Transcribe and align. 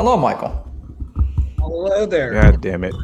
Hello, 0.00 0.16
Michael. 0.16 0.66
Hello 1.58 2.06
there. 2.06 2.32
God 2.32 2.62
damn 2.62 2.84
it. 2.84 2.94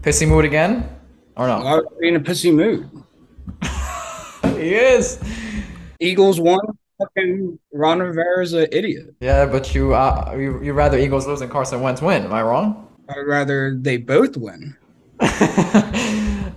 Pissy 0.00 0.26
mood 0.26 0.44
again? 0.44 0.90
Or 1.36 1.46
no? 1.46 1.58
I 1.58 1.74
was 1.76 1.84
in 2.00 2.16
a 2.16 2.20
pissy 2.20 2.52
mood. 2.52 2.90
He 4.58 4.74
is. 4.74 5.20
Eagles 6.00 6.40
won. 6.40 6.58
Fucking 6.98 7.56
Ron 7.72 8.00
Rivera's 8.00 8.52
an 8.52 8.66
idiot. 8.72 9.14
Yeah, 9.20 9.46
but 9.46 9.76
you 9.76 9.94
uh 9.94 10.34
you 10.36 10.60
you 10.60 10.72
rather 10.72 10.98
Eagles 10.98 11.28
lose 11.28 11.38
than 11.38 11.48
Carson 11.48 11.80
Wentz 11.80 12.02
win. 12.02 12.24
Am 12.24 12.32
I 12.32 12.42
wrong? 12.42 12.88
I'd 13.08 13.20
rather 13.24 13.78
they 13.80 13.96
both 13.96 14.36
win. 14.36 14.76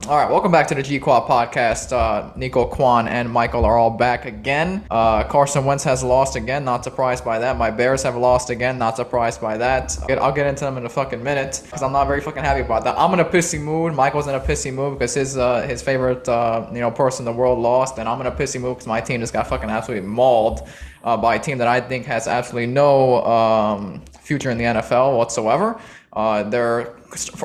all 0.08 0.18
right, 0.18 0.30
welcome 0.30 0.52
back 0.52 0.68
to 0.68 0.76
the 0.76 0.84
G 0.84 1.00
Quad 1.00 1.28
podcast. 1.28 1.92
Uh, 1.92 2.32
Nico 2.36 2.68
Kwan 2.68 3.08
and 3.08 3.28
Michael 3.28 3.66
are 3.66 3.76
all 3.76 3.90
back 3.90 4.26
again. 4.26 4.86
Uh, 4.92 5.24
Carson 5.24 5.66
Wentz 5.66 5.84
has 5.84 6.04
lost 6.04 6.36
again. 6.36 6.64
Not 6.64 6.84
surprised 6.84 7.26
by 7.26 7.40
that. 7.40 7.58
My 7.58 7.72
Bears 7.72 8.04
have 8.04 8.16
lost 8.16 8.52
again. 8.52 8.78
Not 8.78 8.98
surprised 8.98 9.42
by 9.42 9.58
that. 9.58 9.98
I'll 10.00 10.08
get, 10.08 10.20
I'll 10.20 10.32
get 10.32 10.46
into 10.46 10.64
them 10.64 10.78
in 10.78 10.86
a 10.86 10.90
fucking 10.90 11.24
minute 11.24 11.60
because 11.66 11.82
I'm 11.82 11.92
not 11.92 12.06
very 12.06 12.22
fucking 12.22 12.44
happy 12.44 12.62
about 12.62 12.84
that. 12.84 13.00
I'm 13.00 13.14
in 13.14 13.20
a 13.20 13.26
pissy 13.26 13.60
mood. 13.60 13.96
Michael's 13.96 14.28
in 14.28 14.36
a 14.36 14.40
pissy 14.40 14.72
mood 14.72 15.00
because 15.00 15.16
his 15.16 15.38
uh, 15.38 15.64
his 15.64 15.82
favorite 15.82 16.30
uh, 16.30 16.68
you 16.72 16.82
know 16.82 16.92
person 16.92 17.28
in 17.28 17.34
the 17.34 17.40
world 17.40 17.58
lost, 17.58 17.98
and 17.98 18.08
I'm 18.08 18.22
in 18.22 18.28
a 18.28 18.32
pissy 18.32 18.62
mood 18.62 18.76
because 18.76 18.88
my 18.88 19.02
team 19.02 19.22
just 19.22 19.34
got 19.34 19.48
fucking 19.48 19.72
absolutely 19.72 20.08
mauled 20.08 20.68
uh, 21.04 21.18
by 21.18 21.36
a 21.36 21.40
team 21.40 21.58
that 21.58 21.68
I 21.68 21.82
think 21.82 22.06
has 22.06 22.28
absolutely 22.28 22.68
no 22.68 23.26
um, 23.26 24.04
future 24.20 24.52
in 24.52 24.60
the 24.60 24.66
NFL 24.66 25.18
whatsoever. 25.18 25.80
Uh, 26.16 26.44
they're 26.44 26.96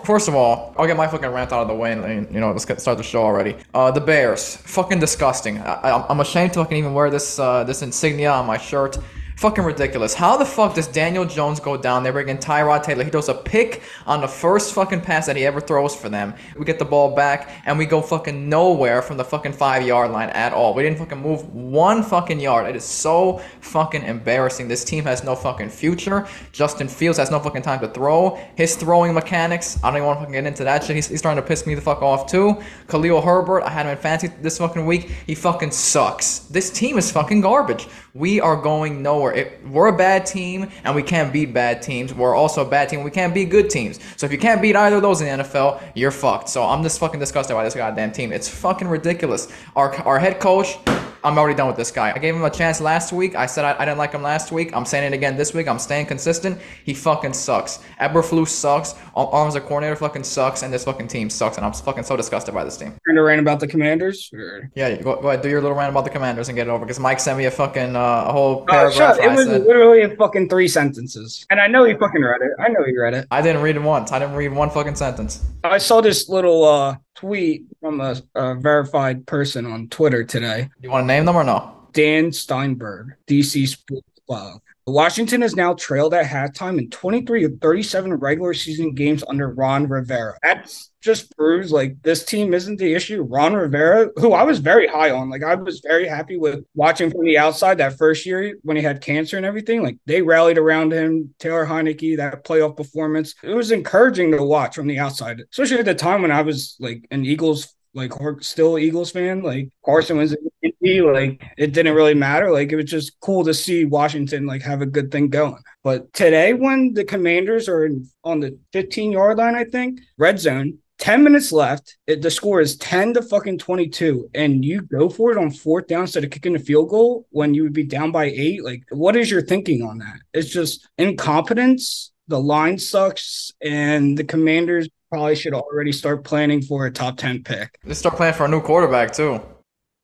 first 0.05 0.29
of 0.29 0.35
all, 0.35 0.75
I'll 0.79 0.87
get 0.87 0.97
my 0.97 1.07
fucking 1.07 1.29
rant 1.29 1.53
out 1.53 1.63
of 1.63 1.69
the 1.69 1.75
way, 1.75 1.93
and 1.93 2.33
you 2.33 2.41
know, 2.41 2.51
let's 2.53 2.65
get 2.65 2.81
start 2.81 2.99
the 2.99 3.05
show 3.05 3.23
already. 3.23 3.57
Uh, 3.75 3.91
the 3.91 4.01
Bears, 4.01 4.57
fucking 4.57 5.01
disgusting. 5.01 5.59
I, 5.59 6.07
I'm 6.09 6.21
ashamed 6.21 6.53
to 6.55 6.61
fucking 6.61 6.77
even 6.77 6.95
wear 6.95 7.11
this 7.11 7.39
uh, 7.39 7.65
this 7.65 7.83
insignia 7.83 8.31
on 8.31 8.47
my 8.47 8.59
shirt. 8.59 8.99
Fucking 9.41 9.65
ridiculous. 9.65 10.13
How 10.13 10.37
the 10.37 10.45
fuck 10.45 10.75
does 10.75 10.87
Daniel 10.87 11.25
Jones 11.25 11.61
go 11.61 11.75
down 11.75 12.03
there 12.03 12.13
bringing 12.13 12.37
Tyrod 12.37 12.83
Taylor? 12.83 13.05
He 13.05 13.09
throws 13.09 13.31
a 13.31 13.35
pick 13.35 13.81
on 14.05 14.21
the 14.21 14.29
first 14.29 14.75
fucking 14.75 15.01
pass 15.01 15.25
that 15.25 15.35
he 15.35 15.47
ever 15.47 15.63
throws 15.63 15.97
for 15.97 16.11
them. 16.11 16.35
We 16.59 16.67
get 16.67 16.79
the 16.79 16.85
ball 16.85 17.15
back 17.15 17.63
and 17.65 17.79
we 17.79 17.87
go 17.87 18.03
fucking 18.03 18.51
nowhere 18.51 19.01
from 19.01 19.17
the 19.17 19.25
fucking 19.25 19.55
five 19.55 19.87
yard 19.87 20.11
line 20.11 20.29
at 20.29 20.53
all. 20.53 20.75
We 20.75 20.83
didn't 20.83 20.99
fucking 20.99 21.23
move 21.23 21.49
one 21.55 22.03
fucking 22.03 22.39
yard. 22.39 22.69
It 22.69 22.77
is 22.77 22.85
so 22.85 23.41
fucking 23.63 24.03
embarrassing. 24.03 24.69
This 24.69 24.85
team 24.85 25.05
has 25.05 25.25
no 25.25 25.35
fucking 25.35 25.71
future. 25.71 26.29
Justin 26.53 26.87
Fields 26.87 27.17
has 27.17 27.31
no 27.31 27.41
fucking 27.41 27.63
time 27.63 27.81
to 27.81 27.89
throw. 27.89 28.39
His 28.57 28.77
throwing 28.77 29.15
mechanics, 29.15 29.83
I 29.83 29.89
don't 29.89 29.97
even 29.97 30.07
want 30.07 30.19
to 30.19 30.21
fucking 30.21 30.35
get 30.35 30.45
into 30.45 30.65
that 30.65 30.85
shit. 30.85 30.97
He's, 30.97 31.09
he's 31.09 31.21
starting 31.21 31.43
to 31.43 31.49
piss 31.49 31.67
me 31.67 31.75
the 31.75 31.81
fuck 31.81 32.03
off 32.03 32.31
too. 32.31 32.61
Khalil 32.89 33.23
Herbert, 33.23 33.63
I 33.63 33.71
had 33.71 33.87
him 33.87 33.93
in 33.93 33.97
fancy 33.97 34.27
this 34.43 34.59
fucking 34.59 34.85
week. 34.85 35.11
He 35.27 35.35
fucking 35.35 35.71
sucks. 35.71 36.41
This 36.41 36.71
team 36.71 36.99
is 36.99 37.11
fucking 37.11 37.41
garbage. 37.41 37.89
We 38.15 38.41
are 38.41 38.57
going 38.57 39.03
nowhere. 39.03 39.53
We're 39.65 39.89
a 39.89 39.97
bad 39.97 40.27
team 40.27 40.69
and 40.85 40.97
we 40.97 41.03
can't 41.03 41.33
beat 41.33 41.55
bad 41.55 41.81
teams. 41.81 42.13
We're 42.13 42.35
also 42.35 42.67
a 42.67 42.69
bad 42.69 42.89
team. 42.89 43.05
We 43.05 43.11
can't 43.11 43.33
beat 43.33 43.51
good 43.51 43.71
teams. 43.71 44.01
So 44.17 44.27
if 44.27 44.33
you 44.33 44.39
can't 44.39 44.61
beat 44.61 44.75
either 44.75 44.97
of 44.97 45.03
those 45.03 45.21
in 45.21 45.39
the 45.39 45.45
NFL, 45.45 45.81
you're 45.95 46.11
fucked. 46.11 46.49
So 46.49 46.65
I'm 46.65 46.83
just 46.83 46.99
fucking 46.99 47.21
disgusted 47.21 47.55
by 47.55 47.63
this 47.63 47.75
goddamn 47.75 48.13
team. 48.13 48.33
It's 48.33 48.49
fucking 48.49 48.89
ridiculous. 48.89 49.53
Our 49.77 49.95
our 50.03 50.19
head 50.19 50.41
coach. 50.41 50.77
I'm 51.23 51.37
already 51.39 51.57
done 51.57 51.67
with 51.67 51.77
this 51.77 51.91
guy. 51.91 52.13
I 52.15 52.19
gave 52.19 52.35
him 52.35 52.45
a 52.45 52.51
chance 52.51 52.81
last 52.81 53.13
week. 53.13 53.35
I 53.35 53.47
said 53.47 53.65
I, 53.65 53.77
I, 53.79 53.85
didn't 53.85 53.99
like 53.99 54.13
him 54.13 54.23
last 54.23 54.53
week. 54.53 54.75
I'm 54.75 54.85
saying 54.85 55.13
it 55.13 55.15
again 55.15 55.37
this 55.37 55.53
week. 55.53 55.69
I'm 55.69 55.79
staying 55.79 56.07
consistent. 56.07 56.59
He 56.85 56.95
fucking 56.95 57.35
sucks. 57.35 57.81
Eberflus 58.01 58.49
sucks. 58.49 58.95
Arms 59.15 59.55
a 59.55 59.61
coordinator 59.61 59.97
fucking 59.97 60.25
sucks, 60.25 60.63
and 60.63 60.73
this 60.73 60.85
fucking 60.85 61.09
team 61.09 61.29
sucks. 61.29 61.57
And 61.57 61.67
I'm 61.67 61.73
fucking 61.73 62.05
so 62.05 62.17
disgusted 62.17 62.55
by 62.55 62.65
this 62.65 62.77
team. 62.77 62.95
Trying 63.05 63.17
to 63.17 63.23
rant 63.23 63.41
about 63.41 63.61
the 63.61 63.67
Commanders? 63.67 64.31
Or? 64.33 64.71
Yeah, 64.75 64.97
go, 64.97 65.21
go 65.21 65.29
ahead. 65.29 65.43
Do 65.43 65.49
your 65.49 65.61
little 65.61 65.77
rant 65.77 65.91
about 65.91 66.05
the 66.05 66.11
Commanders 66.11 66.49
and 66.49 66.57
get 66.57 66.67
it 66.67 66.71
over. 66.71 66.85
Because 66.85 66.99
Mike 66.99 67.21
sent 67.21 67.37
me 67.37 67.45
a 67.45 67.51
fucking 67.51 67.97
uh, 67.97 68.25
a 68.27 68.33
whole 68.33 68.65
paragraph. 68.67 69.19
Oh, 69.21 69.25
it 69.25 69.37
was 69.37 69.47
said, 69.47 69.65
literally 69.65 70.03
a 70.03 70.17
fucking 70.17 70.49
three 70.49 70.69
sentences, 70.69 71.47
and 71.51 71.61
I 71.61 71.67
know 71.67 71.85
he 71.85 71.95
fucking 71.95 72.23
read 72.23 72.41
it. 72.41 72.53
I 72.59 72.69
know 72.69 72.85
he 72.85 72.97
read 72.97 73.15
it. 73.15 73.27
I 73.31 73.43
didn't 73.43 73.63
read 73.63 73.77
it 73.77 73.83
once. 73.83 74.13
I 74.13 74.19
didn't 74.19 74.37
read 74.37 74.53
one 74.53 74.71
fucking 74.71 74.95
sentence. 74.95 75.45
I 75.65 75.79
saw 75.79 76.01
this 76.01 76.29
little 76.29 76.65
uh 76.65 76.97
tweet 77.15 77.67
from 77.81 78.01
a, 78.01 78.17
a 78.35 78.55
verified 78.55 79.27
person 79.27 79.67
on 79.67 79.89
Twitter 79.89 80.25
today. 80.25 80.63
Do 80.63 80.87
You 80.87 80.91
want 80.91 81.05
to 81.05 81.07
name 81.07 81.25
them 81.25 81.37
or 81.37 81.45
no? 81.45 81.77
Dan 81.93 82.33
Steinberg, 82.33 83.15
DC 83.27 83.69
Sports 83.69 84.21
Club. 84.27 84.61
Washington 84.91 85.43
is 85.43 85.57
now 85.57 85.75
trailed 85.75 86.15
at 86.15 86.27
halftime 86.27 86.79
in 86.79 86.91
23 86.91 87.45
of 87.45 87.53
37 87.61 88.15
regular 88.15 88.55
season 88.55 88.95
games 88.95 89.25
under 89.29 89.51
Ron 89.51 89.89
Rivera. 89.89 90.37
That 90.43 90.73
just 91.01 91.35
proves 91.37 91.73
like 91.73 92.03
this 92.03 92.25
team 92.25 92.53
isn't 92.53 92.79
the 92.79 92.93
issue. 92.93 93.23
Ron 93.23 93.55
Rivera, 93.55 94.11
who 94.17 94.33
I 94.33 94.43
was 94.43 94.59
very 94.59 94.87
high 94.87 95.11
on, 95.11 95.31
like 95.31 95.43
I 95.43 95.55
was 95.55 95.81
very 95.81 96.07
happy 96.07 96.37
with 96.37 96.65
watching 96.75 97.11
from 97.11 97.25
the 97.25 97.39
outside 97.39 97.79
that 97.79 97.97
first 97.97 98.27
year 98.27 98.57
when 98.63 98.77
he 98.77 98.83
had 98.83 99.01
cancer 99.01 99.37
and 99.37 99.47
everything. 99.47 99.83
Like 99.83 99.97
they 100.07 100.23
rallied 100.23 100.59
around 100.59 100.93
him, 100.93 101.35
Taylor 101.39 101.67
Heinicke, 101.67 102.19
that 102.19 102.45
playoff 102.45 102.77
performance. 102.77 103.35
It 103.43 103.55
was 103.55 103.71
encouraging 103.71 104.33
to 104.33 104.43
watch 104.43 104.75
from 104.75 104.87
the 104.87 104.99
outside, 104.99 105.41
especially 105.51 105.79
at 105.79 105.87
the 105.87 105.95
time 105.95 106.23
when 106.23 106.33
I 106.33 106.43
was 106.43 106.77
like 106.81 107.07
an 107.11 107.25
Eagles 107.25 107.75
like 107.95 108.13
still 108.41 108.79
Eagles 108.79 109.11
fan. 109.11 109.43
Like 109.43 109.69
Carson 109.85 110.17
was 110.17 110.37
like 110.63 111.43
it 111.57 111.73
didn't 111.73 111.95
really 111.95 112.15
matter. 112.15 112.51
Like 112.51 112.73
it 112.73 112.77
was 112.77 112.87
just 112.87 113.19
cool 113.21 113.45
to 113.45 113.55
see 113.55 113.85
Washington 113.85 114.47
like 114.47 114.63
have 114.63 114.83
a 114.83 114.87
good 114.87 115.11
thing 115.11 115.29
going. 115.29 115.63
But 115.83 116.13
today, 116.13 116.53
when 116.55 116.95
the 116.95 117.05
Commanders 117.05 117.69
are 117.69 117.89
on 118.25 118.41
the 118.41 118.59
15 118.73 119.13
yard 119.13 119.39
line, 119.39 119.55
I 119.55 119.65
think 119.65 120.01
red 120.19 120.39
zone. 120.39 120.79
10 120.99 121.25
minutes 121.25 121.51
left. 121.51 121.97
It, 122.07 122.21
the 122.21 122.31
score 122.31 122.61
is 122.61 122.77
10 122.77 123.15
to 123.15 123.23
fucking 123.23 123.57
22. 123.57 124.29
And 124.35 124.63
you 124.63 124.83
go 124.83 125.09
for 125.09 125.33
it 125.33 125.39
on 125.39 125.51
fourth 125.51 125.87
down 125.87 126.03
instead 126.03 126.25
of 126.25 126.31
kicking 126.31 126.55
a 126.55 126.59
field 126.59 126.91
goal 126.91 127.27
when 127.31 127.55
you 127.55 127.63
would 127.63 127.73
be 127.73 127.85
down 127.85 128.13
by 128.13 128.27
eight. 128.27 128.63
Like, 128.63 128.83
what 128.91 129.17
is 129.17 129.31
your 129.31 129.41
thinking 129.41 129.83
on 129.83 129.97
that? 129.99 130.19
It's 130.35 130.51
just 130.51 130.87
incompetence. 130.99 132.13
The 132.29 132.39
line 132.39 132.79
sucks. 132.79 133.51
And 133.63 134.19
the 134.19 134.25
commanders 134.25 134.91
probably 135.11 135.35
should 135.37 135.55
already 135.55 135.93
start 135.93 136.25
planning 136.25 136.63
for 136.63 136.87
a 136.87 136.91
top 136.91 137.17
10 137.17 137.43
pick. 137.43 137.79
Just 137.87 138.01
start 138.01 138.17
planning 138.17 138.37
for 138.37 138.47
a 138.47 138.49
new 138.49 138.61
quarterback 138.61 139.13
too. 139.13 139.41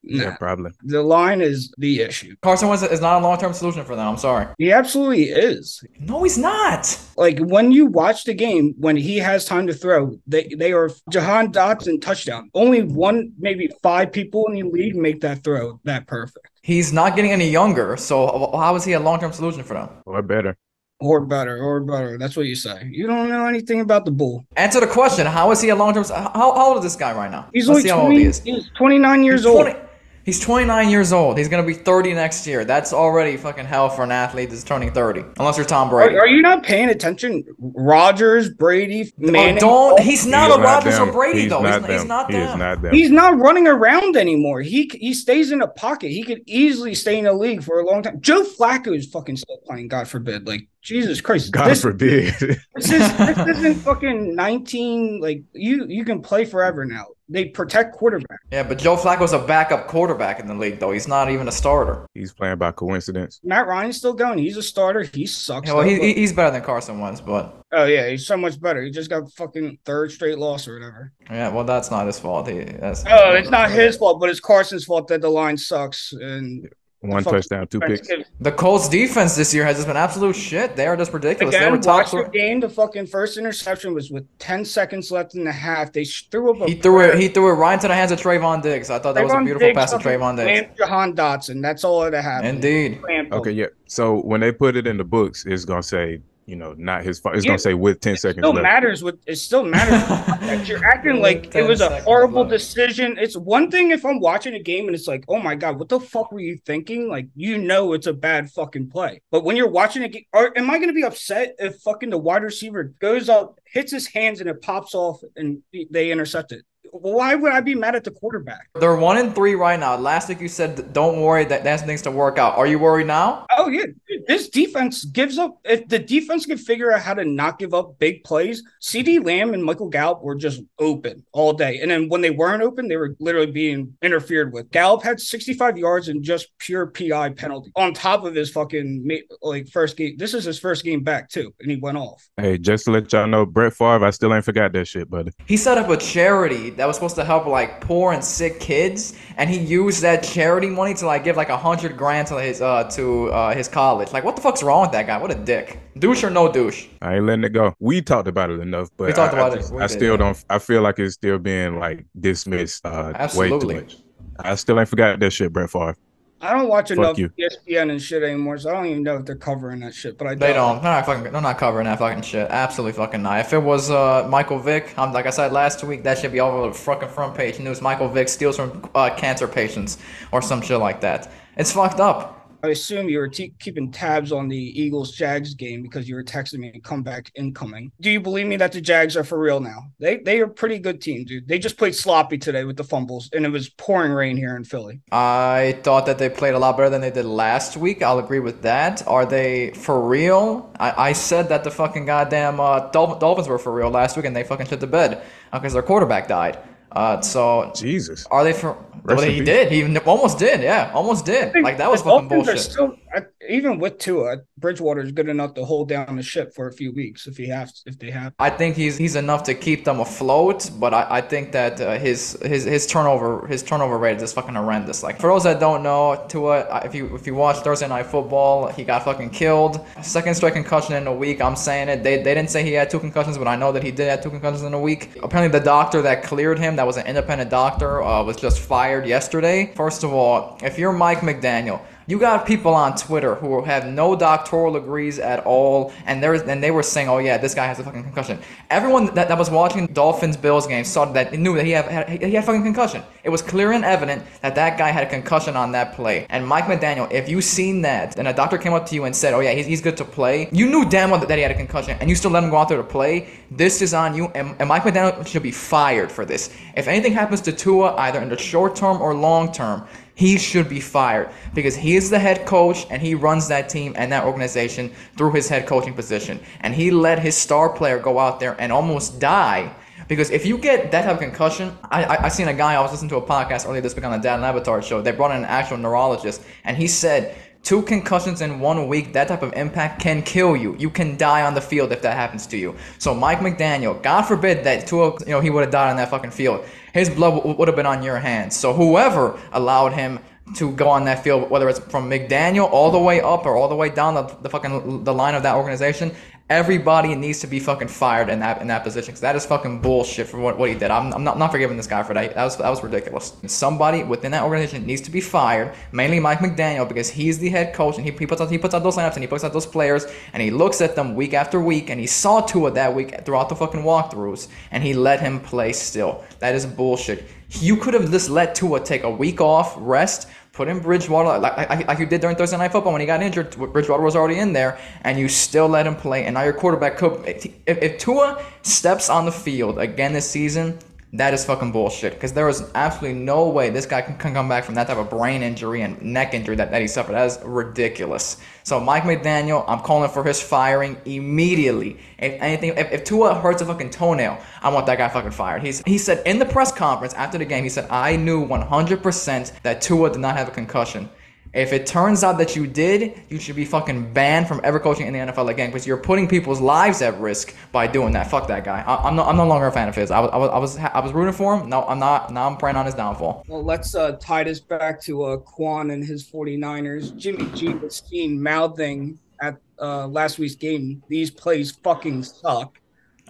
Nah, 0.09 0.23
yeah, 0.23 0.37
probably. 0.37 0.71
The 0.85 1.03
line 1.03 1.41
is 1.41 1.73
the 1.79 2.01
issue. 2.01 2.37
Carson 2.41 2.69
Wentz 2.69 2.85
is 2.85 3.01
not 3.01 3.21
a 3.21 3.25
long 3.27 3.39
term 3.39 3.53
solution 3.53 3.85
for 3.85 3.97
them. 3.97 4.07
I'm 4.07 4.17
sorry. 4.17 4.47
He 4.57 4.71
absolutely 4.71 5.25
is. 5.25 5.83
No, 5.99 6.23
he's 6.23 6.39
not. 6.39 6.97
Like 7.17 7.41
when 7.41 7.73
you 7.73 7.87
watch 7.87 8.23
the 8.23 8.35
game, 8.35 8.75
when 8.79 8.97
he 8.97 9.19
has 9.19 9.45
time 9.45 9.67
to 9.67 9.75
throw, 9.75 10.17
they 10.27 10.55
they 10.57 10.73
are 10.73 10.91
Jahan 11.11 11.51
Dotson 11.51 12.01
touchdown. 12.01 12.51
Only 12.55 12.83
one, 12.83 13.33
maybe 13.39 13.69
five 13.83 14.13
people 14.13 14.47
in 14.47 14.55
the 14.55 14.63
league 14.63 14.95
make 14.95 15.21
that 15.23 15.43
throw 15.43 15.81
that 15.83 16.07
perfect. 16.07 16.51
He's 16.63 16.93
not 16.93 17.17
getting 17.17 17.33
any 17.33 17.51
younger, 17.51 17.97
so 17.97 18.53
how 18.55 18.77
is 18.77 18.85
he 18.85 18.93
a 18.93 19.01
long 19.01 19.19
term 19.19 19.33
solution 19.33 19.65
for 19.65 19.75
them? 19.75 19.89
Or 20.05 20.23
better. 20.23 20.57
Or 20.99 21.21
better, 21.21 21.59
or 21.63 21.81
better. 21.81 22.17
That's 22.17 22.37
what 22.37 22.47
you 22.47 22.55
say. 22.55 22.89
You 22.91 23.07
don't 23.07 23.29
know 23.29 23.47
anything 23.47 23.81
about 23.81 24.07
the 24.07 24.11
bull. 24.11 24.47
Answer 24.57 24.81
the 24.81 24.87
question. 24.87 25.27
How 25.27 25.51
is 25.51 25.61
he 25.61 25.69
a 25.69 25.77
long 25.77 25.93
term? 25.93 26.05
How, 26.05 26.31
how 26.35 26.53
old 26.53 26.79
is 26.79 26.85
this 26.85 26.97
guy 26.97 27.13
right 27.13 27.31
now? 27.31 27.51
He's 27.53 27.69
Let's 27.69 27.91
only 27.91 28.23
20, 28.23 28.45
he 28.45 28.53
He's 28.53 28.71
29 28.71 29.23
years 29.23 29.43
he's 29.43 29.53
20, 29.53 29.71
old. 29.73 29.87
He's 30.27 30.41
29 30.41 30.91
years 30.91 31.13
old. 31.13 31.39
He's 31.39 31.49
gonna 31.49 31.63
be 31.63 31.73
30 31.73 32.15
next 32.15 32.49
year. 32.49 32.65
That's 32.65 32.93
already 32.93 33.37
fucking 33.37 33.65
hell 33.65 33.89
for 33.89 34.03
an 34.03 34.11
athlete 34.11 34.51
that's 34.51 34.65
turning 34.65 34.91
30. 34.91 35.23
Unless 35.39 35.57
you're 35.57 35.65
Tom 35.65 35.89
Brady. 35.89 36.17
Are, 36.17 36.23
are 36.23 36.27
you 36.27 36.43
not 36.43 36.65
paying 36.65 36.89
attention? 36.89 37.45
Rodgers, 37.59 38.51
Brady, 38.51 39.13
oh, 39.23 39.31
Manning. 39.31 39.59
Oh, 39.59 39.95
don't. 39.95 40.01
He's 40.01 40.27
not 40.27 40.51
he 40.51 40.57
a 40.57 40.65
Rodgers 40.65 40.99
or 40.99 41.13
Brady 41.13 41.43
he's 41.43 41.51
though. 41.51 41.63
Not 41.63 41.83
he's, 41.83 42.01
he's, 42.01 42.05
not 42.07 42.33
he 42.33 42.39
them. 42.39 42.59
Not 42.59 42.83
them. 42.83 42.93
He's 42.93 43.11
not 43.11 43.39
running 43.39 43.69
around 43.69 44.17
anymore. 44.17 44.63
He 44.63 44.91
he 44.95 45.15
stays 45.15 45.53
in 45.53 45.63
a 45.63 45.69
pocket. 45.69 46.11
He 46.11 46.25
could 46.25 46.43
easily 46.47 46.97
stay 46.97 47.19
in 47.19 47.27
the 47.27 47.33
league 47.33 47.63
for 47.63 47.79
a 47.79 47.87
long 47.87 48.03
time. 48.03 48.21
Joe 48.21 48.43
Flacco 48.43 48.97
is 48.97 49.07
fucking 49.07 49.37
still 49.37 49.59
playing. 49.59 49.87
God 49.87 50.09
forbid. 50.09 50.49
Like 50.49 50.67
Jesus 50.87 51.21
Christ. 51.21 51.53
God 51.53 51.69
this, 51.69 51.83
forbid. 51.83 52.35
this 52.39 52.91
is 52.91 53.17
this 53.17 53.59
isn't 53.59 53.75
fucking 53.77 54.35
19. 54.35 55.21
Like 55.21 55.43
you 55.53 55.87
you 55.89 56.05
can 56.05 56.23
play 56.23 56.45
forever 56.45 56.85
now 56.85 57.07
they 57.29 57.47
protect 57.47 57.95
quarterback. 57.95 58.39
Yeah, 58.53 58.63
but 58.63 58.79
Joe 58.79 58.97
Flacco's 58.97 59.33
a 59.33 59.39
backup 59.39 59.89
quarterback 59.89 60.39
in 60.39 60.47
the 60.47 60.55
league, 60.55 60.79
though. 60.79 60.93
He's 60.93 61.09
not 61.09 61.29
even 61.31 61.49
a 61.49 61.53
starter. 61.53 62.07
He's 62.15 62.33
playing 62.33 62.59
by 62.59 62.71
coincidence. 62.73 63.41
Matt 63.43 63.67
Ryan's 63.67 63.97
still 63.97 64.13
going. 64.13 64.39
He's 64.39 64.57
a 64.57 64.63
starter. 64.63 65.03
He 65.03 65.27
sucks. 65.27 65.69
Yeah, 65.69 65.75
well, 65.75 65.85
he, 65.85 66.15
he's 66.15 66.33
better 66.33 66.53
than 66.53 66.63
Carson 66.63 67.01
Wentz, 67.01 67.21
but. 67.21 67.63
Oh 67.73 67.85
yeah, 67.85 68.09
he's 68.09 68.27
so 68.27 68.37
much 68.37 68.61
better. 68.61 68.83
He 68.83 68.91
just 68.91 69.11
got 69.11 69.31
fucking 69.33 69.79
third 69.85 70.13
straight 70.13 70.39
loss 70.39 70.69
or 70.69 70.75
whatever. 70.75 71.13
Yeah, 71.29 71.49
well, 71.49 71.65
that's 71.65 71.91
not 71.91 72.07
his 72.07 72.19
fault. 72.19 72.49
He, 72.49 72.61
that's, 72.61 73.05
oh, 73.09 73.33
it's 73.33 73.51
not 73.51 73.71
his 73.71 73.97
fault, 73.97 74.21
but 74.21 74.31
it's 74.31 74.41
Carson's 74.41 74.85
fault 74.85 75.09
that 75.09 75.21
the 75.21 75.29
line 75.29 75.57
sucks 75.57 76.13
and 76.13 76.69
one 77.01 77.23
touchdown, 77.23 77.67
two 77.69 77.81
picks. 77.81 78.09
The 78.41 78.53
Colts 78.53 78.89
defense 78.89 79.37
this 79.37 79.53
year 79.55 79.65
has 79.65 79.77
just 79.77 79.87
been 79.87 79.97
absolute 79.97 80.35
shit. 80.35 80.77
They 80.77 80.87
are 80.87 80.97
just 80.97 81.13
ridiculous. 81.13 81.55
Again, 81.55 81.71
they 81.73 81.77
were 81.77 81.83
top 81.83 82.13
watch 82.13 82.25
the 82.25 82.31
game. 82.31 82.61
The 82.61 82.69
fucking 82.69 83.07
first 83.07 83.37
interception 83.37 83.95
was 83.95 84.11
with 84.11 84.27
ten 84.39 84.65
seconds 84.65 85.11
left 85.11 85.35
in 85.35 85.45
the 85.45 85.53
half. 85.53 85.93
They 85.93 86.05
threw 86.05 86.63
up. 86.63 86.69
he 86.69 86.75
threw 86.75 87.01
it. 87.03 87.19
He 87.19 87.29
threw 87.29 87.51
it 87.51 87.55
right 87.55 87.75
into 87.75 87.89
the 87.89 87.95
hands 87.95 88.13
of 88.13 88.21
Trevon 88.21 88.63
Diggs. 88.63 88.91
I 88.91 88.99
thought 88.99 89.15
that 89.15 89.25
Trevon 89.25 89.25
was 89.25 89.35
a 89.35 89.45
beautiful 89.45 89.69
Diggs 89.69 89.79
pass 89.79 89.91
to 89.93 89.99
Trevon 89.99 90.37
Diggs. 90.37 90.77
Jahan 90.79 91.15
Dotson. 91.15 91.63
That's 91.63 91.85
all 91.85 92.11
that 92.11 92.23
happened. 92.23 92.65
Indeed. 92.65 93.01
Okay, 93.33 93.51
yeah. 93.53 93.67
So 93.87 94.21
when 94.23 94.41
they 94.41 94.53
put 94.53 94.77
it 94.77 94.87
in 94.87 94.97
the 94.97 95.05
books, 95.05 95.45
it's 95.47 95.65
gonna 95.65 95.83
say 95.83 96.21
you 96.47 96.57
know, 96.57 96.75
not 96.79 97.03
his 97.05 97.19
fault. 97.19 97.35
It's 97.37 97.45
Yeah. 97.45 97.51
gonna 97.51 97.59
say 97.59 97.75
with 97.75 98.01
ten 98.01 98.15
It 98.15 98.19
seconds 98.21 98.43
still 98.45 98.53
left. 98.55 98.63
matters. 98.63 99.03
With 99.03 99.19
it 99.27 99.37
still 99.37 99.65
matters. 99.65 100.69
You're 100.69 100.85
acting 100.87 101.21
like 101.21 101.55
it 101.55 101.63
was 101.63 101.81
a 101.81 102.01
horrible 102.03 102.43
left. 102.43 102.51
decision. 102.53 103.17
It's 103.19 103.37
one 103.37 103.71
thing 103.71 103.91
if 103.91 104.05
I'm 104.07 104.21
watching 104.21 104.55
a 104.55 104.63
game 104.63 104.87
and 104.87 104.95
it's 104.95 105.09
like, 105.09 105.25
oh 105.29 105.39
my 105.41 105.55
god, 105.57 105.79
what 105.79 105.89
the 105.89 105.99
fuck 106.01 106.31
were 106.33 106.41
you 106.41 106.57
thinking? 106.65 107.09
Like 107.09 107.27
you 107.35 107.59
know 107.59 107.93
it's 107.93 108.07
a 108.07 108.13
bad 108.13 108.51
fucking 108.51 108.91
play. 108.91 109.21
But 109.31 109.45
when 109.45 109.57
you're 109.57 109.69
watching 109.69 110.05
a 110.05 110.09
game, 110.09 110.25
are, 110.33 110.53
am 110.57 110.71
I 110.71 110.77
going 110.79 110.89
to 110.89 110.95
be 110.95 111.03
upset 111.05 111.57
if 111.59 111.77
fucking 111.81 112.11
the 112.11 112.19
wide 112.19 112.43
receiver 112.45 112.95
goes 113.01 113.29
up, 113.29 113.59
hits 113.65 113.91
his 113.93 114.07
hands, 114.07 114.41
and 114.41 114.49
it 114.49 114.63
pops 114.63 114.95
off 114.95 115.21
and 115.37 115.63
they 115.91 116.11
intercept 116.13 116.53
it? 116.53 116.63
Why 117.01 117.35
would 117.35 117.53
I 117.53 117.61
be 117.61 117.75
mad 117.75 117.95
at 117.95 118.05
the 118.05 118.11
quarterback? 118.11 118.69
They're 118.75 118.97
one 118.97 119.19
and 119.19 119.35
three 119.35 119.55
right 119.55 119.79
now. 119.79 119.97
Last 119.97 120.29
week 120.29 120.41
you 120.41 120.49
said, 120.49 120.93
"Don't 120.93 121.21
worry, 121.21 121.45
that 121.45 121.65
that's 121.65 121.83
things 121.83 122.03
to 122.03 122.11
work 122.11 122.39
out." 122.39 122.57
Are 122.57 122.67
you 122.67 122.79
worried 122.79 123.07
now? 123.07 123.47
Oh 123.57 123.69
yeah, 123.69 123.87
this 124.27 124.49
defense 124.49 125.05
gives 125.05 125.39
up. 125.39 125.59
If 125.65 125.89
the 125.89 125.99
defense 125.99 126.47
can 126.47 126.59
figure 126.59 126.93
out 126.93 127.01
how 127.01 127.15
to 127.15 127.25
not 127.25 127.59
give 127.59 127.75
up 127.75 127.99
big 127.99 128.25
plays, 128.25 128.63
CeeDee 128.83 129.25
Lamb 129.25 129.55
and 129.55 129.63
Michael 129.63 129.89
Gallup 129.89 130.23
were 130.23 130.35
just 130.35 130.63
open 130.79 131.25
all 131.33 131.53
day, 131.53 131.81
and 131.81 131.91
then 131.91 132.09
when 132.09 132.21
they 132.21 132.31
weren't 132.31 132.63
open, 132.63 132.89
they 132.89 132.97
were 132.97 133.17
literally 133.21 133.51
being 133.51 133.97
interfered 134.03 134.53
with. 134.53 134.71
Gallup 134.71 135.03
had 135.03 135.21
65 135.21 135.79
yards 135.79 136.09
and 136.09 136.23
just 136.23 136.49
pure 136.59 136.87
PI 136.87 137.31
penalty 137.31 137.71
on 137.77 137.95
top 137.95 138.25
of 138.25 138.35
his 138.35 138.51
fucking 138.51 139.09
like 139.43 139.69
first 139.69 139.97
game. 139.97 140.17
This 140.17 140.35
is 140.35 140.45
his 140.45 140.59
first 140.59 140.85
game 140.85 141.03
back 141.03 141.29
too, 141.29 141.55
and 141.61 141.71
he 141.71 141.77
went 141.77 141.99
off. 141.99 142.27
Hey, 142.37 142.59
just 142.59 142.85
to 142.87 142.91
let 142.91 143.13
y'all 143.13 143.27
know, 143.27 143.47
Brett 143.47 143.75
Favre, 143.75 144.05
I 144.05 144.11
still 144.11 144.35
ain't 144.35 144.45
forgot 144.45 144.73
that 144.73 144.87
shit, 144.87 145.11
buddy. 145.11 145.33
He 145.47 145.57
set 145.57 145.79
up 145.79 145.89
a 145.89 145.97
charity 145.97 146.71
that 146.71 146.86
was 146.87 146.97
supposed 146.97 147.17
to 147.17 147.25
help 147.25 147.47
like 147.47 147.81
poor 147.81 148.13
and 148.13 148.23
sick 148.25 148.61
kids, 148.61 149.15
and 149.37 149.49
he 149.51 149.59
used 149.59 150.03
that 150.03 150.23
charity 150.23 150.69
money 150.69 150.95
to 150.95 151.07
like 151.07 151.25
give 151.25 151.37
like 151.37 151.49
a 151.49 151.57
hundred 151.57 151.97
grand 151.97 152.29
to 152.29 152.41
his 152.41 152.61
uh 152.63 152.85
to 152.91 153.31
uh 153.33 153.55
his 153.55 153.69
college. 153.69 154.13
Like, 154.13 154.25
what 154.25 154.37
the 154.37 154.43
fuck's 154.43 154.63
wrong 154.63 154.83
with 154.83 154.93
that 154.93 155.07
guy? 155.07 155.19
What 155.19 155.31
a 155.31 155.35
dick. 155.35 155.79
Douche 155.99 156.25
or 156.25 156.31
no 156.31 156.51
douche? 156.51 156.87
I 157.03 157.17
ain't 157.17 157.25
letting 157.25 157.45
it 157.45 157.51
go. 157.51 157.75
We 157.81 158.03
talked 158.03 158.29
about 158.29 158.51
it 158.51 158.61
enough, 158.61 158.91
but 158.97 159.07
We 159.09 159.13
talked 159.13 159.35
I, 159.35 159.39
about 159.39 159.53
I, 159.53 159.55
it. 159.55 159.59
just- 159.59 159.73
We 159.75 159.81
I 159.83 159.87
still 159.87 160.17
don't. 160.17 160.45
I 160.51 160.59
feel 160.59 160.83
like 160.83 160.99
it's 160.99 161.15
still 161.15 161.39
being 161.39 161.79
like 161.79 162.05
dismissed. 162.19 162.85
Uh, 162.87 163.13
Absolutely. 163.15 163.75
Way 163.75 163.81
too 163.81 163.87
much. 163.87 163.97
I 164.39 164.55
still 164.57 164.79
ain't 164.79 164.89
forgot 164.89 165.19
that 165.21 165.33
shit, 165.33 165.53
Brett 165.53 165.71
Favre. 165.71 165.97
I 166.41 166.53
don't 166.53 166.69
watch 166.69 166.91
enough 166.91 167.17
you. 167.19 167.31
ESPN 167.39 167.91
and 167.91 168.01
shit 168.01 168.23
anymore, 168.23 168.59
so 168.59 168.71
I 168.71 168.75
don't 168.75 168.87
even 168.87 169.03
know 169.03 169.17
if 169.17 169.25
they're 169.25 169.35
covering 169.37 169.81
that 169.81 169.95
shit. 169.95 170.19
But 170.19 170.27
I 170.27 170.35
They 170.35 170.53
don't. 170.53 170.75
don't. 170.75 170.83
They're 170.83 170.93
not 170.93 171.07
fucking. 171.07 171.33
They're 171.33 171.41
not 171.41 171.57
covering 171.59 171.85
that 171.87 171.99
fucking 171.99 172.23
shit. 172.23 172.49
Absolutely 172.51 172.93
fucking 172.93 173.23
not. 173.23 173.41
If 173.41 173.53
it 173.55 173.59
was 173.59 173.91
uh 173.91 174.27
Michael 174.29 174.59
Vick, 174.59 174.97
um, 174.99 175.13
like 175.13 175.27
I 175.27 175.31
said 175.31 175.53
last 175.53 175.83
week, 175.83 176.03
that 176.05 176.19
should 176.19 176.33
be 176.33 176.41
all 176.41 176.53
over 176.53 176.69
the 176.69 176.75
fucking 176.75 177.09
front 177.09 177.35
page 177.35 177.59
news. 177.59 177.81
Michael 177.81 178.09
Vick 178.09 178.29
steals 178.29 178.57
from 178.57 178.89
uh, 178.95 179.11
cancer 179.17 179.49
patients 179.49 179.97
or 180.31 180.43
some 180.43 180.61
shit 180.61 180.79
like 180.79 181.01
that. 181.01 181.33
It's 181.57 181.73
fucked 181.73 182.01
up. 182.01 182.46
I 182.67 182.71
assume 182.71 183.09
you 183.09 183.19
were 183.19 183.29
te- 183.29 183.55
keeping 183.61 183.93
tabs 183.93 184.33
on 184.33 184.49
the 184.49 184.57
Eagles 184.57 185.13
Jags 185.13 185.55
game 185.55 185.83
because 185.83 186.09
you 186.09 186.17
were 186.17 186.25
texting 186.25 186.59
me 186.59 186.81
comeback 186.83 187.31
incoming. 187.37 187.93
Do 188.01 188.11
you 188.11 188.21
believe 188.21 188.49
me 188.49 188.57
that 188.57 188.73
the 188.73 188.81
Jags 188.81 189.17
are 189.17 189.23
for 189.23 189.39
real 189.39 189.61
now? 189.61 189.85
They 190.01 190.19
they 190.19 190.41
are 190.41 190.47
a 190.47 190.49
pretty 190.49 190.81
good 190.81 191.01
team, 191.01 191.25
dude. 191.25 191.47
They 191.47 191.61
just 191.61 191.77
played 191.77 191.95
sloppy 191.95 192.39
today 192.39 192.65
with 192.65 192.77
the 192.77 192.83
fumbles, 192.83 193.31
and 193.33 193.47
it 193.47 193.51
was 193.51 193.69
pouring 193.69 194.11
rain 194.11 194.37
here 194.37 194.57
in 194.57 194.65
Philly. 194.65 195.01
I 195.13 195.79
thought 195.85 196.07
that 196.07 196.19
they 196.19 196.29
played 196.29 196.55
a 196.55 196.59
lot 196.59 196.77
better 196.77 196.91
than 196.91 197.01
they 197.01 197.13
did 197.13 197.25
last 197.25 197.77
week. 197.77 198.03
I'll 198.03 198.19
agree 198.19 198.41
with 198.41 198.63
that. 198.63 199.07
Are 199.07 199.25
they 199.25 199.71
for 199.71 200.01
real? 200.01 200.73
I, 200.81 201.11
I 201.11 201.13
said 201.13 201.49
that 201.51 201.63
the 201.63 201.71
fucking 201.71 202.07
goddamn 202.07 202.59
uh, 202.59 202.91
Dol- 202.91 203.19
Dolphins 203.19 203.47
were 203.49 203.59
for 203.59 203.73
real 203.73 203.91
last 203.91 204.17
week, 204.17 204.27
and 204.27 204.35
they 204.35 204.43
fucking 204.43 204.67
shit 204.67 204.81
the 204.81 204.89
bed 204.89 205.23
because 205.53 205.73
their 205.73 205.83
quarterback 205.83 206.27
died. 206.27 206.59
Uh, 206.93 207.21
so 207.21 207.71
Jesus. 207.75 208.27
are 208.31 208.43
they 208.43 208.53
for? 208.55 208.77
Rest 209.07 209.19
Well, 209.23 209.31
he 209.31 209.39
peace. 209.39 209.47
did. 209.47 209.73
He 209.73 209.97
almost 209.99 210.39
did. 210.39 210.61
Yeah, 210.63 210.91
almost 210.93 211.25
did. 211.25 211.55
Like 211.63 211.79
that 211.79 211.91
was 211.91 212.03
The 212.03 212.11
fucking 212.11 212.29
bullshit. 212.29 212.59
Still, 212.59 212.97
I- 213.15 213.25
even 213.49 213.79
with 213.79 213.99
Tua, 213.99 214.39
Bridgewater 214.59 215.01
is 215.03 215.13
good 215.13 215.29
enough 215.29 215.55
to 215.55 215.65
hold 215.65 215.89
down 215.89 216.17
the 216.17 216.23
ship 216.23 216.53
for 216.57 216.67
a 216.67 216.73
few 216.73 216.93
weeks 216.93 217.27
if 217.29 217.37
he 217.37 217.47
has 217.49 217.83
if 217.87 217.99
they 218.01 218.11
have. 218.11 218.33
I 218.41 218.51
think 218.51 218.75
he's 218.77 218.97
he's 218.97 219.15
enough 219.17 219.43
to 219.45 219.55
keep 219.55 219.85
them 219.85 220.01
afloat, 220.01 220.71
but 220.81 220.93
I, 220.93 221.07
I 221.19 221.21
think 221.21 221.53
that 221.53 221.81
uh, 221.81 221.97
his 221.99 222.37
his 222.43 222.65
his 222.65 222.87
turnover 222.87 223.47
his 223.47 223.63
turnover 223.63 223.99
rate 223.99 224.17
is 224.17 224.23
just 224.23 224.35
fucking 224.35 224.55
horrendous. 224.55 225.03
Like 225.05 225.21
for 225.21 225.29
those 225.31 225.45
that 225.45 225.61
don't 225.61 225.83
know, 225.85 226.25
Tua, 226.29 226.61
uh, 226.61 226.83
if 226.85 226.95
you 226.95 227.15
if 227.15 227.27
you 227.27 227.35
watch 227.37 227.57
Thursday 227.59 227.87
Night 227.89 228.07
Football, 228.07 228.69
he 228.73 228.83
got 228.83 229.05
fucking 229.05 229.31
killed. 229.31 229.85
Second 230.03 230.35
straight 230.35 230.55
concussion 230.55 230.95
in 230.97 231.07
a 231.07 231.15
week. 231.15 231.41
I'm 231.41 231.57
saying 231.57 231.89
it. 231.89 232.03
They 232.03 232.17
they 232.17 232.35
didn't 232.35 232.51
say 232.51 232.65
he 232.65 232.73
had 232.73 232.91
two 232.91 232.99
concussions, 233.01 233.39
but 233.39 233.47
I 233.47 233.55
know 233.57 233.71
that 233.73 233.83
he 233.85 233.93
did 233.93 234.09
have 234.09 234.23
two 234.23 234.31
concussions 234.31 234.63
in 234.63 234.75
a 234.75 234.81
week. 234.81 235.11
Apparently, 235.23 235.57
the 235.57 235.65
doctor 235.65 236.03
that 236.03 236.23
cleared 236.25 236.59
him, 236.59 236.75
that 236.77 236.87
was 236.87 236.97
an 236.97 237.07
independent 237.07 237.51
doctor, 237.51 238.03
uh, 238.03 238.23
was 238.25 238.37
just 238.37 238.59
fired 238.61 238.96
yesterday. 239.05 239.73
First 239.75 240.05
of 240.05 240.13
all, 240.13 240.59
if 240.63 240.79
you're 240.79 240.93
Mike 240.93 241.19
McDaniel. 241.21 241.81
You 242.09 242.21
got 242.21 242.47
people 242.47 242.73
on 242.73 242.97
Twitter 242.97 243.35
who 243.35 243.63
have 243.63 243.89
no 243.89 244.15
doctoral 244.15 244.73
degrees 244.73 245.19
at 245.19 245.45
all, 245.45 245.93
and 246.07 246.25
and 246.25 246.63
they 246.63 246.71
were 246.71 246.85
saying, 246.85 247.09
"Oh 247.09 247.19
yeah, 247.19 247.37
this 247.37 247.53
guy 247.53 247.67
has 247.67 247.81
a 247.81 247.83
fucking 247.83 248.05
concussion." 248.05 248.39
Everyone 248.71 249.07
that, 249.17 249.27
that 249.27 249.37
was 249.37 249.51
watching 249.51 249.89
Dolphins 249.89 250.37
Bills 250.37 250.69
game 250.69 250.85
saw 250.85 251.05
that 251.07 251.33
knew 251.33 251.57
that 251.57 251.65
he 251.65 251.73
had, 251.73 251.87
had 251.87 252.09
he 252.23 252.31
had 252.31 252.45
fucking 252.45 252.63
concussion. 252.63 253.03
It 253.25 253.31
was 253.31 253.43
clear 253.43 253.73
and 253.73 253.85
evident 253.85 254.23
that 254.43 254.55
that 254.55 254.79
guy 254.79 254.91
had 254.93 255.03
a 255.03 255.11
concussion 255.11 255.57
on 255.57 255.73
that 255.73 255.95
play. 255.95 256.27
And 256.31 256.47
Mike 256.47 256.67
McDaniel, 256.67 257.11
if 257.11 257.29
you 257.29 257.41
seen 257.41 257.83
that, 257.83 258.17
and 258.17 258.29
a 258.29 258.33
doctor 258.33 258.57
came 258.57 258.73
up 258.73 258.87
to 258.87 258.95
you 258.95 259.03
and 259.03 259.15
said, 259.15 259.35
"Oh 259.35 259.41
yeah, 259.41 259.51
he's, 259.51 259.67
he's 259.67 259.83
good 259.83 259.97
to 259.97 260.05
play," 260.05 260.49
you 260.53 260.67
knew 260.67 260.89
damn 260.89 261.11
well 261.11 261.19
that, 261.19 261.29
that 261.29 261.39
he 261.39 261.43
had 261.43 261.51
a 261.51 261.57
concussion, 261.57 261.97
and 262.01 262.09
you 262.09 262.15
still 262.15 262.31
let 262.31 262.45
him 262.45 262.51
go 262.51 262.59
out 262.59 262.69
there 262.69 262.79
to 262.79 262.85
play. 262.85 263.29
This 263.51 263.83
is 263.83 263.95
on 263.95 264.15
you, 264.15 264.27
and, 264.37 264.55
and 264.61 264.69
Mike 264.69 264.85
McDaniel 264.85 265.27
should 265.27 265.43
be 265.43 265.51
fired 265.51 266.13
for 266.13 266.25
this. 266.25 266.55
If 266.77 266.87
anything 266.87 267.13
happens 267.13 267.41
to 267.43 267.53
Tua, 267.53 267.97
either 267.97 268.21
in 268.21 268.29
the 268.29 268.39
short 268.39 268.77
term 268.77 269.03
or 269.03 269.13
long 269.13 269.51
term 269.51 269.89
he 270.17 270.39
should 270.39 270.67
be 270.67 270.81
fired 270.81 271.29
because 271.55 271.77
he 271.77 271.95
is 271.95 272.09
the 272.09 272.19
head 272.19 272.47
coach 272.47 272.87
and 272.89 273.03
he 273.03 273.15
runs 273.15 273.49
that 273.49 273.69
team 273.69 273.93
and 273.99 274.11
that 274.11 274.25
organization 274.25 274.91
through 275.15 275.33
his 275.33 275.47
head 275.47 275.67
coaching 275.67 275.93
position. 275.93 276.41
And 276.61 276.75
he 276.75 276.91
let 276.91 277.19
his 277.19 277.37
star 277.37 277.69
player 277.69 277.99
go 277.99 278.19
out 278.19 278.41
there 278.41 278.59
and 278.59 278.73
almost 278.73 279.21
die. 279.21 279.77
Because 280.09 280.31
if 280.31 280.47
you 280.47 280.57
get 280.57 280.91
that 280.93 281.05
type 281.05 281.13
of 281.13 281.19
concussion, 281.19 281.77
I, 281.91 282.05
I, 282.05 282.25
I 282.25 282.29
seen 282.29 282.49
a 282.49 282.55
guy, 282.55 282.77
I 282.77 282.81
was 282.81 282.93
listening 282.93 283.11
to 283.11 283.17
a 283.17 283.23
podcast 283.23 283.69
earlier 283.69 283.83
this 283.83 283.95
week 283.95 284.07
on 284.07 284.13
the 284.13 284.19
Dan 284.19 284.41
Le 284.41 284.59
Batard 284.59 284.85
show. 284.85 285.03
They 285.03 285.11
brought 285.11 285.33
in 285.33 285.39
an 285.39 285.45
actual 285.45 285.77
neurologist 285.77 286.43
and 286.65 286.79
he 286.79 286.87
said, 286.87 287.37
Two 287.67 287.83
concussions 287.83 288.43
in 288.43 288.61
one 288.61 288.87
week, 288.87 289.13
that 289.15 289.27
type 289.27 289.43
of 289.43 289.53
impact 289.55 290.01
can 290.01 290.23
kill 290.23 290.57
you. 290.57 290.77
You 290.79 290.89
can 290.89 291.17
die 291.17 291.43
on 291.43 291.53
the 291.53 291.61
field 291.61 291.91
if 291.91 292.01
that 292.03 292.17
happens 292.17 292.47
to 292.47 292.57
you. 292.57 292.77
So 292.99 293.13
Mike 293.13 293.41
McDaniel, 293.41 294.01
God 294.01 294.23
forbid 294.23 294.63
that 294.63 294.87
Tua, 294.87 295.19
you 295.19 295.33
know, 295.33 295.41
he 295.41 295.51
would 295.51 295.63
have 295.63 295.73
died 295.73 295.91
on 295.91 295.97
that 295.97 296.09
fucking 296.09 296.31
field. 296.31 296.65
His 296.95 297.11
blood 297.11 297.35
w- 297.39 297.57
would 297.57 297.67
have 297.67 297.75
been 297.75 297.85
on 297.85 298.05
your 298.05 298.21
hands. 298.21 298.55
So 298.55 298.73
whoever 298.73 299.37
allowed 299.51 299.95
him 299.95 300.21
to 300.55 300.71
go 300.77 300.89
on 300.89 301.07
that 301.07 301.25
field, 301.25 301.51
whether 301.51 301.69
it's 301.69 301.81
from 301.81 302.09
McDaniel 302.09 302.71
all 302.71 302.93
the 302.93 303.01
way 303.01 303.21
up 303.21 303.47
or 303.47 303.57
all 303.57 303.69
the 303.69 303.75
way 303.75 303.89
down 303.89 304.15
the, 304.15 304.23
the 304.43 304.49
fucking 304.49 305.03
the 305.03 305.13
line 305.13 305.35
of 305.35 305.43
that 305.43 305.57
organization, 305.57 306.15
everybody 306.49 307.13
needs 307.17 307.41
to 307.41 307.47
be 307.49 307.59
fucking 307.59 307.89
fired 307.89 308.29
in 308.29 308.39
that 308.39 308.61
in 308.61 308.69
that 308.69 308.85
position. 308.85 309.13
Cause 309.13 309.21
that 309.21 309.35
is 309.35 309.45
fucking 309.45 309.81
bullshit 309.81 310.29
for 310.29 310.39
what, 310.39 310.57
what 310.59 310.69
he 310.69 310.77
did. 310.77 310.91
I'm, 310.91 311.13
I'm 311.13 311.25
not, 311.25 311.39
not 311.39 311.51
forgiving 311.51 311.77
this 311.77 311.89
guy 311.89 312.03
for 312.05 312.15
that. 312.15 312.35
That 312.35 312.45
was 312.45 312.57
that 312.59 312.71
was 312.71 312.83
ridiculous. 312.83 313.33
Somebody 313.47 314.05
within 314.05 314.33
that 314.33 314.45
organization 314.45 314.87
needs 314.87 315.01
to 315.03 315.11
be 315.11 315.21
fired. 315.21 315.75
Mainly 315.93 316.21
Mike 316.21 316.39
McDaniel 316.39 316.87
because 316.87 317.11
he's 317.11 317.39
the 317.39 317.49
head 317.49 317.75
coach 317.75 317.97
and 317.97 318.05
he, 318.05 318.13
he 318.13 318.27
puts 318.27 318.41
out 318.41 318.51
he 318.51 318.59
puts 318.59 318.75
out 318.75 318.83
those 318.83 318.97
lineups 318.97 319.15
and 319.15 319.23
he 319.23 319.27
puts 319.27 319.43
out 319.43 319.53
those 319.53 319.67
players 319.67 320.07
and 320.33 320.43
he 320.43 320.51
looks 320.51 320.81
at 320.81 320.95
them 320.95 321.15
week 321.15 321.35
after 321.35 321.61
week 321.61 321.91
and 321.91 322.01
he 322.01 322.07
saw 322.07 322.41
Tua 322.41 322.71
that 322.73 322.95
week 322.95 323.25
throughout 323.25 323.49
the 323.49 323.57
fucking 323.57 323.83
walkthroughs 323.83 324.49
and 324.71 324.83
he 324.85 324.95
let 324.95 325.21
him 325.21 325.41
play 325.41 325.73
still. 325.73 326.25
That 326.39 326.55
is 326.55 326.65
bullshit. 326.65 327.25
You 327.51 327.77
could 327.77 327.95
have 327.95 328.11
just 328.11 328.29
let 328.29 328.55
Tua 328.55 328.81
take 328.81 329.05
a 329.05 329.11
week 329.11 329.41
off, 329.41 329.75
rest, 329.79 330.29
put 330.53 330.69
in 330.69 330.81
Bridgewater 330.81 331.39
like, 331.39 331.57
like, 331.57 331.87
like 331.87 331.99
you 331.99 332.07
did 332.07 332.21
during 332.21 332.35
Thursday 332.37 332.57
Night 332.57 332.73
Football 332.73 332.93
when 332.93 333.01
he 333.01 333.07
got 333.07 333.23
injured. 333.23 333.57
Bridgewater 333.57 334.03
was 334.03 334.17
already 334.17 334.39
in 334.39 334.53
there, 334.53 334.79
and 335.03 335.19
you 335.19 335.29
still 335.29 335.69
let 335.69 335.87
him 335.87 335.95
play. 335.95 336.25
And 336.25 336.35
now 336.35 336.43
your 336.43 336.55
quarterback. 336.55 337.01
If, 337.03 337.47
if 337.67 337.99
Tua 337.99 338.43
steps 338.63 339.09
on 339.09 339.27
the 339.27 339.33
field 339.33 339.79
again 339.79 340.13
this 340.13 340.29
season, 340.29 340.79
that 341.13 341.33
is 341.33 341.45
fucking 341.45 341.73
bullshit. 341.73 342.15
Because 342.15 342.33
there 342.33 342.49
is 342.49 342.69
absolutely 342.75 343.19
no 343.21 343.49
way 343.49 343.71
this 343.71 343.87
guy 343.87 344.03
can, 344.03 344.17
can 344.19 344.35
come 344.35 344.49
back 344.49 344.65
from 344.65 344.75
that 344.75 344.89
type 344.89 344.97
of 344.97 345.09
brain 345.09 345.43
injury 345.43 345.83
and 345.83 346.01
neck 346.03 346.35
injury 346.35 346.57
that, 346.57 346.71
that 346.71 346.83
he 346.83 346.89
suffered. 346.89 347.13
That 347.13 347.27
is 347.27 347.39
ridiculous. 347.45 348.39
So 348.65 348.81
Mike 348.81 349.05
McDaniel, 349.05 349.65
I'm 349.69 349.81
calling 349.81 350.11
for 350.11 350.25
his 350.25 350.43
firing 350.43 350.97
immediately. 351.05 351.99
If 352.19 352.41
anything, 352.43 352.77
if, 352.77 352.91
if 352.91 353.05
Tua 353.05 353.35
hurts 353.35 353.63
a 353.63 353.67
fucking 353.67 353.91
toenail, 353.91 354.39
I 354.61 354.69
want 354.69 354.87
that 354.87 354.99
guy 354.99 355.09
fucking 355.09 355.31
fired. 355.31 355.63
He's 355.63 355.83
he 355.87 355.97
said 355.99 356.27
in 356.27 356.39
the 356.39 356.47
press 356.47 356.73
conference 356.73 357.15
after 357.15 357.39
the 357.39 357.45
game, 357.45 357.63
he 357.63 357.71
said, 357.71 357.87
I 357.89 358.17
knew 358.17 358.47
100% 358.47 359.63
that 359.63 359.81
Tua 359.81 360.11
did 360.11 360.21
not 360.21 360.37
have 360.37 360.49
a 360.49 360.53
concussion. 360.53 361.09
If 361.57 361.73
it 361.73 361.87
turns 361.87 362.23
out 362.23 362.39
that 362.39 362.55
you 362.55 362.67
did, 362.67 363.21
you 363.31 363.39
should 363.39 363.57
be 363.57 363.65
fucking 363.65 364.13
banned 364.13 364.47
from 364.47 364.61
ever 364.63 364.79
coaching 364.79 365.07
in 365.07 365.13
the 365.13 365.19
NFL 365.19 365.51
again 365.51 365.71
because 365.71 365.87
you're 365.87 365.97
putting 365.97 366.29
people's 366.29 366.61
lives 366.61 367.03
at 367.03 367.19
risk 367.19 367.55
by 367.73 367.87
doing 367.87 368.13
that. 368.13 368.31
Fuck 368.31 368.47
that 368.49 368.63
guy. 368.63 368.83
I, 368.87 369.09
am 369.09 369.17
no, 369.17 369.25
I'm 369.25 369.37
no 369.37 369.47
longer 369.47 369.67
a 369.67 369.73
fan 369.73 369.89
of 369.89 369.95
his. 369.95 370.11
I 370.11 370.21
was, 370.21 370.31
I 370.33 370.37
was, 370.37 370.51
I 370.51 370.59
was, 370.59 370.77
I 370.77 371.01
was 371.01 371.13
rooting 371.13 371.33
for 371.33 371.59
him. 371.59 371.69
No, 371.69 371.83
I'm 371.85 371.99
not. 371.99 372.33
Now 372.33 372.47
I'm 372.47 372.57
praying 372.57 372.77
on 372.77 372.85
his 372.85 372.95
downfall. 372.95 373.45
Well, 373.49 373.65
let's 373.65 373.95
uh, 373.95 374.13
tie 374.21 374.45
this 374.45 374.61
back 374.61 375.01
to 375.03 375.25
uh, 375.25 375.37
Quan 375.39 375.91
and 375.91 376.05
his 376.05 376.25
49ers. 376.25 377.17
Jimmy 377.17 377.47
G 377.55 377.71
was 377.71 378.03
seen 378.07 378.41
mouthing 378.41 379.19
at 379.41 379.57
uh, 379.81 380.07
last 380.07 380.39
week's 380.39 380.55
game, 380.55 381.03
these 381.09 381.31
plays 381.31 381.71
fucking 381.71 382.23
suck. 382.23 382.79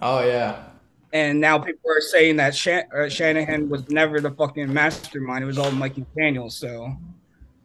Oh 0.01 0.25
yeah. 0.25 0.63
And 1.13 1.39
now 1.39 1.57
people 1.57 1.89
are 1.89 2.01
saying 2.01 2.35
that 2.37 2.53
Shan- 2.55 2.87
uh, 2.95 3.09
Shanahan 3.09 3.69
was 3.69 3.89
never 3.89 4.19
the 4.19 4.31
fucking 4.31 4.71
mastermind. 4.71 5.43
It 5.43 5.47
was 5.47 5.57
all 5.57 5.71
Mike 5.71 5.95
McDaniel. 5.95 6.51
So 6.51 6.95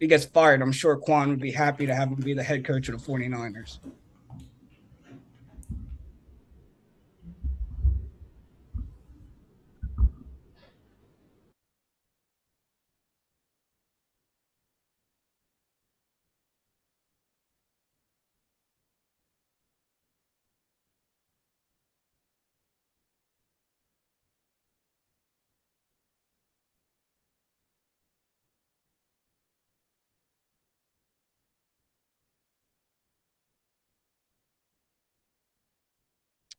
he 0.03 0.09
gets 0.09 0.25
fired, 0.25 0.61
I'm 0.63 0.73
sure 0.73 0.97
Quan 0.97 1.29
would 1.29 1.39
be 1.39 1.53
happy 1.53 1.87
to 1.87 1.95
have 1.95 2.09
him 2.09 2.17
be 2.17 2.35
the 2.35 2.43
head 2.43 2.65
coach 2.65 2.89
of 2.89 3.01
the 3.01 3.13
49ers. 3.13 3.79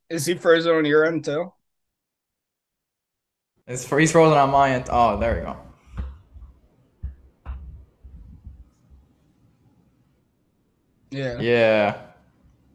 Is 0.10 0.26
he 0.26 0.36
frozen 0.36 0.74
on 0.76 0.86
your 0.86 1.06
end 1.06 1.26
too? 1.26 1.52
It's 3.68 3.86
for, 3.86 4.00
he's 4.00 4.12
frozen 4.12 4.38
on 4.38 4.52
my 4.52 4.72
end. 4.72 4.86
Oh, 4.90 5.18
there 5.20 5.38
you 5.38 5.44
go. 5.44 5.58
Yeah. 11.12 11.40
Yeah. 11.40 12.02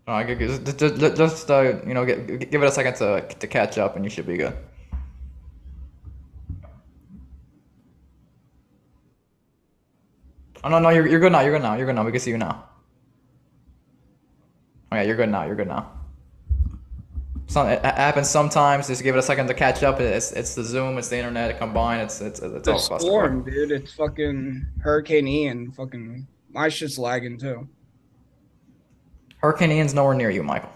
No, 0.06 0.14
I 0.14 0.24
get- 0.24 0.38
just, 0.38 0.78
just, 0.78 1.16
just 1.16 1.50
uh, 1.50 1.80
you 1.86 1.94
know, 1.94 2.04
get, 2.06 2.50
give 2.50 2.62
it 2.62 2.66
a 2.68 2.72
second 2.72 2.94
to 2.96 3.22
to 3.40 3.46
catch 3.46 3.78
up, 3.78 3.96
and 3.96 4.04
you 4.04 4.10
should 4.10 4.26
be 4.26 4.36
good. 4.38 4.56
Oh 10.64 10.68
no, 10.68 10.78
no, 10.78 10.90
you're 10.90 11.06
you're 11.06 11.20
good 11.20 11.32
now. 11.32 11.40
You're 11.40 11.52
good 11.52 11.62
now. 11.62 11.74
You're 11.76 11.86
good 11.86 11.94
now. 11.96 12.04
We 12.04 12.12
can 12.12 12.20
see 12.20 12.30
you 12.30 12.38
now. 12.38 12.64
Oh 14.92 14.96
yeah, 14.96 15.02
you're 15.02 15.16
good 15.16 15.28
now. 15.28 15.44
You're 15.44 15.56
good 15.56 15.68
now. 15.68 15.97
Some 17.48 17.66
it 17.68 17.82
happens 17.82 18.28
sometimes. 18.28 18.88
Just 18.88 19.02
give 19.02 19.16
it 19.16 19.18
a 19.18 19.22
second 19.22 19.46
to 19.48 19.54
catch 19.54 19.82
up. 19.82 20.00
It's 20.00 20.32
it's 20.32 20.54
the 20.54 20.62
Zoom, 20.62 20.98
it's 20.98 21.08
the 21.08 21.16
internet 21.16 21.58
combined. 21.58 22.02
It's 22.02 22.20
it's 22.20 22.40
it's 22.40 22.64
The 22.66 22.72
all 22.72 22.78
storm, 22.78 23.42
dude. 23.42 23.70
It's 23.72 23.92
fucking 23.94 24.66
Hurricane 24.82 25.26
Ian. 25.26 25.72
Fucking 25.72 26.26
my 26.52 26.68
shit's 26.68 26.98
lagging 26.98 27.38
too. 27.38 27.66
Hurricane 29.38 29.72
Ian's 29.72 29.94
nowhere 29.94 30.14
near 30.14 30.30
you, 30.30 30.42
Michael. 30.42 30.70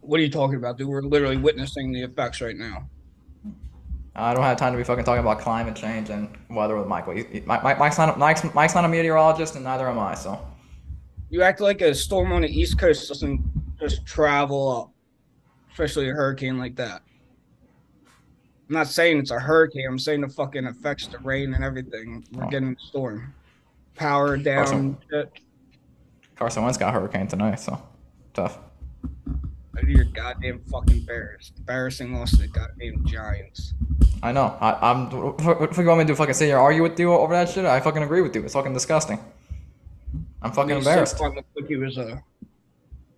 What 0.00 0.18
are 0.18 0.22
you 0.24 0.30
talking 0.30 0.56
about, 0.56 0.76
dude? 0.76 0.88
We're 0.88 1.02
literally 1.02 1.36
witnessing 1.36 1.92
the 1.92 2.02
effects 2.02 2.40
right 2.40 2.56
now. 2.56 2.88
I 4.16 4.34
don't 4.34 4.42
have 4.42 4.58
time 4.58 4.72
to 4.72 4.76
be 4.76 4.84
fucking 4.84 5.04
talking 5.04 5.20
about 5.20 5.38
climate 5.38 5.76
change 5.76 6.10
and 6.10 6.28
weather 6.50 6.76
with 6.76 6.86
Michael. 6.86 7.14
He- 7.14 7.22
he- 7.24 7.40
Mike- 7.46 7.62
Mike- 7.62 7.78
Mike's 7.78 7.96
not, 7.96 8.18
Mike's, 8.18 8.42
Mike's 8.54 8.74
not 8.74 8.84
a 8.84 8.88
meteorologist, 8.88 9.54
and 9.54 9.64
neither 9.64 9.88
am 9.88 9.98
I. 9.98 10.14
So 10.14 10.38
You 11.30 11.42
act 11.42 11.60
like 11.60 11.80
a 11.80 11.94
storm 11.94 12.30
on 12.32 12.42
the 12.42 12.48
East 12.48 12.76
Coast 12.78 13.08
doesn't 13.08 13.40
just 13.80 14.04
travel 14.04 14.68
up, 14.68 14.91
especially 15.72 16.10
a 16.10 16.12
hurricane 16.12 16.58
like 16.58 16.76
that. 16.76 17.02
I'm 18.68 18.74
not 18.76 18.86
saying 18.88 19.18
it's 19.18 19.30
a 19.30 19.38
hurricane. 19.38 19.86
I'm 19.88 19.98
saying 19.98 20.20
the 20.20 20.28
fucking 20.28 20.66
affects 20.66 21.06
the 21.06 21.18
rain 21.18 21.54
and 21.54 21.64
everything. 21.64 22.24
We're 22.32 22.44
Oh. 22.44 22.50
getting 22.50 22.74
a 22.74 22.80
storm. 22.80 23.34
Power 23.94 24.36
down. 24.36 24.62
Awesome. 24.62 24.98
shit. 25.10 25.30
Carson 26.36 26.62
Wentz 26.62 26.78
got 26.78 26.94
a 26.94 26.98
hurricane 26.98 27.26
tonight, 27.26 27.56
so 27.56 27.80
tough. 28.32 28.58
Look 29.74 29.84
at 29.84 29.88
your 29.88 30.04
goddamn 30.04 30.60
fucking 30.70 31.04
Bears. 31.04 31.52
Embarrassing 31.58 32.14
loss 32.14 32.30
to 32.32 32.38
the 32.38 32.48
goddamn 32.48 33.04
Giants. 33.06 33.74
I 34.22 34.32
know. 34.32 34.56
I, 34.60 34.90
I'm. 34.90 35.10
What, 35.10 35.76
you 35.76 35.84
want 35.86 35.98
me 35.98 36.04
to 36.04 36.08
do? 36.08 36.14
Fucking 36.14 36.34
sit 36.34 36.46
here 36.46 36.58
argue 36.58 36.82
with 36.82 36.98
you 36.98 37.12
over 37.12 37.32
that 37.34 37.48
shit? 37.48 37.64
I 37.64 37.80
fucking 37.80 38.02
agree 38.02 38.20
with 38.22 38.34
you. 38.34 38.42
It's 38.44 38.54
fucking 38.54 38.72
disgusting. 38.72 39.18
I'm 40.42 40.52
fucking 40.52 40.76
embarrassed. 40.76 41.20
He 41.68 41.76
was 41.76 41.98
uh, 41.98 42.18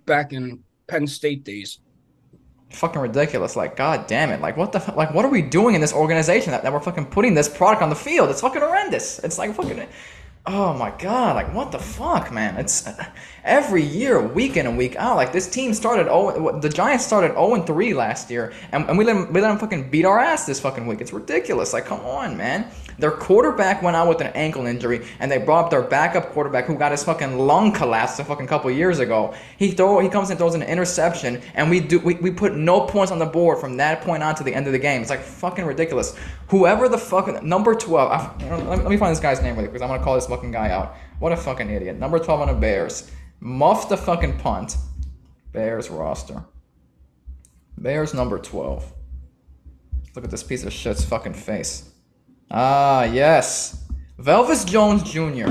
back 0.06 0.32
in 0.32 0.62
Penn 0.86 1.06
State 1.06 1.44
days. 1.44 1.78
Fucking 2.74 3.00
ridiculous. 3.00 3.56
Like, 3.56 3.76
god 3.76 4.06
damn 4.06 4.30
it. 4.30 4.40
Like, 4.40 4.56
what 4.56 4.72
the? 4.72 4.92
Like, 4.96 5.14
what 5.14 5.24
are 5.24 5.30
we 5.30 5.42
doing 5.42 5.74
in 5.74 5.80
this 5.80 5.92
organization 5.92 6.50
that, 6.50 6.62
that 6.62 6.72
we're 6.72 6.80
fucking 6.80 7.06
putting 7.06 7.34
this 7.34 7.48
product 7.48 7.82
on 7.82 7.88
the 7.88 7.96
field? 7.96 8.30
It's 8.30 8.40
fucking 8.40 8.60
horrendous. 8.60 9.18
It's 9.20 9.38
like 9.38 9.54
fucking. 9.54 9.86
Oh 10.46 10.74
my 10.74 10.90
god. 10.98 11.36
Like, 11.36 11.54
what 11.54 11.72
the 11.72 11.78
fuck, 11.78 12.32
man? 12.32 12.56
It's 12.56 12.88
every 13.44 13.82
year, 13.82 14.20
week 14.20 14.56
in 14.56 14.66
and 14.66 14.76
week 14.76 14.96
out. 14.96 15.16
Like, 15.16 15.32
this 15.32 15.48
team 15.48 15.74
started. 15.74 16.08
Oh, 16.10 16.58
the 16.58 16.68
Giants 16.68 17.06
started 17.06 17.32
0 17.32 17.54
and 17.54 17.66
3 17.66 17.94
last 17.94 18.30
year, 18.30 18.52
and, 18.72 18.88
and 18.88 18.98
we 18.98 19.04
let 19.04 19.14
them, 19.14 19.32
we 19.32 19.40
let 19.40 19.48
them 19.48 19.58
fucking 19.58 19.90
beat 19.90 20.04
our 20.04 20.18
ass 20.18 20.46
this 20.46 20.60
fucking 20.60 20.86
week. 20.86 21.00
It's 21.00 21.12
ridiculous. 21.12 21.72
Like, 21.72 21.86
come 21.86 22.00
on, 22.00 22.36
man. 22.36 22.70
Their 22.98 23.10
quarterback 23.10 23.82
went 23.82 23.96
out 23.96 24.08
with 24.08 24.20
an 24.20 24.28
ankle 24.28 24.66
injury, 24.66 25.04
and 25.18 25.30
they 25.30 25.38
brought 25.38 25.64
up 25.64 25.70
their 25.70 25.82
backup 25.82 26.30
quarterback 26.30 26.66
who 26.66 26.76
got 26.76 26.92
his 26.92 27.02
fucking 27.02 27.38
lung 27.38 27.72
collapsed 27.72 28.20
a 28.20 28.24
fucking 28.24 28.46
couple 28.46 28.70
years 28.70 29.00
ago. 29.00 29.34
He 29.58 29.72
throw 29.72 29.98
he 29.98 30.08
comes 30.08 30.30
and 30.30 30.38
throws 30.38 30.54
an 30.54 30.62
interception, 30.62 31.42
and 31.54 31.70
we 31.70 31.80
do 31.80 31.98
we, 31.98 32.14
we 32.14 32.30
put 32.30 32.54
no 32.54 32.82
points 32.82 33.10
on 33.10 33.18
the 33.18 33.26
board 33.26 33.58
from 33.58 33.76
that 33.78 34.02
point 34.02 34.22
on 34.22 34.34
to 34.36 34.44
the 34.44 34.54
end 34.54 34.66
of 34.66 34.72
the 34.72 34.78
game. 34.78 35.00
It's 35.00 35.10
like 35.10 35.20
fucking 35.20 35.64
ridiculous. 35.64 36.16
Whoever 36.48 36.88
the 36.88 36.98
fuck 36.98 37.42
number 37.42 37.74
twelve, 37.74 38.10
I, 38.10 38.48
let, 38.48 38.60
me, 38.60 38.66
let 38.66 38.90
me 38.90 38.96
find 38.96 39.10
this 39.10 39.20
guy's 39.20 39.42
name 39.42 39.56
really 39.56 39.68
because 39.68 39.82
I'm 39.82 39.88
gonna 39.88 40.02
call 40.02 40.14
this 40.14 40.26
fucking 40.26 40.52
guy 40.52 40.70
out. 40.70 40.96
What 41.18 41.32
a 41.32 41.36
fucking 41.36 41.70
idiot. 41.70 41.98
Number 41.98 42.18
twelve 42.18 42.40
on 42.40 42.48
the 42.48 42.54
Bears, 42.54 43.10
muff 43.44 43.88
the 43.88 43.96
fucking 43.96 44.38
punt. 44.38 44.76
Bears 45.52 45.90
roster. 45.90 46.42
Bears 47.78 48.14
number 48.14 48.38
twelve. 48.38 48.92
Look 50.16 50.24
at 50.24 50.30
this 50.30 50.42
piece 50.42 50.64
of 50.64 50.72
shit's 50.72 51.04
fucking 51.04 51.34
face. 51.34 51.90
Ah, 52.50 53.04
yes. 53.04 53.84
Velus 54.18 54.64
Jones 54.64 55.02
Jr. 55.02 55.50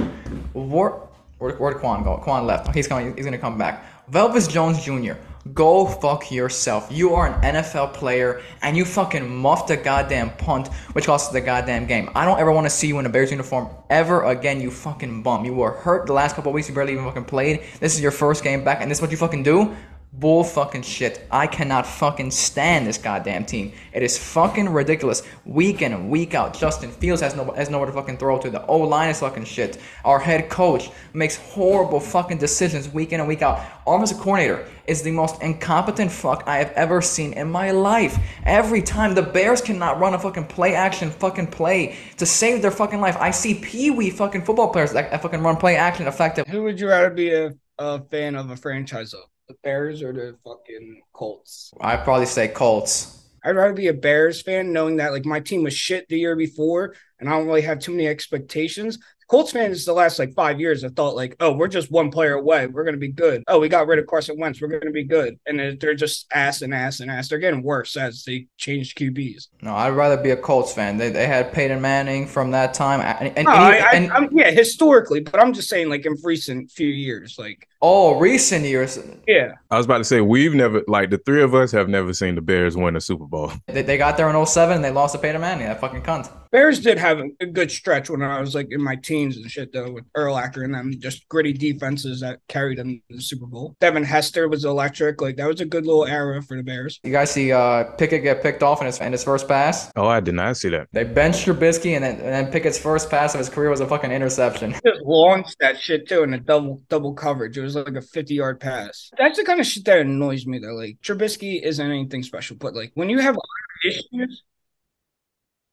Where, 0.57 0.91
where, 1.37 1.55
where'd 1.55 1.77
Quan 1.77 2.03
go? 2.03 2.17
Quan 2.17 2.45
left. 2.45 2.73
He's 2.73 2.87
coming. 2.87 3.15
He's 3.15 3.25
gonna 3.25 3.37
come 3.37 3.57
back. 3.57 3.85
Velus 4.11 4.49
Jones 4.49 4.83
Jr. 4.83 5.13
Go 5.51 5.85
fuck 5.85 6.31
yourself. 6.31 6.87
You 6.89 7.15
are 7.15 7.27
an 7.27 7.55
NFL 7.55 7.93
player 7.93 8.41
and 8.61 8.77
you 8.77 8.85
fucking 8.85 9.27
muffed 9.27 9.69
a 9.71 9.75
goddamn 9.75 10.29
punt, 10.37 10.69
which 10.93 11.05
cost 11.05 11.33
the 11.33 11.41
goddamn 11.41 11.85
game. 11.85 12.09
I 12.15 12.23
don't 12.23 12.39
ever 12.39 12.49
want 12.53 12.65
to 12.65 12.69
see 12.69 12.87
you 12.87 12.97
in 12.99 13.05
a 13.05 13.09
Bears 13.09 13.29
uniform 13.29 13.69
ever 13.89 14.23
again. 14.23 14.61
You 14.61 14.71
fucking 14.71 15.21
bum. 15.21 15.43
You 15.43 15.53
were 15.53 15.71
hurt 15.71 16.05
the 16.05 16.13
last 16.13 16.37
couple 16.37 16.53
weeks. 16.53 16.69
You 16.69 16.75
barely 16.75 16.93
even 16.93 17.03
fucking 17.03 17.25
played. 17.25 17.61
This 17.81 17.93
is 17.93 17.99
your 17.99 18.11
first 18.11 18.41
game 18.41 18.63
back, 18.63 18.79
and 18.81 18.89
this 18.89 18.99
is 18.99 19.01
what 19.01 19.11
you 19.11 19.17
fucking 19.17 19.43
do. 19.43 19.75
Bull 20.15 20.43
fucking 20.43 20.83
shit. 20.83 21.25
I 21.31 21.47
cannot 21.47 21.87
fucking 21.87 22.29
stand 22.29 22.85
this 22.85 22.99
goddamn 22.99 23.45
team. 23.45 23.73
It 23.93 24.03
is 24.03 24.15
fucking 24.15 24.69
ridiculous. 24.69 25.23
Week 25.43 25.81
in 25.81 25.91
and 25.91 26.07
week 26.07 26.35
out, 26.35 26.53
Justin 26.53 26.91
Fields 26.91 27.19
has 27.21 27.35
no 27.35 27.45
has 27.53 27.71
nowhere 27.71 27.87
to 27.87 27.93
fucking 27.93 28.17
throw 28.17 28.37
to. 28.37 28.51
The 28.51 28.63
O 28.67 28.77
line 28.77 29.09
is 29.09 29.21
fucking 29.21 29.45
shit. 29.45 29.79
Our 30.05 30.19
head 30.19 30.51
coach 30.51 30.91
makes 31.13 31.37
horrible 31.37 31.99
fucking 31.99 32.37
decisions 32.37 32.87
week 32.89 33.11
in 33.11 33.21
and 33.21 33.27
week 33.27 33.41
out. 33.41 33.59
Offensive 33.87 34.19
coordinator 34.19 34.67
is 34.85 35.01
the 35.01 35.09
most 35.09 35.41
incompetent 35.41 36.11
fuck 36.11 36.43
I 36.45 36.57
have 36.57 36.71
ever 36.73 37.01
seen 37.01 37.33
in 37.33 37.49
my 37.49 37.71
life. 37.71 38.15
Every 38.45 38.83
time 38.83 39.15
the 39.15 39.23
Bears 39.23 39.61
cannot 39.61 39.99
run 39.99 40.13
a 40.13 40.19
fucking 40.19 40.45
play 40.45 40.75
action 40.75 41.09
fucking 41.09 41.47
play 41.47 41.97
to 42.17 42.27
save 42.27 42.61
their 42.61 42.69
fucking 42.69 43.01
life. 43.01 43.17
I 43.17 43.31
see 43.31 43.55
pee 43.55 43.89
wee 43.89 44.11
fucking 44.11 44.45
football 44.45 44.69
players 44.69 44.93
that 44.93 45.23
fucking 45.23 45.41
run 45.41 45.57
play 45.57 45.75
action 45.75 46.05
effective. 46.05 46.45
Who 46.49 46.61
would 46.61 46.79
you 46.79 46.89
rather 46.89 47.09
be 47.09 47.33
a, 47.33 47.55
a 47.79 48.03
fan 48.03 48.35
of 48.35 48.51
a 48.51 48.55
franchise 48.55 49.15
of? 49.15 49.21
The 49.53 49.59
Bears 49.63 50.01
or 50.01 50.13
the 50.13 50.35
fucking 50.43 51.01
Colts? 51.13 51.73
I'd 51.79 52.03
probably 52.03 52.25
say 52.25 52.47
Colts. 52.47 53.19
I'd 53.45 53.55
rather 53.55 53.73
be 53.73 53.87
a 53.87 53.93
Bears 53.93 54.41
fan 54.41 54.71
knowing 54.71 54.97
that 54.97 55.11
like 55.11 55.25
my 55.25 55.39
team 55.39 55.63
was 55.63 55.73
shit 55.73 56.07
the 56.07 56.17
year 56.17 56.35
before 56.35 56.95
and 57.19 57.29
I 57.29 57.33
don't 57.33 57.45
really 57.45 57.61
have 57.61 57.79
too 57.79 57.91
many 57.91 58.07
expectations. 58.07 58.97
Colts 59.27 59.51
fans 59.51 59.85
the 59.85 59.93
last 59.93 60.19
like 60.19 60.33
five 60.33 60.59
years 60.59 60.83
have 60.83 60.95
thought 60.95 61.15
like, 61.15 61.35
oh, 61.39 61.53
we're 61.53 61.67
just 61.67 61.91
one 61.91 62.11
player 62.11 62.33
away. 62.33 62.67
We're 62.67 62.83
gonna 62.83 62.97
be 62.97 63.11
good. 63.11 63.43
Oh, 63.47 63.59
we 63.59 63.69
got 63.69 63.87
rid 63.87 63.99
of 63.99 64.07
Carson 64.07 64.37
Wentz. 64.37 64.61
We're 64.61 64.67
gonna 64.67 64.91
be 64.91 65.05
good. 65.05 65.39
And 65.45 65.79
they're 65.79 65.95
just 65.95 66.27
ass 66.33 66.61
and 66.61 66.73
ass 66.73 66.99
and 66.99 67.09
ass. 67.09 67.29
They're 67.29 67.39
getting 67.39 67.63
worse 67.63 67.97
as 67.97 68.23
they 68.23 68.47
changed 68.57 68.97
QBs. 68.97 69.47
No, 69.61 69.73
I'd 69.73 69.89
rather 69.89 70.21
be 70.21 70.31
a 70.31 70.37
Colts 70.37 70.73
fan. 70.73 70.97
They, 70.97 71.09
they 71.09 71.27
had 71.27 71.51
Peyton 71.51 71.81
Manning 71.81 72.27
from 72.27 72.51
that 72.51 72.73
time, 72.73 73.01
and, 73.01 73.35
and, 73.37 73.45
No, 73.45 73.53
and, 73.53 74.11
I, 74.11 74.17
I, 74.17 74.27
yeah, 74.31 74.51
historically, 74.51 75.21
but 75.21 75.41
I'm 75.41 75.53
just 75.53 75.69
saying 75.69 75.89
like 75.89 76.05
in 76.05 76.15
recent 76.23 76.71
few 76.71 76.87
years, 76.87 77.37
like 77.39 77.67
oh, 77.83 78.17
recent 78.17 78.65
years 78.65 78.97
yeah, 79.27 79.53
I 79.71 79.77
was 79.77 79.85
about 79.85 79.99
to 79.99 80.03
say 80.03 80.21
we've 80.21 80.53
never 80.53 80.83
like 80.87 81.09
the 81.09 81.17
three 81.17 81.41
of 81.41 81.53
us 81.55 81.71
have 81.71 81.87
never 81.87 82.13
seen 82.13 82.35
the 82.35 82.41
Bears 82.41 82.75
win 82.75 82.95
a 82.95 83.01
Super 83.01 83.25
Bowl. 83.25 83.53
they, 83.67 83.81
they 83.81 83.97
got 83.97 84.17
there 84.17 84.29
in 84.29 84.45
07 84.45 84.75
and 84.75 84.83
they 84.83 84.91
lost 84.91 85.15
to 85.15 85.21
Peyton 85.21 85.41
Manning. 85.41 85.67
That 85.67 85.79
fucking 85.79 86.01
cunt. 86.01 86.29
Bears 86.51 86.79
did 86.79 86.99
have 86.99 87.19
a, 87.19 87.29
a 87.39 87.45
good 87.47 87.71
stretch 87.71 88.09
when 88.09 88.21
I 88.21 88.39
was 88.39 88.53
like 88.53 88.67
in 88.71 88.81
my 88.81 88.95
teens 88.95 89.37
and 89.37 89.49
shit 89.49 89.73
though 89.73 89.91
with 89.91 90.05
Urlacher 90.15 90.63
and 90.63 90.73
them 90.73 90.93
just 90.99 91.27
gritty 91.29 91.53
defenses 91.53 92.19
that 92.19 92.39
carried 92.47 92.77
them 92.77 93.01
to 93.09 93.15
the 93.15 93.21
Super 93.21 93.47
Bowl. 93.47 93.75
Devin 93.79 94.03
Hester 94.03 94.47
was 94.47 94.65
electric. 94.65 95.21
Like 95.21 95.37
that 95.37 95.47
was 95.47 95.61
a 95.61 95.65
good 95.65 95.85
little 95.85 96.05
era 96.05 96.41
for 96.41 96.57
the 96.57 96.63
Bears. 96.63 96.99
You 97.03 97.11
guys 97.11 97.31
see 97.31 97.51
uh, 97.51 97.85
Pickett 97.97 98.23
get 98.23 98.43
picked 98.43 98.61
off 98.61 98.81
in 98.81 98.87
his 98.87 98.99
in 98.99 99.11
his 99.11 99.23
first 99.23 99.47
pass. 99.47 99.91
Oh, 99.95 100.07
I 100.07 100.19
did 100.19 100.35
not 100.35 100.57
see 100.57 100.69
that. 100.69 100.89
They 100.91 101.03
benched 101.05 101.47
Trubisky, 101.47 101.95
and 101.95 102.03
then 102.03 102.15
and 102.15 102.21
then 102.21 102.51
Pickett's 102.51 102.77
first 102.77 103.09
pass 103.09 103.33
of 103.33 103.39
his 103.39 103.49
career 103.49 103.69
was 103.69 103.79
a 103.79 103.87
fucking 103.87 104.11
interception. 104.11 104.73
Just 104.73 105.01
launched 105.03 105.55
that 105.59 105.79
shit 105.79 106.07
too 106.07 106.23
in 106.23 106.33
a 106.33 106.39
double 106.39 106.81
double 106.89 107.13
coverage. 107.13 107.57
It 107.57 107.61
was 107.61 107.72
like 107.75 107.95
a 107.95 108.01
50 108.01 108.33
yard 108.33 108.59
pass. 108.59 109.09
That's 109.17 109.37
the 109.37 109.45
kind 109.45 109.59
of 109.59 109.65
shit 109.65 109.85
that 109.85 109.99
annoys 109.99 110.45
me 110.45 110.59
though. 110.59 110.73
Like 110.73 110.97
Trubisky 111.01 111.61
isn't 111.61 111.85
anything 111.85 112.23
special, 112.23 112.55
but 112.57 112.73
like 112.73 112.91
when 112.93 113.09
you 113.09 113.19
have 113.19 113.37
issues, 113.85 114.43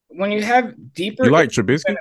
when 0.08 0.32
you 0.32 0.42
have 0.42 0.74
deeper 0.92 1.24
You 1.24 1.30
like 1.30 1.50
Trubisky? 1.50 1.96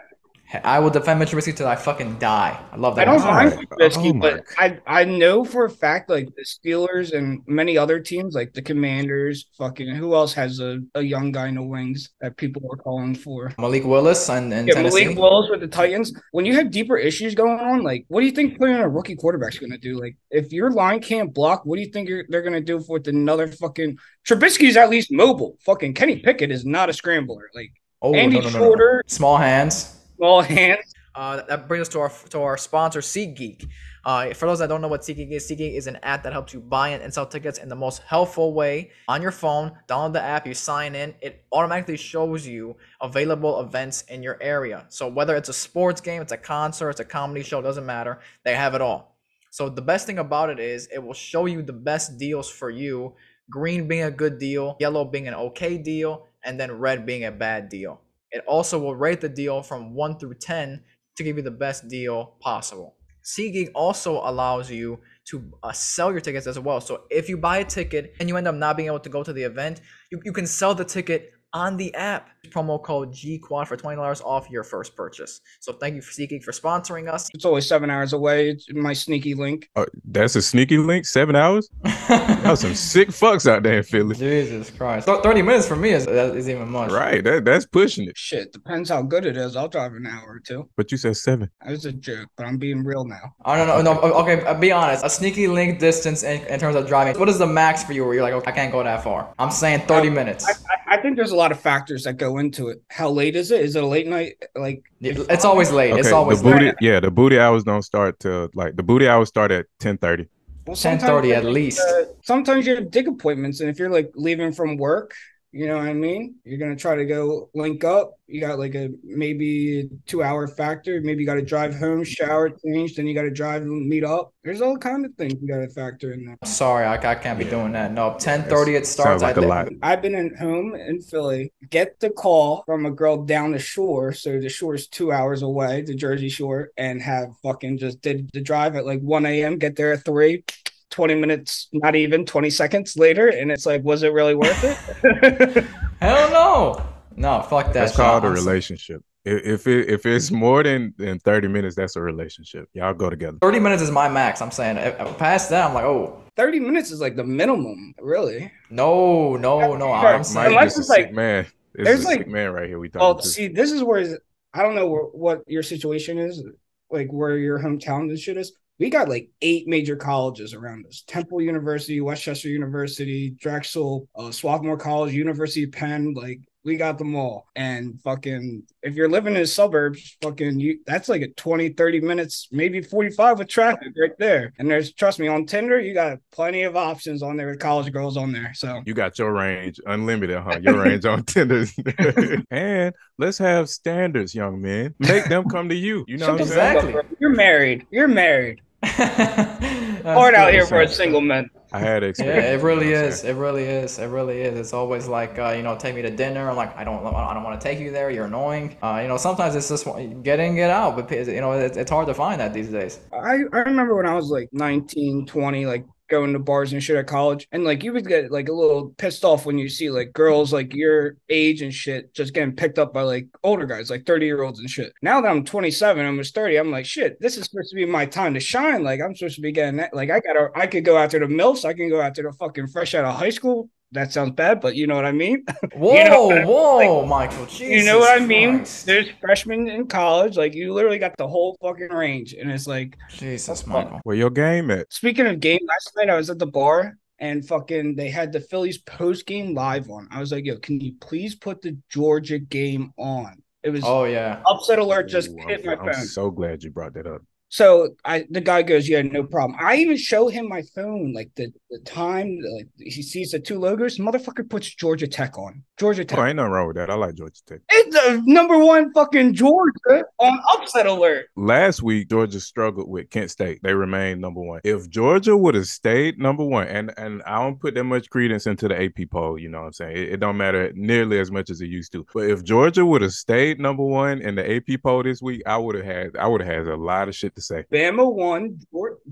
I 0.63 0.79
will 0.79 0.89
defend 0.89 1.19
Mitch 1.19 1.29
Trubisky 1.31 1.55
till 1.55 1.67
I 1.67 1.75
fucking 1.75 2.17
die. 2.17 2.59
I 2.71 2.75
love 2.75 2.95
that. 2.95 3.07
I 3.07 3.11
don't 3.11 3.19
guy. 3.19 3.45
mind 3.45 3.51
Alright. 3.51 3.69
Trubisky, 3.69 4.15
Oh 4.15 4.19
but 4.19 4.43
I 4.57 4.79
I 4.87 5.03
know 5.05 5.43
for 5.45 5.65
a 5.65 5.69
fact 5.69 6.09
like 6.09 6.27
the 6.35 6.43
Steelers 6.43 7.13
and 7.13 7.41
many 7.45 7.77
other 7.77 7.99
teams 7.99 8.33
like 8.33 8.53
the 8.53 8.61
Commanders, 8.63 9.47
fucking 9.57 9.93
who 9.95 10.15
else 10.15 10.33
has 10.33 10.59
a, 10.59 10.79
a 10.95 11.01
young 11.01 11.31
guy 11.31 11.49
in 11.49 11.55
the 11.55 11.63
wings 11.63 12.09
that 12.21 12.35
people 12.37 12.63
are 12.71 12.77
calling 12.77 13.13
for? 13.13 13.51
Malik 13.59 13.85
Willis 13.85 14.27
and, 14.29 14.51
and 14.51 14.67
Yeah, 14.67 14.73
Tennessee. 14.73 15.03
Malik 15.05 15.19
Willis 15.19 15.51
with 15.51 15.59
the 15.59 15.67
Titans. 15.67 16.13
When 16.31 16.45
you 16.45 16.53
have 16.55 16.71
deeper 16.71 16.97
issues 16.97 17.35
going 17.35 17.59
on, 17.59 17.83
like 17.83 18.05
what 18.07 18.21
do 18.21 18.25
you 18.25 18.31
think 18.31 18.57
putting 18.57 18.75
in 18.75 18.81
a 18.81 18.89
rookie 18.89 19.15
quarterback's 19.15 19.59
going 19.59 19.71
to 19.71 19.77
do? 19.77 19.99
Like 19.99 20.17
if 20.31 20.51
your 20.51 20.71
line 20.71 20.99
can't 20.99 21.31
block, 21.31 21.61
what 21.65 21.75
do 21.75 21.83
you 21.83 21.91
think 21.91 22.09
you're, 22.09 22.25
they're 22.27 22.41
going 22.41 22.53
to 22.53 22.61
do 22.61 22.83
with 22.89 23.07
another 23.07 23.47
fucking 23.47 23.97
Trubisky's 24.27 24.77
at 24.77 24.89
least 24.89 25.11
mobile. 25.11 25.57
Fucking 25.65 25.93
Kenny 25.93 26.19
Pickett 26.19 26.51
is 26.51 26.65
not 26.65 26.89
a 26.89 26.93
scrambler. 26.93 27.49
Like 27.53 27.71
oh, 28.01 28.15
Andy 28.15 28.37
no, 28.37 28.41
no, 28.41 28.49
no, 28.49 28.59
no. 28.59 28.65
Shorter, 28.65 29.03
Small 29.05 29.37
hands. 29.37 29.95
Small 30.19 30.41
hands. 30.41 30.93
Uh, 31.15 31.41
that 31.47 31.67
brings 31.67 31.81
us 31.81 31.89
to 31.89 31.99
our 31.99 32.11
to 32.29 32.41
our 32.41 32.57
sponsor, 32.57 32.99
SeatGeek. 32.99 33.67
Uh, 34.05 34.33
for 34.33 34.45
those 34.45 34.59
that 34.59 34.67
don't 34.69 34.81
know 34.81 34.87
what 34.87 35.01
SeatGeek 35.01 35.31
is, 35.31 35.49
SeatGeek 35.49 35.75
is 35.75 35.87
an 35.87 35.97
app 36.03 36.23
that 36.23 36.31
helps 36.31 36.53
you 36.53 36.59
buy 36.59 36.89
and 36.89 37.13
sell 37.13 37.25
tickets 37.25 37.59
in 37.59 37.67
the 37.67 37.75
most 37.75 38.01
helpful 38.03 38.53
way 38.53 38.91
on 39.07 39.21
your 39.21 39.31
phone. 39.31 39.71
Download 39.87 40.13
the 40.13 40.21
app, 40.21 40.47
you 40.47 40.53
sign 40.53 40.95
in, 40.95 41.15
it 41.21 41.43
automatically 41.51 41.97
shows 41.97 42.47
you 42.47 42.77
available 43.01 43.59
events 43.59 44.03
in 44.03 44.23
your 44.23 44.37
area. 44.41 44.85
So 44.89 45.07
whether 45.07 45.35
it's 45.35 45.49
a 45.49 45.53
sports 45.53 45.99
game, 45.99 46.21
it's 46.21 46.31
a 46.31 46.37
concert, 46.37 46.91
it's 46.91 46.99
a 47.01 47.05
comedy 47.05 47.43
show, 47.43 47.61
doesn't 47.61 47.85
matter. 47.85 48.19
They 48.45 48.55
have 48.55 48.75
it 48.75 48.81
all. 48.81 49.17
So 49.51 49.67
the 49.67 49.81
best 49.81 50.05
thing 50.05 50.19
about 50.19 50.49
it 50.49 50.59
is 50.59 50.87
it 50.93 51.03
will 51.03 51.13
show 51.13 51.47
you 51.47 51.63
the 51.63 51.73
best 51.73 52.17
deals 52.17 52.49
for 52.49 52.69
you. 52.69 53.15
Green 53.49 53.87
being 53.87 54.03
a 54.03 54.11
good 54.11 54.37
deal, 54.37 54.77
yellow 54.79 55.03
being 55.03 55.27
an 55.27 55.33
okay 55.33 55.77
deal, 55.77 56.27
and 56.45 56.59
then 56.59 56.71
red 56.71 57.05
being 57.05 57.25
a 57.25 57.31
bad 57.31 57.67
deal. 57.67 57.99
It 58.31 58.43
also 58.47 58.79
will 58.79 58.95
rate 58.95 59.21
the 59.21 59.29
deal 59.29 59.61
from 59.61 59.93
1 59.93 60.19
through 60.19 60.35
10 60.35 60.83
to 61.17 61.23
give 61.23 61.37
you 61.37 61.43
the 61.43 61.51
best 61.51 61.87
deal 61.87 62.37
possible. 62.39 62.95
SeatGeek 63.23 63.71
also 63.75 64.21
allows 64.23 64.71
you 64.71 64.99
to 65.25 65.51
uh, 65.61 65.71
sell 65.71 66.11
your 66.11 66.21
tickets 66.21 66.47
as 66.47 66.57
well. 66.57 66.81
So 66.81 67.03
if 67.09 67.29
you 67.29 67.37
buy 67.37 67.59
a 67.59 67.65
ticket 67.65 68.15
and 68.19 68.29
you 68.29 68.37
end 68.37 68.47
up 68.47 68.55
not 68.55 68.77
being 68.77 68.87
able 68.87 68.99
to 69.01 69.09
go 69.09 69.23
to 69.23 69.33
the 69.33 69.43
event, 69.43 69.81
you, 70.11 70.19
you 70.23 70.31
can 70.31 70.47
sell 70.47 70.73
the 70.73 70.85
ticket 70.85 71.31
on 71.53 71.77
the 71.77 71.93
app. 71.95 72.29
Promo 72.47 72.81
code 72.81 73.13
GQuad 73.13 73.67
for 73.67 73.77
$20 73.77 74.21
off 74.23 74.49
your 74.49 74.63
first 74.63 74.95
purchase. 74.95 75.41
So 75.59 75.73
thank 75.73 75.95
you 75.95 76.01
for 76.01 76.11
SeatGeek 76.11 76.43
for 76.43 76.51
sponsoring 76.51 77.11
us. 77.11 77.29
It's 77.33 77.45
only 77.45 77.61
seven 77.61 77.89
hours 77.89 78.13
away. 78.13 78.51
It's 78.51 78.65
my 78.73 78.93
sneaky 78.93 79.33
link. 79.33 79.69
Oh, 79.75 79.85
that's 80.05 80.35
a 80.35 80.41
sneaky 80.41 80.77
link. 80.77 81.05
Seven 81.05 81.35
hours. 81.35 81.69
That's 82.09 82.61
some 82.61 82.73
sick 82.73 83.09
fucks 83.09 83.49
out 83.49 83.61
there 83.61 83.77
in 83.77 83.83
Philly. 83.83 84.15
Jesus 84.15 84.71
Christ. 84.71 85.05
Th- 85.05 85.21
30 85.21 85.41
minutes 85.43 85.67
for 85.67 85.75
me 85.75 85.91
is, 85.91 86.05
that 86.05 86.35
is 86.35 86.49
even 86.49 86.69
much. 86.69 86.89
Right. 86.91 87.23
That 87.23 87.45
that's 87.45 87.65
pushing 87.65 88.07
it. 88.07 88.17
Shit, 88.17 88.51
depends 88.51 88.89
how 88.89 89.03
good 89.03 89.25
it 89.25 89.37
is. 89.37 89.55
I'll 89.55 89.67
drive 89.67 89.93
an 89.93 90.07
hour 90.07 90.27
or 90.27 90.39
two. 90.39 90.67
But 90.75 90.91
you 90.91 90.97
said 90.97 91.17
seven. 91.17 91.49
That 91.61 91.71
was 91.71 91.85
a 91.85 91.91
joke, 91.91 92.29
but 92.35 92.47
I'm 92.47 92.57
being 92.57 92.83
real 92.83 93.03
now. 93.03 93.35
I 93.45 93.57
don't 93.57 93.67
know. 93.67 93.93
No, 93.93 93.99
okay, 93.99 94.43
uh, 94.45 94.53
be 94.55 94.71
honest. 94.71 95.05
A 95.05 95.09
sneaky 95.09 95.47
link 95.47 95.79
distance 95.79 96.23
in, 96.23 96.41
in 96.47 96.59
terms 96.59 96.75
of 96.75 96.87
driving. 96.87 97.19
What 97.19 97.29
is 97.29 97.37
the 97.37 97.47
max 97.47 97.83
for 97.83 97.93
you 97.93 98.05
where 98.05 98.15
you're 98.15 98.23
like, 98.23 98.33
okay, 98.33 98.51
I 98.51 98.53
can't 98.53 98.71
go 98.71 98.83
that 98.83 99.03
far? 99.03 99.33
I'm 99.37 99.51
saying 99.51 99.81
30 99.81 100.09
minutes. 100.09 100.47
I, 100.47 100.93
I, 100.93 100.97
I 100.97 101.01
think 101.01 101.17
there's 101.17 101.31
a 101.31 101.35
lot 101.35 101.51
of 101.51 101.59
factors 101.59 102.03
that 102.05 102.13
go 102.13 102.28
into 102.37 102.69
it. 102.69 102.81
How 102.89 103.09
late 103.09 103.35
is 103.35 103.51
it? 103.51 103.61
Is 103.61 103.75
it 103.75 103.83
a 103.83 103.87
late 103.87 104.07
night? 104.07 104.35
Like 104.55 104.83
It's 105.01 105.45
always 105.45 105.71
late. 105.71 105.95
It's 105.97 106.11
always 106.11 106.41
the 106.41 106.51
booty. 106.51 106.65
late. 106.65 106.75
Yeah, 106.81 106.99
the 106.99 107.11
booty 107.11 107.39
hours 107.39 107.63
don't 107.63 107.83
start 107.83 108.19
till 108.19 108.49
like 108.53 108.75
the 108.75 108.83
booty 108.83 109.07
hours 109.07 109.27
start 109.29 109.51
at 109.51 109.65
ten 109.79 109.97
thirty. 109.97 110.27
well, 110.65 110.75
10:30 110.75 110.77
sometimes, 110.77 111.31
at 111.31 111.45
least. 111.45 111.79
uh, 111.81 112.05
sometimes 112.23 112.67
you 112.67 112.75
have 112.75 112.91
dig 112.91 113.07
appointments, 113.07 113.59
and 113.61 113.69
if 113.69 113.79
you're 113.79 113.89
like 113.89 114.11
leaving 114.15 114.51
from 114.53 114.77
work, 114.77 115.13
you 115.51 115.67
know 115.67 115.77
what 115.77 115.87
I 115.87 115.93
mean. 115.93 116.35
You're 116.43 116.59
gonna 116.59 116.75
try 116.75 116.95
to 116.95 117.05
go 117.05 117.49
link 117.53 117.83
up. 117.83 118.13
You 118.27 118.39
got 118.41 118.59
like 118.59 118.75
a 118.75 118.89
maybe 119.03 119.89
two 120.05 120.21
hour 120.21 120.47
factor. 120.47 121.01
Maybe 121.01 121.21
you 121.21 121.25
got 121.25 121.33
to 121.35 121.41
drive 121.41 121.75
home, 121.75 122.03
shower, 122.03 122.51
change, 122.63 122.93
then 122.95 123.07
you 123.07 123.15
got 123.15 123.23
to 123.23 123.31
drive 123.31 123.63
and 123.63 123.87
meet 123.89 124.03
up. 124.03 124.31
There's 124.43 124.61
all 124.61 124.77
kind 124.77 125.03
of 125.03 125.15
things 125.15 125.33
you 125.41 125.47
got 125.47 125.61
to 125.61 125.67
factor 125.69 126.11
in 126.13 126.25
there. 126.25 126.37
Sorry, 126.45 126.85
I, 126.85 126.93
I 126.93 127.15
can't 127.15 127.39
be 127.39 127.45
doing 127.45 127.71
that. 127.71 127.91
No, 127.91 128.11
10:30 128.19 128.75
it 128.77 128.85
starts. 128.85 129.23
Like 129.23 129.29
I 129.37 129.39
a 129.39 129.41
think- 129.41 129.49
lot. 129.49 129.67
I've 129.81 130.03
been 130.03 130.13
at 130.13 130.37
home 130.37 130.75
in 130.75 131.01
Philly, 131.01 131.51
get 131.71 131.99
the 131.99 132.11
call 132.11 132.61
from 132.67 132.85
a 132.85 132.91
girl 132.91 133.23
down 133.25 133.51
the 133.51 133.57
shore. 133.59 134.13
So 134.13 134.39
the 134.39 134.49
shore 134.49 134.75
is 134.75 134.87
two 134.87 135.11
hours 135.11 135.41
away, 135.41 135.81
the 135.81 135.95
Jersey 135.95 136.29
Shore, 136.29 136.69
and 136.77 137.01
have 137.01 137.29
fucking 137.41 137.79
just 137.79 137.99
did 138.01 138.29
the 138.33 138.41
drive 138.41 138.75
at 138.75 138.85
like 138.85 139.01
1 139.01 139.25
a.m., 139.25 139.57
get 139.57 139.75
there 139.75 139.93
at 139.93 140.05
3, 140.05 140.43
20 140.89 141.15
minutes, 141.15 141.67
not 141.73 141.95
even 141.95 142.25
20 142.25 142.49
seconds 142.49 142.97
later. 142.97 143.27
And 143.27 143.51
it's 143.51 143.65
like, 143.65 143.83
was 143.83 144.03
it 144.03 144.11
really 144.13 144.35
worth 144.35 144.63
it? 144.63 145.63
Hell 146.01 146.29
no. 146.31 146.85
No, 147.15 147.41
fuck 147.43 147.65
that. 147.67 147.73
That's 147.73 147.95
called 147.95 148.23
a 148.23 148.27
I'm- 148.27 148.35
relationship. 148.35 149.03
If 149.25 149.67
it 149.67 149.89
if 149.89 150.05
it's 150.05 150.31
more 150.31 150.63
than 150.63 150.93
than 150.97 151.19
thirty 151.19 151.49
minutes, 151.49 151.75
that's 151.75 151.97
a 151.97 152.01
relationship. 152.01 152.69
Y'all 152.73 152.93
go 152.93 153.09
together. 153.09 153.37
30 153.41 153.59
minutes 153.59 153.83
is 153.83 153.91
my 153.91 154.07
max. 154.07 154.41
I'm 154.41 154.49
saying 154.49 154.77
If- 154.77 154.97
if 154.99 155.17
past 155.17 155.49
that, 155.49 155.67
I'm 155.67 155.73
like, 155.73 155.83
oh 155.83 156.23
30 156.37 156.61
minutes 156.61 156.89
is 156.89 157.01
like 157.01 157.17
the 157.17 157.23
minimum, 157.25 157.93
really. 157.99 158.49
no, 158.69 159.35
no, 159.35 159.75
no. 159.75 159.91
I'm 159.91 160.23
saying 160.23 160.51
Mike 160.55 160.57
Unless 160.71 160.77
is 160.79 160.87
a 160.87 160.91
like- 160.93 161.01
sick 161.07 161.13
man. 161.13 161.45
This 161.75 161.85
there's 161.85 162.03
a 162.05 162.07
like- 162.07 162.17
sick 162.19 162.27
man 162.29 162.51
right 162.53 162.67
here. 162.67 162.79
We 162.79 162.89
Well, 162.95 163.15
talking 163.15 163.23
to. 163.23 163.27
see, 163.29 163.47
this 163.49 163.71
is 163.73 163.83
where 163.83 164.19
I 164.53 164.63
don't 164.63 164.73
know 164.73 164.87
where, 164.87 165.03
what 165.03 165.43
your 165.47 165.63
situation 165.63 166.17
is, 166.17 166.41
like 166.89 167.11
where 167.11 167.37
your 167.37 167.59
hometown 167.59 168.09
and 168.09 168.17
shit 168.17 168.37
is. 168.37 168.53
We 168.79 168.89
got 168.89 169.09
like 169.09 169.29
eight 169.41 169.67
major 169.67 169.95
colleges 169.95 170.53
around 170.53 170.85
us: 170.87 171.03
Temple 171.05 171.41
University, 171.41 172.01
West 172.01 172.23
Chester 172.23 172.49
University, 172.49 173.31
Drexel, 173.31 174.07
uh, 174.15 174.31
Swarthmore 174.31 174.77
College, 174.77 175.13
University 175.13 175.63
of 175.63 175.71
Penn. 175.71 176.13
Like 176.13 176.39
we 176.63 176.75
got 176.77 176.97
them 176.97 177.15
all. 177.15 177.47
And 177.55 178.01
fucking, 178.01 178.63
if 178.83 178.95
you're 178.95 179.09
living 179.09 179.35
in 179.35 179.41
the 179.41 179.47
suburbs, 179.47 180.17
fucking, 180.21 180.59
you 180.59 180.79
that's 180.85 181.09
like 181.09 181.21
a 181.21 181.29
20, 181.29 181.69
30 181.69 182.01
minutes, 182.01 182.47
maybe 182.51 182.81
45 182.81 183.39
with 183.39 183.47
traffic 183.47 183.93
right 183.99 184.17
there. 184.19 184.53
And 184.59 184.69
there's, 184.69 184.93
trust 184.93 185.19
me, 185.19 185.27
on 185.27 185.45
Tinder, 185.45 185.79
you 185.79 185.93
got 185.93 186.19
plenty 186.31 186.63
of 186.63 186.75
options 186.75 187.23
on 187.23 187.37
there 187.37 187.47
with 187.47 187.59
college 187.59 187.91
girls 187.91 188.17
on 188.17 188.31
there. 188.31 188.53
So 188.53 188.81
You 188.85 188.93
got 188.93 189.17
your 189.17 189.31
range 189.33 189.79
unlimited, 189.85 190.37
huh? 190.37 190.59
Your 190.61 190.81
range 190.81 191.05
on 191.05 191.23
Tinder. 191.23 191.65
and 192.51 192.93
let's 193.17 193.37
have 193.37 193.69
standards, 193.69 194.35
young 194.35 194.61
men. 194.61 194.95
Make 194.99 195.25
them 195.25 195.47
come 195.49 195.69
to 195.69 195.75
you. 195.75 196.05
You 196.07 196.17
know 196.17 196.25
Shut 196.25 196.33
what 196.33 196.41
I'm 196.41 196.47
saying? 196.47 196.77
Exactly. 196.77 197.17
You're 197.19 197.35
married. 197.35 197.87
You're 197.89 198.07
married. 198.07 198.61
That's 198.81 200.03
Hard 200.03 200.35
out 200.35 200.53
here 200.53 200.65
for 200.65 200.81
a 200.81 200.87
single 200.87 201.21
man. 201.21 201.49
I 201.71 201.79
had 201.79 202.03
experience. 202.03 202.43
Yeah, 202.43 202.53
experience. 202.53 202.63
it 202.63 202.65
really 202.65 202.87
you 202.87 202.93
know 202.93 203.01
what 203.01 203.05
I'm 203.05 203.11
is. 203.11 203.23
It 203.23 203.33
really 203.33 203.63
is. 203.63 203.99
It 203.99 204.05
really 204.07 204.41
is. 204.41 204.59
It's 204.59 204.73
always 204.73 205.07
like, 205.07 205.37
uh, 205.37 205.49
you 205.49 205.63
know, 205.63 205.77
take 205.77 205.95
me 205.95 206.01
to 206.01 206.09
dinner. 206.09 206.49
I'm 206.49 206.55
like, 206.55 206.75
I 206.77 206.83
don't, 206.83 207.05
I 207.05 207.33
don't 207.33 207.43
want 207.43 207.59
to 207.59 207.63
take 207.63 207.79
you 207.79 207.91
there. 207.91 208.09
You're 208.09 208.25
annoying. 208.25 208.77
Uh, 208.81 208.99
you 209.01 209.07
know, 209.07 209.17
sometimes 209.17 209.55
it's 209.55 209.69
just 209.69 209.85
get 210.23 210.39
in, 210.39 210.55
get 210.55 210.69
out. 210.69 210.95
But 210.95 211.11
you 211.11 211.41
know, 211.41 211.51
it's, 211.51 211.77
it's 211.77 211.91
hard 211.91 212.07
to 212.07 212.13
find 212.13 212.39
that 212.39 212.53
these 212.53 212.69
days. 212.69 212.99
I, 213.13 213.43
I 213.51 213.59
remember 213.59 213.95
when 213.95 214.05
I 214.05 214.15
was 214.15 214.29
like 214.29 214.49
19, 214.53 215.25
20, 215.25 215.65
like 215.65 215.85
going 216.09 216.33
to 216.33 216.39
bars 216.39 216.73
and 216.73 216.83
shit 216.83 216.97
at 216.97 217.07
college. 217.07 217.47
And 217.51 217.63
like 217.63 217.83
you 217.83 217.93
would 217.93 218.07
get 218.07 218.31
like 218.31 218.49
a 218.49 218.53
little 218.53 218.89
pissed 218.97 219.23
off 219.23 219.45
when 219.45 219.57
you 219.57 219.69
see 219.69 219.89
like 219.89 220.13
girls 220.13 220.51
like 220.51 220.73
your 220.73 221.17
age 221.29 221.61
and 221.61 221.73
shit 221.73 222.13
just 222.13 222.33
getting 222.33 222.55
picked 222.55 222.79
up 222.79 222.93
by 222.93 223.03
like 223.03 223.27
older 223.43 223.65
guys, 223.65 223.89
like 223.89 224.05
30 224.05 224.25
year 224.25 224.43
olds 224.43 224.59
and 224.59 224.69
shit. 224.69 224.93
Now 225.01 225.21
that 225.21 225.29
I'm 225.29 225.45
27, 225.45 226.05
almost 226.05 226.35
30, 226.35 226.57
I'm 226.57 226.71
like, 226.71 226.85
shit, 226.85 227.19
this 227.19 227.37
is 227.37 227.45
supposed 227.45 227.69
to 227.69 227.75
be 227.75 227.85
my 227.85 228.05
time 228.05 228.33
to 228.33 228.39
shine. 228.39 228.83
Like 228.83 229.01
I'm 229.01 229.15
supposed 229.15 229.35
to 229.35 229.41
be 229.41 229.51
getting 229.51 229.77
that. 229.77 229.93
Like 229.93 230.09
I 230.09 230.19
gotta, 230.19 230.49
I 230.55 230.67
could 230.67 230.85
go 230.85 230.97
after 230.97 231.19
the 231.19 231.25
MILFs. 231.25 231.65
I 231.65 231.73
can 231.73 231.89
go 231.89 232.01
after 232.01 232.23
the 232.23 232.33
fucking 232.33 232.67
fresh 232.67 232.95
out 232.95 233.05
of 233.05 233.15
high 233.15 233.29
school. 233.29 233.69
That 233.91 234.13
sounds 234.13 234.31
bad, 234.31 234.61
but 234.61 234.75
you 234.75 234.85
know 234.85 234.95
what 234.95 235.05
I 235.05 235.11
mean? 235.11 235.43
Whoa, 235.75 236.03
know, 236.03 236.45
whoa, 236.45 237.05
Michael. 237.05 237.45
Jesus 237.47 237.61
you 237.61 237.83
know 237.83 237.97
what 237.97 238.21
I 238.21 238.23
mean? 238.23 238.63
There's 238.85 239.09
freshmen 239.19 239.67
in 239.67 239.87
college. 239.87 240.37
Like 240.37 240.53
you 240.53 240.73
literally 240.73 240.99
got 240.99 241.17
the 241.17 241.27
whole 241.27 241.57
fucking 241.61 241.89
range. 241.89 242.33
And 242.33 242.51
it's 242.51 242.67
like, 242.67 242.97
Jesus, 243.09 243.65
Michael. 243.65 243.99
Where 244.03 244.15
your 244.15 244.29
game 244.29 244.69
at? 244.69 244.91
Speaking 244.93 245.25
of 245.25 245.39
game, 245.39 245.59
last 245.67 245.91
night 245.95 246.09
I 246.09 246.17
was 246.17 246.29
at 246.29 246.37
the 246.37 246.45
bar 246.45 246.97
and 247.17 247.45
fucking 247.47 247.95
they 247.95 248.09
had 248.09 248.31
the 248.31 248.41
Phillies 248.41 248.77
post 248.77 249.25
game 249.25 249.55
live 249.55 249.89
on. 249.89 250.07
I 250.11 250.19
was 250.19 250.31
like, 250.31 250.45
yo, 250.45 250.57
can 250.57 250.79
you 250.79 250.93
please 251.01 251.35
put 251.35 251.61
the 251.61 251.77
Georgia 251.89 252.37
game 252.37 252.93
on? 252.97 253.41
It 253.63 253.71
was 253.71 253.83
Oh 253.83 254.05
yeah. 254.05 254.41
upset 254.45 254.79
alert 254.79 255.09
just 255.09 255.31
Ooh, 255.31 255.37
hit 255.47 255.65
my 255.65 255.73
I'm, 255.73 255.79
I'm 255.81 255.93
phone. 255.93 256.03
so 256.03 256.29
glad 256.29 256.63
you 256.63 256.69
brought 256.69 256.93
that 256.93 257.07
up. 257.07 257.21
So 257.49 257.95
I 258.05 258.25
the 258.29 258.41
guy 258.41 258.61
goes, 258.61 258.87
Yeah, 258.87 259.01
no 259.01 259.23
problem. 259.23 259.57
I 259.59 259.77
even 259.77 259.97
show 259.97 260.27
him 260.27 260.47
my 260.47 260.61
phone, 260.75 261.13
like 261.13 261.31
the, 261.35 261.51
the 261.71 261.79
time, 261.79 262.37
like 262.55 262.67
he 262.77 263.01
sees 263.01 263.31
the 263.31 263.39
two 263.39 263.59
logos. 263.59 263.97
Motherfucker 263.97 264.47
puts 264.47 264.73
Georgia 264.73 265.07
Tech 265.07 265.37
on. 265.37 265.63
Georgia 265.77 266.05
Tech. 266.05 266.19
Oh, 266.19 266.25
ain't 266.25 266.35
nothing 266.35 266.51
wrong 266.51 266.67
with 266.67 266.75
that. 266.75 266.91
I 266.91 266.93
like 266.93 267.15
Georgia 267.15 267.41
Tech. 267.47 267.61
It's 267.69 267.95
the 267.95 268.21
number 268.25 268.57
one 268.59 268.93
fucking 268.93 269.33
Georgia 269.33 270.03
on 270.19 270.39
upset 270.53 270.85
alert. 270.85 271.27
Last 271.35 271.81
week, 271.81 272.09
Georgia 272.09 272.39
struggled 272.39 272.87
with 272.87 273.09
Kent 273.09 273.31
State. 273.31 273.61
They 273.63 273.73
remained 273.73 274.21
number 274.21 274.41
one. 274.41 274.61
If 274.63 274.87
Georgia 274.87 275.35
would 275.35 275.55
have 275.55 275.67
stayed 275.67 276.19
number 276.19 276.45
one, 276.45 276.67
and 276.67 276.93
and 276.97 277.23
I 277.23 277.39
don't 277.39 277.59
put 277.59 277.73
that 277.73 277.83
much 277.83 278.11
credence 278.11 278.45
into 278.45 278.67
the 278.67 278.79
AP 278.79 279.09
poll, 279.09 279.39
you 279.39 279.49
know 279.49 279.61
what 279.61 279.67
I'm 279.67 279.73
saying? 279.73 279.97
It, 279.97 280.13
it 280.13 280.19
don't 280.19 280.37
matter 280.37 280.71
nearly 280.75 281.19
as 281.19 281.31
much 281.31 281.49
as 281.49 281.61
it 281.61 281.67
used 281.67 281.93
to. 281.93 282.05
But 282.13 282.29
if 282.29 282.43
Georgia 282.43 282.85
would 282.85 283.01
have 283.01 283.13
stayed 283.13 283.59
number 283.59 283.83
one 283.83 284.21
in 284.21 284.35
the 284.35 284.55
AP 284.55 284.83
poll 284.83 285.01
this 285.01 285.19
week, 285.19 285.41
I 285.47 285.57
would 285.57 285.75
have 285.75 285.85
had 285.85 286.17
I 286.17 286.27
would 286.27 286.41
have 286.41 286.53
had 286.53 286.67
a 286.67 286.75
lot 286.75 287.07
of 287.07 287.15
shit 287.15 287.33
to 287.39 287.45
say. 287.45 287.65
Bama 287.71 288.11
one, 288.11 288.59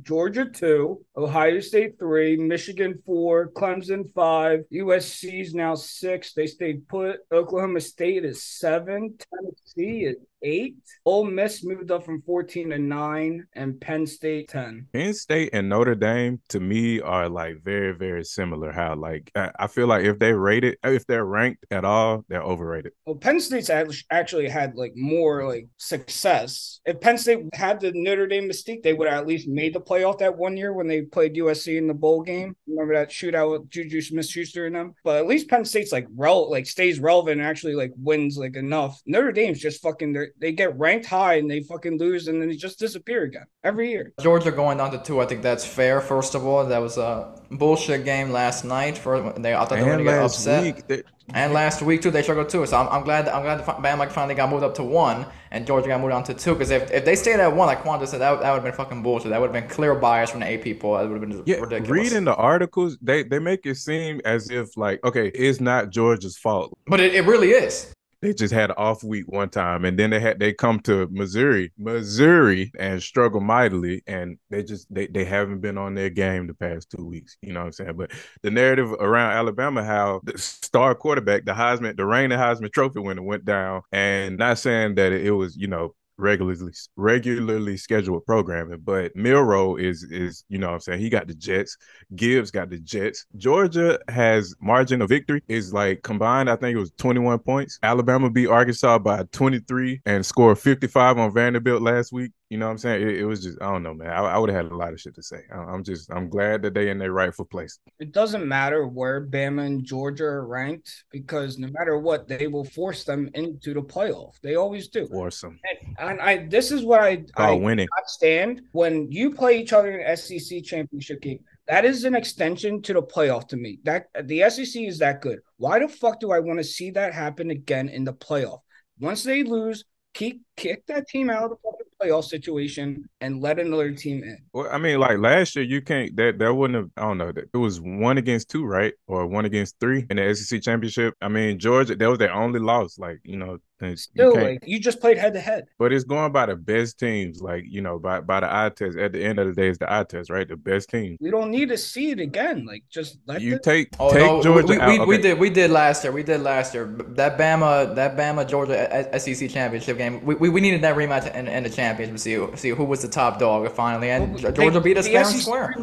Georgia 0.04 0.46
two, 0.46 1.04
Ohio 1.16 1.60
State 1.60 1.98
three, 1.98 2.38
Michigan 2.38 3.02
four, 3.06 3.50
Clemson 3.52 4.14
five, 4.14 4.62
USC's 4.72 5.54
now 5.54 5.76
six. 5.76 6.34
They 6.34 6.48
stayed 6.48 6.88
put. 6.88 7.20
Oklahoma 7.32 7.82
State 7.82 8.26
is 8.26 8.44
seven. 8.44 9.18
Tennessee 9.34 10.06
is 10.06 10.18
eight. 10.42 10.76
Ole 11.06 11.26
Miss 11.26 11.64
moved 11.64 11.92
up 11.92 12.06
from 12.06 12.22
fourteen 12.22 12.70
to 12.70 12.78
nine, 12.78 13.46
and 13.54 13.80
Penn 13.80 14.06
State 14.06 14.50
ten. 14.50 14.88
Penn 14.94 15.14
State 15.14 15.50
and 15.54 15.70
Notre 15.70 15.96
Dame 15.96 16.40
to 16.50 16.60
me 16.60 17.00
are 17.02 17.30
like 17.30 17.64
very 17.64 17.94
very 17.94 18.24
similar. 18.24 18.72
How 18.72 18.96
like 18.96 19.32
I 19.36 19.68
feel 19.68 19.88
like 19.88 20.06
if 20.06 20.20
they 20.20 20.34
rated 20.34 20.78
if 20.84 21.06
they're 21.08 21.26
ranked 21.26 21.66
at 21.72 21.86
all, 21.86 22.26
they're 22.28 22.42
overrated. 22.42 22.94
Well, 23.06 23.16
Penn 23.16 23.40
State's 23.40 23.72
actually 24.12 24.50
had 24.50 24.76
like 24.76 24.94
more 24.96 25.48
like 25.48 25.68
success. 25.78 26.80
If 26.86 27.02
Penn 27.02 27.18
State 27.18 27.46
had 27.54 27.80
the 27.80 27.92
Notre 27.94 28.28
Dame 28.28 28.50
mystique, 28.50 28.84
they 28.84 28.94
would 28.94 29.08
have 29.08 29.20
at 29.20 29.28
least 29.28 29.48
made 29.48 29.74
the 29.74 29.82
playoff 29.82 30.20
that 30.20 30.38
one 30.38 30.58
year 30.58 30.74
when 30.74 30.88
they 30.88 31.02
played 31.02 31.36
USC 31.36 31.78
in 31.78 31.88
the 31.88 31.94
bowl 31.94 32.22
game. 32.22 32.56
Remember 32.68 32.94
that 32.94 33.10
shootout 33.10 33.52
with 33.52 33.70
Juju 33.70 34.02
Smith-Schuster 34.02 34.66
and 34.66 34.76
them? 34.76 34.94
But 35.04 35.18
at 35.18 35.28
least 35.28 35.50
Penn 35.50 35.66
State's 35.66 35.92
like 35.92 36.08
rel 36.16 36.50
like 36.50 36.66
stays 36.66 37.00
relevant 37.00 37.40
and 37.40 37.50
actually 37.50 37.76
like 37.76 37.94
wins 37.98 38.38
like 38.38 38.56
enough. 38.56 39.02
Notre 39.06 39.32
Dame's 39.32 39.60
just 39.60 39.82
fucking 39.82 40.14
they're 40.14 40.27
where 40.28 40.34
they 40.40 40.52
get 40.52 40.78
ranked 40.78 41.06
high 41.06 41.36
and 41.36 41.50
they 41.50 41.62
fucking 41.62 41.98
lose 41.98 42.28
and 42.28 42.42
then 42.42 42.50
they 42.50 42.56
just 42.56 42.80
disappear 42.80 43.24
again 43.24 43.46
every 43.64 43.90
year. 43.92 44.14
Georgia 44.22 44.52
going 44.52 44.78
down 44.78 44.92
to 44.92 44.98
two, 45.00 45.20
I 45.22 45.26
think 45.26 45.42
that's 45.42 45.66
fair. 45.66 46.02
First 46.02 46.36
of 46.36 46.46
all, 46.46 46.66
that 46.66 46.78
was 46.82 46.98
a 46.98 47.34
bullshit 47.52 48.06
game 48.06 48.32
last 48.32 48.64
night. 48.64 48.98
For 48.98 49.34
they, 49.38 49.54
I 49.54 49.60
thought 49.60 49.70
they 49.70 49.76
were 49.84 49.92
And 49.92 49.92
gonna 49.92 50.04
get 50.04 50.22
last 50.22 50.36
upset. 50.38 50.64
week, 50.64 50.88
they- 50.88 51.04
And 51.34 51.52
last 51.54 51.82
week 51.82 52.02
too, 52.02 52.10
they 52.12 52.22
struggled 52.24 52.50
too. 52.50 52.66
So 52.66 52.78
I'm, 52.78 52.88
I'm 52.88 53.04
glad 53.04 53.28
I'm 53.28 53.44
glad 53.44 53.60
that 53.60 53.66
Bama 53.66 54.10
finally 54.12 54.34
got 54.36 54.50
moved 54.50 54.64
up 54.64 54.76
to 54.76 54.84
one, 54.84 55.26
and 55.52 55.68
Georgia 55.68 55.90
got 55.90 56.00
moved 56.00 56.12
down 56.14 56.24
to 56.24 56.34
two. 56.34 56.54
Because 56.54 56.72
if, 56.72 56.90
if 56.92 57.04
they 57.04 57.16
stayed 57.16 57.40
at 57.42 57.54
one, 57.54 57.68
like 57.68 57.82
Quan 57.82 58.00
just 58.00 58.12
said, 58.12 58.22
that, 58.22 58.32
would- 58.32 58.42
that 58.42 58.50
would 58.52 58.58
have 58.58 58.64
been 58.64 58.74
fucking 58.74 59.04
bullshit. 59.04 59.32
That 59.32 59.42
would 59.42 59.54
have 59.54 59.62
been 59.62 59.70
clear 59.70 59.94
bias 59.96 60.30
from 60.32 60.40
the 60.40 60.46
AP 60.48 60.80
poll. 60.80 60.94
That 60.98 61.10
would 61.10 61.20
have 61.22 61.30
been 61.30 61.44
yeah, 61.46 61.58
ridiculous. 61.58 61.90
reading 61.90 62.24
the 62.24 62.36
articles, 62.36 62.98
they 63.02 63.24
they 63.24 63.40
make 63.40 63.66
it 63.66 63.76
seem 63.76 64.22
as 64.24 64.50
if 64.50 64.78
like, 64.78 65.04
okay, 65.04 65.28
it's 65.28 65.60
not 65.60 65.90
Georgia's 65.90 66.38
fault. 66.38 66.78
but 66.88 67.00
it, 67.02 67.14
it 67.14 67.26
really 67.26 67.50
is. 67.52 67.92
They 68.22 68.34
just 68.34 68.52
had 68.52 68.72
an 68.72 68.76
off 68.80 69.04
week 69.04 69.26
one 69.28 69.50
time, 69.50 69.86
and 69.86 69.98
then 69.98 70.10
they 70.10 70.20
had 70.20 70.40
they 70.40 70.52
come 70.52 70.80
to 70.82 71.08
Missouri, 71.12 71.72
Missouri, 71.78 72.72
and 72.80 73.02
struggle 73.02 73.42
mightily, 73.42 74.02
and 74.08 74.40
they 74.50 74.64
just 74.64 74.92
they 74.92 75.06
they 75.06 75.24
haven't 75.24 75.62
been 75.62 75.78
on 75.78 75.94
their 75.94 76.10
game 76.10 76.48
the 76.48 76.56
past 76.56 76.90
two 76.90 77.06
weeks. 77.06 77.38
You 77.44 77.54
know 77.54 77.60
what 77.60 77.66
I'm 77.68 77.72
saying? 77.74 77.96
But 77.96 78.12
the 78.42 78.50
narrative 78.50 78.92
around 78.94 79.34
Alabama, 79.34 79.84
how 79.84 80.22
the 80.24 80.36
star 80.38 80.96
quarterback, 80.96 81.46
the 81.46 81.52
Heisman, 81.52 81.96
the 81.96 82.06
reigning 82.08 82.40
Heisman 82.40 82.74
Trophy 82.74 83.02
winner, 83.02 83.22
went 83.22 83.46
down, 83.46 83.84
and 83.92 84.38
not 84.38 84.58
saying 84.58 84.96
that 84.96 85.12
it 85.14 85.32
was 85.32 85.56
you 85.56 85.68
know 85.68 85.94
regularly 86.18 86.74
regularly 86.96 87.78
scheduled 87.78 88.26
programming. 88.26 88.80
But 88.84 89.16
Milroe 89.16 89.76
is 89.78 90.04
is 90.04 90.44
you 90.50 90.58
know 90.58 90.68
what 90.68 90.74
I'm 90.76 90.80
saying 90.82 91.00
he 91.00 91.10
got 91.10 91.28
the 91.28 91.36
Jets, 91.36 91.78
Gibbs 92.16 92.52
got 92.52 92.70
the 92.70 92.80
Jets. 92.80 93.26
Georgia 93.38 94.00
has 94.10 94.56
margin 94.62 95.02
of 95.02 95.10
victory 95.10 95.42
is 95.48 95.74
like 95.74 96.02
combined. 96.04 96.50
I 96.50 96.56
think 96.56 96.76
it 96.76 96.80
was 96.80 96.92
21 96.98 97.40
points. 97.40 97.80
Alabama 97.84 98.30
beat 98.30 98.48
Arkansas 98.48 99.00
by 99.00 99.24
23 99.32 100.02
and 100.06 100.26
scored 100.26 100.60
55 100.60 101.18
on 101.18 101.34
Vanderbilt 101.34 101.82
last 101.82 102.12
week. 102.12 102.32
You 102.50 102.58
know 102.58 102.68
what 102.68 102.72
I'm 102.72 102.78
saying? 102.78 103.02
It, 103.02 103.18
it 103.18 103.26
was 103.26 103.44
just 103.44 103.62
I 103.62 103.66
don't 103.66 103.84
know, 103.84 103.94
man. 103.94 104.10
I, 104.10 104.20
I 104.22 104.38
would 104.38 104.50
have 104.50 104.64
had 104.64 104.72
a 104.72 104.76
lot 104.76 104.94
of 104.94 105.02
shit 105.02 105.16
to 105.16 105.24
say. 105.24 105.42
I, 105.54 105.58
I'm 105.58 105.84
just 105.84 106.10
I'm 106.12 106.30
glad 106.30 106.62
that 106.62 106.74
they're 106.74 106.88
in 106.88 106.98
their 106.98 107.12
rightful 107.12 107.44
place. 107.44 107.80
It 108.00 108.14
doesn't 108.14 108.48
matter 108.48 108.88
where 108.88 109.26
Bama 109.26 109.66
and 109.66 109.84
Georgia 109.84 110.24
are 110.24 110.48
ranked 110.48 111.04
because 111.12 111.58
no 111.58 111.68
matter 111.68 111.98
what, 111.98 112.28
they 112.30 112.48
will 112.48 112.64
force 112.64 113.04
them 113.04 113.30
into 113.34 113.74
the 113.74 113.82
playoff. 113.82 114.40
They 114.42 114.56
always 114.56 114.88
do. 114.88 115.08
Awesome. 115.08 115.60
And, 116.00 116.12
and 116.12 116.22
I 116.22 116.48
this 116.48 116.72
is 116.72 116.86
what 116.86 117.02
I 117.02 117.26
I 117.36 117.52
winning. 117.52 117.88
stand 118.06 118.62
when 118.72 119.12
you 119.12 119.34
play 119.34 119.60
each 119.60 119.74
other 119.74 120.00
in 120.00 120.16
SEC 120.16 120.64
championship 120.64 121.22
game. 121.22 121.40
That 121.68 121.84
is 121.84 122.06
an 122.06 122.16
extension 122.16 122.82
to 122.84 122.94
the 122.94 123.04
playoff 123.04 123.50
to 123.50 123.58
me. 123.58 123.80
That 123.84 124.06
the 124.24 124.50
SEC 124.50 124.84
is 124.84 125.00
that 125.00 125.20
good. 125.22 125.40
Why 125.58 125.80
the 125.80 125.90
fuck 125.90 126.22
do 126.22 126.32
I 126.32 126.40
want 126.40 126.60
to 126.60 126.64
see 126.64 126.92
that 126.92 127.14
happen 127.14 127.52
again 127.52 127.90
in 127.90 128.06
the 128.06 128.14
playoff? 128.14 128.60
Once 129.00 129.24
they 129.24 129.44
lose, 129.44 129.84
keep 130.14 130.44
kick 130.56 130.86
that 130.88 131.08
team 131.10 131.30
out 131.30 131.44
of 131.44 131.50
the 131.50 131.58
playoff 132.02 132.26
situation 132.26 133.08
and 133.22 133.42
let 133.42 133.60
another 133.60 133.92
team 133.92 134.24
in. 134.24 134.38
Well, 134.54 134.68
I 134.72 134.78
mean, 134.78 135.00
like 135.00 135.18
last 135.18 135.56
year, 135.56 135.66
you 135.66 135.82
can't 135.82 136.16
that 136.18 136.40
that 136.40 136.54
wouldn't 136.54 136.76
have. 136.76 136.90
I 136.98 137.08
don't 137.08 137.18
know. 137.18 137.32
It 137.36 137.58
was 137.58 137.80
one 137.82 138.18
against 138.18 138.50
two, 138.50 138.66
right, 138.66 138.94
or 139.08 139.26
one 139.28 139.46
against 139.46 139.80
three 139.80 140.06
in 140.10 140.18
the 140.18 140.34
SEC 140.36 140.62
championship. 140.62 141.16
I 141.22 141.28
mean, 141.28 141.60
Georgia, 141.60 141.96
that 141.96 142.10
was 142.10 142.20
their 142.20 142.34
only 142.34 142.60
loss. 142.60 142.98
Like 143.00 143.20
you 143.24 143.38
know, 143.38 143.58
it's- 143.82 144.02
Still, 144.04 144.34
you 144.36 144.42
like 144.42 144.64
you 144.66 144.80
just 144.80 145.00
played 145.00 145.18
head 145.18 145.34
to 145.34 145.40
head. 145.40 145.66
But 145.80 145.94
it's 145.94 146.04
going 146.04 146.32
by 146.32 146.46
the 146.48 146.56
best 146.56 147.00
teams, 147.00 147.42
like 147.42 147.64
you 147.68 147.82
know, 147.82 148.00
by 148.00 148.22
by 148.22 148.40
the 148.42 148.54
eye 148.54 148.70
test. 148.70 148.98
At 148.98 149.14
the 149.14 149.24
end 149.24 149.40
of 149.40 149.48
the 149.48 149.54
day, 149.54 149.70
it's 149.70 149.78
the 149.78 149.92
eye 149.92 150.04
test, 150.04 150.30
right? 150.30 150.48
The 150.48 150.56
best 150.58 150.90
team. 150.90 151.18
We 151.20 151.30
don't 151.32 151.52
need 151.52 151.70
to 151.70 151.78
see 151.78 152.12
it 152.12 152.20
again. 152.20 152.66
Like 152.66 152.84
just 152.90 153.20
let 153.26 153.42
You 153.42 153.52
the, 153.54 153.60
take 153.60 153.90
Oh 154.00 154.12
take 154.12 154.26
no, 154.26 154.42
Georgia 154.42 154.68
we, 154.68 154.80
out. 154.80 155.08
we, 155.08 155.18
we 155.18 155.22
did 155.22 155.38
we 155.40 155.50
did 155.50 155.72
last 155.72 156.04
year. 156.04 156.12
We 156.14 156.24
did 156.24 156.42
last 156.42 156.74
year. 156.74 156.86
That 157.10 157.38
Bama 157.38 157.94
that 157.96 158.16
Bama 158.18 158.48
Georgia 158.48 159.10
SEC 159.20 159.50
championship 159.50 159.98
game. 159.98 160.24
We, 160.26 160.36
we, 160.36 160.50
we 160.50 160.62
needed 160.62 160.82
that 160.82 160.96
rematch 160.96 161.34
in, 161.36 161.48
in 161.48 161.64
the 161.64 161.70
championship 161.70 162.16
to 162.16 162.22
see 162.22 162.58
see 162.58 162.70
who 162.70 162.84
was 162.86 163.02
the 163.02 163.08
top 163.08 163.40
dog 163.40 163.70
finally. 163.72 164.10
And 164.10 164.34
Well, 164.42 164.52
Georgia 164.52 164.80
they- 164.80 164.84
beat 164.84 164.98
us 164.98 165.06
the 165.06 165.14
fair 165.14 165.22
and 165.28 165.36
square. 165.36 165.76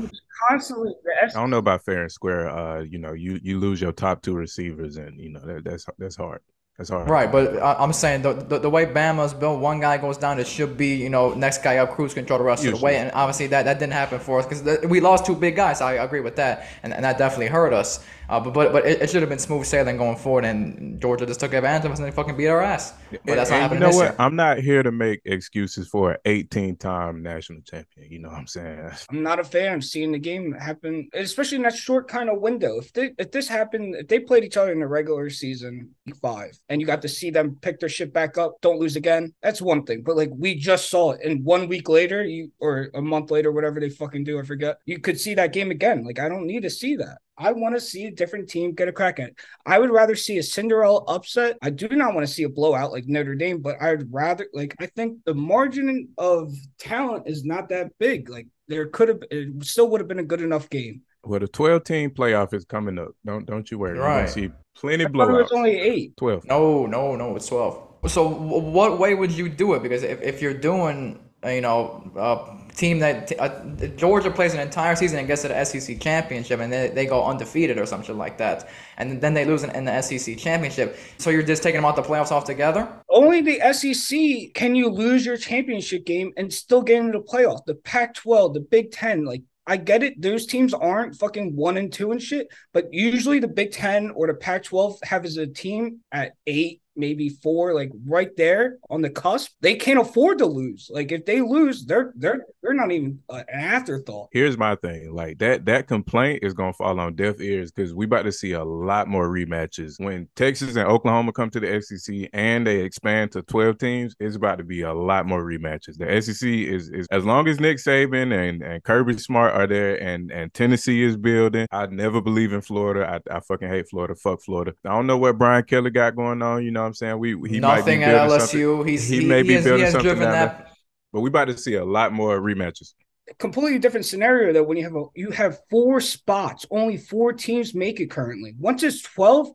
Constantly, 0.49 0.93
the 1.05 1.13
I 1.39 1.41
don't 1.41 1.51
know 1.51 1.59
about 1.59 1.85
fair 1.85 2.03
and 2.03 2.13
square. 2.13 2.49
Uh, 2.51 2.81
you 2.83 2.99
know, 2.99 3.13
you 3.13 3.39
you 3.43 3.59
lose 3.59 3.81
your 3.81 3.93
top 3.93 4.21
two 4.21 4.35
receivers, 4.35 4.97
and 4.97 5.19
you 5.19 5.31
know 5.31 5.41
that, 5.41 5.65
that's 5.65 5.87
that's 5.97 6.17
hard. 6.17 6.41
That's 6.77 6.91
hard. 6.91 7.09
Right, 7.09 7.31
but 7.31 7.57
I- 7.63 7.77
I'm 7.79 7.93
saying 7.93 8.23
the, 8.23 8.33
the 8.33 8.59
the 8.59 8.69
way 8.71 8.85
Bama's 8.85 9.33
built, 9.33 9.61
one 9.61 9.79
guy 9.79 9.97
goes 9.97 10.17
down, 10.19 10.41
it 10.41 10.47
should 10.49 10.77
be 10.77 10.97
you 10.97 11.09
know 11.09 11.33
next 11.35 11.63
guy 11.63 11.77
up, 11.77 11.93
cruise 11.93 12.15
control 12.15 12.39
the 12.41 12.45
rest 12.45 12.65
of 12.65 12.73
the 12.79 12.85
way, 12.85 12.97
and 12.97 13.13
obviously 13.15 13.47
that, 13.49 13.65
that 13.65 13.79
didn't 13.79 13.93
happen 13.93 14.19
for 14.19 14.41
us 14.41 14.47
because 14.47 14.85
we 14.89 14.99
lost 14.99 15.25
two 15.25 15.37
big 15.37 15.55
guys. 15.55 15.81
I 15.81 15.93
agree 15.95 16.19
with 16.21 16.35
that, 16.37 16.67
and, 16.83 16.93
and 16.93 17.05
that 17.05 17.17
definitely 17.17 17.47
hurt 17.47 17.73
us. 17.73 18.05
Uh, 18.29 18.41
but 18.41 18.53
but 18.55 18.73
but 18.73 18.87
it, 18.87 19.03
it 19.03 19.11
should 19.11 19.21
have 19.23 19.29
been 19.29 19.39
smooth 19.39 19.67
sailing 19.67 19.97
going 19.97 20.17
forward, 20.17 20.45
and 20.45 21.01
Georgia 21.01 21.27
just 21.27 21.41
took 21.41 21.53
advantage 21.53 21.85
of 21.87 21.93
us 21.93 21.99
and 21.99 22.07
they 22.07 22.11
fucking 22.13 22.37
beat 22.37 22.49
our 22.49 22.63
ass. 22.63 22.95
But 23.11 23.37
that's 23.37 23.51
not 23.51 23.57
And- 23.57 23.63
and 23.63 23.63
happening 23.63 23.79
you 23.79 23.81
know 23.81 23.87
this 23.89 23.97
what? 23.97 24.05
year. 24.05 24.17
I'm 24.19 24.37
not 24.37 24.59
here 24.59 24.83
to 24.83 24.91
make 24.93 25.21
excuses 25.25 25.89
for 25.89 26.13
an 26.13 26.19
18 26.25 26.77
time 26.77 27.23
national 27.23 27.61
champion. 27.63 28.11
You 28.11 28.19
know 28.21 28.29
what 28.31 28.39
I'm 28.39 28.47
saying? 28.47 28.91
I'm 29.11 29.23
not 29.23 29.39
a 29.41 29.45
fan 29.45 29.75
of 29.77 29.85
seeing 29.85 30.13
the 30.13 30.19
game 30.19 30.53
happen, 30.53 31.09
especially 31.15 31.57
in 31.57 31.63
that 31.63 31.75
short 31.77 32.09
kind 32.09 32.29
of 32.31 32.41
window. 32.41 32.79
If 32.79 32.93
they, 32.93 33.13
if 33.19 33.31
this 33.31 33.49
happened, 33.49 33.95
if 33.97 34.09
they 34.09 34.19
played 34.21 34.45
each 34.45 34.57
other 34.57 34.73
in 34.73 34.81
the 34.81 34.87
regular 34.87 35.31
season, 35.31 35.91
five, 36.21 36.59
and 36.69 36.81
you 36.81 36.87
got 36.87 37.03
to 37.03 37.09
see 37.09 37.31
them 37.31 37.57
pick 37.61 37.79
their 37.81 37.89
shit 37.89 38.13
back 38.13 38.39
up, 38.39 38.55
don't 38.61 38.79
lose 38.81 38.97
again, 38.97 39.33
that's 39.43 39.61
one 39.63 39.85
thing. 39.85 40.03
But 40.03 40.17
like 40.17 40.31
we 40.37 40.55
just 40.55 40.91
saw 40.91 41.13
it, 41.13 41.21
and 41.25 41.45
one 41.45 41.69
week 41.69 41.89
later, 41.89 42.25
you 42.25 42.51
or 42.59 42.91
a 42.95 43.03
month 43.03 43.31
later, 43.31 43.53
whatever 43.53 43.81
they 43.81 43.91
fucking 43.91 44.25
do, 44.25 44.39
I 44.39 44.43
forget, 44.45 44.79
you 44.87 44.99
could 44.99 45.21
see 45.21 45.35
that 45.35 45.53
game 45.53 45.71
again. 45.71 46.05
Like 46.05 46.19
I 46.19 46.29
don't 46.29 46.47
need 46.47 46.63
to 46.63 46.71
see 46.71 46.97
that. 46.97 47.19
I 47.37 47.53
want 47.53 47.75
to 47.75 47.81
see 47.81 48.07
a 48.07 48.11
different 48.11 48.49
team 48.49 48.73
get 48.75 48.89
a 48.89 48.93
crack 48.93 49.19
at 49.19 49.31
it. 49.31 49.37
I 49.67 49.79
would 49.79 49.91
rather 49.91 50.15
see 50.15 50.39
a 50.39 50.43
Cinderella 50.43 51.05
upset. 51.07 51.57
I 51.63 51.71
do 51.71 51.89
not 51.89 52.15
want 52.15 52.27
to 52.27 52.33
see 52.33 52.45
a 52.45 52.49
blowout 52.49 52.93
like 52.93 53.07
Notre 53.07 53.35
Dame, 53.35 53.61
but 53.61 53.81
I'd 53.83 54.13
rather 54.13 54.47
like 54.53 54.75
I 54.79 54.87
think 54.87 55.19
the 55.25 55.35
margin 55.35 56.09
of 56.19 56.55
talent 56.79 57.25
is 57.27 57.45
not 57.45 57.69
that 57.71 57.91
big. 57.99 58.29
Like 58.29 58.47
there 58.69 58.87
could 58.87 59.09
have 59.09 59.19
it 59.31 59.65
still 59.65 59.89
would 59.91 60.01
have 60.01 60.09
been 60.09 60.21
a 60.21 60.25
good 60.25 60.43
enough 60.43 60.71
game. 60.71 61.03
Well, 61.25 61.41
the 61.41 61.49
12 61.49 61.85
team 61.85 62.11
playoff 62.11 62.53
is 62.55 62.65
coming 62.65 62.99
up. 62.99 63.09
Don't 63.25 63.47
don't 63.47 63.69
you 63.71 63.79
worry. 63.79 63.97
You're 63.97 64.05
Right. 64.05 64.21
gonna 64.21 64.29
see 64.29 64.51
plenty 64.77 65.05
I 65.05 65.09
thought 65.09 65.15
it 65.15 65.33
blowouts. 65.33 65.43
was 65.43 65.53
only 65.53 65.79
eight. 65.81 66.17
12. 66.17 66.45
No, 66.47 66.87
no, 66.87 67.17
no, 67.17 67.35
it's 67.37 67.47
12. 67.49 67.81
So, 68.07 68.29
what 68.29 68.99
way 68.99 69.15
would 69.15 69.33
you 69.33 69.49
do 69.49 69.73
it? 69.73 69.83
Because 69.83 70.03
if, 70.03 70.21
if 70.21 70.43
you're 70.43 70.53
doing, 70.53 71.19
uh, 71.43 71.49
you 71.49 71.63
know, 71.63 72.11
a 72.17 72.64
team 72.75 72.99
that 72.99 73.33
uh, 73.39 73.65
Georgia 73.97 74.31
plays 74.31 74.55
an 74.55 74.61
entire 74.61 74.97
season 74.97 75.19
and 75.19 75.29
gets 75.29 75.43
to 75.43 75.49
the 75.49 75.65
SEC 75.65 76.01
championship 76.01 76.61
and 76.61 76.73
they, 76.73 76.89
they 76.89 77.07
go 77.07 77.25
undefeated 77.25 77.79
or 77.79 77.87
something 77.87 78.19
like 78.19 78.39
that, 78.39 78.69
and 78.97 79.21
then 79.21 79.35
they 79.35 79.45
lose 79.45 79.63
in, 79.63 79.71
in 79.71 79.85
the 79.85 80.03
SEC 80.03 80.37
championship, 80.37 80.99
so 81.19 81.31
you're 81.31 81.43
just 81.43 81.63
taking 81.63 81.79
them 81.79 81.85
out 81.85 81.97
the 81.97 82.03
playoffs 82.03 82.31
altogether? 82.31 82.89
Only 83.09 83.41
the 83.41 83.61
SEC 83.73 84.55
can 84.55 84.75
you 84.75 84.89
lose 84.89 85.25
your 85.25 85.37
championship 85.37 86.05
game 86.05 86.33
and 86.37 86.53
still 86.53 86.83
get 86.83 86.99
into 86.99 87.19
the 87.19 87.25
playoff. 87.25 87.65
The 87.65 87.77
Pac-12, 87.77 88.55
the 88.55 88.61
Big 88.61 88.91
Ten, 88.91 89.25
like 89.25 89.43
I 89.67 89.79
get 89.79 90.03
it. 90.03 90.21
Those 90.21 90.47
teams 90.47 90.75
aren't 90.75 91.17
fucking 91.17 91.57
one 91.57 91.77
and 91.77 91.93
two 91.93 92.13
and 92.13 92.23
shit, 92.23 92.49
but 92.73 92.93
usually 92.93 93.39
the 93.39 93.49
Big 93.49 93.73
Ten 93.73 94.11
or 94.11 94.27
the 94.27 94.35
Pac-12 94.35 95.03
have 95.05 95.25
as 95.25 95.37
a 95.39 95.47
team 95.47 96.01
at 96.13 96.33
eight, 96.47 96.83
maybe 96.97 97.29
four, 97.29 97.75
like 97.75 97.91
right 98.07 98.35
there 98.37 98.79
on 98.91 99.03
the 99.03 99.11
cusp. 99.11 99.53
They 99.61 99.75
can't 99.75 100.01
afford 100.01 100.39
to 100.39 100.47
lose. 100.47 100.91
Like 100.93 101.13
if 101.13 101.25
they 101.25 101.41
lose, 101.41 101.85
they're 101.85 102.13
they're 102.17 102.47
they're 102.63 102.75
not 102.75 102.91
even 102.91 103.21
an 103.29 103.45
afterthought. 103.53 104.29
Here's 104.33 104.57
my 104.57 104.77
thing. 104.77 105.13
Like 105.13 105.39
that 105.39 105.65
that 105.67 105.89
complaint 105.89 106.41
is 106.43 106.55
gonna 106.55 106.73
fall 106.73 106.99
on 107.01 107.15
deaf 107.15 107.41
ears 107.41 107.71
because 107.71 107.95
we 107.95 108.07
about 108.07 108.23
to 108.23 108.33
see 108.33 108.53
a 108.53 108.65
lot 108.65 109.09
more 109.09 109.29
rematches. 109.29 109.99
When 109.99 110.29
Texas 110.37 110.77
and 110.77 110.89
Oklahoma 110.89 111.33
come 111.33 111.51
to 111.51 111.61
the 111.61 111.81
SEC 111.81 112.29
and 112.33 112.67
they 112.67 112.81
expand 112.81 113.33
to 113.33 113.43
12 113.43 113.79
teams, 113.79 114.17
it's 114.21 114.37
about 114.37 114.59
to 114.59 114.65
be 114.65 114.83
a 114.83 114.95
lot 114.95 115.27
more 115.27 115.43
rematches. 115.43 115.97
The 115.97 116.21
SEC 116.23 116.49
is, 116.49 116.91
is 116.91 117.07
as 117.11 117.25
long 117.25 117.49
as 117.49 117.61
Nick 117.61 117.79
Saban 117.79 118.33
and, 118.33 118.63
and 118.63 118.83
Kirby 118.83 119.19
Smart 119.19 119.55
are 119.55 119.67
there 119.67 120.01
and, 120.03 120.31
and 120.31 120.53
Tennessee 120.55 121.03
is 121.03 121.17
building. 121.17 121.67
I 121.71 121.87
never 121.87 122.21
believe 122.21 122.53
in 122.53 122.61
Florida. 122.61 123.21
I, 123.31 123.37
I 123.37 123.41
fucking 123.41 123.69
hate 123.69 123.89
Florida. 123.89 124.15
Fuck 124.15 124.43
Florida. 124.43 124.75
I 124.85 124.91
don't 124.91 125.07
know 125.07 125.19
what 125.19 125.39
Brian 125.39 125.65
Kelly 125.65 125.91
got 125.91 126.17
going 126.17 126.43
on. 126.43 126.65
You 126.65 126.71
know 126.71 126.84
what 126.85 126.89
I'm 126.89 126.95
saying? 126.95 127.19
We 127.19 127.31
he 127.49 127.61
Nothing 127.61 127.61
might 127.61 127.85
be 127.85 128.05
at 128.05 128.13
building 128.13 128.31
something, 128.31 128.61
LSU. 128.61 128.89
He's 128.89 129.09
he 129.09 129.21
he, 129.21 129.27
may 129.27 129.43
he 129.43 129.49
be 129.49 129.55
has, 129.55 129.65
building 129.65 129.91
something 129.91 130.03
driven 130.17 130.31
that. 130.31 130.73
but 131.13 131.21
we 131.21 131.29
about 131.29 131.47
to 131.47 131.57
see 131.59 131.75
a 131.75 131.85
lot 131.85 132.13
more 132.13 132.41
rematches. 132.41 132.95
completely 133.39 133.79
different 133.79 134.05
scenario 134.07 134.53
though 134.53 134.63
when 134.63 134.77
you 134.77 134.85
have 134.85 134.95
a 134.97 135.05
you 135.15 135.31
have 135.31 135.59
four 135.71 136.01
spots 136.01 136.67
only 136.71 136.97
four 136.99 137.33
teams 137.33 137.75
make 137.75 137.99
it 138.01 138.11
currently 138.11 138.55
once 138.59 138.83
it's 138.83 139.01
12 139.03 139.49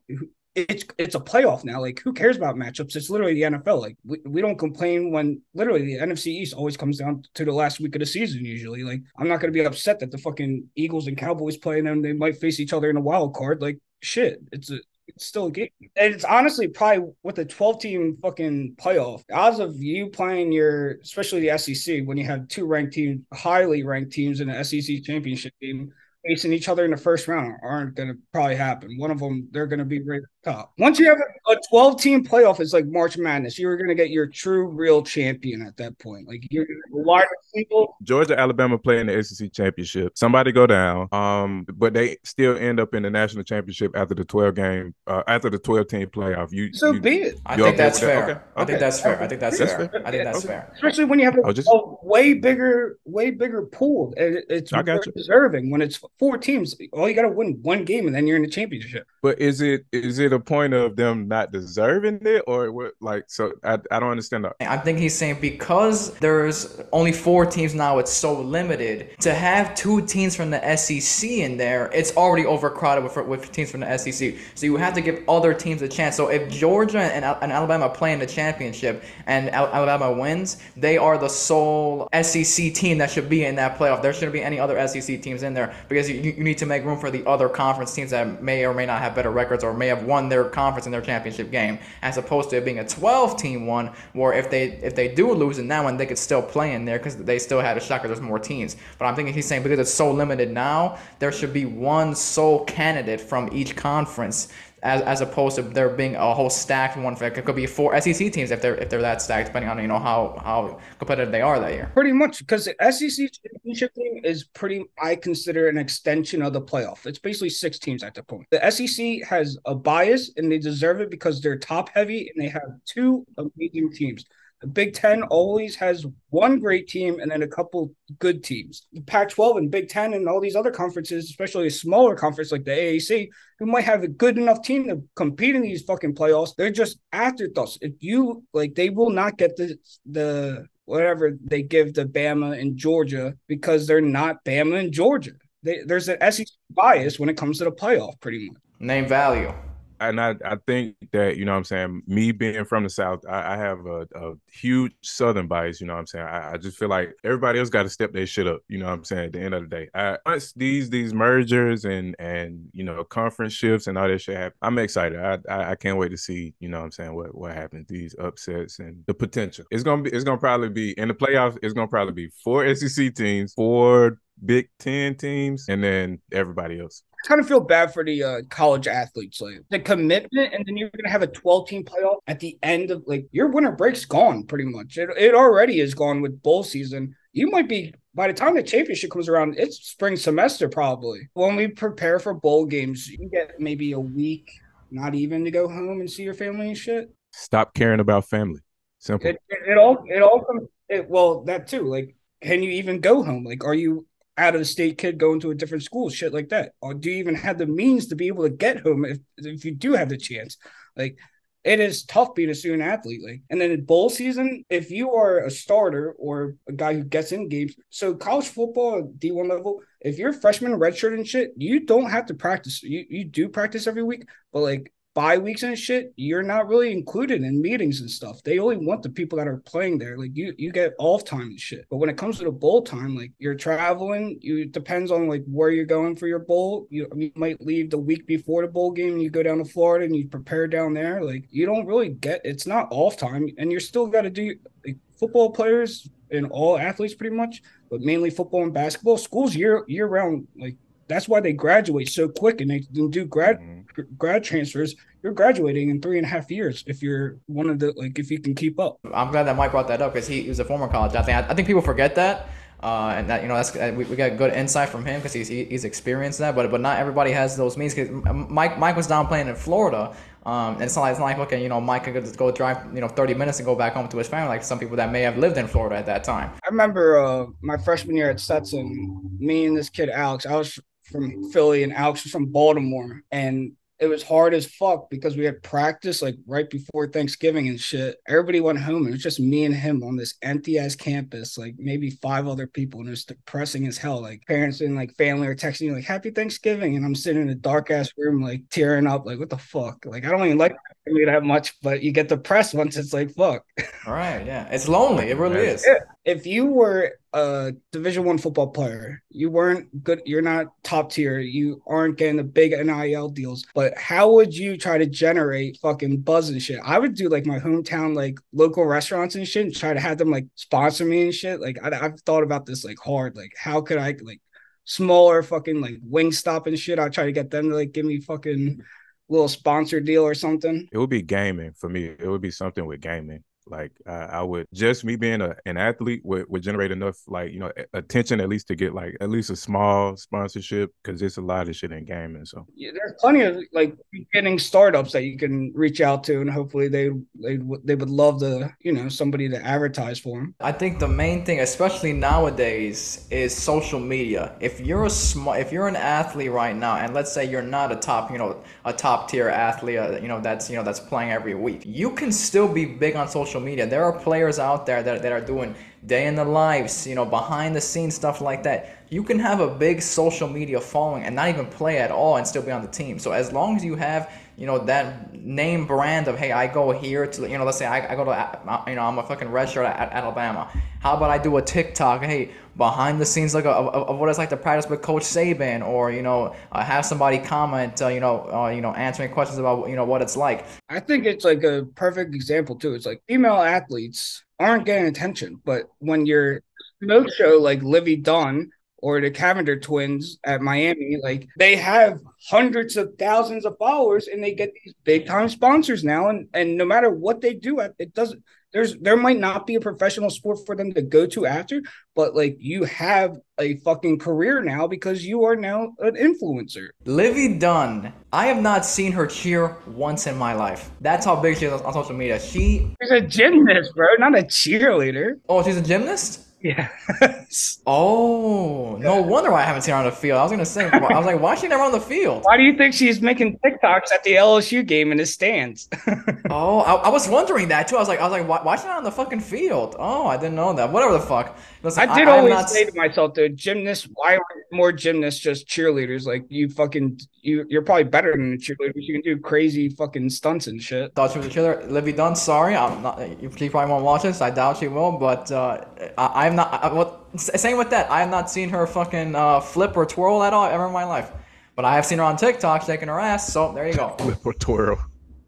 it's 0.55 0.85
it's 0.97 1.13
a 1.15 1.19
playoff 1.19 1.63
now 1.63 1.79
like 1.79 2.01
who 2.03 2.11
cares 2.11 2.35
about 2.35 2.55
matchups 2.55 2.95
it's 2.95 3.11
literally 3.11 3.35
the 3.35 3.43
nfl 3.43 3.79
like 3.79 3.95
we, 4.03 4.19
we 4.25 4.41
don't 4.41 4.57
complain 4.57 5.11
when 5.11 5.39
literally 5.53 5.85
the 5.85 5.99
nfc 6.07 6.25
east 6.27 6.55
always 6.55 6.75
comes 6.75 6.97
down 6.97 7.21
to 7.35 7.45
the 7.45 7.51
last 7.51 7.79
week 7.79 7.95
of 7.95 7.99
the 7.99 8.05
season 8.05 8.43
usually 8.43 8.83
like 8.83 9.01
i'm 9.19 9.27
not 9.27 9.39
going 9.39 9.53
to 9.53 9.57
be 9.59 9.63
upset 9.63 9.99
that 9.99 10.09
the 10.09 10.17
fucking 10.17 10.63
eagles 10.75 11.05
and 11.07 11.17
cowboys 11.17 11.57
play 11.57 11.77
and 11.77 11.87
then 11.87 12.01
they 12.01 12.13
might 12.13 12.37
face 12.37 12.59
each 12.59 12.73
other 12.73 12.89
in 12.89 12.97
a 12.97 13.01
wild 13.01 13.35
card 13.35 13.61
like 13.61 13.77
shit 14.01 14.39
it's 14.51 14.71
a 14.71 14.79
it's 15.15 15.25
still 15.25 15.47
a 15.47 15.51
game. 15.51 15.69
And 15.95 16.13
it's 16.13 16.23
honestly 16.23 16.67
probably 16.67 17.11
with 17.23 17.39
a 17.39 17.45
12 17.45 17.79
team 17.79 18.17
fucking 18.21 18.75
playoff. 18.75 19.23
Odds 19.31 19.59
of 19.59 19.75
you 19.77 20.09
playing 20.09 20.51
your, 20.51 20.97
especially 21.03 21.47
the 21.47 21.57
SEC, 21.57 22.01
when 22.05 22.17
you 22.17 22.25
have 22.25 22.47
two 22.47 22.65
ranked 22.65 22.93
teams, 22.93 23.21
highly 23.33 23.83
ranked 23.83 24.11
teams 24.11 24.39
in 24.39 24.47
the 24.47 24.63
SEC 24.63 25.03
championship 25.03 25.53
game, 25.61 25.91
facing 26.25 26.53
each 26.53 26.69
other 26.69 26.85
in 26.85 26.91
the 26.91 26.97
first 26.97 27.27
round 27.27 27.55
aren't 27.63 27.95
going 27.95 28.09
to 28.09 28.17
probably 28.31 28.55
happen. 28.55 28.97
One 28.97 29.11
of 29.11 29.19
them, 29.19 29.47
they're 29.51 29.67
going 29.67 29.79
to 29.79 29.85
be 29.85 30.01
right 30.01 30.21
top. 30.43 30.73
Once 30.77 30.99
you 30.99 31.07
have 31.09 31.17
a 31.49 31.55
12 31.69 32.01
team 32.01 32.25
playoff, 32.25 32.59
it's 32.59 32.73
like 32.73 32.85
March 32.85 33.17
Madness. 33.17 33.59
You're 33.59 33.75
going 33.77 33.89
to 33.89 33.95
get 33.95 34.09
your 34.09 34.27
true, 34.27 34.67
real 34.67 35.01
champion 35.03 35.61
at 35.61 35.75
that 35.77 35.97
point. 35.99 36.27
Like 36.27 36.45
you're 36.49 36.65
wide 36.91 37.25
people. 37.53 37.95
Georgia, 38.03 38.39
Alabama 38.39 38.77
play 38.77 38.99
in 38.99 39.07
the 39.07 39.23
SEC 39.23 39.51
championship. 39.51 40.17
Somebody 40.17 40.51
go 40.51 40.65
down, 40.67 41.07
um, 41.11 41.65
but 41.73 41.93
they 41.93 42.17
still 42.23 42.57
end 42.57 42.79
up 42.79 42.93
in 42.93 43.03
the 43.03 43.09
national 43.09 43.43
championship 43.43 43.91
after 43.95 44.15
the 44.15 44.25
12 44.25 44.55
game, 44.55 44.93
uh, 45.07 45.23
after 45.27 45.49
the 45.49 45.59
12 45.59 45.87
team 45.87 46.07
playoff. 46.07 46.51
You 46.51 46.73
so 46.73 46.91
you, 46.93 47.01
be 47.01 47.17
it. 47.17 47.39
I 47.45 47.55
think 47.55 47.67
okay 47.67 47.77
that's 47.77 47.99
with 48.01 48.09
that? 48.09 48.25
fair. 48.25 48.31
Okay. 48.31 48.41
I 48.55 48.65
think 48.65 48.79
that's 48.79 49.01
fair. 49.01 49.21
I 49.21 49.27
think 49.27 49.41
that's, 49.41 49.57
That's 49.59 49.73
fair. 49.73 49.89
fair. 49.89 50.07
I 50.07 50.11
think 50.11 50.23
that's 50.23 50.37
Okay. 50.39 50.47
fair. 50.47 50.71
Especially 50.75 51.05
when 51.05 51.19
you 51.19 51.25
have 51.25 51.37
a, 51.37 51.41
Oh, 51.43 51.51
just- 51.53 51.67
a 51.71 51.79
way 52.03 52.33
bigger, 52.33 52.97
way 53.05 53.31
bigger 53.31 53.63
pool. 53.63 54.13
It- 54.17 54.45
It's 54.49 54.73
I 54.73 54.81
got 54.83 55.05
you. 55.05 55.11
deserving 55.13 55.69
when 55.69 55.81
it's 55.81 55.99
four 56.17 56.37
teams. 56.37 56.75
All 56.93 57.07
you 57.09 57.15
got 57.15 57.23
to 57.23 57.29
win 57.29 57.59
one 57.61 57.83
game 57.85 58.07
and 58.07 58.15
then 58.15 58.25
you're 58.27 58.37
in 58.37 58.43
the 58.43 58.49
championship. 58.49 59.05
But 59.21 59.39
is 59.39 59.61
it 59.61 59.85
is 59.91 60.19
it 60.19 60.28
a 60.33 60.39
point 60.39 60.73
of 60.73 60.95
them 60.95 61.27
not 61.27 61.51
deserving 61.51 62.25
it 62.25 62.43
or 62.47 62.71
what? 62.71 62.93
Like, 62.99 63.25
so 63.27 63.53
I, 63.63 63.79
I 63.91 63.99
don't 63.99 64.11
understand 64.11 64.45
that. 64.45 64.55
I 64.61 64.77
think 64.77 64.99
he's 64.99 65.17
saying 65.17 65.39
because 65.41 66.13
there's 66.19 66.81
only 66.91 67.11
four 67.11 67.45
teams 67.45 67.73
now, 67.73 67.99
it's 67.99 68.11
so 68.11 68.39
limited. 68.39 69.09
To 69.21 69.33
have 69.33 69.75
two 69.75 70.05
teams 70.05 70.35
from 70.35 70.49
the 70.49 70.75
SEC 70.75 71.29
in 71.29 71.57
there, 71.57 71.89
it's 71.93 72.15
already 72.15 72.45
overcrowded 72.45 73.03
with, 73.03 73.15
with 73.27 73.51
teams 73.51 73.71
from 73.71 73.81
the 73.81 73.97
SEC. 73.97 74.35
So 74.55 74.65
you 74.65 74.75
have 74.77 74.93
to 74.93 75.01
give 75.01 75.23
other 75.27 75.53
teams 75.53 75.81
a 75.81 75.87
chance. 75.87 76.15
So 76.15 76.29
if 76.29 76.49
Georgia 76.49 76.99
and, 76.99 77.25
and 77.25 77.51
Alabama 77.51 77.89
play 77.89 78.13
in 78.13 78.19
the 78.19 78.25
championship 78.25 79.03
and 79.25 79.49
Al- 79.51 79.67
Alabama 79.67 80.11
wins, 80.11 80.57
they 80.75 80.97
are 80.97 81.17
the 81.17 81.29
sole 81.29 82.09
SEC 82.21 82.73
team 82.73 82.97
that 82.97 83.09
should 83.09 83.29
be 83.29 83.45
in 83.45 83.55
that 83.55 83.77
playoff. 83.77 84.01
There 84.01 84.13
shouldn't 84.13 84.33
be 84.33 84.43
any 84.43 84.59
other 84.59 84.87
SEC 84.87 85.21
teams 85.21 85.43
in 85.43 85.53
there 85.53 85.73
because 85.87 86.09
you, 86.09 86.19
you 86.19 86.43
need 86.43 86.57
to 86.57 86.65
make 86.65 86.83
room 86.83 86.99
for 86.99 87.11
the 87.11 87.25
other 87.27 87.49
conference 87.49 87.93
teams 87.93 88.11
that 88.11 88.41
may 88.43 88.65
or 88.65 88.73
may 88.73 88.85
not 88.85 89.01
have 89.01 89.15
better 89.15 89.31
records 89.31 89.63
or 89.63 89.73
may 89.73 89.87
have 89.87 90.03
won 90.03 90.18
their 90.27 90.43
conference 90.43 90.85
in 90.85 90.91
their 90.91 91.01
championship 91.01 91.51
game, 91.51 91.79
as 92.01 92.17
opposed 92.17 92.49
to 92.49 92.57
it 92.57 92.65
being 92.65 92.79
a 92.79 92.87
12 92.87 93.37
team 93.37 93.65
one 93.65 93.91
where 94.13 94.33
if 94.33 94.49
they 94.49 94.63
if 94.83 94.95
they 94.95 95.07
do 95.07 95.31
lose 95.33 95.59
in 95.59 95.67
that 95.69 95.83
one, 95.83 95.95
they 95.95 96.05
could 96.05 96.17
still 96.17 96.41
play 96.41 96.73
in 96.73 96.83
there 96.83 96.97
because 96.97 97.15
they 97.15 97.39
still 97.39 97.61
had 97.61 97.77
a 97.77 97.79
shot 97.79 98.01
because 98.01 98.17
there's 98.17 98.27
more 98.27 98.39
teams. 98.39 98.75
But 98.97 99.05
I'm 99.05 99.15
thinking 99.15 99.33
he's 99.33 99.45
saying 99.45 99.63
because 99.63 99.79
it's 99.79 99.93
so 99.93 100.11
limited 100.11 100.51
now, 100.51 100.97
there 101.19 101.31
should 101.31 101.53
be 101.53 101.65
one 101.65 102.15
sole 102.15 102.65
candidate 102.65 103.21
from 103.21 103.49
each 103.53 103.75
conference. 103.75 104.49
As, 104.83 105.01
as 105.01 105.21
opposed 105.21 105.55
to 105.57 105.61
there 105.61 105.89
being 105.89 106.15
a 106.15 106.33
whole 106.33 106.49
stacked 106.49 106.97
one, 106.97 107.15
it 107.21 107.45
could 107.45 107.55
be 107.55 107.65
four 107.65 107.99
SEC 107.99 108.31
teams 108.31 108.51
if 108.51 108.61
they're 108.61 108.75
if 108.75 108.89
they're 108.89 109.01
that 109.01 109.21
stacked, 109.21 109.47
depending 109.47 109.69
on 109.69 109.79
you 109.79 109.87
know 109.87 109.99
how 109.99 110.39
how 110.43 110.79
competitive 110.97 111.31
they 111.31 111.41
are 111.41 111.59
that 111.59 111.73
year. 111.73 111.91
Pretty 111.93 112.13
much 112.13 112.39
because 112.39 112.65
the 112.65 112.75
SEC 112.91 113.29
championship 113.31 113.93
game 113.95 114.21
is 114.23 114.43
pretty, 114.43 114.85
I 115.01 115.15
consider 115.15 115.67
an 115.67 115.77
extension 115.77 116.41
of 116.41 116.53
the 116.53 116.61
playoff. 116.61 117.05
It's 117.05 117.19
basically 117.19 117.49
six 117.49 117.79
teams 117.79 118.03
at 118.03 118.13
the 118.13 118.23
point. 118.23 118.47
The 118.51 118.71
SEC 118.71 119.27
has 119.27 119.57
a 119.65 119.75
bias 119.75 120.31
and 120.37 120.51
they 120.51 120.59
deserve 120.59 121.01
it 121.01 121.09
because 121.09 121.41
they're 121.41 121.57
top 121.57 121.89
heavy 121.93 122.29
and 122.33 122.43
they 122.43 122.49
have 122.49 122.69
two 122.85 123.25
amazing 123.37 123.91
teams. 123.91 124.25
The 124.61 124.67
Big 124.67 124.93
Ten 124.93 125.23
always 125.23 125.75
has 125.77 126.05
one 126.31 126.59
great 126.59 126.87
team 126.87 127.19
and 127.19 127.31
then 127.31 127.43
a 127.43 127.47
couple 127.47 127.93
good 128.19 128.43
teams. 128.43 128.87
The 128.91 129.01
Pac 129.01 129.29
12 129.29 129.57
and 129.57 129.71
Big 129.71 129.87
Ten 129.87 130.13
and 130.13 130.27
all 130.27 130.41
these 130.41 130.55
other 130.55 130.71
conferences, 130.71 131.29
especially 131.29 131.67
a 131.67 131.71
smaller 131.71 132.15
conference 132.15 132.51
like 132.51 132.65
the 132.65 132.71
AAC, 132.71 133.29
who 133.59 133.65
might 133.65 133.85
have 133.85 134.03
a 134.03 134.09
good 134.09 134.37
enough 134.37 134.61
team 134.61 134.87
to 134.89 135.01
compete 135.15 135.55
in 135.55 135.61
these 135.61 135.83
fucking 135.83 136.13
playoffs, 136.13 136.55
they're 136.57 136.71
just 136.71 136.99
afterthoughts. 137.13 137.77
If 137.81 137.93
you 138.01 138.43
like, 138.53 138.75
they 138.75 138.89
will 138.89 139.11
not 139.11 139.37
get 139.37 139.55
the 139.55 139.77
the 140.05 140.65
whatever 140.85 141.37
they 141.45 141.61
give 141.61 141.93
to 141.93 142.05
Bama 142.05 142.59
and 142.59 142.75
Georgia 142.75 143.35
because 143.47 143.87
they're 143.87 144.01
not 144.01 144.43
Bama 144.43 144.79
and 144.79 144.91
Georgia. 144.91 145.33
They, 145.63 145.83
there's 145.85 146.09
an 146.09 146.31
SEC 146.31 146.47
bias 146.71 147.19
when 147.19 147.29
it 147.29 147.37
comes 147.37 147.59
to 147.59 147.65
the 147.65 147.71
playoff, 147.71 148.19
pretty 148.19 148.49
much. 148.49 148.61
Name 148.79 149.07
value. 149.07 149.53
And 149.99 150.19
I, 150.19 150.35
I 150.45 150.57
think 150.67 150.95
that 151.11 151.37
you 151.37 151.45
know 151.45 151.51
what 151.51 151.59
I'm 151.59 151.63
saying 151.63 152.01
me 152.07 152.31
being 152.31 152.65
from 152.65 152.83
the 152.83 152.89
south 152.89 153.19
I, 153.27 153.53
I 153.53 153.57
have 153.57 153.85
a, 153.85 154.07
a 154.15 154.33
huge 154.47 154.93
southern 155.01 155.47
bias 155.47 155.81
you 155.81 155.87
know 155.87 155.93
what 155.93 155.99
I'm 155.99 156.07
saying? 156.07 156.25
I, 156.25 156.53
I 156.53 156.57
just 156.57 156.77
feel 156.77 156.89
like 156.89 157.13
everybody 157.23 157.59
else 157.59 157.69
got 157.69 157.83
to 157.83 157.89
step 157.89 158.13
their 158.13 158.25
shit 158.25 158.47
up 158.47 158.61
you 158.67 158.77
know 158.77 158.85
what 158.85 158.93
I'm 158.93 159.03
saying 159.03 159.25
at 159.25 159.33
the 159.33 159.41
end 159.41 159.53
of 159.53 159.63
the 159.63 159.67
day. 159.67 159.89
I, 159.93 160.17
once 160.25 160.53
these 160.53 160.89
these 160.89 161.13
mergers 161.13 161.85
and 161.85 162.15
and 162.19 162.69
you 162.73 162.83
know 162.83 163.03
conference 163.03 163.53
shifts 163.53 163.87
and 163.87 163.97
all 163.97 164.07
that 164.07 164.21
shit 164.21 164.37
happen 164.37 164.57
I'm 164.61 164.77
excited. 164.79 165.19
I, 165.19 165.37
I 165.49 165.71
I 165.71 165.75
can't 165.75 165.97
wait 165.97 166.09
to 166.09 166.17
see 166.17 166.53
you 166.59 166.69
know 166.69 166.79
what 166.79 166.85
I'm 166.85 166.91
saying 166.91 167.15
what 167.15 167.35
what 167.35 167.53
happens 167.53 167.87
these 167.87 168.15
upsets 168.19 168.79
and 168.79 169.03
the 169.07 169.13
potential. 169.13 169.65
It's 169.71 169.83
gonna 169.83 170.03
be 170.03 170.11
it's 170.11 170.23
gonna 170.23 170.37
probably 170.37 170.69
be 170.69 170.91
in 170.91 171.07
the 171.07 171.13
playoffs 171.13 171.57
it's 171.61 171.73
gonna 171.73 171.87
probably 171.87 172.13
be 172.13 172.29
four 172.43 172.73
SEC 172.75 173.13
teams 173.15 173.53
four 173.53 174.19
Big 174.45 174.69
Ten 174.79 175.15
teams 175.15 175.65
and 175.67 175.83
then 175.83 176.19
everybody 176.31 176.79
else 176.79 177.03
kind 177.25 177.39
of 177.39 177.47
feel 177.47 177.59
bad 177.59 177.93
for 177.93 178.03
the 178.03 178.23
uh, 178.23 178.41
college 178.49 178.87
athletes, 178.87 179.41
like 179.41 179.61
the 179.69 179.79
commitment, 179.79 180.53
and 180.53 180.65
then 180.65 180.77
you're 180.77 180.89
gonna 180.89 181.11
have 181.11 181.21
a 181.21 181.27
12 181.27 181.67
team 181.67 181.83
playoff 181.83 182.17
at 182.27 182.39
the 182.39 182.57
end 182.63 182.91
of 182.91 183.03
like 183.07 183.27
your 183.31 183.47
winter 183.47 183.71
break's 183.71 184.05
gone 184.05 184.43
pretty 184.43 184.65
much. 184.65 184.97
It, 184.97 185.09
it 185.17 185.33
already 185.35 185.79
is 185.79 185.93
gone 185.93 186.21
with 186.21 186.41
bowl 186.41 186.63
season. 186.63 187.15
You 187.33 187.49
might 187.49 187.69
be 187.69 187.93
by 188.15 188.27
the 188.27 188.33
time 188.33 188.55
the 188.55 188.63
championship 188.63 189.11
comes 189.11 189.29
around, 189.29 189.55
it's 189.57 189.77
spring 189.89 190.15
semester 190.15 190.67
probably. 190.67 191.29
When 191.33 191.55
we 191.55 191.67
prepare 191.67 192.19
for 192.19 192.33
bowl 192.33 192.65
games, 192.65 193.07
you 193.07 193.29
get 193.29 193.59
maybe 193.59 193.91
a 193.91 193.99
week, 193.99 194.51
not 194.91 195.15
even 195.15 195.43
to 195.45 195.51
go 195.51 195.67
home 195.67 195.99
and 195.99 196.09
see 196.09 196.23
your 196.23 196.33
family 196.33 196.69
and 196.69 196.77
shit. 196.77 197.13
stop 197.31 197.73
caring 197.73 197.99
about 197.99 198.27
family 198.27 198.61
simple 198.99 199.29
It 199.29 199.37
it, 199.49 199.71
it 199.71 199.77
all 199.77 200.03
it 200.07 200.21
all 200.21 200.43
comes. 200.43 200.67
It, 200.87 201.09
well, 201.09 201.43
that 201.43 201.67
too. 201.67 201.83
Like, 201.83 202.15
can 202.41 202.63
you 202.63 202.71
even 202.71 202.99
go 202.99 203.23
home? 203.23 203.43
Like, 203.43 203.63
are 203.63 203.73
you 203.73 204.05
out 204.39 204.55
of 204.55 204.61
the 204.61 204.65
state 204.65 204.97
kid 204.97 205.17
going 205.17 205.39
to 205.41 205.51
a 205.51 205.55
different 205.55 205.83
school, 205.83 206.09
shit 206.09 206.33
like 206.33 206.49
that? 206.49 206.73
Or 206.81 206.93
do 206.93 207.11
you 207.11 207.17
even 207.17 207.35
have 207.35 207.57
the 207.57 207.67
means 207.67 208.07
to 208.07 208.15
be 208.15 208.27
able 208.27 208.43
to 208.43 208.49
get 208.49 208.79
home 208.79 209.05
if 209.05 209.19
if 209.37 209.65
you 209.65 209.75
do 209.75 209.93
have 209.93 210.09
the 210.09 210.17
chance? 210.17 210.57
Like 210.95 211.17
it 211.63 211.79
is 211.79 212.05
tough 212.05 212.33
being 212.35 212.49
a 212.49 212.55
student 212.55 212.83
athlete. 212.83 213.21
Like, 213.23 213.41
and 213.49 213.59
then 213.59 213.71
in 213.71 213.83
bowl 213.83 214.09
season, 214.09 214.63
if 214.69 214.91
you 214.91 215.11
are 215.13 215.39
a 215.39 215.51
starter 215.51 216.15
or 216.17 216.55
a 216.67 216.71
guy 216.71 216.93
who 216.93 217.03
gets 217.03 217.31
in 217.31 217.49
games, 217.49 217.75
so 217.89 218.15
college 218.15 218.47
football 218.47 219.13
D 219.17 219.31
one 219.31 219.49
level, 219.49 219.81
if 219.99 220.17
you're 220.17 220.33
freshman 220.33 220.71
redshirt 220.71 221.13
and 221.13 221.27
shit, 221.27 221.51
you 221.57 221.85
don't 221.85 222.09
have 222.09 222.27
to 222.27 222.33
practice. 222.33 222.81
You 222.81 223.05
you 223.09 223.25
do 223.25 223.49
practice 223.49 223.87
every 223.87 224.03
week, 224.03 224.25
but 224.53 224.61
like 224.61 224.93
bye 225.19 225.37
weeks 225.37 225.63
and 225.63 225.77
shit, 225.77 226.13
you're 226.15 226.41
not 226.41 226.69
really 226.69 226.93
included 226.93 227.43
in 227.43 227.61
meetings 227.61 227.99
and 227.99 228.09
stuff. 228.09 228.41
They 228.41 228.57
only 228.57 228.77
want 228.77 229.03
the 229.03 229.09
people 229.09 229.37
that 229.37 229.49
are 229.49 229.57
playing 229.57 229.97
there. 229.97 230.17
Like 230.17 230.31
you, 230.33 230.53
you 230.57 230.71
get 230.71 230.93
off 230.97 231.25
time 231.25 231.41
and 231.41 231.59
shit. 231.59 231.85
But 231.89 231.97
when 231.97 232.09
it 232.09 232.15
comes 232.15 232.37
to 232.37 232.45
the 232.45 232.53
bowl 232.53 232.83
time, 232.83 233.17
like 233.17 233.33
you're 233.37 233.55
traveling, 233.55 234.39
you 234.39 234.65
depends 234.65 235.11
on 235.11 235.27
like 235.27 235.43
where 235.45 235.71
you're 235.71 235.83
going 235.83 236.15
for 236.15 236.27
your 236.27 236.39
bowl. 236.39 236.87
You, 236.89 237.09
you 237.17 237.33
might 237.35 237.59
leave 237.59 237.89
the 237.89 237.97
week 237.97 238.27
before 238.27 238.61
the 238.61 238.71
bowl 238.71 238.91
game 238.91 239.11
and 239.11 239.21
you 239.21 239.29
go 239.29 239.43
down 239.43 239.57
to 239.57 239.65
Florida 239.65 240.05
and 240.05 240.15
you 240.15 240.25
prepare 240.29 240.69
down 240.69 240.93
there. 240.93 241.21
Like 241.21 241.43
you 241.49 241.65
don't 241.65 241.85
really 241.85 242.11
get 242.11 242.39
it's 242.45 242.65
not 242.65 242.87
off 242.89 243.17
time, 243.17 243.49
and 243.57 243.73
you're 243.73 243.81
still 243.81 244.07
got 244.07 244.21
to 244.21 244.29
do 244.29 244.55
like 244.85 244.95
football 245.19 245.51
players 245.51 246.07
and 246.31 246.47
all 246.49 246.79
athletes 246.79 247.13
pretty 247.13 247.35
much, 247.35 247.61
but 247.91 247.99
mainly 247.99 248.29
football 248.29 248.63
and 248.63 248.73
basketball. 248.73 249.17
Schools 249.17 249.53
year 249.53 249.83
year 249.89 250.07
round 250.07 250.47
like. 250.57 250.77
That's 251.09 251.27
why 251.27 251.39
they 251.41 251.53
graduate 251.53 252.07
so 252.09 252.29
quick 252.29 252.61
and 252.61 252.69
they 252.71 252.79
do 252.91 253.25
grad 253.25 253.59
Mhm. 253.59 254.05
grad 254.17 254.43
transfers, 254.43 254.95
you're 255.23 255.33
graduating 255.33 255.89
in 255.89 255.99
three 256.01 256.17
and 256.17 256.25
a 256.25 256.29
half 256.29 256.49
years 256.49 256.83
if 256.87 257.01
you're 257.03 257.37
one 257.47 257.69
of 257.69 257.79
the 257.79 257.91
like 257.97 258.17
if 258.19 258.31
you 258.31 258.39
can 258.39 258.55
keep 258.55 258.79
up. 258.79 258.99
I'm 259.13 259.31
glad 259.31 259.43
that 259.43 259.57
Mike 259.57 259.71
brought 259.71 259.87
that 259.89 260.01
up 260.01 260.13
because 260.13 260.27
he, 260.27 260.43
he 260.43 260.49
was 260.49 260.59
a 260.59 260.65
former 260.65 260.87
college 260.87 261.13
athlete. 261.15 261.35
I, 261.35 261.39
I 261.49 261.53
think 261.55 261.67
people 261.67 261.81
forget 261.81 262.15
that, 262.15 262.47
uh, 262.81 263.13
and 263.17 263.29
that 263.29 263.41
you 263.41 263.49
know 263.49 263.55
that's 263.55 263.75
uh, 263.75 263.91
we, 263.97 264.05
we 264.05 264.15
got 264.15 264.37
good 264.37 264.53
insight 264.53 264.87
from 264.89 265.03
him 265.05 265.19
because 265.19 265.33
he's 265.33 265.49
he, 265.49 265.65
he's 265.65 265.83
experienced 265.83 266.39
that. 266.39 266.55
But 266.55 266.71
but 266.71 266.79
not 266.79 266.99
everybody 266.99 267.31
has 267.31 267.57
those 267.57 267.75
means. 267.75 267.93
Because 267.93 268.09
Mike 268.49 268.79
Mike 268.79 268.95
was 268.95 269.07
down 269.07 269.27
playing 269.27 269.47
in 269.49 269.55
Florida. 269.55 270.15
Um, 270.45 270.75
and 270.75 270.83
it's 270.83 270.95
not, 270.95 271.11
it's 271.11 271.19
not 271.19 271.25
like 271.25 271.37
okay, 271.39 271.61
you 271.61 271.67
know, 271.67 271.81
Mike 271.81 272.05
could 272.05 272.13
just 272.13 272.37
go 272.37 272.49
drive, 272.49 272.77
you 272.95 273.01
know, 273.01 273.09
30 273.09 273.33
minutes 273.33 273.59
and 273.59 273.65
go 273.65 273.75
back 273.75 273.93
home 273.93 274.07
to 274.07 274.17
his 274.17 274.29
family, 274.29 274.47
like 274.47 274.63
some 274.63 274.79
people 274.79 274.95
that 274.95 275.11
may 275.11 275.21
have 275.21 275.37
lived 275.37 275.57
in 275.57 275.67
Florida 275.67 275.97
at 275.97 276.05
that 276.05 276.23
time. 276.23 276.49
I 276.63 276.69
remember 276.69 277.19
uh, 277.19 277.47
my 277.61 277.75
freshman 277.77 278.15
year 278.15 278.29
at 278.29 278.39
Stetson, 278.39 279.19
me 279.37 279.65
and 279.65 279.75
this 279.75 279.89
kid 279.89 280.09
Alex. 280.09 280.45
I 280.45 280.55
was 280.55 280.79
from 281.11 281.51
Philly 281.51 281.83
and 281.83 281.93
Alex 281.93 282.23
was 282.23 282.31
from 282.31 282.47
Baltimore, 282.47 283.21
and 283.31 283.73
it 283.99 284.07
was 284.07 284.23
hard 284.23 284.53
as 284.53 284.65
fuck 284.65 285.09
because 285.09 285.35
we 285.35 285.43
had 285.43 285.61
practice 285.61 286.21
like 286.21 286.35
right 286.47 286.69
before 286.69 287.07
Thanksgiving 287.07 287.67
and 287.67 287.79
shit. 287.79 288.15
Everybody 288.27 288.61
went 288.61 288.79
home 288.79 289.03
and 289.03 289.09
it 289.09 289.11
was 289.11 289.23
just 289.23 289.41
me 289.41 289.65
and 289.65 289.75
him 289.75 290.03
on 290.03 290.15
this 290.15 290.35
empty 290.41 290.79
ass 290.79 290.95
campus, 290.95 291.57
like 291.57 291.75
maybe 291.77 292.09
five 292.09 292.47
other 292.47 292.65
people, 292.65 293.01
and 293.01 293.09
it 293.09 293.11
was 293.11 293.25
depressing 293.25 293.85
as 293.87 293.97
hell. 293.97 294.21
Like 294.21 294.41
parents 294.47 294.79
and 294.79 294.95
like 294.95 295.15
family 295.17 295.47
are 295.47 295.55
texting 295.55 295.81
you 295.81 295.95
like 295.95 296.05
Happy 296.05 296.31
Thanksgiving, 296.31 296.95
and 296.95 297.05
I'm 297.05 297.15
sitting 297.15 297.41
in 297.41 297.49
a 297.49 297.55
dark 297.55 297.91
ass 297.91 298.09
room 298.17 298.41
like 298.41 298.63
tearing 298.69 299.05
up, 299.05 299.25
like 299.25 299.37
what 299.37 299.49
the 299.49 299.57
fuck? 299.57 300.05
Like 300.05 300.25
I 300.25 300.29
don't 300.31 300.45
even 300.45 300.57
like 300.57 300.75
me 301.05 301.25
that 301.25 301.43
much, 301.43 301.79
but 301.81 302.01
you 302.01 302.13
get 302.13 302.29
depressed 302.29 302.73
once 302.73 302.95
it's 302.95 303.13
like 303.13 303.31
fuck. 303.31 303.63
All 304.07 304.13
right, 304.13 304.45
yeah, 304.45 304.69
it's 304.71 304.87
lonely. 304.87 305.29
It 305.29 305.37
really 305.37 305.59
is. 305.59 305.85
If 306.23 306.45
you 306.45 306.67
were 306.67 307.18
a 307.33 307.73
Division 307.91 308.23
One 308.23 308.37
football 308.37 308.67
player, 308.67 309.21
you 309.29 309.49
weren't 309.49 310.03
good. 310.03 310.21
You're 310.25 310.41
not 310.41 310.67
top 310.83 311.11
tier. 311.11 311.39
You 311.39 311.81
aren't 311.85 312.17
getting 312.17 312.37
the 312.37 312.43
big 312.43 312.71
NIL 312.71 313.29
deals. 313.29 313.65
But 313.75 313.97
how 313.97 314.31
would 314.33 314.53
you 314.53 314.77
try 314.77 314.97
to 314.97 315.05
generate 315.05 315.77
fucking 315.81 316.21
buzz 316.21 316.49
and 316.49 316.61
shit? 316.61 316.79
I 316.83 316.97
would 316.97 317.15
do 317.15 317.29
like 317.29 317.45
my 317.45 317.59
hometown 317.59 318.15
like 318.15 318.39
local 318.53 318.85
restaurants 318.85 319.35
and 319.35 319.47
shit, 319.47 319.65
and 319.65 319.75
try 319.75 319.93
to 319.93 319.99
have 319.99 320.17
them 320.17 320.31
like 320.31 320.47
sponsor 320.55 321.05
me 321.05 321.23
and 321.23 321.33
shit. 321.33 321.61
Like 321.61 321.77
I, 321.83 322.05
I've 322.05 322.19
thought 322.21 322.43
about 322.43 322.65
this 322.65 322.83
like 322.83 322.97
hard. 322.99 323.35
Like 323.35 323.53
how 323.57 323.81
could 323.81 323.97
I 323.97 324.15
like 324.21 324.41
smaller 324.85 325.43
fucking 325.43 325.81
like 325.81 325.97
wing 326.03 326.31
stop 326.31 326.67
and 326.67 326.79
shit? 326.79 326.99
I'll 326.99 327.09
try 327.09 327.25
to 327.25 327.31
get 327.31 327.51
them 327.51 327.69
to 327.69 327.75
like 327.75 327.91
give 327.91 328.05
me 328.05 328.19
fucking 328.21 328.81
little 329.29 329.47
sponsor 329.47 329.99
deal 329.99 330.23
or 330.23 330.33
something? 330.33 330.89
It 330.91 330.97
would 330.97 331.09
be 331.09 331.21
gaming 331.21 331.73
for 331.73 331.89
me. 331.89 332.05
It 332.05 332.27
would 332.27 332.41
be 332.41 332.51
something 332.51 332.85
with 332.85 333.01
gaming. 333.01 333.43
Like 333.69 333.91
uh, 334.07 334.27
I 334.31 334.41
would 334.41 334.67
just 334.73 335.03
me 335.03 335.15
being 335.15 335.41
a, 335.41 335.55
an 335.65 335.77
athlete 335.77 336.21
would, 336.23 336.49
would 336.49 336.63
generate 336.63 336.91
enough 336.91 337.17
like 337.27 337.51
you 337.51 337.59
know 337.59 337.71
attention 337.93 338.41
at 338.41 338.49
least 338.49 338.67
to 338.67 338.75
get 338.75 338.93
like 338.93 339.15
at 339.21 339.29
least 339.29 339.49
a 339.49 339.55
small 339.55 340.15
sponsorship 340.17 340.91
because 341.01 341.19
there's 341.19 341.37
a 341.37 341.41
lot 341.41 341.69
of 341.69 341.75
shit 341.75 341.91
in 341.91 342.05
gaming. 342.05 342.45
So 342.45 342.65
yeah, 342.75 342.91
there's 342.93 343.13
plenty 343.19 343.41
of 343.41 343.57
like 343.73 343.95
beginning 344.11 344.59
startups 344.59 345.11
that 345.13 345.23
you 345.23 345.37
can 345.37 345.71
reach 345.75 346.01
out 346.01 346.23
to, 346.25 346.41
and 346.41 346.49
hopefully 346.49 346.87
they 346.87 347.09
they 347.41 347.59
they 347.83 347.95
would 347.95 348.09
love 348.09 348.39
to 348.39 348.73
you 348.81 348.91
know 348.91 349.09
somebody 349.09 349.49
to 349.49 349.63
advertise 349.65 350.19
for 350.19 350.39
them. 350.39 350.55
I 350.59 350.71
think 350.71 350.99
the 350.99 351.07
main 351.07 351.45
thing, 351.45 351.59
especially 351.59 352.13
nowadays, 352.13 353.27
is 353.29 353.55
social 353.55 353.99
media. 353.99 354.55
If 354.59 354.79
you're 354.79 355.05
a 355.05 355.09
small, 355.09 355.53
if 355.53 355.71
you're 355.71 355.87
an 355.87 355.95
athlete 355.95 356.51
right 356.51 356.75
now, 356.75 356.95
and 356.97 357.13
let's 357.13 357.31
say 357.31 357.45
you're 357.45 357.61
not 357.61 357.91
a 357.91 357.95
top 357.95 358.31
you 358.31 358.37
know 358.37 358.63
a 358.85 358.93
top 358.93 359.29
tier 359.29 359.49
athlete, 359.49 359.97
uh, 359.97 360.19
you 360.21 360.27
know 360.27 360.41
that's 360.41 360.69
you 360.69 360.75
know 360.75 360.83
that's 360.83 360.99
playing 360.99 361.31
every 361.31 361.55
week, 361.55 361.83
you 361.85 362.11
can 362.11 362.31
still 362.31 362.67
be 362.67 362.85
big 362.85 363.15
on 363.15 363.27
social 363.27 363.58
social 363.59 363.65
media. 363.65 363.87
There 363.87 364.03
are 364.03 364.13
players 364.13 364.59
out 364.59 364.85
there 364.85 365.03
that, 365.03 365.21
that 365.21 365.31
are 365.31 365.41
doing 365.41 365.75
day 366.05 366.27
in 366.27 366.35
the 366.35 366.45
lives, 366.45 367.05
you 367.05 367.15
know, 367.15 367.25
behind 367.25 367.75
the 367.75 367.81
scenes 367.81 368.15
stuff 368.15 368.41
like 368.41 368.63
that. 368.63 369.05
You 369.09 369.23
can 369.23 369.39
have 369.39 369.59
a 369.59 369.67
big 369.67 370.01
social 370.01 370.47
media 370.47 370.79
following 370.79 371.23
and 371.23 371.35
not 371.35 371.49
even 371.49 371.65
play 371.65 371.97
at 371.97 372.11
all 372.11 372.37
and 372.37 372.47
still 372.47 372.61
be 372.61 372.71
on 372.71 372.81
the 372.81 372.91
team. 372.91 373.19
So 373.19 373.31
as 373.31 373.51
long 373.51 373.75
as 373.75 373.83
you 373.83 373.95
have, 373.95 374.29
you 374.57 374.65
know, 374.65 374.79
that 374.85 375.33
name 375.33 375.85
brand 375.85 376.27
of 376.27 376.37
hey, 376.37 376.51
I 376.51 376.67
go 376.67 376.91
here 376.91 377.27
to, 377.27 377.41
you 377.49 377.57
know, 377.57 377.65
let's 377.65 377.77
say 377.77 377.85
I, 377.85 378.13
I 378.13 378.15
go 378.15 378.25
to, 378.25 378.31
uh, 378.31 378.83
you 378.87 378.95
know, 378.95 379.03
I'm 379.03 379.17
a 379.17 379.23
fucking 379.23 379.49
redshirt 379.49 379.85
at, 379.85 379.99
at 379.99 380.13
Alabama. 380.13 380.69
How 381.01 381.15
about 381.15 381.29
I 381.29 381.37
do 381.37 381.57
a 381.57 381.61
TikTok? 381.61 382.23
Hey, 382.23 382.51
behind 382.79 383.21
the 383.21 383.25
scenes 383.25 383.53
like 383.53 383.65
of, 383.65 383.87
of, 383.87 384.09
of, 384.09 384.17
what 384.17 384.29
it's 384.29 384.39
like 384.39 384.49
to 384.49 384.57
practice 384.57 384.89
with 384.89 385.03
Coach 385.03 385.21
Saban, 385.21 385.85
or 385.85 386.11
you 386.11 386.23
know, 386.23 386.55
uh, 386.71 386.83
have 386.83 387.05
somebody 387.05 387.37
comment, 387.37 388.01
uh, 388.01 388.07
you 388.07 388.21
know, 388.21 388.49
uh, 388.51 388.69
you 388.69 388.81
know, 388.81 388.93
answering 388.93 389.31
questions 389.31 389.59
about 389.59 389.87
you 389.89 389.95
know 389.95 390.05
what 390.05 390.23
it's 390.23 390.35
like. 390.35 390.65
I 390.87 390.99
think 390.99 391.25
it's 391.25 391.45
like 391.45 391.63
a 391.63 391.85
perfect 391.93 392.33
example 392.33 392.75
too. 392.75 392.95
It's 392.95 393.05
like 393.05 393.21
female 393.27 393.57
athletes 393.57 394.43
aren't 394.57 394.85
getting 394.85 395.07
attention, 395.07 395.61
but 395.63 395.89
when 395.99 396.25
you're 396.25 396.61
smoke 397.03 397.31
show 397.33 397.59
like 397.61 397.83
Livvy 397.83 398.15
Dunne 398.15 398.71
or 398.97 399.21
the 399.21 399.29
Cavinder 399.29 399.81
twins 399.81 400.39
at 400.43 400.61
Miami, 400.61 401.17
like 401.21 401.47
they 401.57 401.75
have 401.75 402.19
hundreds 402.49 402.97
of 402.97 403.13
thousands 403.19 403.65
of 403.65 403.77
followers 403.77 404.27
and 404.27 404.43
they 404.43 404.53
get 404.53 404.73
these 404.83 404.93
big 405.03 405.27
time 405.27 405.49
sponsors 405.49 406.03
now. 406.03 406.29
And 406.29 406.47
and 406.53 406.77
no 406.77 406.85
matter 406.85 407.09
what 407.09 407.41
they 407.41 407.53
do, 407.53 407.79
it 407.79 408.13
doesn't 408.13 408.41
there's 408.73 408.97
there 408.97 409.17
might 409.17 409.39
not 409.39 409.65
be 409.65 409.75
a 409.75 409.79
professional 409.79 410.29
sport 410.29 410.59
for 410.65 410.75
them 410.75 410.91
to 410.93 411.01
go 411.01 411.25
to 411.27 411.45
after, 411.45 411.81
but 412.15 412.35
like 412.35 412.57
you 412.59 412.83
have 412.83 413.37
a 413.59 413.77
fucking 413.77 414.19
career 414.19 414.61
now 414.61 414.87
because 414.87 415.25
you 415.25 415.43
are 415.43 415.55
now 415.55 415.93
an 415.99 416.15
influencer. 416.15 416.89
Livvy 417.05 417.57
Dunne, 417.57 418.13
I 418.31 418.45
have 418.47 418.61
not 418.61 418.85
seen 418.85 419.11
her 419.11 419.27
cheer 419.27 419.75
once 419.87 420.27
in 420.27 420.37
my 420.37 420.53
life. 420.53 420.91
That's 421.01 421.25
how 421.25 421.35
big 421.35 421.57
she 421.57 421.65
is 421.65 421.81
on 421.81 421.93
social 421.93 422.15
media. 422.15 422.39
She 422.39 422.95
She's 423.01 423.11
a 423.11 423.21
gymnast, 423.21 423.93
bro, 423.95 424.07
not 424.17 424.37
a 424.37 424.43
cheerleader. 424.43 425.39
Oh, 425.47 425.63
she's 425.63 425.77
a 425.77 425.81
gymnast? 425.81 426.48
Yeah. 426.61 426.89
oh, 427.87 428.97
no 428.99 429.21
wonder 429.21 429.49
why 429.51 429.61
I 429.61 429.63
haven't 429.63 429.83
seen 429.83 429.93
her 429.93 429.99
on 429.99 430.05
the 430.05 430.11
field. 430.11 430.39
I 430.39 430.43
was 430.43 430.51
gonna 430.51 430.65
say, 430.65 430.89
I 430.89 431.17
was 431.17 431.25
like, 431.25 431.39
why 431.39 431.53
is 431.53 431.61
she 431.61 431.69
never 431.69 431.83
on 431.83 431.93
the 431.93 432.01
field? 432.01 432.43
Why 432.43 432.57
do 432.57 432.63
you 432.63 432.75
think 432.75 432.93
she's 432.93 433.21
making 433.21 433.59
TikToks 433.59 434.11
at 434.13 434.23
the 434.23 434.31
LSU 434.33 434.85
game 434.85 435.13
in 435.13 435.19
the 435.19 435.25
stands? 435.25 435.87
oh, 436.49 436.79
I, 436.79 436.95
I, 436.95 437.09
was 437.09 437.29
wondering 437.29 437.69
that 437.69 437.87
too. 437.87 437.95
I 437.95 437.99
was 437.99 438.09
like, 438.09 438.19
I 438.19 438.23
was 438.23 438.31
like, 438.33 438.47
why, 438.47 438.61
why 438.61 438.73
is 438.75 438.81
she 438.81 438.87
not 438.87 438.97
on 438.97 439.03
the 439.05 439.11
fucking 439.11 439.39
field? 439.39 439.95
Oh, 439.97 440.27
I 440.27 440.35
didn't 440.35 440.55
know 440.55 440.73
that. 440.73 440.91
Whatever 440.91 441.13
the 441.13 441.21
fuck. 441.21 441.57
Listen, 441.81 442.09
I 442.09 442.17
did 442.17 442.27
I, 442.27 442.37
always 442.37 442.53
not... 442.53 442.69
say 442.69 442.85
to 442.85 442.91
myself, 442.95 443.33
the 443.35 443.47
gymnasts, 443.47 444.07
why 444.13 444.35
are 444.35 444.41
more 444.71 444.91
gymnasts 444.91 445.39
just 445.39 445.67
cheerleaders? 445.67 446.25
Like 446.25 446.45
you 446.49 446.69
fucking, 446.69 447.21
you, 447.41 447.65
you're 447.69 447.81
probably 447.81 448.03
better 448.03 448.31
than 448.33 448.53
a 448.53 448.57
cheerleader. 448.57 448.91
You 448.95 449.13
can 449.13 449.21
do 449.21 449.39
crazy 449.39 449.89
fucking 449.89 450.29
stunts 450.29 450.67
and 450.67 450.81
shit. 450.81 451.15
Thought 451.15 451.31
she 451.31 451.37
was 451.37 451.47
a 451.47 451.49
cheerleader. 451.49 451.89
Livvy 451.89 452.11
Dunne, 452.11 452.35
sorry, 452.35 452.75
I'm 452.75 453.01
not. 453.01 453.19
She 453.57 453.69
probably 453.69 453.91
won't 453.91 454.03
watch 454.03 454.23
this. 454.23 454.41
I 454.41 454.49
doubt 454.49 454.77
she 454.77 454.89
will, 454.89 455.13
but 455.13 455.51
uh, 455.51 455.85
I, 456.17 456.47
I'm 456.47 456.55
not. 456.55 456.83
I, 456.83 456.91
what 456.91 457.39
same 457.39 457.77
with 457.77 457.89
that. 457.91 458.11
I 458.11 458.19
have 458.19 458.29
not 458.29 458.49
seen 458.49 458.69
her 458.69 458.85
fucking 458.85 459.35
uh, 459.35 459.61
flip 459.61 459.95
or 459.95 460.05
twirl 460.05 460.43
at 460.43 460.53
all 460.53 460.65
ever 460.65 460.87
in 460.87 460.93
my 460.93 461.05
life. 461.05 461.31
But 461.75 461.85
I 461.85 461.95
have 461.95 462.05
seen 462.05 462.17
her 462.17 462.25
on 462.25 462.35
TikTok 462.35 462.83
shaking 462.83 463.07
her 463.07 463.19
ass. 463.19 463.53
So 463.53 463.71
there 463.71 463.87
you 463.87 463.93
go. 463.93 464.09
Flip 464.19 464.45
or 464.45 464.53
twirl 464.53 464.99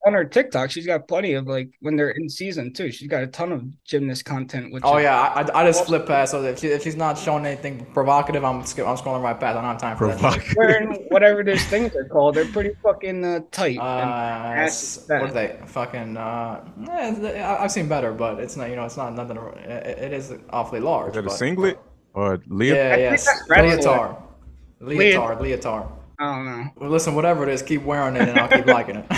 on 0.05 0.13
her 0.13 0.25
TikTok, 0.25 0.71
she's 0.71 0.85
got 0.85 1.07
plenty 1.07 1.33
of 1.33 1.47
like 1.47 1.69
when 1.79 1.95
they're 1.95 2.09
in 2.09 2.27
season 2.27 2.73
too. 2.73 2.91
She's 2.91 3.07
got 3.07 3.21
a 3.21 3.27
ton 3.27 3.51
of 3.51 3.63
gymnast 3.83 4.25
content. 4.25 4.73
Which 4.73 4.83
oh 4.83 4.97
yeah, 4.97 5.19
I, 5.19 5.61
I 5.61 5.65
just 5.65 5.85
flip 5.85 6.07
past. 6.07 6.31
So 6.31 6.43
if, 6.43 6.59
she, 6.59 6.67
if 6.67 6.81
she's 6.83 6.95
not 6.95 7.17
showing 7.17 7.45
anything 7.45 7.85
provocative, 7.93 8.43
I'm 8.43 8.57
I'm 8.57 8.63
scrolling 8.63 9.21
right 9.21 9.39
past. 9.39 9.57
I 9.57 9.61
don't 9.61 9.63
have 9.63 9.79
time 9.79 9.97
for 9.97 10.07
that. 10.07 10.53
Wearing 10.55 11.05
whatever 11.09 11.43
those 11.43 11.63
things 11.65 11.95
are 11.95 12.05
called, 12.05 12.35
they're 12.35 12.45
pretty 12.45 12.75
fucking 12.81 13.23
uh, 13.23 13.41
tight. 13.51 13.77
Uh, 13.77 14.69
what 15.07 15.21
are 15.21 15.31
they? 15.31 15.59
Fucking. 15.67 16.17
Uh, 16.17 16.65
eh, 16.89 17.57
I've 17.59 17.71
seen 17.71 17.87
better, 17.87 18.11
but 18.11 18.39
it's 18.39 18.55
not. 18.55 18.69
You 18.69 18.75
know, 18.75 18.85
it's 18.85 18.97
not 18.97 19.13
nothing. 19.13 19.37
It, 19.37 19.69
it 19.69 20.13
is 20.13 20.33
awfully 20.49 20.79
large. 20.79 21.09
Is 21.09 21.15
that 21.15 21.25
but, 21.25 21.33
a 21.33 21.37
singlet 21.37 21.79
or 22.13 22.37
leotard? 22.47 22.75
Yeah, 22.75 22.95
yes. 22.95 23.27
Leotard. 23.49 24.17
Leotard. 24.81 25.39
Leotard. 25.39 26.00
I 26.21 26.35
don't 26.35 26.45
know. 26.45 26.87
Listen, 26.87 27.15
whatever 27.15 27.49
it 27.49 27.49
is, 27.51 27.63
keep 27.63 27.81
wearing 27.81 28.15
it, 28.15 28.29
and 28.29 28.37
I'll 28.37 28.47
keep 28.47 28.67
liking 28.67 28.97
it. 28.97 29.05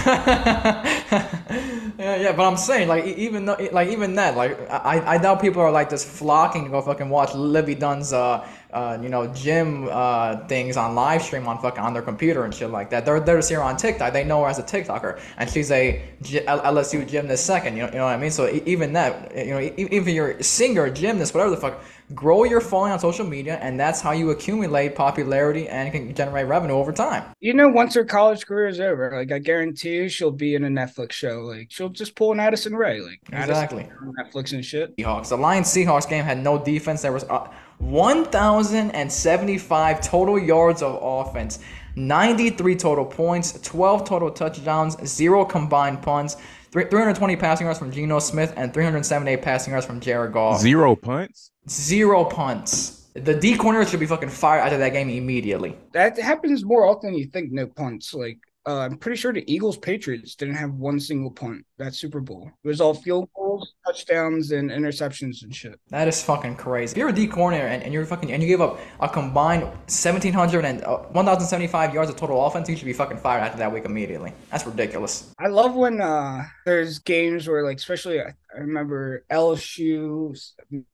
yeah, 2.00 2.16
yeah, 2.16 2.32
but 2.32 2.48
I'm 2.48 2.56
saying, 2.56 2.88
like, 2.88 3.04
even 3.06 3.44
though, 3.44 3.58
like, 3.74 3.90
even 3.90 4.16
that, 4.16 4.38
like, 4.38 4.58
I, 4.72 5.16
I 5.16 5.18
doubt 5.18 5.42
people 5.42 5.62
are 5.62 5.70
like 5.70 5.90
just 5.90 6.08
flocking 6.08 6.64
to 6.64 6.70
go 6.70 6.82
fucking 6.82 7.10
watch 7.10 7.36
Livvy 7.36 7.76
Dunne's, 7.76 8.14
uh, 8.14 8.48
uh, 8.72 8.98
you 9.02 9.10
know, 9.10 9.28
gym 9.34 9.90
uh, 9.92 10.48
things 10.48 10.78
on 10.78 10.96
live 10.96 11.22
stream 11.22 11.46
on 11.46 11.60
fucking 11.60 11.84
on 11.84 11.92
their 11.94 12.02
computer 12.02 12.46
and 12.46 12.56
shit 12.56 12.70
like 12.70 12.90
that. 12.92 13.06
They're 13.06 13.20
they're 13.20 13.38
just 13.38 13.50
here 13.50 13.62
on 13.62 13.76
TikTok. 13.76 14.14
They 14.14 14.24
know 14.24 14.42
her 14.44 14.48
as 14.50 14.60
a 14.60 14.64
TikToker, 14.64 15.20
and 15.38 15.50
she's 15.50 15.72
a 15.72 16.02
G- 16.22 16.40
LSU 16.40 17.06
gymnast 17.06 17.46
second. 17.46 17.76
You 17.76 17.84
know, 17.84 17.90
you 17.90 17.98
know 17.98 18.06
what 18.06 18.14
I 18.14 18.18
mean? 18.18 18.32
So 18.32 18.48
even 18.66 18.94
that, 18.94 19.36
you 19.36 19.52
know, 19.52 19.74
even 19.78 20.40
a 20.40 20.42
singer, 20.42 20.90
gymnast, 20.90 21.34
whatever 21.34 21.52
the 21.52 21.58
fuck 21.58 21.84
grow 22.14 22.44
your 22.44 22.62
following 22.62 22.92
on 22.92 23.00
social 23.00 23.26
media, 23.26 23.58
and 23.62 23.80
that's 23.80 24.02
how 24.02 24.12
you 24.12 24.30
accumulate 24.32 24.96
popularity 24.96 25.70
and 25.70 25.92
can 25.92 26.14
generate 26.14 26.48
revenue 26.48 26.76
over 26.76 26.92
time. 26.92 27.24
You 27.40 27.54
know, 27.54 27.70
once 27.70 27.94
her 27.96 28.06
college 28.06 28.46
career 28.46 28.68
is 28.68 28.80
over, 28.80 29.12
like 29.16 29.32
I 29.32 29.40
guarantee 29.40 29.96
you, 29.96 30.08
she'll 30.10 30.30
be 30.32 30.54
in 30.56 30.64
a 30.64 30.70
Netflix 30.70 31.14
show. 31.14 31.42
Like 31.42 31.72
she'll 31.72 31.90
just 31.90 32.16
pull 32.16 32.32
an 32.32 32.40
Addison 32.40 32.76
Rae, 32.76 33.02
like 33.02 33.20
exactly 33.32 33.90
Netflix 34.20 34.54
and 34.54 34.66
shit. 34.66 34.96
Seahawks. 34.98 35.30
The 35.30 35.38
Lions 35.38 35.68
Seahawks 35.68 36.10
game 36.10 36.24
had 36.24 36.40
no 36.40 36.64
defense. 36.64 37.02
There 37.02 37.12
was 37.12 37.24
uh, 37.26 37.50
1,075 37.80 40.02
total 40.02 40.40
yards 40.40 40.82
of 40.82 40.98
offense. 41.02 41.60
93 41.96 42.76
total 42.76 43.06
points, 43.06 43.60
12 43.62 44.04
total 44.04 44.32
touchdowns, 44.32 44.98
zero 45.08 45.46
combined 45.46 46.02
punts, 46.02 46.38
320 46.72 47.36
passing 47.36 47.68
yards 47.68 47.78
from 47.78 47.92
Geno 47.92 48.18
Smith, 48.18 48.52
and 48.58 48.74
378 48.74 49.44
passing 49.44 49.74
yards 49.74 49.86
from 49.86 50.00
Jared 50.00 50.34
Goff. 50.34 50.60
Zero 50.60 50.96
punts? 50.96 51.52
Zero 51.70 52.26
punts. 52.26 53.08
The 53.14 53.36
D 53.36 53.56
corner 53.56 53.86
should 53.86 54.00
be 54.00 54.06
fucking 54.06 54.30
fired 54.30 54.62
out 54.62 54.74
of 54.74 54.80
that 54.80 54.90
game 54.90 55.10
immediately. 55.10 55.78
That 55.94 56.18
happens 56.18 56.66
more 56.66 56.86
often 56.86 57.12
than 57.12 57.20
you 57.20 57.28
think. 57.28 57.52
No 57.52 57.68
punts. 57.68 58.14
Like 58.14 58.40
uh, 58.66 58.80
I'm 58.80 58.98
pretty 58.98 59.18
sure 59.18 59.34
the 59.34 59.52
Eagles 59.52 59.78
Patriots 59.78 60.36
didn't 60.36 60.56
have 60.56 60.74
one 60.74 61.00
single 61.00 61.32
punt 61.32 61.66
that 61.78 61.94
Super 61.94 62.22
Bowl. 62.22 62.50
It 62.64 62.68
was 62.68 62.80
all 62.80 62.94
field 62.94 63.30
goals, 63.36 63.74
touchdowns, 63.86 64.52
and 64.52 64.70
interceptions 64.70 65.44
and 65.44 65.54
shit. 65.54 65.80
That 65.90 66.08
is 66.08 66.24
fucking 66.24 66.56
crazy. 66.56 66.92
If 66.92 66.98
you're 66.98 67.10
a 67.10 67.14
D 67.14 67.28
corner 67.28 67.58
and, 67.58 67.84
and 67.84 67.94
you're 67.94 68.06
fucking 68.06 68.32
and 68.32 68.42
you 68.42 68.48
gave 68.48 68.62
up 68.62 68.80
a 69.02 69.10
combined 69.10 69.64
1,700 69.64 70.64
and 70.64 70.84
uh, 70.84 71.00
1,075 71.12 71.94
yards 71.94 72.10
of 72.10 72.16
total 72.16 72.46
offense, 72.46 72.70
you 72.70 72.78
should 72.78 72.86
be 72.86 72.94
fucking 72.94 73.18
fired 73.18 73.42
after 73.42 73.58
that 73.58 73.72
week 73.72 73.86
immediately. 73.86 74.32
That's 74.50 74.66
ridiculous. 74.66 75.34
I 75.40 75.48
love 75.48 75.76
when 75.76 76.00
uh, 76.00 76.44
there's 76.66 77.00
games 77.00 77.48
where 77.48 77.64
like, 77.64 77.78
especially 77.78 78.22
I, 78.22 78.34
I 78.56 78.60
remember 78.60 79.26
LSU, 79.30 80.40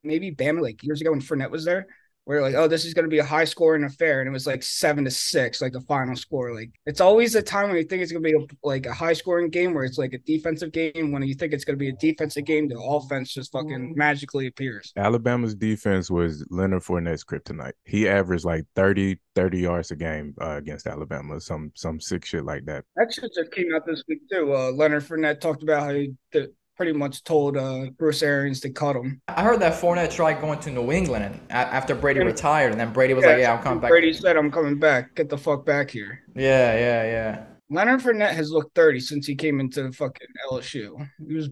maybe 0.04 0.34
Bama, 0.34 0.62
like 0.62 0.84
years 0.84 1.02
ago 1.02 1.12
when 1.12 1.22
Fournette 1.22 1.52
was 1.52 1.66
there 1.66 1.88
where 2.30 2.44
like, 2.44 2.54
oh, 2.54 2.68
this 2.68 2.86
is 2.86 2.94
going 2.94 3.06
to 3.06 3.10
be 3.10 3.18
a 3.18 3.26
high 3.26 3.44
scoring 3.44 3.84
affair, 3.84 4.22
and 4.22 4.28
it 4.28 4.32
was 4.32 4.46
like 4.46 4.62
seven 4.62 5.04
to 5.04 5.10
six, 5.10 5.64
like 5.64 5.74
the 5.74 5.82
final 5.82 6.16
score. 6.16 6.54
Like 6.54 6.70
it's 6.86 7.02
always 7.02 7.34
a 7.34 7.42
time 7.42 7.70
when 7.70 7.78
you 7.78 7.84
think 7.84 8.04
it's 8.04 8.12
going 8.12 8.24
to 8.24 8.30
be 8.30 8.36
a, 8.36 8.46
like 8.62 8.86
a 8.86 8.94
high 8.94 9.14
scoring 9.14 9.50
game 9.50 9.74
where 9.74 9.84
it's 9.84 9.98
like 9.98 10.14
a 10.14 10.20
defensive 10.20 10.72
game. 10.72 11.12
When 11.12 11.24
you 11.24 11.34
think 11.34 11.54
it's 11.54 11.66
going 11.66 11.80
to 11.80 11.84
be 11.84 11.90
a 11.90 11.94
defensive 11.94 12.46
game, 12.46 12.68
the 12.68 12.80
offense 12.80 13.34
just 13.34 13.52
fucking 13.52 13.96
magically 13.98 14.46
appears. 14.46 14.94
Alabama's 14.96 15.56
defense 15.56 16.12
was 16.12 16.46
Leonard 16.52 16.84
Fournette's 16.84 17.24
kryptonite. 17.24 17.74
He 17.86 18.08
averaged 18.08 18.46
like 18.46 18.66
30, 18.76 19.20
30 19.34 19.60
yards 19.60 19.90
a 19.90 19.96
game 19.96 20.36
uh, 20.40 20.58
against 20.58 20.86
Alabama, 20.86 21.42
some 21.42 21.72
some 21.74 22.00
sick 22.00 22.24
shit 22.26 22.46
like 22.46 22.64
that. 22.66 22.86
That 22.96 23.12
shit 23.12 23.34
just 23.34 23.52
came 23.52 23.74
out 23.74 23.88
this 23.88 24.04
week 24.08 24.22
too. 24.32 24.54
Uh, 24.54 24.70
Leonard 24.70 25.04
Fournette 25.04 25.42
talked 25.42 25.64
about 25.64 25.82
how 25.82 25.94
he, 25.96 26.14
the, 26.32 26.54
pretty 26.80 26.94
much 26.94 27.26
told 27.26 27.58
uh, 27.58 27.88
Bruce 27.98 28.24
Arians 28.24 28.62
to 28.62 28.70
cut 28.70 28.96
him. 28.96 29.22
I 29.28 29.44
heard 29.44 29.60
that 29.60 29.74
Fournette 29.74 30.14
tried 30.16 30.40
going 30.40 30.60
to 30.60 30.72
New 30.72 30.94
England 30.94 31.38
after 31.50 31.94
Brady 31.94 32.22
and, 32.22 32.28
retired, 32.30 32.72
and 32.72 32.80
then 32.80 32.94
Brady 32.94 33.14
was 33.14 33.26
yeah, 33.26 33.32
like, 33.32 33.40
"Yeah, 33.42 33.54
I'm 33.54 33.62
coming 33.62 33.80
back." 33.82 33.90
Brady 33.90 34.14
said, 34.14 34.38
"I'm 34.38 34.50
coming 34.50 34.80
back. 34.80 35.14
Get 35.14 35.28
the 35.28 35.38
fuck 35.38 35.66
back 35.66 35.92
here." 35.92 36.24
Yeah, 36.36 36.74
yeah, 36.76 37.04
yeah. 37.04 37.44
Leonard 37.70 38.00
Fournette 38.00 38.32
has 38.32 38.50
looked 38.50 38.74
30 38.76 39.02
since 39.02 39.28
he 39.28 39.36
came 39.36 39.60
into 39.60 39.84
the 39.84 39.92
fucking 39.92 40.28
LSU. 40.50 41.06
He 41.28 41.34
was. 41.34 41.50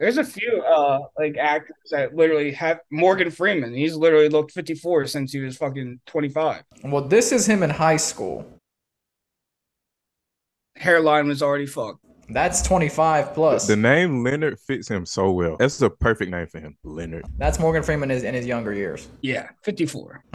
There's 0.00 0.18
a 0.18 0.24
few 0.24 0.60
uh 0.62 0.98
like 1.16 1.36
actors 1.38 1.76
that 1.92 2.16
literally 2.16 2.50
have 2.50 2.80
Morgan 2.90 3.30
Freeman. 3.30 3.72
He's 3.72 3.94
literally 3.94 4.28
looked 4.28 4.50
54 4.50 5.06
since 5.06 5.32
he 5.32 5.38
was 5.38 5.56
fucking 5.56 6.00
25. 6.06 6.64
Well, 6.82 7.06
this 7.06 7.30
is 7.30 7.46
him 7.46 7.62
in 7.62 7.70
high 7.70 7.96
school. 7.96 8.44
hairline 10.74 11.28
was 11.28 11.42
already 11.42 11.66
fucked. 11.66 12.04
That's 12.30 12.60
25 12.62 13.32
plus. 13.32 13.66
The 13.66 13.76
name 13.76 14.22
Leonard 14.22 14.58
fits 14.60 14.88
him 14.88 15.06
so 15.06 15.30
well. 15.32 15.56
That's 15.58 15.80
a 15.80 15.88
perfect 15.88 16.30
name 16.30 16.46
for 16.46 16.60
him, 16.60 16.76
Leonard. 16.84 17.24
That's 17.38 17.58
Morgan 17.58 17.82
Freeman 17.82 18.10
in 18.10 18.16
his, 18.16 18.24
in 18.24 18.34
his 18.34 18.46
younger 18.46 18.74
years. 18.74 19.08
Yeah, 19.22 19.48
54. 19.62 20.24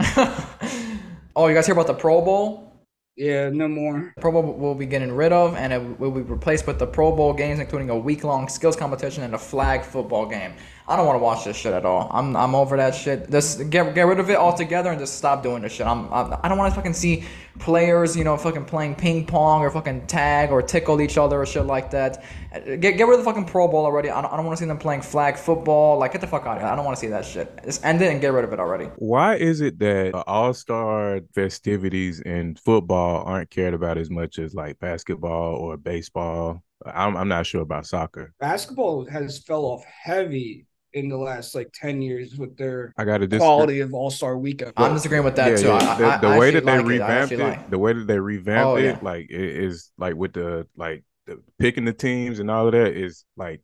oh, 1.36 1.46
you 1.46 1.54
guys 1.54 1.66
hear 1.66 1.74
about 1.74 1.86
the 1.86 1.94
Pro 1.94 2.20
Bowl? 2.20 2.72
Yeah, 3.16 3.48
no 3.50 3.68
more. 3.68 4.12
Pro 4.20 4.32
Bowl 4.32 4.42
will 4.54 4.74
be 4.74 4.86
getting 4.86 5.12
rid 5.12 5.32
of, 5.32 5.54
and 5.54 5.72
it 5.72 6.00
will 6.00 6.10
be 6.10 6.22
replaced 6.22 6.66
with 6.66 6.80
the 6.80 6.86
Pro 6.86 7.14
Bowl 7.14 7.32
games, 7.32 7.60
including 7.60 7.90
a 7.90 7.96
week-long 7.96 8.48
skills 8.48 8.74
competition 8.74 9.22
and 9.22 9.34
a 9.34 9.38
flag 9.38 9.84
football 9.84 10.26
game. 10.26 10.54
I 10.86 10.96
don't 10.96 11.06
want 11.06 11.18
to 11.18 11.22
watch 11.22 11.44
this 11.44 11.56
shit 11.56 11.72
at 11.72 11.86
all. 11.86 12.10
I'm, 12.12 12.36
I'm 12.36 12.54
over 12.54 12.76
that 12.76 12.94
shit. 12.94 13.30
Just 13.30 13.70
get, 13.70 13.94
get 13.94 14.02
rid 14.02 14.20
of 14.20 14.28
it 14.28 14.36
altogether 14.36 14.90
and 14.90 15.00
just 15.00 15.16
stop 15.16 15.42
doing 15.42 15.62
this 15.62 15.72
shit. 15.72 15.86
I'm, 15.86 16.12
I'm 16.12 16.34
I 16.42 16.48
don't 16.48 16.58
want 16.58 16.74
to 16.74 16.76
fucking 16.76 16.92
see 16.92 17.24
players, 17.58 18.14
you 18.14 18.22
know, 18.22 18.36
fucking 18.36 18.66
playing 18.66 18.96
ping 18.96 19.24
pong 19.24 19.62
or 19.62 19.70
fucking 19.70 20.06
tag 20.06 20.50
or 20.50 20.60
tickle 20.60 21.00
each 21.00 21.16
other 21.16 21.40
or 21.40 21.46
shit 21.46 21.64
like 21.64 21.90
that. 21.92 22.22
Get, 22.52 22.98
get 22.98 23.08
rid 23.08 23.18
of 23.18 23.18
the 23.18 23.24
fucking 23.24 23.46
Pro 23.46 23.66
Bowl 23.66 23.86
already. 23.86 24.10
I 24.10 24.20
don't, 24.20 24.30
I 24.30 24.36
don't 24.36 24.44
want 24.44 24.58
to 24.58 24.62
see 24.62 24.68
them 24.68 24.76
playing 24.76 25.00
flag 25.00 25.38
football. 25.38 25.98
Like, 25.98 26.12
get 26.12 26.20
the 26.20 26.26
fuck 26.26 26.44
out 26.44 26.56
of 26.56 26.62
here. 26.62 26.70
I 26.70 26.76
don't 26.76 26.84
want 26.84 26.98
to 26.98 27.00
see 27.00 27.08
that 27.08 27.24
shit. 27.24 27.64
Just 27.64 27.82
end 27.82 28.02
it 28.02 28.12
and 28.12 28.20
get 28.20 28.34
rid 28.34 28.44
of 28.44 28.52
it 28.52 28.60
already. 28.60 28.84
Why 28.96 29.36
is 29.36 29.62
it 29.62 29.78
that 29.78 30.14
All 30.26 30.52
Star 30.52 31.20
festivities 31.34 32.20
in 32.20 32.56
football 32.56 33.24
aren't 33.24 33.48
cared 33.48 33.72
about 33.72 33.96
as 33.96 34.10
much 34.10 34.38
as 34.38 34.54
like 34.54 34.78
basketball 34.80 35.54
or 35.54 35.78
baseball? 35.78 36.62
I'm, 36.84 37.16
I'm 37.16 37.28
not 37.28 37.46
sure 37.46 37.62
about 37.62 37.86
soccer. 37.86 38.34
Basketball 38.38 39.06
has 39.06 39.38
fell 39.38 39.64
off 39.64 39.82
heavy 39.84 40.66
in 40.94 41.08
the 41.08 41.16
last 41.16 41.54
like 41.54 41.70
10 41.74 42.00
years 42.00 42.36
with 42.36 42.56
their 42.56 42.92
I 42.96 43.04
got 43.04 43.18
to 43.18 43.28
quality 43.28 43.80
of 43.80 43.92
All 43.92 44.10
Star 44.10 44.38
Weekend. 44.38 44.72
I'm 44.76 44.94
disagreeing 44.94 45.24
with 45.24 45.36
that 45.36 45.50
yeah, 45.50 45.56
too. 45.56 45.66
yeah. 45.66 45.74
I, 45.74 45.98
the, 45.98 46.06
I, 46.06 46.16
the 46.18 46.26
I 46.28 46.38
way 46.38 46.50
that 46.52 46.64
they 46.64 46.76
like 46.78 46.86
revamped 46.86 47.32
it, 47.32 47.38
like. 47.40 47.70
the 47.70 47.78
way 47.78 47.92
that 47.92 48.06
they 48.06 48.18
revamped 48.18 48.66
Oh, 48.66 48.76
it, 48.76 49.02
like 49.02 49.30
it 49.30 49.40
is 49.64 49.90
like 49.98 50.14
with 50.14 50.32
the 50.32 50.66
like 50.76 51.04
the, 51.26 51.40
picking 51.58 51.84
the 51.84 51.92
teams 51.92 52.38
and 52.38 52.50
all 52.50 52.66
of 52.66 52.72
that 52.72 52.92
is 52.96 53.24
like 53.36 53.60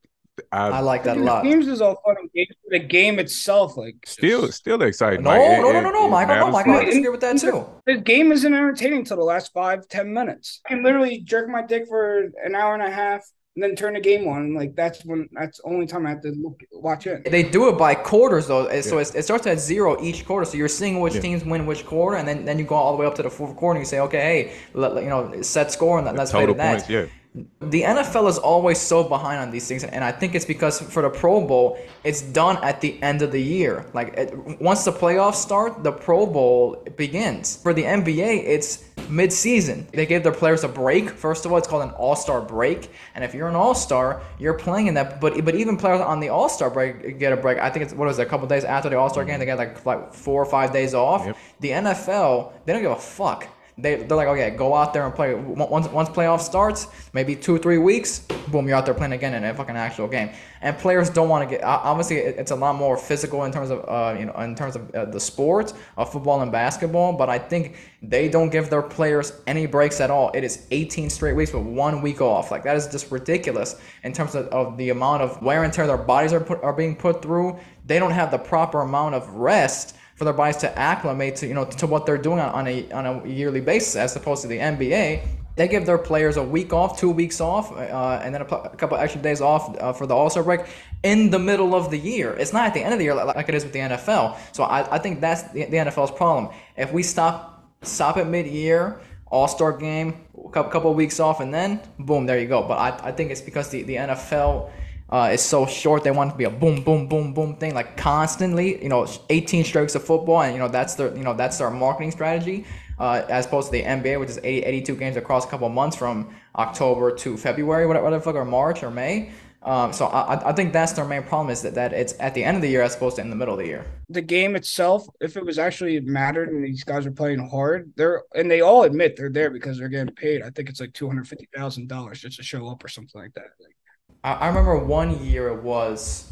I, 0.53 0.69
I 0.69 0.81
like 0.81 1.05
that 1.05 1.19
a 1.19 1.21
The 1.21 1.27
lot. 1.27 1.45
Games 1.45 1.69
is 1.69 1.83
all 1.83 2.01
fun 2.05 2.17
and 2.19 2.33
games. 2.33 2.49
The 2.69 2.79
game 2.79 3.19
itself, 3.19 3.77
like 3.77 3.97
still 4.07 4.47
just- 4.47 4.59
still 4.59 4.81
exciting. 4.81 5.23
No, 5.23 5.31
Like, 5.31 5.41
no, 5.61 5.61
no, 5.73 5.79
it- 5.79 5.83
no, 5.83 5.91
no, 5.91 6.07
it 6.07 6.11
Michael, 6.11 6.37
no, 6.37 6.51
Michael. 6.51 6.73
I 6.77 6.85
disagree 6.87 7.11
with 7.11 7.21
that 7.21 7.37
too. 7.39 7.67
the 7.85 7.99
game 7.99 8.33
isn't 8.33 8.53
entertaining 8.55 9.01
until 9.01 9.19
the 9.19 9.23
last 9.25 9.53
five 9.53 9.87
ten 9.89 10.13
minutes. 10.15 10.61
I 10.67 10.71
can 10.71 10.83
literally 10.83 11.21
jerk 11.21 11.49
my 11.49 11.61
dick 11.63 11.87
for 11.87 12.31
an 12.45 12.55
hour 12.55 12.73
and 12.75 12.83
a 12.83 12.91
half 12.91 13.23
and 13.61 13.71
then 13.71 13.77
turn 13.77 13.93
the 13.95 14.01
game 14.01 14.27
on. 14.27 14.55
Like 14.55 14.75
that's 14.75 15.05
when 15.05 15.29
that's 15.33 15.59
the 15.59 15.69
only 15.69 15.87
time 15.87 16.07
I 16.07 16.11
have 16.11 16.23
to 16.23 16.31
look 16.31 16.59
watch 16.73 17.07
it. 17.07 17.31
They 17.31 17.43
do 17.43 17.69
it 17.69 17.77
by 17.77 17.95
quarters 17.95 18.47
though, 18.47 18.67
and 18.69 18.83
so 18.85 18.97
Yeah. 18.99 19.05
it 19.15 19.23
starts 19.23 19.47
at 19.47 19.59
zero 19.59 20.03
each 20.03 20.25
quarter. 20.25 20.47
So 20.47 20.57
you're 20.57 20.69
seeing 20.69 21.01
which 21.01 21.15
Yeah. 21.17 21.21
teams 21.21 21.45
win 21.45 21.67
which 21.67 21.85
quarter, 21.85 22.17
and 22.17 22.27
then, 22.27 22.45
then 22.47 22.59
you 22.59 22.65
go 22.65 22.75
all 22.75 22.93
the 22.93 22.99
way 23.01 23.07
up 23.07 23.15
to 23.17 23.23
the 23.23 23.31
fourth 23.31 23.55
quarter. 23.57 23.79
and 23.79 23.87
You 23.87 23.89
say, 23.91 24.01
okay, 24.01 24.21
hey, 24.21 24.53
let, 24.75 24.95
let- 24.95 25.05
you 25.05 25.11
know, 25.11 25.43
set 25.43 25.71
score, 25.73 25.99
and 25.99 26.07
let's 26.17 26.31
play 26.31 26.41
total 26.41 26.55
to 26.55 26.59
that. 26.59 26.71
points, 26.71 26.89
yeah. 26.89 27.05
The 27.33 27.83
NFL 27.83 28.29
is 28.29 28.39
always 28.39 28.81
so 28.81 29.05
behind 29.05 29.41
on 29.41 29.53
these 29.53 29.69
things, 29.69 29.85
and 29.85 30.03
I 30.03 30.11
think 30.11 30.35
it's 30.35 30.45
because 30.45 30.81
for 30.81 31.01
the 31.01 31.11
Pro 31.11 31.47
Bowl, 31.47 31.79
it's 32.03 32.23
done 32.23 32.59
at 32.65 32.81
the 32.81 33.01
end 33.05 33.23
of 33.23 33.31
the 33.31 33.41
year. 33.41 33.87
Like 33.95 34.15
it, 34.15 34.61
once 34.61 34.85
the 34.85 34.91
playoffs 34.91 35.37
start, 35.37 35.85
the 35.85 35.93
Pro 35.93 36.27
Bowl 36.27 36.85
begins. 36.97 37.57
For 37.57 37.73
the 37.73 37.85
NBA, 37.85 38.43
it's 38.47 38.85
mid-season. 39.09 39.87
They 39.93 40.07
gave 40.07 40.25
their 40.25 40.33
players 40.33 40.65
a 40.65 40.69
break. 40.69 41.09
First 41.09 41.47
of 41.47 41.53
all, 41.53 41.59
it's 41.59 41.69
called 41.69 41.85
an 41.85 41.91
All-Star 41.91 42.41
break, 42.41 42.91
and 43.15 43.23
if 43.23 43.33
you're 43.33 43.49
an 43.49 43.55
All-Star, 43.55 44.23
you're 44.41 44.55
playing 44.55 44.89
in 44.89 44.95
that. 44.95 45.21
But 45.21 45.45
but 45.45 45.55
even 45.55 45.77
players 45.77 46.01
on 46.01 46.19
the 46.19 46.31
All-Star 46.31 46.69
break 46.69 47.21
get 47.21 47.33
a 47.33 47.37
break. 47.37 47.59
I 47.59 47.71
think 47.71 47.85
it's 47.85 47.95
what 47.95 48.09
was 48.09 48.19
it, 48.19 48.23
a 48.23 48.27
couple 48.27 48.49
days 48.49 48.65
after 48.65 48.89
the 48.89 48.99
All-Star 48.99 49.25
game, 49.25 49.39
they 49.39 49.47
get 49.47 49.57
like 49.57 49.87
like 49.87 50.13
four 50.13 50.43
or 50.43 50.47
five 50.47 50.73
days 50.73 50.95
off. 50.95 51.27
Yep. 51.27 51.37
The 51.61 51.71
NFL, 51.71 52.53
they 52.65 52.73
don't 52.73 52.83
give 52.83 52.91
a 52.91 52.97
fuck. 52.97 53.47
They, 53.79 53.97
they're 53.97 54.17
like, 54.17 54.29
okay, 54.29 54.51
go 54.51 54.75
out 54.75 54.93
there 54.93 55.07
and 55.07 55.15
play. 55.15 55.35
Once 55.35 55.89
once 55.89 56.09
playoff 56.09 56.41
starts, 56.41 56.89
maybe 57.13 57.35
two 57.35 57.59
three 57.59 57.79
weeks, 57.79 58.21
boom, 58.49 58.69
you're 58.69 58.77
out 58.77 58.85
there 58.85 58.95
playing 58.95 59.13
again 59.13 59.35
in 59.35 59.45
a 59.45 59.55
fucking 59.55 59.77
actual 59.77 60.09
game. 60.09 60.31
And 60.61 60.77
players 60.77 61.09
don't 61.09 61.29
want 61.29 61.49
to 61.49 61.57
get. 61.57 61.65
Obviously, 61.65 62.17
it's 62.19 62.51
a 62.51 62.57
lot 62.57 62.77
more 62.77 62.97
physical 62.97 63.45
in 63.45 63.53
terms 63.53 63.71
of 63.71 63.85
uh, 63.89 64.17
you 64.19 64.27
know 64.27 64.35
in 64.41 64.55
terms 64.55 64.77
of 64.77 64.95
uh, 64.95 65.05
the 65.07 65.21
sport 65.21 65.73
of 65.97 66.13
football 66.13 66.43
and 66.43 66.53
basketball. 66.53 67.13
But 67.13 67.29
I 67.29 67.39
think 67.39 67.77
they 68.03 68.29
don't 68.29 68.51
give 68.51 68.71
their 68.71 68.83
players 68.83 69.33
any 69.47 69.67
breaks 69.67 70.01
at 70.01 70.11
all. 70.11 70.31
It 70.35 70.45
is 70.45 70.67
18 70.71 71.11
straight 71.11 71.35
weeks 71.35 71.53
with 71.53 71.65
one 71.65 72.03
week 72.03 72.21
off. 72.21 72.51
Like 72.51 72.65
that 72.65 72.77
is 72.77 72.87
just 72.89 73.11
ridiculous 73.11 73.77
in 74.05 74.13
terms 74.13 74.35
of, 74.35 74.47
of 74.49 74.77
the 74.77 74.91
amount 74.91 75.23
of 75.23 75.41
wear 75.43 75.65
and 75.65 75.73
tear 75.73 75.87
their 75.87 75.97
bodies 75.97 76.33
are 76.33 76.41
put 76.41 76.63
are 76.63 76.73
being 76.73 76.97
put 76.97 77.23
through. 77.23 77.59
They 77.87 77.99
don't 77.99 78.13
have 78.13 78.31
the 78.31 78.39
proper 78.39 78.83
amount 78.83 79.15
of 79.15 79.29
rest 79.35 79.97
for 80.21 80.27
their 80.27 80.35
bodies 80.35 80.59
to 80.59 80.79
acclimate 80.79 81.35
to 81.35 81.47
you 81.47 81.55
know 81.55 81.65
to 81.65 81.87
what 81.87 82.05
they're 82.05 82.19
doing 82.19 82.39
on, 82.39 82.67
a 82.67 82.93
on 82.93 83.07
a 83.07 83.27
yearly 83.27 83.63
basis 83.63 83.97
as 83.97 84.15
opposed 84.17 84.43
to 84.43 84.49
the 84.49 84.59
NBA. 84.59 85.27
They 85.57 85.67
give 85.67 85.87
their 85.87 85.97
players 85.97 86.37
a 86.37 86.43
week 86.43 86.75
off, 86.75 87.01
two 87.01 87.11
weeks 87.11 87.41
off, 87.41 87.73
uh, 87.73 88.21
and 88.23 88.35
then 88.35 88.43
a, 88.43 88.45
a 88.45 88.77
couple 88.77 88.99
extra 88.99 89.23
days 89.23 89.41
off 89.41 89.75
uh, 89.81 89.95
for 89.95 90.07
the 90.07 90.15
All 90.15 90.29
Star 90.29 90.43
break 90.43 90.61
in 91.03 91.31
the 91.31 91.39
middle 91.39 91.75
of 91.75 91.91
the 91.91 91.97
year. 91.97 92.35
It's 92.35 92.53
not 92.53 92.67
at 92.67 92.75
the 92.75 92.83
end 92.83 92.93
of 92.93 92.99
the 92.99 93.07
year 93.07 93.15
like, 93.15 93.35
like 93.35 93.49
it 93.49 93.55
is 93.55 93.65
with 93.65 93.73
the 93.73 93.79
NFL. 93.79 94.37
So 94.53 94.65
I, 94.65 94.97
I 94.97 94.99
think 94.99 95.23
that's 95.23 95.45
the, 95.55 95.65
the 95.65 95.79
NFL's 95.79 96.11
problem. 96.11 96.53
If 96.77 96.93
we 96.93 97.03
stop 97.03 97.65
stop 97.81 98.19
at 98.19 98.27
mid 98.27 98.47
year, 98.47 99.01
All 99.29 99.49
Star 99.49 99.73
game, 99.73 100.21
a 100.37 100.51
couple, 100.51 100.71
couple 100.71 100.91
of 100.91 100.99
weeks 100.99 101.19
off, 101.19 101.41
and 101.41 101.53
then 101.53 101.81
boom, 101.99 102.27
there 102.27 102.39
you 102.39 102.47
go. 102.47 102.63
But 102.63 102.77
I, 102.79 103.09
I 103.09 103.13
think 103.13 103.31
it's 103.31 103.41
because 103.41 103.71
the, 103.71 103.85
the 103.85 103.95
NFL 103.95 104.71
uh, 105.11 105.31
is 105.33 105.43
so 105.43 105.67
short. 105.67 106.05
They 106.05 106.11
want 106.11 106.31
it 106.31 106.33
to 106.33 106.39
be 106.39 106.45
a 106.45 106.51
boom, 106.51 106.83
boom, 106.83 107.09
boom, 107.09 107.35
boom 107.35 107.57
thing, 107.57 107.75
like 107.75 107.97
constantly. 107.97 108.83
You 108.83 108.89
know, 108.89 109.07
18 109.29 109.65
strokes 109.65 109.95
of 109.95 110.05
football, 110.05 110.43
and 110.43 110.53
you 110.55 110.59
know 110.59 110.69
that's 110.69 110.95
their 110.95 111.15
you 111.17 111.25
know 111.25 111.35
that's 111.35 111.59
their 111.59 111.71
marketing 111.71 112.11
strategy. 112.13 112.65
Uh, 112.99 113.25
as 113.31 113.47
opposed 113.47 113.69
to 113.69 113.73
the 113.73 113.83
NBA, 113.83 114.19
which 114.21 114.29
is 114.29 114.39
80, 114.45 114.59
82 114.67 114.95
games 114.97 115.17
across 115.17 115.47
a 115.47 115.49
couple 115.49 115.67
months 115.71 115.97
from 115.97 116.35
October 116.57 117.11
to 117.17 117.37
February, 117.39 117.87
whatever, 117.87 118.05
whatever 118.05 118.21
the 118.21 118.25
fuck, 118.25 118.35
or 118.35 118.45
March 118.45 118.83
or 118.83 118.91
May. 118.91 119.31
Um, 119.63 119.93
so 119.93 120.07
I, 120.07 120.35
I- 120.35 120.51
I 120.51 120.53
think 120.53 120.73
that's 120.73 120.93
their 120.93 121.05
main 121.05 121.23
problem 121.23 121.51
is 121.51 121.63
that, 121.63 121.75
that 121.75 121.93
it's 121.95 122.15
at 122.21 122.35
the 122.35 122.45
end 122.45 122.57
of 122.57 122.63
the 122.63 122.69
year 122.69 122.83
as 122.83 122.95
opposed 122.97 123.17
to 123.17 123.23
in 123.23 123.31
the 123.31 123.37
middle 123.37 123.55
of 123.55 123.59
the 123.61 123.67
year. 123.67 123.85
The 124.09 124.23
game 124.23 124.57
itself, 124.57 125.07
if 125.21 125.37
it 125.37 125.45
was 125.45 125.59
actually 125.59 126.01
mattered 126.01 126.49
and 126.51 126.65
these 126.65 126.85
guys 126.85 127.07
are 127.07 127.11
playing 127.11 127.47
hard, 127.49 127.93
they're 127.97 128.23
and 128.35 128.51
they 128.51 128.61
all 128.63 128.85
admit 128.85 129.17
they're 129.17 129.31
there 129.31 129.51
because 129.51 129.79
they're 129.79 129.89
getting 129.89 130.15
paid. 130.15 130.43
I 130.43 130.51
think 130.51 130.69
it's 130.69 130.81
like 130.81 130.93
two 130.95 131.07
hundred 131.09 131.29
fifty 131.29 131.49
thousand 131.55 131.89
dollars 131.89 132.21
just 132.21 132.37
to 132.39 132.43
show 132.43 132.69
up 132.69 132.83
or 132.85 132.89
something 132.89 133.21
like 133.21 133.35
that. 133.35 133.49
Like, 133.61 133.77
I, 134.25 134.33
I 134.35 134.49
remember 134.49 134.79
one 134.79 135.25
year 135.25 135.49
it 135.49 135.63
was 135.63 136.31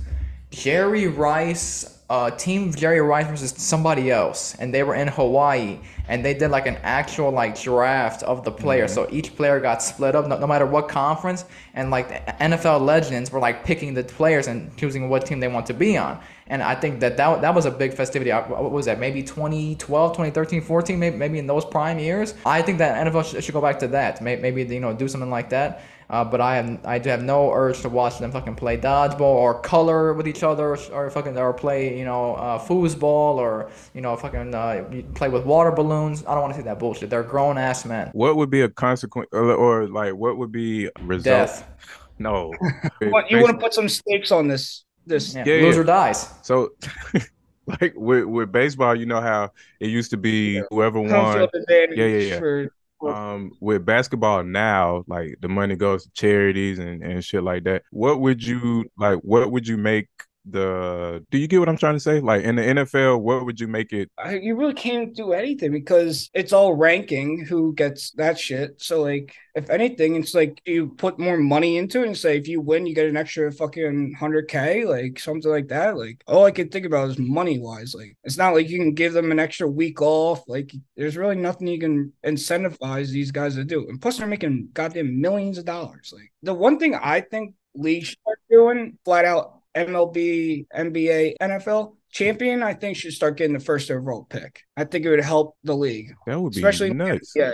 Jerry 0.50 1.08
Rice, 1.08 1.98
uh, 2.10 2.30
team 2.30 2.72
Jerry 2.72 3.00
Rice 3.00 3.26
versus 3.26 3.50
somebody 3.56 4.10
else, 4.10 4.54
and 4.58 4.72
they 4.72 4.82
were 4.82 4.94
in 4.94 5.08
Hawaii, 5.08 5.78
and 6.08 6.24
they 6.24 6.32
did 6.32 6.50
like 6.50 6.66
an 6.66 6.76
actual 6.82 7.30
like 7.30 7.60
draft 7.60 8.22
of 8.22 8.44
the 8.44 8.50
players. 8.50 8.92
So 8.92 9.06
each 9.10 9.36
player 9.36 9.60
got 9.60 9.82
split 9.82 10.14
up, 10.14 10.26
no, 10.26 10.38
no 10.38 10.46
matter 10.46 10.64
what 10.66 10.88
conference, 10.88 11.44
and 11.74 11.90
like 11.90 12.08
the 12.08 12.32
NFL 12.44 12.80
legends 12.80 13.30
were 13.30 13.40
like 13.40 13.62
picking 13.64 13.92
the 13.94 14.04
players 14.04 14.46
and 14.46 14.74
choosing 14.78 15.08
what 15.10 15.26
team 15.26 15.38
they 15.40 15.48
want 15.48 15.66
to 15.66 15.74
be 15.74 15.98
on. 15.98 16.18
And 16.50 16.62
I 16.62 16.74
think 16.74 17.00
that 17.00 17.18
that, 17.18 17.42
that 17.42 17.54
was 17.54 17.66
a 17.66 17.70
big 17.70 17.92
festivity. 17.92 18.30
What 18.30 18.70
was 18.72 18.86
that? 18.86 18.98
Maybe 18.98 19.22
2012, 19.22 20.12
2013, 20.12 20.62
14, 20.62 20.98
maybe, 20.98 21.16
maybe 21.16 21.38
in 21.38 21.46
those 21.46 21.66
prime 21.66 21.98
years. 21.98 22.32
I 22.46 22.62
think 22.62 22.78
that 22.78 23.06
NFL 23.06 23.30
should, 23.30 23.44
should 23.44 23.52
go 23.52 23.60
back 23.60 23.78
to 23.80 23.88
that. 23.88 24.22
May- 24.22 24.36
Maybe, 24.36 24.62
you 24.64 24.80
know, 24.80 24.94
do 24.94 25.08
something 25.08 25.28
like 25.30 25.50
that. 25.50 25.82
Uh, 26.10 26.24
but 26.24 26.40
I 26.40 26.56
have 26.56 26.80
I 26.86 26.98
do 26.98 27.10
have 27.10 27.22
no 27.22 27.52
urge 27.52 27.82
to 27.82 27.88
watch 27.90 28.18
them 28.18 28.32
fucking 28.32 28.54
play 28.54 28.78
dodgeball 28.78 29.20
or 29.20 29.60
color 29.60 30.14
with 30.14 30.26
each 30.26 30.42
other 30.42 30.74
or, 30.74 30.78
or 30.92 31.10
fucking 31.10 31.36
or 31.36 31.52
play 31.52 31.98
you 31.98 32.04
know 32.04 32.34
uh, 32.36 32.58
foosball 32.58 33.36
or 33.36 33.70
you 33.92 34.00
know 34.00 34.16
fucking 34.16 34.54
uh, 34.54 34.84
play 35.14 35.28
with 35.28 35.44
water 35.44 35.70
balloons. 35.70 36.24
I 36.26 36.32
don't 36.32 36.40
want 36.40 36.54
to 36.54 36.60
see 36.60 36.64
that 36.64 36.78
bullshit. 36.78 37.10
They're 37.10 37.22
grown 37.22 37.58
ass 37.58 37.84
men. 37.84 38.08
What 38.12 38.36
would 38.36 38.48
be 38.48 38.62
a 38.62 38.70
consequence, 38.70 39.28
or, 39.32 39.52
or 39.52 39.86
like 39.86 40.14
what 40.14 40.38
would 40.38 40.50
be 40.50 40.86
a 40.86 40.90
result? 41.02 41.24
Death. 41.24 41.66
No, 42.20 42.52
What, 43.00 43.30
you 43.30 43.40
want 43.40 43.52
to 43.52 43.58
put 43.58 43.72
some 43.72 43.88
stakes 43.88 44.32
on 44.32 44.48
this? 44.48 44.84
This 45.06 45.34
Yeah. 45.34 45.44
Yeah, 45.46 45.62
Loser 45.62 45.82
yeah. 45.82 45.86
dies. 45.86 46.28
So, 46.42 46.70
like 47.66 47.94
with 47.94 48.24
with 48.24 48.50
baseball, 48.50 48.96
you 48.96 49.06
know 49.06 49.20
how 49.20 49.52
it 49.78 49.88
used 49.88 50.10
to 50.10 50.16
be 50.16 50.62
whoever 50.70 51.00
won. 51.00 51.48
Yeah, 51.68 51.86
yeah, 51.94 52.06
yeah. 52.06 52.38
for 52.38 52.72
Um, 53.06 53.52
with 53.60 53.84
basketball 53.86 54.42
now, 54.42 55.04
like 55.06 55.36
the 55.40 55.48
money 55.48 55.76
goes 55.76 56.04
to 56.04 56.10
charities 56.12 56.78
and 56.78 57.02
and 57.02 57.24
shit 57.24 57.42
like 57.42 57.64
that. 57.64 57.82
What 57.90 58.20
would 58.20 58.44
you 58.44 58.86
like? 58.98 59.18
What 59.20 59.50
would 59.52 59.68
you 59.68 59.76
make 59.76 60.08
the? 60.50 61.24
Do 61.30 61.38
you 61.38 61.46
get 61.46 61.58
what 61.58 61.68
I'm 61.68 61.76
trying 61.76 61.94
to 61.94 62.00
say? 62.00 62.20
Like 62.20 62.44
in 62.44 62.56
the 62.56 62.62
NFL, 62.62 63.20
what 63.20 63.44
would 63.44 63.60
you 63.60 63.68
make 63.68 63.92
it? 63.92 64.10
I, 64.18 64.36
you 64.36 64.56
really 64.56 64.74
can't 64.74 65.14
do 65.14 65.32
anything 65.32 65.72
because 65.72 66.30
it's 66.34 66.52
all 66.52 66.74
ranking 66.74 67.44
who 67.44 67.74
gets 67.74 68.10
that 68.12 68.38
shit. 68.38 68.80
So 68.80 69.02
like, 69.02 69.34
if 69.54 69.70
anything, 69.70 70.16
it's 70.16 70.34
like 70.34 70.60
you 70.64 70.88
put 70.88 71.18
more 71.18 71.36
money 71.36 71.78
into 71.78 72.02
it 72.02 72.06
and 72.06 72.16
say 72.16 72.36
if 72.36 72.48
you 72.48 72.60
win, 72.60 72.86
you 72.86 72.94
get 72.94 73.08
an 73.08 73.16
extra 73.16 73.50
fucking 73.50 74.14
hundred 74.18 74.48
k, 74.48 74.84
like 74.84 75.18
something 75.18 75.50
like 75.50 75.68
that. 75.68 75.96
Like 75.96 76.22
all 76.26 76.44
I 76.44 76.50
can 76.50 76.68
think 76.68 76.86
about 76.86 77.10
is 77.10 77.18
money 77.18 77.58
wise. 77.58 77.94
Like 77.94 78.16
it's 78.24 78.38
not 78.38 78.54
like 78.54 78.68
you 78.68 78.78
can 78.78 78.94
give 78.94 79.12
them 79.12 79.32
an 79.32 79.38
extra 79.38 79.68
week 79.68 80.00
off. 80.00 80.42
Like 80.48 80.72
there's 80.96 81.16
really 81.16 81.36
nothing 81.36 81.66
you 81.66 81.80
can 81.80 82.12
incentivize 82.24 83.08
these 83.08 83.30
guys 83.30 83.54
to 83.56 83.64
do. 83.64 83.88
And 83.88 84.00
plus, 84.00 84.18
they're 84.18 84.26
making 84.26 84.70
goddamn 84.72 85.20
millions 85.20 85.58
of 85.58 85.64
dollars. 85.64 86.12
Like 86.14 86.32
the 86.42 86.54
one 86.54 86.78
thing 86.78 86.94
I 86.94 87.20
think 87.20 87.54
leagues 87.74 88.08
should 88.08 88.18
start 88.18 88.38
doing 88.50 88.98
flat 89.04 89.24
out 89.24 89.57
MLB, 89.86 90.66
NBA, 90.74 91.34
NFL 91.40 91.94
champion, 92.10 92.62
I 92.62 92.74
think 92.74 92.96
should 92.96 93.12
start 93.12 93.36
getting 93.36 93.54
the 93.54 93.60
first 93.60 93.90
overall 93.90 94.24
pick. 94.28 94.62
I 94.76 94.84
think 94.84 95.04
it 95.04 95.10
would 95.10 95.20
help 95.20 95.56
the 95.64 95.76
league, 95.76 96.14
That 96.26 96.40
would 96.40 96.52
be 96.54 96.58
especially 96.58 96.92
nice. 96.94 97.32
yeah. 97.36 97.52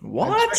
What? 0.00 0.58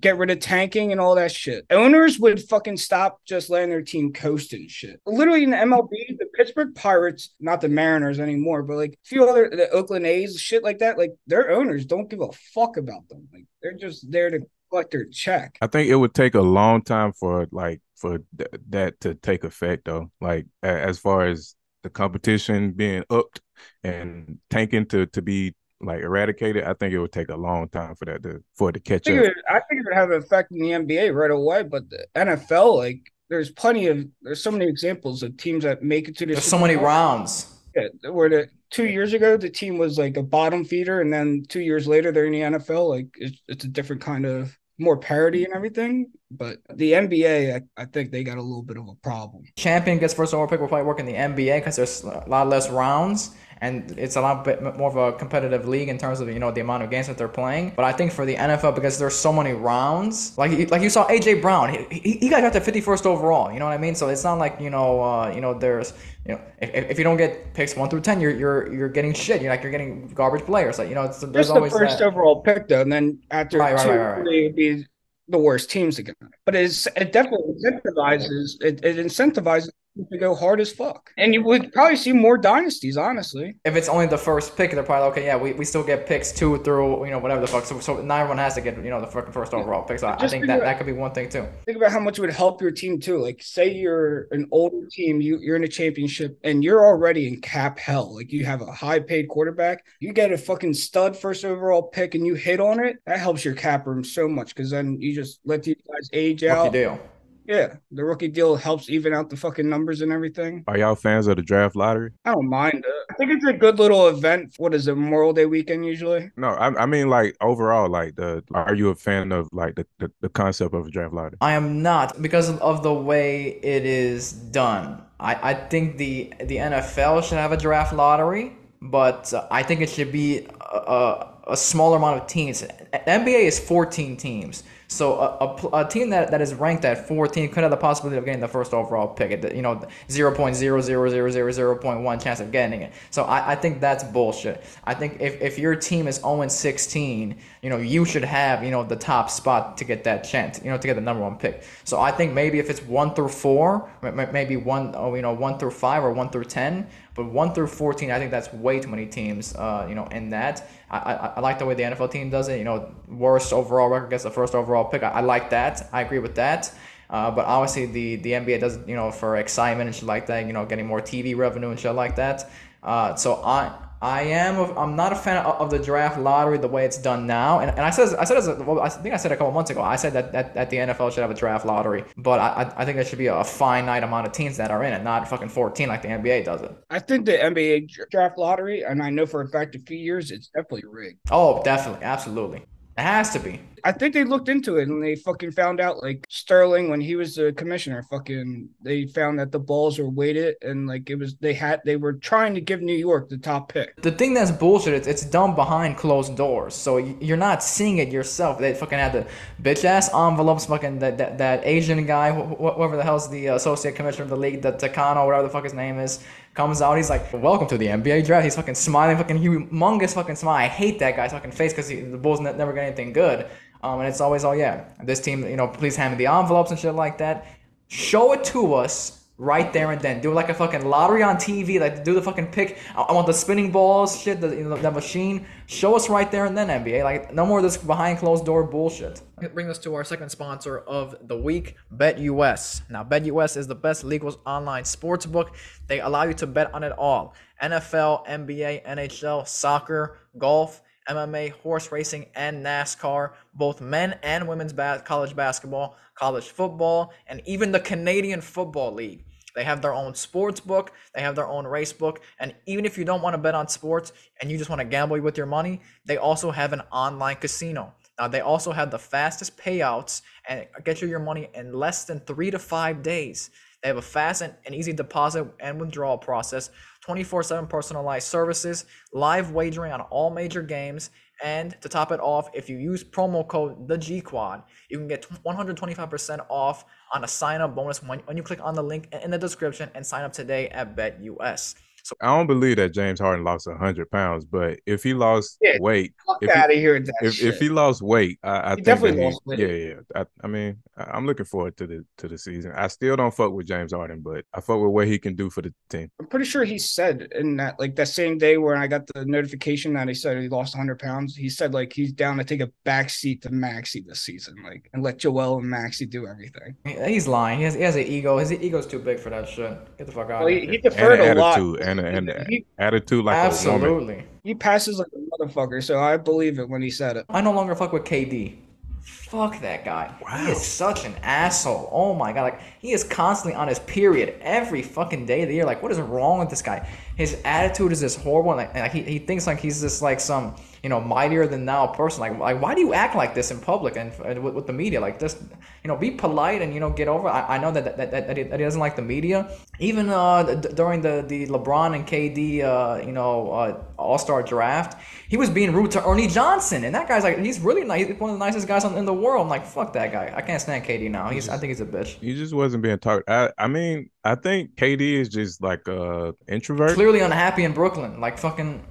Get 0.00 0.18
rid 0.18 0.30
of 0.30 0.40
tanking 0.40 0.92
and 0.92 1.00
all 1.00 1.14
that 1.14 1.32
shit. 1.32 1.64
Owners 1.70 2.18
would 2.18 2.42
fucking 2.42 2.76
stop 2.76 3.20
just 3.24 3.48
letting 3.48 3.70
their 3.70 3.82
team 3.82 4.12
coast 4.12 4.52
and 4.52 4.70
shit. 4.70 5.00
Literally 5.06 5.42
in 5.44 5.50
the 5.50 5.56
MLB, 5.56 5.88
the 6.18 6.26
Pittsburgh 6.34 6.74
Pirates, 6.74 7.34
not 7.40 7.60
the 7.62 7.68
Mariners 7.68 8.20
anymore, 8.20 8.62
but 8.62 8.76
like 8.76 8.92
a 8.92 9.08
few 9.08 9.26
other 9.26 9.48
the 9.50 9.70
Oakland 9.70 10.06
A's, 10.06 10.38
shit 10.38 10.62
like 10.62 10.78
that. 10.78 10.98
Like 10.98 11.12
their 11.26 11.50
owners 11.50 11.86
don't 11.86 12.10
give 12.10 12.20
a 12.20 12.30
fuck 12.54 12.76
about 12.76 13.08
them. 13.08 13.26
Like 13.32 13.46
they're 13.62 13.72
just 13.72 14.10
there 14.10 14.30
to 14.30 14.40
collect 14.70 14.90
their 14.92 15.06
check. 15.06 15.58
I 15.60 15.66
think 15.66 15.88
it 15.90 15.96
would 15.96 16.14
take 16.14 16.34
a 16.34 16.40
long 16.42 16.82
time 16.82 17.12
for 17.12 17.46
like 17.50 17.80
for 17.96 18.18
th- 18.36 18.50
that 18.70 19.00
to 19.00 19.14
take 19.14 19.44
effect 19.44 19.84
though. 19.86 20.10
Like 20.20 20.46
a- 20.62 20.66
as 20.66 20.98
far 20.98 21.26
as 21.26 21.54
the 21.82 21.90
competition 21.90 22.72
being 22.72 23.04
upped 23.10 23.40
and 23.84 24.38
tanking 24.50 24.86
to 24.86 25.06
to 25.06 25.22
be 25.22 25.54
like 25.80 26.02
eradicated, 26.02 26.64
I 26.64 26.74
think 26.74 26.92
it 26.94 26.98
would 26.98 27.12
take 27.12 27.28
a 27.28 27.36
long 27.36 27.68
time 27.68 27.94
for 27.94 28.06
that 28.06 28.22
to 28.22 28.42
for 28.54 28.70
it 28.70 28.72
to 28.74 28.80
catch 28.80 29.04
think, 29.04 29.20
up. 29.20 29.26
it, 29.26 29.34
I 29.48 29.60
think 29.60 29.80
it 29.80 29.84
would 29.86 29.94
have 29.94 30.10
an 30.10 30.18
effect 30.22 30.50
in 30.52 30.58
the 30.58 30.70
NBA 30.70 31.14
right 31.14 31.30
away, 31.30 31.62
but 31.64 31.88
the 31.90 32.06
NFL, 32.16 32.76
like, 32.76 33.00
there's 33.28 33.50
plenty 33.50 33.86
of 33.88 34.06
there's 34.22 34.42
so 34.42 34.50
many 34.50 34.66
examples 34.66 35.22
of 35.22 35.36
teams 35.36 35.64
that 35.64 35.82
make 35.82 36.08
it 36.08 36.16
to 36.18 36.26
the 36.26 36.32
There's 36.34 36.44
so 36.44 36.58
many 36.58 36.76
Bowl. 36.76 36.84
rounds. 36.86 37.52
Yeah, 37.76 38.10
where 38.10 38.28
the 38.28 38.48
two 38.70 38.86
years 38.86 39.12
ago 39.12 39.36
the 39.36 39.50
team 39.50 39.76
was 39.78 39.98
like 39.98 40.16
a 40.16 40.22
bottom 40.22 40.64
feeder, 40.64 41.00
and 41.00 41.12
then 41.12 41.44
two 41.48 41.60
years 41.60 41.86
later 41.86 42.10
they're 42.10 42.26
in 42.26 42.32
the 42.32 42.58
NFL. 42.58 42.88
Like 42.88 43.08
it's 43.16 43.40
it's 43.48 43.64
a 43.64 43.68
different 43.68 44.02
kind 44.02 44.24
of 44.24 44.56
more 44.78 44.96
parity 44.96 45.44
and 45.44 45.54
everything. 45.54 46.10
But 46.30 46.58
the 46.74 46.92
NBA, 46.92 47.54
I, 47.54 47.82
I 47.82 47.84
think 47.86 48.10
they 48.10 48.24
got 48.24 48.38
a 48.38 48.42
little 48.42 48.62
bit 48.62 48.76
of 48.76 48.88
a 48.88 48.94
problem. 48.96 49.44
Champion 49.56 49.98
gets 49.98 50.14
first 50.14 50.34
overall 50.34 50.48
pick 50.48 50.60
will 50.60 50.68
probably 50.68 50.86
work 50.86 51.00
in 51.00 51.06
the 51.06 51.12
NBA 51.14 51.58
because 51.58 51.76
there's 51.76 52.02
a 52.02 52.24
lot 52.26 52.48
less 52.48 52.68
rounds 52.70 53.30
and 53.60 53.98
it's 53.98 54.16
a 54.16 54.20
lot 54.20 54.44
bit 54.44 54.62
more 54.62 54.90
of 54.90 54.96
a 54.96 55.16
competitive 55.18 55.66
league 55.66 55.88
in 55.88 55.98
terms 55.98 56.20
of 56.20 56.28
you 56.28 56.38
know 56.38 56.50
the 56.50 56.60
amount 56.60 56.82
of 56.82 56.90
games 56.90 57.06
that 57.06 57.16
they're 57.18 57.28
playing. 57.28 57.72
But 57.76 57.84
I 57.84 57.92
think 57.92 58.12
for 58.12 58.26
the 58.26 58.36
NFL 58.36 58.72
because 58.72 58.98
there's 58.98 59.14
so 59.14 59.32
many 59.32 59.52
rounds, 59.52 60.36
like 60.36 60.70
like 60.70 60.82
you 60.82 60.90
saw 60.90 61.06
AJ 61.08 61.40
Brown, 61.40 61.70
he, 61.90 61.98
he, 62.00 62.12
he 62.18 62.28
got 62.28 62.40
drafted 62.40 62.62
51st 62.64 63.06
overall. 63.06 63.52
You 63.52 63.58
know 63.58 63.66
what 63.66 63.72
I 63.74 63.78
mean? 63.78 63.94
So 63.94 64.08
it's 64.08 64.24
not 64.24 64.34
like 64.38 64.60
you 64.60 64.70
know 64.70 65.02
uh, 65.02 65.32
you 65.34 65.40
know 65.40 65.54
there's 65.58 65.92
you 66.24 66.34
know 66.34 66.40
if, 66.60 66.90
if 66.92 66.98
you 66.98 67.04
don't 67.04 67.16
get 67.16 67.54
picks 67.54 67.76
one 67.76 67.88
through 67.88 68.02
ten, 68.02 68.20
you're 68.20 68.30
you're 68.36 68.72
you're 68.72 68.88
getting 68.88 69.12
shit. 69.14 69.40
You're 69.42 69.50
like 69.50 69.62
you're 69.62 69.72
getting 69.72 70.08
garbage 70.08 70.44
players. 70.44 70.78
Like 70.78 70.88
you 70.88 70.94
know 70.94 71.04
it's, 71.04 71.20
there's 71.20 71.48
Just 71.48 71.54
the 71.54 71.60
always 71.60 71.72
first 71.72 71.98
that. 71.98 72.02
overall 72.02 72.42
pick, 72.42 72.68
though, 72.68 72.80
and 72.82 72.92
then 72.92 73.20
after 73.30 73.58
Right, 73.58 73.76
two, 73.76 73.88
right, 73.88 73.96
right, 73.98 74.18
right. 74.18 74.86
the 75.28 75.38
worst 75.38 75.70
teams 75.70 75.98
again. 75.98 76.14
But 76.44 76.54
it's 76.54 76.86
it 76.96 77.12
definitely 77.12 77.54
incentivizes 77.54 78.56
it, 78.62 78.84
it 78.84 78.96
incentivizes 78.96 79.70
to 80.10 80.18
go 80.18 80.34
hard 80.34 80.60
as 80.60 80.72
fuck, 80.72 81.10
and 81.16 81.34
you 81.34 81.42
would 81.42 81.72
probably 81.72 81.96
see 81.96 82.12
more 82.12 82.38
dynasties, 82.38 82.96
honestly. 82.96 83.56
if 83.64 83.76
it's 83.76 83.88
only 83.88 84.06
the 84.06 84.18
first 84.18 84.56
pick, 84.56 84.72
they're 84.72 84.82
probably 84.82 85.08
okay. 85.08 85.26
Yeah, 85.26 85.36
we, 85.36 85.52
we 85.52 85.64
still 85.64 85.82
get 85.82 86.06
picks 86.06 86.32
two 86.32 86.58
through 86.58 87.04
you 87.04 87.10
know 87.10 87.18
whatever 87.18 87.40
the 87.40 87.46
fuck. 87.46 87.64
So, 87.64 87.80
so 87.80 88.02
not 88.02 88.20
everyone 88.20 88.38
has 88.38 88.54
to 88.54 88.60
get 88.60 88.76
you 88.76 88.90
know 88.90 89.00
the 89.00 89.06
fucking 89.06 89.32
first 89.32 89.54
overall 89.54 89.82
pick. 89.82 89.98
So 89.98 90.08
I, 90.08 90.16
I 90.24 90.28
think 90.28 90.46
that 90.46 90.60
that 90.60 90.76
could 90.78 90.86
be 90.86 90.92
one 90.92 91.12
thing 91.12 91.28
too. 91.28 91.46
think 91.64 91.76
about 91.76 91.92
how 91.92 92.00
much 92.00 92.18
it 92.18 92.20
would 92.20 92.32
help 92.32 92.60
your 92.60 92.70
team 92.70 93.00
too. 93.00 93.18
Like, 93.18 93.42
say 93.42 93.72
you're 93.72 94.28
an 94.30 94.46
older 94.52 94.86
team, 94.90 95.20
you 95.20 95.38
you're 95.40 95.56
in 95.56 95.64
a 95.64 95.68
championship, 95.68 96.38
and 96.44 96.62
you're 96.62 96.84
already 96.84 97.28
in 97.28 97.40
cap 97.40 97.78
hell. 97.78 98.14
Like, 98.14 98.32
you 98.32 98.44
have 98.44 98.62
a 98.62 98.72
high 98.72 99.00
paid 99.00 99.28
quarterback, 99.28 99.84
you 100.00 100.12
get 100.12 100.32
a 100.32 100.38
fucking 100.38 100.74
stud 100.74 101.16
first 101.16 101.44
overall 101.44 101.82
pick, 101.82 102.14
and 102.14 102.26
you 102.26 102.34
hit 102.34 102.60
on 102.60 102.84
it. 102.84 102.96
That 103.06 103.18
helps 103.18 103.44
your 103.44 103.54
cap 103.54 103.86
room 103.86 104.04
so 104.04 104.28
much 104.28 104.54
because 104.54 104.70
then 104.70 105.00
you 105.00 105.14
just 105.14 105.40
let 105.44 105.62
these 105.62 105.76
guys 105.76 106.08
age 106.12 106.44
out. 106.44 106.72
deal. 106.72 107.00
Yeah, 107.48 107.76
the 107.90 108.04
rookie 108.04 108.28
deal 108.28 108.56
helps 108.56 108.90
even 108.90 109.14
out 109.14 109.30
the 109.30 109.36
fucking 109.36 109.68
numbers 109.68 110.00
and 110.00 110.12
everything. 110.12 110.64
Are 110.66 110.76
y'all 110.76 110.94
fans 110.94 111.26
of 111.26 111.36
the 111.36 111.42
draft 111.42 111.76
lottery? 111.76 112.10
I 112.24 112.32
don't 112.32 112.48
mind 112.48 112.84
it. 112.84 113.06
I 113.10 113.14
think 113.14 113.30
it's 113.30 113.44
a 113.44 113.52
good 113.52 113.78
little 113.78 114.08
event. 114.08 114.54
What 114.58 114.74
is 114.74 114.88
it, 114.88 114.96
Memorial 114.96 115.32
Day 115.32 115.46
weekend 115.46 115.86
usually? 115.86 116.30
No, 116.36 116.48
I, 116.48 116.82
I 116.82 116.86
mean 116.86 117.08
like 117.08 117.36
overall, 117.40 117.88
like 117.88 118.16
the 118.16 118.42
are 118.52 118.74
you 118.74 118.90
a 118.90 118.94
fan 118.94 119.32
of 119.32 119.48
like 119.52 119.76
the, 119.76 119.86
the, 119.98 120.10
the 120.20 120.28
concept 120.28 120.74
of 120.74 120.86
a 120.86 120.90
draft 120.90 121.14
lottery? 121.14 121.38
I 121.40 121.52
am 121.52 121.82
not 121.82 122.20
because 122.20 122.50
of 122.58 122.82
the 122.82 122.92
way 122.92 123.58
it 123.62 123.86
is 123.86 124.32
done. 124.32 125.02
I, 125.20 125.50
I 125.50 125.54
think 125.54 125.96
the 125.96 126.32
the 126.40 126.56
NFL 126.56 127.22
should 127.22 127.38
have 127.38 127.52
a 127.52 127.56
draft 127.56 127.94
lottery, 127.94 128.52
but 128.82 129.32
uh, 129.32 129.46
I 129.50 129.62
think 129.62 129.80
it 129.80 129.88
should 129.88 130.12
be 130.12 130.46
a, 130.60 130.76
a, 130.76 131.34
a 131.48 131.56
smaller 131.56 131.96
amount 131.96 132.20
of 132.20 132.26
teams. 132.26 132.62
NBA 132.92 133.44
is 133.44 133.58
14 133.58 134.16
teams. 134.16 134.64
So 134.88 135.14
a, 135.14 135.44
a, 135.44 135.84
a 135.84 135.88
team 135.88 136.10
that, 136.10 136.30
that 136.30 136.40
is 136.40 136.54
ranked 136.54 136.84
at 136.84 137.08
14 137.08 137.50
could 137.50 137.62
have 137.62 137.70
the 137.70 137.76
possibility 137.76 138.18
of 138.18 138.24
getting 138.24 138.40
the 138.40 138.48
first 138.48 138.72
overall 138.72 139.08
pick. 139.08 139.32
At 139.32 139.54
you 139.54 139.62
know, 139.62 139.76
0.0000001 140.08 142.22
chance 142.22 142.40
of 142.40 142.52
getting 142.52 142.82
it. 142.82 142.92
So 143.10 143.24
I, 143.24 143.52
I 143.52 143.56
think 143.56 143.80
that's 143.80 144.04
bullshit. 144.04 144.62
I 144.84 144.94
think 144.94 145.20
if, 145.20 145.40
if 145.40 145.58
your 145.58 145.74
team 145.74 146.06
is 146.06 146.16
0 146.16 146.46
16, 146.46 147.36
you 147.62 147.70
know, 147.70 147.78
you 147.78 148.04
should 148.04 148.24
have, 148.24 148.62
you 148.62 148.70
know, 148.70 148.84
the 148.84 148.96
top 148.96 149.30
spot 149.30 149.76
to 149.78 149.84
get 149.84 150.04
that 150.04 150.22
chance, 150.22 150.60
you 150.62 150.70
know, 150.70 150.78
to 150.78 150.86
get 150.86 150.94
the 150.94 151.00
number 151.00 151.22
one 151.22 151.36
pick. 151.36 151.64
So 151.84 152.00
I 152.00 152.12
think 152.12 152.32
maybe 152.32 152.58
if 152.58 152.70
it's 152.70 152.82
1 152.82 153.14
through 153.14 153.28
4, 153.28 153.90
m- 154.04 154.20
m- 154.20 154.32
maybe 154.32 154.56
1, 154.56 154.94
oh, 154.96 155.14
you 155.14 155.22
know, 155.22 155.32
1 155.32 155.58
through 155.58 155.72
5 155.72 156.04
or 156.04 156.12
1 156.12 156.30
through 156.30 156.44
10, 156.44 156.86
but 157.16 157.26
1 157.26 157.54
through 157.54 157.68
14, 157.68 158.10
I 158.10 158.18
think 158.18 158.30
that's 158.30 158.52
way 158.52 158.78
too 158.78 158.88
many 158.88 159.06
teams, 159.06 159.54
uh, 159.56 159.86
you 159.88 159.94
know, 159.94 160.06
in 160.06 160.30
that. 160.30 160.68
I, 160.90 160.98
I, 160.98 161.26
I 161.36 161.40
like 161.40 161.58
the 161.58 161.66
way 161.66 161.74
the 161.74 161.82
NFL 161.82 162.10
team 162.10 162.30
does 162.30 162.48
it. 162.48 162.58
You 162.58 162.64
know, 162.64 162.94
worst 163.08 163.52
overall 163.52 163.88
record 163.88 164.10
gets 164.10 164.24
the 164.24 164.30
first 164.30 164.54
overall 164.54 164.84
pick. 164.84 165.02
I, 165.02 165.08
I 165.08 165.20
like 165.20 165.50
that. 165.50 165.88
I 165.92 166.02
agree 166.02 166.18
with 166.18 166.34
that. 166.36 166.72
Uh, 167.08 167.30
but 167.30 167.46
obviously, 167.46 167.86
the, 167.86 168.16
the 168.16 168.32
NBA 168.32 168.60
does, 168.60 168.78
you 168.86 168.96
know, 168.96 169.10
for 169.10 169.36
excitement 169.36 169.86
and 169.86 169.94
shit 169.94 170.04
like 170.04 170.26
that, 170.26 170.46
you 170.46 170.52
know, 170.52 170.66
getting 170.66 170.86
more 170.86 171.00
TV 171.00 171.36
revenue 171.36 171.70
and 171.70 171.80
shit 171.80 171.94
like 171.94 172.16
that. 172.16 172.50
Uh, 172.82 173.14
so 173.14 173.42
I 173.42 173.72
I 174.02 174.22
am 174.22 174.76
I'm 174.76 174.94
not 174.94 175.12
a 175.12 175.16
fan 175.16 175.38
of, 175.44 175.54
of 175.60 175.70
the 175.70 175.78
draft 175.78 176.18
lottery 176.18 176.58
the 176.58 176.68
way 176.68 176.84
it's 176.84 176.98
done 176.98 177.26
now. 177.26 177.60
And, 177.60 177.70
and 177.70 177.80
I 177.80 177.90
said 177.90 178.14
I 178.18 178.24
said 178.24 178.36
as 178.36 178.46
a, 178.46 178.54
well, 178.62 178.80
I 178.80 178.88
think 178.90 179.14
I 179.14 179.16
said 179.16 179.32
a 179.32 179.36
couple 179.36 179.52
months 179.52 179.70
ago. 179.70 179.80
I 179.82 179.96
said 179.96 180.12
that, 180.12 180.32
that, 180.32 180.54
that 180.54 180.70
the 180.70 180.76
NFL 180.76 181.12
should 181.12 181.22
have 181.22 181.30
a 181.30 181.34
draft 181.34 181.64
lottery, 181.64 182.04
but 182.16 182.38
I 182.38 182.46
I- 182.64 182.82
I 182.82 182.84
think 182.84 182.96
there 182.96 183.04
should 183.04 183.18
be 183.18 183.26
a 183.28 183.42
finite 183.42 184.02
amount 184.02 184.26
of 184.26 184.32
teams 184.32 184.56
that 184.58 184.70
are 184.70 184.84
in 184.84 184.92
it, 184.92 185.02
not 185.02 185.28
fucking 185.28 185.48
14 185.48 185.88
like 185.88 186.02
the 186.02 186.08
NBA 186.08 186.44
does 186.44 186.60
it. 186.62 186.72
I 186.90 186.98
think 186.98 187.24
the 187.26 187.32
NBA 187.42 187.88
draft 188.10 188.36
lottery, 188.38 188.82
and 188.82 189.02
I 189.02 189.10
know 189.10 189.24
for 189.26 189.40
a 189.40 189.48
fact 189.48 189.74
a 189.74 189.78
few 189.78 189.96
years 189.96 190.30
it's 190.30 190.48
definitely 190.48 190.84
rigged. 190.90 191.18
Oh, 191.30 191.62
definitely, 191.62 192.04
absolutely, 192.04 192.64
it 192.96 193.02
has 193.02 193.30
to 193.30 193.38
be. 193.38 193.60
I 193.84 193.92
think 193.92 194.14
they 194.14 194.24
looked 194.24 194.48
into 194.48 194.78
it 194.78 194.88
and 194.88 195.00
they 195.00 195.14
fucking 195.14 195.52
found 195.52 195.80
out 195.80 196.02
like 196.02 196.26
Sterling 196.28 196.90
when 196.90 197.00
he 197.00 197.14
was 197.14 197.36
the 197.36 197.52
commissioner, 197.52 198.02
fucking 198.10 198.68
they 198.82 199.06
found 199.06 199.38
that 199.38 199.52
the 199.52 199.60
balls 199.60 200.00
were 200.00 200.10
weighted 200.10 200.56
and 200.62 200.88
like 200.88 201.08
it 201.08 201.14
was 201.14 201.36
they 201.36 201.54
had 201.54 201.82
they 201.84 201.94
were 201.94 202.14
trying 202.14 202.54
to 202.54 202.60
give 202.60 202.82
New 202.82 202.96
York 202.96 203.28
the 203.28 203.38
top 203.38 203.72
pick. 203.72 203.94
The 204.02 204.10
thing 204.10 204.34
that's 204.34 204.50
bullshit, 204.50 204.94
it's, 204.94 205.06
it's 205.06 205.24
done 205.24 205.54
behind 205.54 205.98
closed 205.98 206.36
doors. 206.36 206.74
So 206.74 206.96
you're 206.96 207.36
not 207.36 207.62
seeing 207.62 207.98
it 207.98 208.08
yourself. 208.08 208.58
They 208.58 208.74
fucking 208.74 208.98
had 208.98 209.12
the 209.12 209.26
bitch 209.62 209.84
ass 209.84 210.12
envelopes, 210.12 210.66
fucking 210.66 210.98
that, 210.98 211.18
that, 211.18 211.38
that 211.38 211.64
Asian 211.64 212.04
guy, 212.06 212.32
wh- 212.32 212.56
wh- 212.56 212.74
whoever 212.74 212.96
the 212.96 213.04
hell's 213.04 213.30
the 213.30 213.50
uh, 213.50 213.54
associate 213.54 213.94
commissioner 213.94 214.24
of 214.24 214.30
the 214.30 214.36
league, 214.36 214.62
the 214.62 214.72
Takano, 214.72 215.26
whatever 215.26 215.44
the 215.44 215.50
fuck 215.50 215.62
his 215.62 215.74
name 215.74 216.00
is, 216.00 216.24
comes 216.56 216.82
out. 216.82 216.96
He's 216.96 217.10
like, 217.10 217.32
Welcome 217.32 217.68
to 217.68 217.78
the 217.78 217.86
NBA 217.86 218.26
draft. 218.26 218.44
He's 218.44 218.56
fucking 218.56 218.74
smiling, 218.74 219.16
fucking 219.16 219.38
humongous 219.38 220.14
fucking 220.14 220.36
smile. 220.36 220.56
I 220.56 220.66
hate 220.66 220.98
that 220.98 221.14
guy's 221.14 221.32
fucking 221.32 221.52
face 221.52 221.72
because 221.72 221.88
the 221.88 222.18
Bulls 222.18 222.40
ne- 222.40 222.56
never 222.56 222.72
get 222.72 222.84
anything 222.84 223.12
good. 223.12 223.46
Um, 223.82 224.00
and 224.00 224.08
it's 224.08 224.20
always, 224.20 224.44
oh 224.44 224.52
yeah, 224.52 224.84
this 225.04 225.20
team, 225.20 225.46
you 225.46 225.56
know, 225.56 225.68
please 225.68 225.94
hand 225.94 226.14
me 226.14 226.18
the 226.18 226.32
envelopes 226.32 226.70
and 226.70 226.80
shit 226.80 226.94
like 226.94 227.18
that. 227.18 227.46
Show 227.88 228.32
it 228.32 228.42
to 228.44 228.74
us 228.74 229.25
right 229.38 229.72
there 229.72 229.92
and 229.92 230.00
then. 230.00 230.20
Do 230.20 230.32
like 230.32 230.48
a 230.48 230.54
fucking 230.54 230.84
lottery 230.84 231.22
on 231.22 231.36
TV. 231.36 231.80
Like 231.80 232.04
do 232.04 232.14
the 232.14 232.22
fucking 232.22 232.48
pick. 232.48 232.78
I, 232.94 233.02
I 233.02 233.12
want 233.12 233.26
the 233.26 233.32
spinning 233.32 233.70
balls, 233.70 234.20
shit, 234.20 234.40
the 234.40 234.48
you 234.48 234.64
know, 234.64 234.76
the 234.76 234.90
machine. 234.90 235.46
Show 235.66 235.96
us 235.96 236.08
right 236.08 236.30
there 236.30 236.46
and 236.46 236.56
then 236.56 236.68
NBA. 236.68 237.04
Like 237.04 237.32
no 237.32 237.44
more 237.46 237.58
of 237.58 237.64
this 237.64 237.76
behind 237.76 238.18
closed 238.18 238.44
door 238.44 238.64
bullshit. 238.64 239.22
Bring 239.54 239.68
us 239.68 239.78
to 239.80 239.94
our 239.94 240.04
second 240.04 240.30
sponsor 240.30 240.78
of 240.78 241.14
the 241.28 241.36
week, 241.36 241.76
BetUS. 241.94 242.82
Now, 242.88 243.04
BetUS 243.04 243.56
is 243.56 243.66
the 243.66 243.74
best 243.74 244.02
legal 244.04 244.40
online 244.46 244.84
sports 244.84 245.26
book. 245.26 245.54
They 245.86 246.00
allow 246.00 246.24
you 246.24 246.34
to 246.34 246.46
bet 246.46 246.72
on 246.72 246.82
it 246.82 246.92
all: 246.92 247.34
NFL, 247.62 248.26
NBA, 248.26 248.86
NHL, 248.86 249.46
soccer, 249.46 250.18
golf. 250.38 250.82
MMA, 251.08 251.52
horse 251.52 251.92
racing, 251.92 252.26
and 252.34 252.66
NASCAR, 252.66 253.30
both 253.54 253.80
men 253.80 254.18
and 254.24 254.48
women's 254.48 254.72
ba- 254.72 255.02
college 255.04 255.36
basketball, 255.36 255.96
college 256.16 256.48
football, 256.48 257.12
and 257.28 257.40
even 257.46 257.70
the 257.70 257.78
Canadian 257.78 258.40
Football 258.40 258.92
League. 258.92 259.24
They 259.56 259.64
have 259.64 259.80
their 259.80 259.94
own 259.94 260.14
sports 260.14 260.60
book, 260.60 260.92
they 261.14 261.22
have 261.22 261.34
their 261.34 261.48
own 261.48 261.66
race 261.66 261.92
book, 261.92 262.20
and 262.38 262.54
even 262.66 262.84
if 262.84 262.98
you 262.98 263.04
don't 263.04 263.22
want 263.22 263.34
to 263.34 263.38
bet 263.38 263.54
on 263.54 263.66
sports 263.68 264.12
and 264.40 264.52
you 264.52 264.58
just 264.58 264.68
want 264.68 264.80
to 264.80 264.84
gamble 264.84 265.18
with 265.20 265.38
your 265.38 265.46
money, 265.46 265.80
they 266.04 266.18
also 266.18 266.50
have 266.50 266.74
an 266.74 266.82
online 266.92 267.36
casino. 267.36 267.94
Now, 268.18 268.28
they 268.28 268.40
also 268.40 268.70
have 268.70 268.90
the 268.90 268.98
fastest 268.98 269.56
payouts 269.56 270.20
and 270.46 270.66
get 270.84 271.00
you 271.00 271.08
your 271.08 271.20
money 271.20 271.48
in 271.54 271.72
less 271.72 272.04
than 272.04 272.20
three 272.20 272.50
to 272.50 272.58
five 272.58 273.02
days. 273.02 273.50
They 273.82 273.88
have 273.88 273.96
a 273.96 274.02
fast 274.02 274.42
and, 274.42 274.54
and 274.66 274.74
easy 274.74 274.92
deposit 274.92 275.46
and 275.60 275.80
withdrawal 275.80 276.18
process, 276.18 276.70
24 277.02 277.42
7 277.42 277.66
personalized 277.66 278.28
services, 278.28 278.84
live 279.12 279.52
wagering 279.52 279.92
on 279.92 280.02
all 280.02 280.28
major 280.28 280.62
games, 280.62 281.10
and 281.42 281.76
to 281.80 281.88
top 281.88 282.12
it 282.12 282.20
off, 282.20 282.50
if 282.54 282.68
you 282.68 282.78
use 282.78 283.04
promo 283.04 283.46
code 283.46 283.88
the 283.88 283.98
G 283.98 284.20
Quad, 284.20 284.62
you 284.88 284.98
can 284.98 285.08
get 285.08 285.26
125% 285.44 286.46
off 286.48 286.84
on 287.12 287.24
a 287.24 287.28
sign 287.28 287.60
up 287.60 287.74
bonus 287.74 288.02
when, 288.02 288.20
when 288.20 288.36
you 288.36 288.42
click 288.42 288.60
on 288.62 288.74
the 288.74 288.82
link 288.82 289.08
in 289.12 289.30
the 289.30 289.38
description 289.38 289.90
and 289.94 290.04
sign 290.04 290.24
up 290.24 290.32
today 290.32 290.68
at 290.68 290.96
BetUS. 290.96 291.74
So 292.06 292.14
I 292.20 292.26
don't 292.26 292.46
believe 292.46 292.76
that 292.76 292.94
James 292.94 293.18
Harden 293.18 293.44
lost 293.44 293.68
hundred 293.68 294.08
pounds, 294.12 294.44
but 294.44 294.78
if 294.86 295.02
he 295.02 295.12
lost 295.12 295.58
Yeah, 295.60 295.78
weight, 295.80 296.14
fuck 296.24 296.38
if 296.40 296.52
he- 296.52 296.56
out 296.56 296.70
of 296.70 296.76
here 296.76 297.02
if, 297.20 297.42
if 297.42 297.58
he 297.58 297.68
lost 297.68 298.00
weight, 298.00 298.38
I, 298.44 298.48
I 298.48 298.68
He 298.70 298.74
think 298.76 298.86
definitely 298.86 299.10
that 299.10 299.18
he- 299.18 299.24
lost 299.24 299.40
weight. 299.44 299.58
Yeah, 299.58 299.66
yeah. 299.66 299.94
I, 300.14 300.26
I 300.44 300.46
mean, 300.46 300.76
I- 300.96 301.10
I'm 301.14 301.26
looking 301.26 301.46
forward 301.46 301.76
to 301.78 301.86
the 301.88 302.04
to 302.18 302.28
the 302.28 302.38
season. 302.38 302.70
I 302.76 302.86
still 302.86 303.16
don't 303.16 303.34
fuck 303.34 303.50
with 303.52 303.66
James 303.66 303.92
Harden, 303.92 304.20
but 304.20 304.44
I 304.54 304.60
fuck 304.60 304.80
with 304.80 304.92
what 304.92 305.08
he 305.08 305.18
can 305.18 305.34
do 305.34 305.50
for 305.50 305.62
the 305.62 305.74
team. 305.90 306.08
I'm 306.20 306.28
pretty 306.28 306.44
sure 306.44 306.62
he 306.62 306.78
said 306.78 307.26
in 307.34 307.56
that 307.56 307.80
like 307.80 307.96
that 307.96 308.06
same 308.06 308.38
day 308.38 308.56
where 308.56 308.76
I 308.76 308.86
got 308.86 309.08
the 309.08 309.24
notification 309.24 309.92
that 309.94 310.06
he 310.06 310.14
said 310.14 310.40
he 310.40 310.48
lost 310.48 310.76
100 310.76 311.00
pounds. 311.00 311.34
He 311.34 311.48
said 311.48 311.74
like 311.74 311.92
he's 311.92 312.12
down 312.12 312.36
to 312.38 312.44
take 312.44 312.60
a 312.60 312.70
back 312.84 313.10
seat 313.10 313.42
to 313.42 313.50
Maxey 313.50 314.04
this 314.06 314.20
season, 314.20 314.54
like 314.62 314.88
and 314.92 315.02
let 315.02 315.18
Joel 315.18 315.58
and 315.58 315.68
Maxey 315.68 316.06
do 316.06 316.28
everything. 316.28 316.76
He's 316.84 317.26
lying. 317.26 317.58
He 317.58 317.64
has, 317.64 317.74
he 317.74 317.82
has 317.82 317.96
an 317.96 318.06
ego. 318.06 318.38
His 318.38 318.52
ego's 318.52 318.86
too 318.86 319.00
big 319.00 319.18
for 319.18 319.30
that 319.30 319.48
shit. 319.48 319.76
Get 319.98 320.06
the 320.06 320.12
fuck 320.12 320.30
out 320.30 320.44
Well, 320.44 320.46
of 320.46 320.54
he, 320.54 320.60
here. 320.60 320.70
he 320.70 320.74
And 320.76 320.82
deferred 320.84 321.20
an 321.20 321.36
a 321.36 321.40
lot. 321.40 321.54
attitude, 321.58 321.80
and 321.80 321.95
a, 321.98 322.04
and 322.06 322.32
He, 322.48 322.64
attitude 322.78 323.24
like 323.24 323.34
a 323.36 323.38
woman. 323.40 323.46
Absolutely. 323.46 324.24
he 324.44 324.54
passes 324.54 324.98
like 324.98 325.08
a 325.14 325.44
motherfucker, 325.44 325.82
so 325.82 325.98
I 326.00 326.16
believe 326.16 326.58
it 326.58 326.68
when 326.68 326.82
he 326.82 326.90
said 326.90 327.16
it. 327.16 327.26
I 327.28 327.40
no 327.40 327.52
longer 327.52 327.74
fuck 327.74 327.92
with 327.92 328.04
KD. 328.04 328.56
Fuck 329.02 329.60
that 329.60 329.84
guy. 329.84 330.12
He 330.18 330.24
Wow. 330.24 330.50
is 330.50 330.60
such 330.64 331.04
an 331.04 331.14
asshole. 331.22 331.88
Oh 331.92 332.14
my 332.14 332.32
god, 332.32 332.42
like 332.42 332.60
he 332.80 332.92
is 332.92 333.04
constantly 333.04 333.54
on 333.56 333.68
his 333.68 333.78
period 333.80 334.34
every 334.40 334.82
fucking 334.82 335.26
day 335.26 335.42
of 335.42 335.48
the 335.48 335.54
year. 335.54 335.64
Like, 335.64 335.82
what 335.82 335.92
is 335.92 335.98
wrong 336.00 336.38
with 336.40 336.50
this 336.50 336.62
guy? 336.62 336.88
His 337.16 337.40
attitude 337.44 337.92
is 337.92 338.00
just 338.00 338.20
horrible. 338.20 338.52
And, 338.52 338.58
like, 338.58 338.70
and 338.74 338.80
like, 338.80 338.92
he, 338.92 339.02
he 339.02 339.18
thinks 339.18 339.46
like 339.46 339.58
he's 339.58 339.80
just 339.80 340.02
like 340.02 340.20
some 340.20 340.54
you 340.82 340.90
know 340.90 341.00
mightier 341.00 341.48
than 341.48 341.64
thou 341.66 341.88
person. 341.88 342.20
Like, 342.20 342.38
like 342.38 342.62
why 342.62 342.74
do 342.74 342.80
you 342.80 342.94
act 342.94 343.16
like 343.16 343.34
this 343.34 343.50
in 343.50 343.58
public 343.58 343.96
and, 343.96 344.12
and 344.24 344.42
with, 344.42 344.54
with 344.54 344.66
the 344.68 344.72
media? 344.72 345.00
Like, 345.00 345.18
just 345.18 345.38
you 345.82 345.88
know, 345.88 345.96
be 345.96 346.10
polite 346.10 346.62
and 346.62 346.72
you 346.72 346.78
know 346.78 346.90
get 346.90 347.08
over. 347.08 347.26
It. 347.26 347.32
I, 347.32 347.56
I 347.56 347.58
know 347.58 347.72
that 347.72 347.96
that, 347.96 348.10
that, 348.10 348.26
that, 348.28 348.36
he, 348.36 348.42
that 348.44 348.60
he 348.60 348.64
doesn't 348.64 348.80
like 348.80 348.94
the 348.94 349.02
media. 349.02 349.50
Even 349.80 350.10
uh, 350.10 350.42
d- 350.42 350.68
during 350.74 351.00
the 351.00 351.24
the 351.26 351.46
LeBron 351.46 351.94
and 351.96 352.06
KD 352.06 352.62
uh, 352.62 353.04
you 353.04 353.12
know 353.12 353.50
uh, 353.50 353.82
All 353.98 354.18
Star 354.18 354.42
draft, 354.42 355.00
he 355.28 355.36
was 355.36 355.50
being 355.50 355.72
rude 355.72 355.90
to 355.92 356.06
Ernie 356.06 356.28
Johnson, 356.28 356.84
and 356.84 356.94
that 356.94 357.08
guy's 357.08 357.24
like 357.24 357.38
he's 357.38 357.60
really 357.60 357.84
nice. 357.84 358.06
He's 358.06 358.20
one 358.20 358.30
of 358.30 358.38
the 358.38 358.44
nicest 358.44 358.68
guys 358.68 358.84
on, 358.84 358.96
in 358.96 359.06
the 359.06 359.14
world. 359.14 359.42
I'm 359.42 359.48
like, 359.48 359.66
fuck 359.66 359.92
that 359.94 360.12
guy. 360.12 360.32
I 360.36 360.42
can't 360.42 360.60
stand 360.60 360.84
KD 360.84 361.10
now. 361.10 361.30
He's 361.30 361.48
I 361.48 361.56
think 361.58 361.70
he's 361.70 361.80
a 361.80 361.86
bitch. 361.86 362.18
He 362.20 362.34
just 362.36 362.54
wasn't 362.54 362.82
being 362.82 362.98
talked. 362.98 363.28
I, 363.28 363.50
I 363.58 363.66
mean, 363.68 364.10
I 364.26 364.34
think 364.34 364.74
KD 364.74 365.14
is 365.14 365.28
just 365.28 365.62
like 365.62 365.86
a 365.86 366.34
introvert. 366.48 366.94
Clearly 366.94 367.20
unhappy 367.20 367.62
in 367.62 367.72
Brooklyn. 367.72 368.20
Like 368.20 368.38
fucking, 368.38 368.84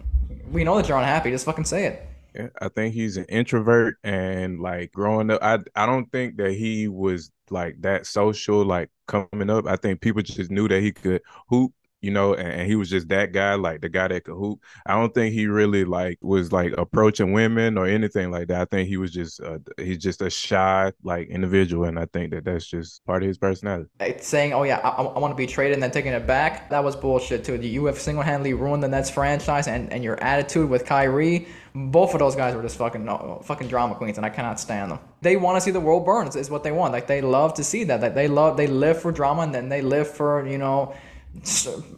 we 0.50 0.64
know 0.64 0.78
that 0.78 0.88
you're 0.88 0.98
unhappy. 0.98 1.32
Just 1.32 1.46
fucking 1.46 1.66
say 1.66 1.86
it. 1.86 2.08
Yeah, 2.34 2.48
I 2.62 2.70
think 2.70 2.94
he's 2.94 3.18
an 3.18 3.26
introvert 3.26 3.96
and 4.04 4.60
like 4.60 4.92
growing 4.92 5.30
up, 5.32 5.42
I 5.42 5.60
I 5.76 5.86
don't 5.86 6.12
think 6.12 6.38
that 6.38 6.52
he 6.52 6.88
was 6.88 7.32
like 7.50 7.82
that 7.82 8.06
social 8.06 8.64
like 8.64 8.90
coming 9.08 9.50
up. 9.50 9.68
I 9.68 9.76
think 9.76 10.02
people 10.02 10.22
just 10.22 10.52
knew 10.52 10.68
that 10.68 10.82
he 10.82 10.92
could 10.92 11.22
hoop, 11.50 11.74
you 12.06 12.12
know, 12.12 12.36
and, 12.36 12.48
and 12.48 12.68
he 12.68 12.76
was 12.76 12.88
just 12.88 13.10
that 13.10 13.32
guy, 13.32 13.56
like 13.56 13.82
the 13.82 13.90
guy 13.90 14.08
that 14.08 14.24
could 14.24 14.36
hoop. 14.36 14.62
I 14.86 14.94
don't 14.94 15.12
think 15.12 15.34
he 15.34 15.48
really 15.48 15.86
like 15.86 16.20
was 16.22 16.52
like 16.52 16.72
approaching 16.78 17.34
women 17.34 17.80
or 17.80 17.88
anything 17.88 18.30
like 18.30 18.48
that. 18.50 18.62
I 18.62 18.66
think 18.66 18.88
he 18.88 18.98
was 18.98 19.12
just 19.12 19.42
uh, 19.42 19.58
he's 19.78 19.98
just 19.98 20.22
a 20.22 20.30
shy 20.30 20.92
like 21.04 21.30
individual, 21.30 21.86
and 21.86 21.98
I 21.98 22.06
think 22.06 22.30
that 22.32 22.46
that's 22.46 22.68
just 22.68 23.04
part 23.08 23.24
of 23.24 23.28
his 23.28 23.40
personality. 23.40 23.90
Like, 24.00 24.22
saying, 24.22 24.54
"Oh 24.54 24.62
yeah, 24.62 24.78
I, 24.84 25.02
I 25.02 25.18
want 25.18 25.32
to 25.32 25.36
be 25.36 25.48
traded," 25.48 25.74
and 25.74 25.82
then 25.82 25.90
taking 25.90 26.14
it 26.14 26.28
back. 26.28 26.70
That 26.70 26.84
was 26.84 26.96
bullshit 26.96 27.44
too. 27.44 27.56
You 27.56 27.86
have 27.86 27.98
single-handedly 27.98 28.54
ruined 28.54 28.84
the 28.84 28.88
Nets 28.88 29.10
franchise, 29.10 29.68
and, 29.68 29.92
and 29.92 30.04
your 30.04 30.22
attitude 30.24 30.70
with 30.70 30.86
Kyrie. 30.86 31.48
Both 31.74 32.14
of 32.14 32.20
those 32.20 32.36
guys 32.36 32.56
were 32.56 32.62
just 32.62 32.78
fucking 32.78 33.04
no, 33.04 33.42
fucking 33.44 33.68
drama 33.68 33.96
queens, 33.96 34.18
and 34.18 34.26
I 34.26 34.30
cannot 34.30 34.60
stand 34.60 34.92
them. 34.92 35.00
They 35.22 35.38
want 35.38 35.58
to 35.58 35.62
see 35.62 35.72
the 35.72 35.80
world 35.80 36.06
burn. 36.06 36.28
Is, 36.28 36.52
what 36.52 36.64
they 36.64 36.72
want. 36.72 36.94
Like 36.94 37.08
they 37.08 37.22
love 37.22 37.56
to 37.56 37.64
see 37.64 37.84
that. 37.86 38.00
Like 38.00 38.14
they 38.14 38.28
love, 38.28 38.58
they 38.58 38.68
live 38.68 39.02
for 39.02 39.12
drama, 39.12 39.42
and 39.42 39.54
then 39.54 39.70
they 39.70 39.82
live 39.82 40.08
for 40.08 40.48
you 40.48 40.60
know, 40.60 40.94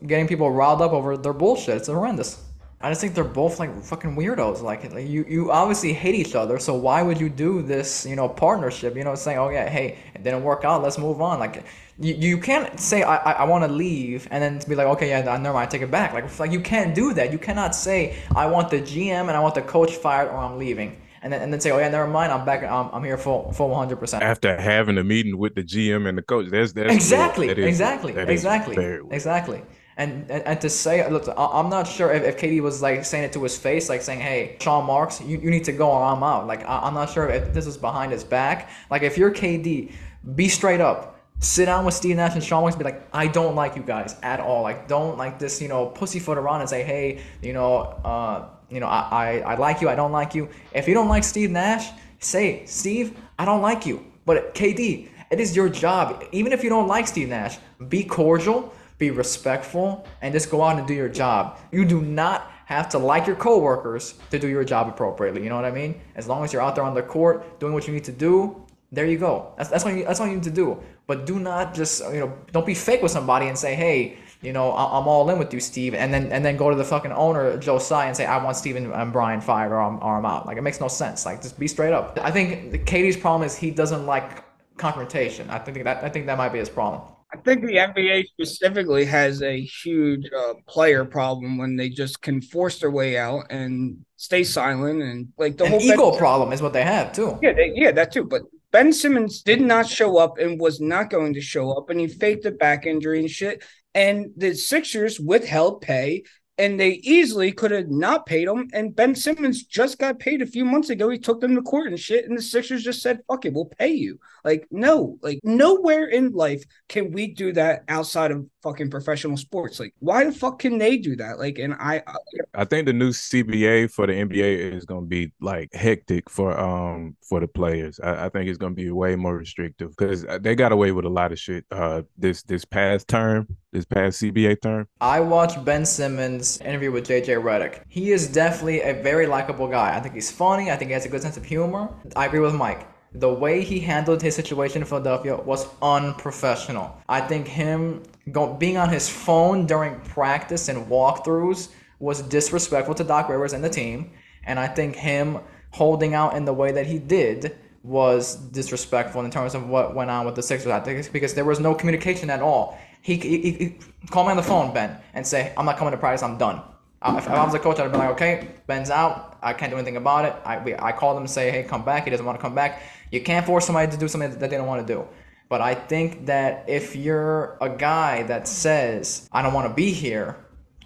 getting 0.05 0.27
people 0.27 0.51
riled 0.51 0.81
up 0.81 0.91
over 0.91 1.17
their 1.17 1.33
bullshit. 1.33 1.77
It's 1.77 1.88
horrendous. 1.88 2.43
I 2.79 2.91
just 2.91 3.01
think 3.01 3.15
they're 3.15 3.23
both 3.23 3.59
like 3.59 3.75
fucking 3.83 4.15
weirdos. 4.15 4.61
Like, 4.61 4.91
like 4.93 5.07
you, 5.07 5.25
you 5.27 5.51
obviously 5.51 5.93
hate 5.93 6.13
each 6.13 6.35
other, 6.35 6.59
so 6.59 6.75
why 6.75 7.01
would 7.01 7.19
you 7.19 7.27
do 7.27 7.63
this, 7.63 8.05
you 8.05 8.15
know, 8.15 8.29
partnership? 8.29 8.95
You 8.95 9.03
know, 9.03 9.15
saying, 9.15 9.39
oh 9.39 9.49
yeah, 9.49 9.67
hey, 9.67 9.97
it 10.13 10.23
didn't 10.23 10.43
work 10.43 10.63
out, 10.63 10.83
let's 10.83 10.99
move 10.99 11.19
on. 11.19 11.39
Like, 11.39 11.63
you, 11.99 12.13
you 12.13 12.38
can't 12.38 12.79
say 12.79 13.01
I, 13.01 13.15
I, 13.15 13.31
I 13.31 13.43
want 13.45 13.63
to 13.63 13.71
leave 13.71 14.27
and 14.29 14.43
then 14.43 14.61
be 14.69 14.75
like, 14.75 14.85
okay, 14.88 15.09
yeah, 15.09 15.21
never 15.38 15.53
mind, 15.53 15.71
take 15.71 15.81
it 15.81 15.89
back. 15.89 16.13
Like, 16.13 16.38
like 16.39 16.51
you 16.51 16.59
can't 16.59 16.93
do 16.93 17.13
that. 17.13 17.31
You 17.31 17.39
cannot 17.39 17.73
say 17.73 18.15
I 18.35 18.45
want 18.45 18.69
the 18.69 18.79
GM 18.79 19.21
and 19.21 19.31
I 19.31 19.39
want 19.39 19.55
the 19.55 19.63
coach 19.63 19.93
fired 19.93 20.29
or 20.29 20.38
I'm 20.38 20.59
leaving, 20.59 21.01
and 21.22 21.32
then 21.34 21.41
and 21.41 21.51
then 21.51 21.59
say, 21.59 21.72
oh 21.72 21.78
yeah, 21.80 21.89
never 21.89 22.07
mind, 22.07 22.32
I'm 22.32 22.45
back, 22.45 22.63
I'm, 22.63 22.89
I'm 22.93 23.03
here 23.03 23.18
full 23.18 23.51
full 23.51 23.70
100 23.70 23.97
percent. 23.97 24.24
After 24.24 24.59
having 24.59 24.97
a 24.97 25.03
meeting 25.03 25.38
with 25.38 25.55
the 25.55 25.63
GM 25.63 26.07
and 26.07 26.18
the 26.18 26.22
coach, 26.22 26.49
that's 26.49 26.74
that's 26.74 26.93
Exactly, 26.93 27.47
that 27.47 27.57
is- 27.59 27.68
exactly, 27.68 28.13
that 28.13 28.30
exactly, 28.30 28.99
exactly. 29.11 29.61
And, 29.99 30.30
and 30.30 30.43
and 30.43 30.61
to 30.61 30.70
say, 30.70 31.09
look, 31.09 31.28
I'm 31.36 31.70
not 31.72 31.88
sure 31.88 32.11
if, 32.11 32.22
if 32.24 32.38
KD 32.38 32.61
was 32.61 32.84
like 32.84 33.03
saying 33.03 33.24
it 33.24 33.34
to 33.34 33.41
his 33.41 33.57
face, 33.57 33.89
like 33.89 34.03
saying, 34.03 34.20
"Hey, 34.20 34.55
Sean 34.61 34.86
Marks, 34.86 35.20
you, 35.22 35.39
you 35.39 35.49
need 35.49 35.63
to 35.63 35.72
go 35.72 35.89
or 35.89 36.03
I'm 36.03 36.22
out." 36.22 36.45
Like 36.45 36.63
I, 36.65 36.82
I'm 36.84 36.93
not 36.93 37.09
sure 37.09 37.28
if 37.30 37.51
this 37.51 37.65
is 37.65 37.78
behind 37.78 38.11
his 38.11 38.24
back. 38.24 38.70
Like 38.91 39.01
if 39.01 39.18
you're 39.18 39.32
KD, 39.32 39.91
be 40.36 40.49
straight 40.49 40.82
up. 40.82 41.15
Sit 41.39 41.65
down 41.65 41.84
with 41.84 41.95
Steve 41.95 42.15
Nash 42.15 42.36
and 42.36 42.43
Sean 42.43 42.61
Marks. 42.61 42.76
And 42.76 42.84
be 42.84 42.91
like, 42.91 43.07
I 43.11 43.26
don't 43.28 43.55
like 43.55 43.76
you 43.76 43.82
guys 43.82 44.15
at 44.22 44.39
all. 44.39 44.61
Like 44.61 44.88
don't 44.88 45.18
like 45.18 45.39
this, 45.39 45.59
you 45.63 45.68
know, 45.68 45.88
pussyfoot 45.88 46.38
around 46.38 46.61
and 46.61 46.70
say, 46.70 46.84
"Hey, 46.84 47.22
you 47.41 47.53
know, 47.53 47.78
uh, 48.05 48.49
you 48.70 48.80
know, 48.80 48.88
I, 48.88 49.07
I 49.11 49.53
I 49.53 49.55
like 49.55 49.82
you. 49.82 49.89
I 49.89 49.95
don't 49.95 50.11
like 50.11 50.36
you." 50.36 50.49
If 50.74 50.88
you 50.88 50.93
don't 50.93 51.07
like 51.07 51.24
Steve 51.24 51.51
Nash, 51.51 51.89
say, 52.20 52.65
Steve, 52.65 53.18
I 53.38 53.45
don't 53.45 53.61
like 53.61 53.86
you. 53.86 54.05
But 54.26 54.53
KD, 54.53 55.09
it 55.32 55.39
is 55.39 55.55
your 55.55 55.70
job. 55.70 56.24
Even 56.32 56.51
if 56.53 56.63
you 56.63 56.70
don't 56.70 56.88
like 56.88 57.07
Steve 57.07 57.30
Nash, 57.30 57.57
be 57.89 58.03
cordial, 58.03 58.74
be 58.97 59.11
respectful, 59.11 60.07
and 60.22 60.34
just 60.34 60.49
go 60.49 60.61
out 60.61 60.78
and 60.78 60.88
do 60.88 60.93
your 60.93 61.09
job. 61.09 61.59
You 61.72 61.86
do 61.86 62.01
not 62.01 62.51
have 62.65 62.89
to 62.89 62.97
like 62.97 63.26
your 63.26 63.36
coworkers 63.38 64.15
to 64.32 64.39
do 64.39 64.47
your 64.47 64.63
job 64.63 64.89
appropriately. 64.89 65.41
You 65.43 65.49
know 65.49 65.55
what 65.55 65.65
I 65.65 65.72
mean? 65.72 66.01
As 66.15 66.28
long 66.28 66.43
as 66.43 66.51
you're 66.51 66.61
out 66.61 66.76
there 66.76 66.84
on 66.84 66.93
the 66.93 67.01
court 67.01 67.59
doing 67.59 67.74
what 67.74 67.88
you 67.88 67.93
need 67.93 68.03
to 68.05 68.11
do, 68.11 68.61
there 68.91 69.05
you 69.05 69.18
go. 69.18 69.53
That's 69.57 69.70
that's 69.70 69.86
what 69.86 69.93
you, 69.95 70.03
that's 70.05 70.20
what 70.20 70.28
you 70.28 70.36
need 70.36 70.43
to 70.43 70.51
do. 70.51 70.82
But 71.07 71.26
do 71.26 71.39
not 71.39 71.74
just 71.74 72.03
you 72.13 72.20
know 72.20 72.38
don't 72.51 72.65
be 72.65 72.74
fake 72.74 73.01
with 73.01 73.11
somebody 73.11 73.47
and 73.47 73.57
say, 73.57 73.76
hey, 73.76 74.18
you 74.41 74.53
know, 74.53 74.71
I- 74.71 74.99
I'm 74.99 75.07
all 75.07 75.29
in 75.29 75.39
with 75.39 75.53
you, 75.53 75.59
Steve, 75.59 75.93
and 75.95 76.13
then 76.13 76.31
and 76.31 76.43
then 76.45 76.57
go 76.57 76.69
to 76.69 76.75
the 76.75 76.83
fucking 76.83 77.11
owner, 77.11 77.57
Joe 77.57 77.79
Tsai, 77.79 78.05
and 78.07 78.15
say, 78.15 78.25
I 78.25 78.43
want 78.43 78.57
Steven 78.57 78.91
and 78.91 79.11
Brian 79.13 79.41
fired 79.41 79.71
or 79.71 79.79
I'm, 79.81 79.97
or 80.03 80.17
I'm 80.17 80.25
out. 80.25 80.45
Like 80.45 80.57
it 80.57 80.61
makes 80.61 80.79
no 80.79 80.88
sense. 80.88 81.25
Like 81.25 81.41
just 81.41 81.59
be 81.59 81.67
straight 81.67 81.93
up. 81.93 82.17
I 82.21 82.31
think 82.31 82.85
KD's 82.85 83.17
problem 83.17 83.45
is 83.45 83.55
he 83.57 83.71
doesn't 83.71 84.05
like 84.05 84.43
confrontation. 84.77 85.49
I 85.49 85.59
think 85.59 85.83
that 85.83 86.03
I 86.03 86.09
think 86.09 86.25
that 86.27 86.38
might 86.38 86.49
be 86.53 86.59
his 86.59 86.69
problem. 86.69 87.01
I 87.33 87.38
think 87.38 87.65
the 87.65 87.77
NBA 87.77 88.23
specifically 88.23 89.03
has 89.03 89.41
a 89.41 89.59
huge 89.59 90.29
uh, 90.33 90.53
player 90.65 91.03
problem 91.03 91.57
when 91.57 91.75
they 91.75 91.89
just 91.89 92.21
can 92.21 92.41
force 92.41 92.79
their 92.79 92.89
way 92.91 93.17
out 93.17 93.47
and 93.49 93.97
stay 94.15 94.45
silent 94.45 95.01
and 95.01 95.27
like 95.38 95.57
the 95.57 95.65
An 95.65 95.71
whole 95.71 95.81
ego 95.81 96.09
Ben- 96.11 96.19
problem 96.19 96.53
is 96.53 96.61
what 96.61 96.71
they 96.71 96.83
have 96.83 97.11
too. 97.11 97.38
Yeah, 97.41 97.51
they, 97.51 97.73
yeah, 97.75 97.91
that 97.91 98.13
too. 98.13 98.23
But 98.23 98.43
Ben 98.71 98.93
Simmons 98.93 99.41
did 99.41 99.59
not 99.59 99.88
show 99.89 100.17
up 100.17 100.38
and 100.39 100.57
was 100.59 100.79
not 100.79 101.09
going 101.09 101.33
to 101.33 101.41
show 101.41 101.71
up, 101.71 101.89
and 101.89 101.99
he 101.99 102.07
faked 102.07 102.45
a 102.45 102.51
back 102.51 102.85
injury 102.85 103.19
and 103.19 103.29
shit. 103.29 103.61
And 103.98 104.28
the 104.38 104.54
Sixers 104.54 105.20
withheld 105.20 105.82
pay, 105.82 106.24
and 106.60 106.80
they 106.80 106.91
easily 107.02 107.52
could 107.52 107.72
have 107.72 107.89
not 107.89 108.28
paid 108.28 108.48
him. 108.48 108.70
And 108.72 108.95
Ben 108.95 109.16
Simmons 109.16 109.64
just 109.64 109.98
got 109.98 110.20
paid 110.20 110.43
a 110.43 110.45
few 110.45 110.66
months 110.66 110.91
ago. 110.91 111.10
He 111.10 111.18
took 111.18 111.41
them 111.41 111.56
to 111.56 111.64
court 111.64 111.88
and 111.88 112.00
shit, 112.00 112.26
and 112.26 112.38
the 112.38 112.43
Sixers 112.43 112.84
just 112.84 113.02
said, 113.02 113.22
"Fuck 113.28 113.45
it, 113.45 113.54
we'll 113.54 113.66
pay 113.66 113.93
you." 113.93 114.20
Like, 114.48 114.66
no, 114.72 115.18
like 115.22 115.41
nowhere 115.43 116.06
in 116.06 116.32
life 116.32 116.64
can 116.88 117.12
we 117.12 117.34
do 117.34 117.52
that 117.52 117.84
outside 117.89 118.32
of 118.32 118.45
fucking 118.64 118.89
professional 118.89 119.36
sports. 119.36 119.78
Like, 119.78 119.93
why 120.00 120.24
the 120.24 120.32
fuck 120.32 120.60
can 120.60 120.78
they 120.78 120.95
do 120.95 121.18
that? 121.18 121.38
Like, 121.38 121.60
and 121.60 121.74
I, 121.74 122.02
I 122.08 122.16
I 122.54 122.64
think 122.64 122.86
the 122.86 122.93
new 122.93 123.10
CBA 123.10 123.91
for 123.91 124.08
the 124.08 124.14
NBA 124.14 124.74
is 124.74 124.86
going 124.86 125.02
to 125.04 125.08
be 125.10 125.34
like 125.41 125.74
hectic 125.74 126.30
for 126.30 126.58
um 126.58 127.18
for 127.28 127.41
the 127.41 127.48
players. 127.50 128.00
I, 128.00 128.28
I 128.28 128.30
think 128.30 128.48
it's 128.48 128.58
going 128.58 128.72
to 128.74 128.82
be 128.82 128.89
way 128.89 129.18
more 129.18 129.36
restrictive 129.36 129.89
because 129.89 130.26
they 130.39 130.56
got 130.56 130.72
away 130.72 130.93
with 130.93 131.04
a 131.04 131.10
lot 131.10 131.34
of 131.34 131.39
shit 131.39 131.66
uh 131.72 132.04
this 132.18 132.41
this 132.43 132.64
past 132.64 133.10
term, 133.10 133.50
this 133.74 133.84
past 133.84 134.22
CBA 134.22 134.62
term. 134.62 134.88
I 135.02 135.20
watched 135.20 135.66
Ben 135.66 135.86
Simmons' 135.86 136.62
interview 136.62 136.93
with 136.93 137.06
JJ 137.06 137.43
Redick. 137.43 137.82
He 137.89 138.14
is 138.14 138.30
definitely 138.30 138.80
a 138.80 138.93
very 138.93 139.28
likable 139.28 139.68
guy. 139.68 139.93
I 139.93 140.00
think 140.00 140.16
he's 140.16 140.32
funny. 140.32 140.72
I 140.72 140.78
think 140.78 140.88
he 140.88 140.93
has 140.93 141.06
a 141.06 141.10
good 141.10 141.22
sense 141.22 141.36
of 141.36 141.43
humor. 141.43 141.89
I 142.16 142.28
agree 142.28 142.39
with 142.39 142.56
Mike. 142.56 142.88
The 143.20 143.34
way 143.34 143.63
he 143.63 143.80
handled 143.80 144.22
his 144.22 144.36
situation 144.36 144.82
in 144.84 144.88
Philadelphia 144.88 145.36
was 145.36 145.68
unprofessional. 145.82 147.01
I 147.09 147.22
think 147.22 147.47
him 147.47 148.03
go, 148.32 148.53
being 148.53 148.78
on 148.78 148.89
his 148.89 149.09
phone 149.09 149.65
during 149.65 149.99
practice 150.01 150.68
and 150.68 150.86
walkthroughs 150.88 151.70
was 151.99 152.22
disrespectful 152.22 152.93
to 152.95 153.03
Doc 153.03 153.28
Rivers 153.30 153.53
and 153.53 153.63
the 153.63 153.70
team. 153.70 154.11
And 154.43 154.59
I 154.59 154.68
think 154.68 154.95
him 154.95 155.39
holding 155.72 156.13
out 156.13 156.36
in 156.36 156.45
the 156.45 156.53
way 156.53 156.72
that 156.72 156.86
he 156.86 156.99
did 156.99 157.57
was 157.82 158.36
disrespectful 158.36 159.26
in 159.26 159.32
terms 159.32 159.55
of 159.55 159.68
what 159.68 159.95
went 159.95 160.11
on 160.11 160.26
with 160.26 160.36
the 160.36 160.43
Sixers. 160.43 160.72
I 160.72 160.80
think 160.80 161.11
because 161.11 161.34
there 161.34 161.45
was 161.45 161.59
no 161.59 161.74
communication 161.74 162.30
at 162.30 162.41
all. 162.41 162.78
He, 163.01 163.15
he, 163.15 163.41
he, 163.41 163.51
he 163.51 163.76
call 164.11 164.26
me 164.26 164.32
on 164.32 164.38
the 164.38 164.43
phone, 164.43 164.74
Ben, 164.74 164.97
and 165.13 165.26
say, 165.26 165.53
"I'm 165.57 165.65
not 165.65 165.78
coming 165.78 165.91
to 165.91 165.97
practice. 165.97 166.22
I'm 166.22 166.38
done." 166.38 166.61
If, 167.06 167.30
I 167.30 167.45
was 167.45 167.54
a 167.54 167.60
coach, 167.60 167.80
I'd 167.80 167.91
be 167.91 167.98
like, 167.98 168.10
"Okay, 168.12 168.48
Ben's 168.66 168.89
out. 168.89 169.38
I 169.41 169.54
can't 169.54 169.72
do 169.72 169.78
anything 169.78 169.98
about 169.98 170.26
it." 170.26 170.36
I 170.43 170.58
we, 170.64 170.76
I 170.76 170.91
called 170.91 171.18
him 171.18 171.24
and 171.24 171.30
say, 171.30 171.52
"Hey, 171.52 171.64
come 171.64 171.86
back." 171.86 172.06
He 172.06 172.10
doesn't 172.10 172.26
want 172.26 172.38
to 172.39 172.41
come 172.41 172.56
back. 172.56 172.82
You 173.12 173.22
can't 173.22 173.45
force 173.45 173.66
somebody 173.66 173.91
to 173.91 173.98
do 173.98 174.08
something 174.08 174.32
that 174.32 174.50
they 174.50 174.58
don't 174.58 174.68
want 174.68 174.86
to 174.86 174.93
do. 174.93 175.08
But 175.50 175.62
I 175.62 175.76
think 175.76 176.26
that 176.26 176.66
if 176.68 176.95
you're 176.95 177.58
a 177.62 177.70
guy 177.70 178.24
that 178.24 178.48
says, 178.48 179.30
"I 179.32 179.41
don't 179.41 179.54
want 179.54 179.68
to 179.70 179.74
be 179.74 179.91
here," 179.91 180.38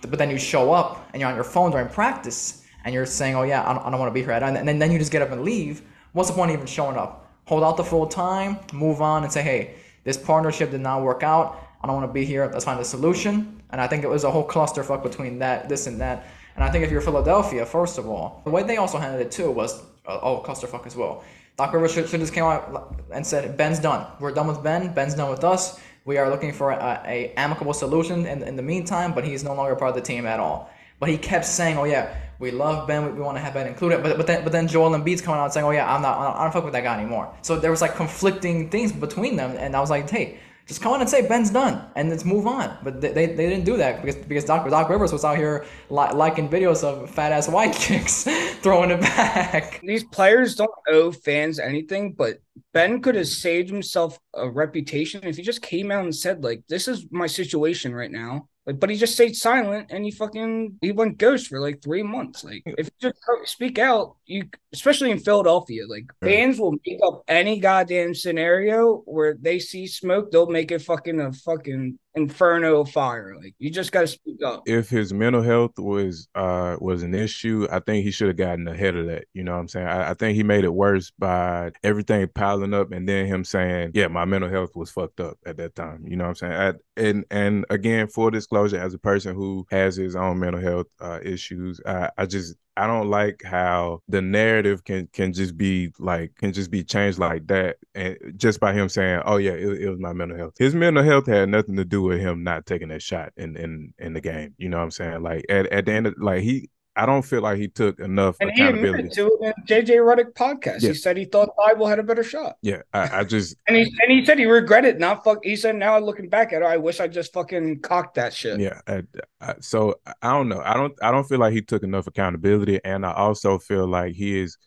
but 0.10 0.20
then 0.20 0.30
you 0.30 0.38
show 0.38 0.74
up 0.74 1.10
and 1.14 1.22
you're 1.22 1.30
on 1.30 1.36
your 1.36 1.44
phone 1.44 1.72
during 1.72 1.88
practice 1.88 2.62
and 2.84 2.94
you're 2.94 3.06
saying, 3.06 3.36
oh 3.36 3.44
yeah, 3.44 3.70
I 3.70 3.74
don't, 3.74 3.86
I 3.86 3.90
don't 3.92 4.00
want 4.00 4.10
to 4.10 4.14
be 4.14 4.22
here, 4.22 4.32
and 4.32 4.68
then, 4.68 4.80
then 4.80 4.92
you 4.92 5.00
just 5.00 5.12
get 5.12 5.22
up 5.22 5.32
and 5.32 5.44
leave. 5.44 5.82
What's 6.14 6.30
the 6.30 6.36
point 6.36 6.52
of 6.52 6.56
even 6.56 6.68
showing 6.68 6.98
up? 6.98 7.32
Hold 7.46 7.64
out 7.64 7.78
the 7.78 7.84
full 7.84 8.08
time, 8.08 8.58
move 8.74 9.02
on, 9.02 9.24
and 9.24 9.32
say, 9.32 9.42
hey, 9.42 9.76
this 10.04 10.18
partnership 10.18 10.72
did 10.72 10.82
not 10.82 11.04
work 11.04 11.24
out. 11.24 11.60
I 11.82 11.88
don't 11.88 11.96
want 11.96 12.10
to 12.10 12.14
be 12.14 12.26
here. 12.26 12.50
Let's 12.52 12.66
find 12.66 12.80
a 12.80 12.86
solution. 12.86 13.61
And 13.72 13.80
I 13.80 13.88
think 13.88 14.04
it 14.04 14.10
was 14.10 14.24
a 14.24 14.32
whole 14.32 14.48
clusterfuck 14.48 15.04
between 15.04 15.40
that, 15.40 15.70
this, 15.70 15.88
and 15.88 16.00
that. 16.02 16.26
And 16.56 16.64
I 16.64 16.70
think 16.70 16.84
if 16.84 16.92
you're 16.92 17.02
Philadelphia, 17.02 17.66
first 17.66 17.98
of 17.98 18.08
all, 18.08 18.42
the 18.44 18.52
way 18.52 18.64
they 18.64 18.78
also 18.78 18.98
handled 18.98 19.22
it 19.22 19.32
too 19.32 19.50
was 19.50 19.82
uh, 20.06 20.20
oh 20.22 20.44
clusterfuck 20.46 20.86
as 20.86 20.96
well. 20.96 21.24
Doc 21.58 21.74
Rivers 21.74 21.94
should, 21.94 22.10
should 22.10 22.20
just 22.20 22.34
came 22.34 22.44
out 22.44 22.96
and 23.12 23.26
said 23.26 23.56
Ben's 23.58 23.80
done. 23.80 24.08
We're 24.20 24.32
done 24.32 24.48
with 24.48 24.64
Ben. 24.64 24.94
Ben's 24.94 25.16
done 25.16 25.30
with 25.30 25.44
us. 25.44 25.80
We 26.06 26.18
are 26.18 26.30
looking 26.30 26.52
for 26.52 26.72
a, 26.72 27.02
a 27.06 27.34
amicable 27.38 27.74
solution 27.74 28.26
in, 28.26 28.42
in 28.44 28.56
the 28.56 28.64
meantime, 28.64 29.14
but 29.14 29.24
he's 29.24 29.44
no 29.44 29.54
longer 29.54 29.76
part 29.76 29.90
of 29.90 29.96
the 29.96 30.02
team 30.02 30.26
at 30.26 30.40
all. 30.40 30.70
But 31.00 31.10
he 31.10 31.18
kept 31.18 31.46
saying, 31.46 31.78
"Oh 31.78 31.84
yeah, 31.84 32.16
we 32.40 32.52
love 32.52 32.88
Ben. 32.88 33.06
We, 33.06 33.12
we 33.14 33.22
want 33.22 33.38
to 33.38 33.42
have 33.42 33.54
Ben 33.54 33.68
included." 33.68 34.02
But 34.02 34.18
but 34.18 34.28
then 34.28 34.44
but 34.44 34.52
then 34.52 34.68
Joel 34.68 34.92
Embiid's 34.92 35.22
coming 35.22 35.40
out 35.40 35.54
saying, 35.54 35.66
"Oh 35.66 35.72
yeah, 35.72 35.94
I'm 35.94 36.02
not. 36.02 36.18
I 36.18 36.44
don't 36.44 36.52
fuck 36.52 36.64
with 36.64 36.74
that 36.74 36.84
guy 36.84 37.00
anymore." 37.00 37.34
So 37.42 37.58
there 37.58 37.72
was 37.72 37.82
like 37.82 37.96
conflicting 37.96 38.70
things 38.70 38.92
between 38.92 39.36
them, 39.36 39.56
and 39.58 39.76
I 39.76 39.80
was 39.80 39.90
like, 39.90 40.10
"Hey, 40.10 40.40
just 40.72 40.82
come 40.82 40.94
on 40.94 41.02
and 41.02 41.10
say 41.10 41.28
Ben's 41.28 41.50
done 41.50 41.86
and 41.98 42.10
let's 42.10 42.24
move 42.24 42.48
on. 42.48 42.78
But 42.82 43.02
they, 43.02 43.12
they, 43.12 43.26
they 43.26 43.50
didn't 43.50 43.66
do 43.66 43.76
that 43.76 44.02
because 44.02 44.16
because 44.16 44.46
Doc, 44.46 44.70
Doc 44.70 44.90
Rivers 44.90 45.12
was 45.12 45.26
out 45.26 45.36
here 45.36 45.66
li- 45.90 46.14
liking 46.14 46.48
videos 46.48 46.82
of 46.82 47.10
fat 47.10 47.34
ass 47.34 47.50
white 47.58 47.74
chicks 47.74 48.24
throwing 48.62 48.90
it 48.90 49.02
back. 49.02 49.82
These 49.84 50.06
players 50.06 50.56
don't 50.56 50.72
owe 50.88 51.12
fans 51.12 51.60
anything, 51.60 52.14
but 52.14 52.38
Ben 52.72 53.02
could 53.02 53.16
have 53.16 53.28
saved 53.28 53.70
himself 53.70 54.18
a 54.34 54.50
reputation 54.50 55.26
if 55.26 55.36
he 55.36 55.44
just 55.44 55.62
came 55.62 55.92
out 55.92 56.06
and 56.06 56.16
said 56.16 56.42
like, 56.42 56.64
"This 56.70 56.88
is 56.88 57.06
my 57.12 57.28
situation 57.28 57.94
right 57.94 58.12
now." 58.12 58.48
Like, 58.66 58.80
but 58.80 58.92
he 58.92 58.96
just 58.96 59.16
stayed 59.16 59.36
silent 59.36 59.88
and 59.90 60.06
he 60.06 60.12
fucking 60.12 60.78
he 60.82 60.92
went 60.92 61.18
ghost 61.18 61.48
for 61.48 61.60
like 61.60 61.82
three 61.82 62.04
months. 62.04 62.44
Like, 62.44 62.62
if 62.66 62.92
you 63.00 63.10
just 63.10 63.18
speak 63.46 63.80
out, 63.80 64.18
you 64.26 64.44
especially 64.72 65.10
in 65.10 65.20
Philadelphia, 65.20 65.88
like 65.88 66.06
fans 66.22 66.60
will 66.60 66.76
make 66.86 67.00
up 67.04 67.24
any 67.28 67.60
goddamn 67.60 68.14
scenario 68.14 68.98
where 69.06 69.36
they 69.42 69.58
see 69.58 69.88
smoke, 69.88 70.32
they'll 70.32 70.46
make 70.46 70.72
it 70.72 70.84
fucking 70.84 71.20
a 71.20 71.32
fucking 71.32 71.98
inferno 72.16 72.84
fire. 72.84 73.36
Like, 73.36 73.56
you 73.60 73.70
just 73.70 73.92
gotta 73.92 74.08
speak 74.08 74.44
up. 74.44 74.64
If 74.66 74.90
his 74.90 75.14
mental 75.14 75.42
health 75.42 75.78
was 75.78 76.28
uh 76.36 76.78
was 76.80 77.04
an 77.04 77.14
issue, 77.14 77.68
I 77.72 77.80
think 77.80 78.04
he 78.04 78.12
should 78.12 78.28
have 78.28 78.38
gotten 78.38 78.68
ahead 78.68 78.96
of 78.96 79.08
that. 79.08 79.26
You 79.34 79.44
know 79.44 79.54
what 79.54 79.60
I'm 79.60 79.68
saying? 79.68 79.88
I, 79.88 80.12
I 80.12 80.14
think 80.14 80.36
he 80.36 80.44
made 80.44 80.64
it 80.64 80.74
worse 80.74 81.12
by 81.18 81.72
everything 81.84 82.28
piling 82.34 82.74
up 82.74 82.92
and 82.92 83.08
then 83.08 83.26
him 83.26 83.44
saying, 83.44 83.92
Yeah, 83.94 84.08
my 84.08 84.26
mental 84.26 84.50
health 84.50 84.76
was 84.76 84.92
fucked 84.92 85.20
up 85.20 85.38
at 85.46 85.58
that 85.58 85.76
time. 85.76 86.06
You 86.08 86.16
know 86.16 86.26
what 86.26 86.30
I'm 86.30 86.36
saying? 86.36 86.54
I, 86.54 86.74
and 86.98 87.26
and 87.32 87.66
again, 87.70 88.08
full 88.08 88.30
disclosure, 88.30 88.80
as 88.80 88.94
a 88.94 89.00
person 89.00 89.36
who 89.36 89.66
has 89.72 89.96
his 89.96 90.16
own 90.16 90.40
mental 90.40 90.62
health 90.62 90.88
uh, 91.00 91.20
issues, 91.24 91.80
I, 91.86 92.10
I 92.18 92.26
just 92.26 92.56
I 92.78 92.88
don't 92.88 93.10
like 93.10 93.44
how 93.44 94.02
the 94.08 94.22
narrative 94.22 94.84
can 94.86 95.08
can 95.14 95.34
just 95.34 95.58
be 95.58 95.92
like 96.00 96.36
can 96.36 96.54
just 96.54 96.72
be 96.72 96.84
changed 96.84 97.20
like 97.20 97.48
that, 97.48 97.78
and 97.94 98.18
just 98.38 98.60
by 98.60 98.74
him 98.74 98.90
saying, 98.90 99.22
"Oh 99.26 99.38
yeah, 99.38 99.52
it, 99.52 99.82
it, 99.82 99.90
was 99.90 100.00
my 100.00 100.14
mental 100.14 100.38
health." 100.38 100.54
His 100.58 100.74
mental 100.74 101.04
health 101.04 101.28
had 101.28 101.50
nothing 101.50 101.76
to 101.76 101.86
do 101.86 102.02
with 102.02 102.20
him 102.20 102.44
not 102.44 102.66
taking 102.66 102.90
that 102.90 103.02
shot 103.02 103.34
in 103.38 103.58
in 103.58 103.94
in 104.00 104.14
the 104.14 104.22
game. 104.22 104.56
You 104.58 104.70
know 104.70 104.78
what 104.78 104.84
I'm 104.84 104.92
saying? 104.92 105.22
Like 105.22 105.46
at, 105.50 105.68
at 105.68 105.86
the 105.86 105.92
end 105.92 106.08
of 106.08 106.16
like 106.18 106.44
he 106.44 106.70
I 106.96 107.06
don't 107.06 107.22
feel 107.22 107.42
like 107.42 107.58
he 107.58 107.70
took 107.70 108.00
enough 108.00 108.36
and 108.42 108.50
accountability. 108.50 109.04
He 109.04 109.10
to 109.16 109.28
it 109.28 109.54
in 109.58 109.64
JJ 109.66 109.96
Redick 110.00 110.34
podcast. 110.34 110.82
Yeah. 110.82 110.90
He 110.90 110.96
said 110.96 111.16
he 111.16 111.26
thought 111.26 111.50
Thybulle 111.58 111.90
had 111.90 112.00
a 112.00 112.04
better 112.04 112.24
shot. 112.24 112.58
Yeah, 112.62 112.82
I, 112.94 113.20
I 113.20 113.24
just 113.24 113.56
and 113.68 113.78
he 113.78 113.84
and 113.84 114.12
he 114.12 114.26
said 114.26 114.38
he 114.38 114.46
regretted 114.46 115.00
not 115.00 115.24
fuck. 115.24 115.40
He 115.44 115.56
said 115.56 115.78
now 115.78 115.98
looking 116.00 116.28
back 116.28 116.52
at 116.52 116.62
it, 116.62 116.66
I 116.66 116.78
wish 116.78 117.00
I 117.00 117.08
just 117.08 117.32
fucking 117.34 117.80
cocked 117.80 118.16
that 118.16 118.34
shit. 118.34 118.60
Yeah, 118.60 118.82
I, 118.88 119.04
I, 119.40 119.56
so 119.62 119.96
I 120.22 120.32
don't 120.34 120.50
know. 120.50 120.62
I 120.64 120.74
don't 120.74 120.94
I 121.02 121.12
don't 121.12 121.28
feel 121.28 121.40
like 121.40 121.54
he 121.54 121.62
took 121.62 121.84
enough 121.84 122.08
accountability, 122.08 122.82
and 122.84 123.06
I 123.06 123.14
also 123.14 123.58
feel 123.58 123.88
like 123.88 124.14
he 124.14 124.40
is. 124.40 124.58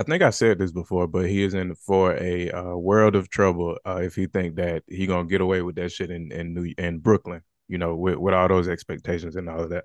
I 0.00 0.04
think 0.04 0.22
I 0.22 0.30
said 0.30 0.58
this 0.58 0.70
before, 0.70 1.08
but 1.08 1.28
he 1.28 1.42
is 1.42 1.54
in 1.54 1.74
for 1.74 2.14
a 2.16 2.50
uh, 2.50 2.76
world 2.76 3.16
of 3.16 3.28
trouble 3.30 3.78
uh, 3.84 4.00
if 4.02 4.14
he 4.14 4.26
think 4.26 4.56
that 4.56 4.84
he 4.86 5.06
gonna 5.06 5.28
get 5.28 5.40
away 5.40 5.62
with 5.62 5.76
that 5.76 5.92
shit 5.92 6.10
in 6.10 6.32
in 6.32 6.54
New 6.54 6.74
in 6.76 6.98
Brooklyn. 6.98 7.42
You 7.68 7.78
know, 7.78 7.94
with 7.94 8.16
with 8.16 8.34
all 8.34 8.48
those 8.48 8.68
expectations 8.68 9.36
and 9.36 9.48
all 9.48 9.60
of 9.60 9.70
that. 9.70 9.84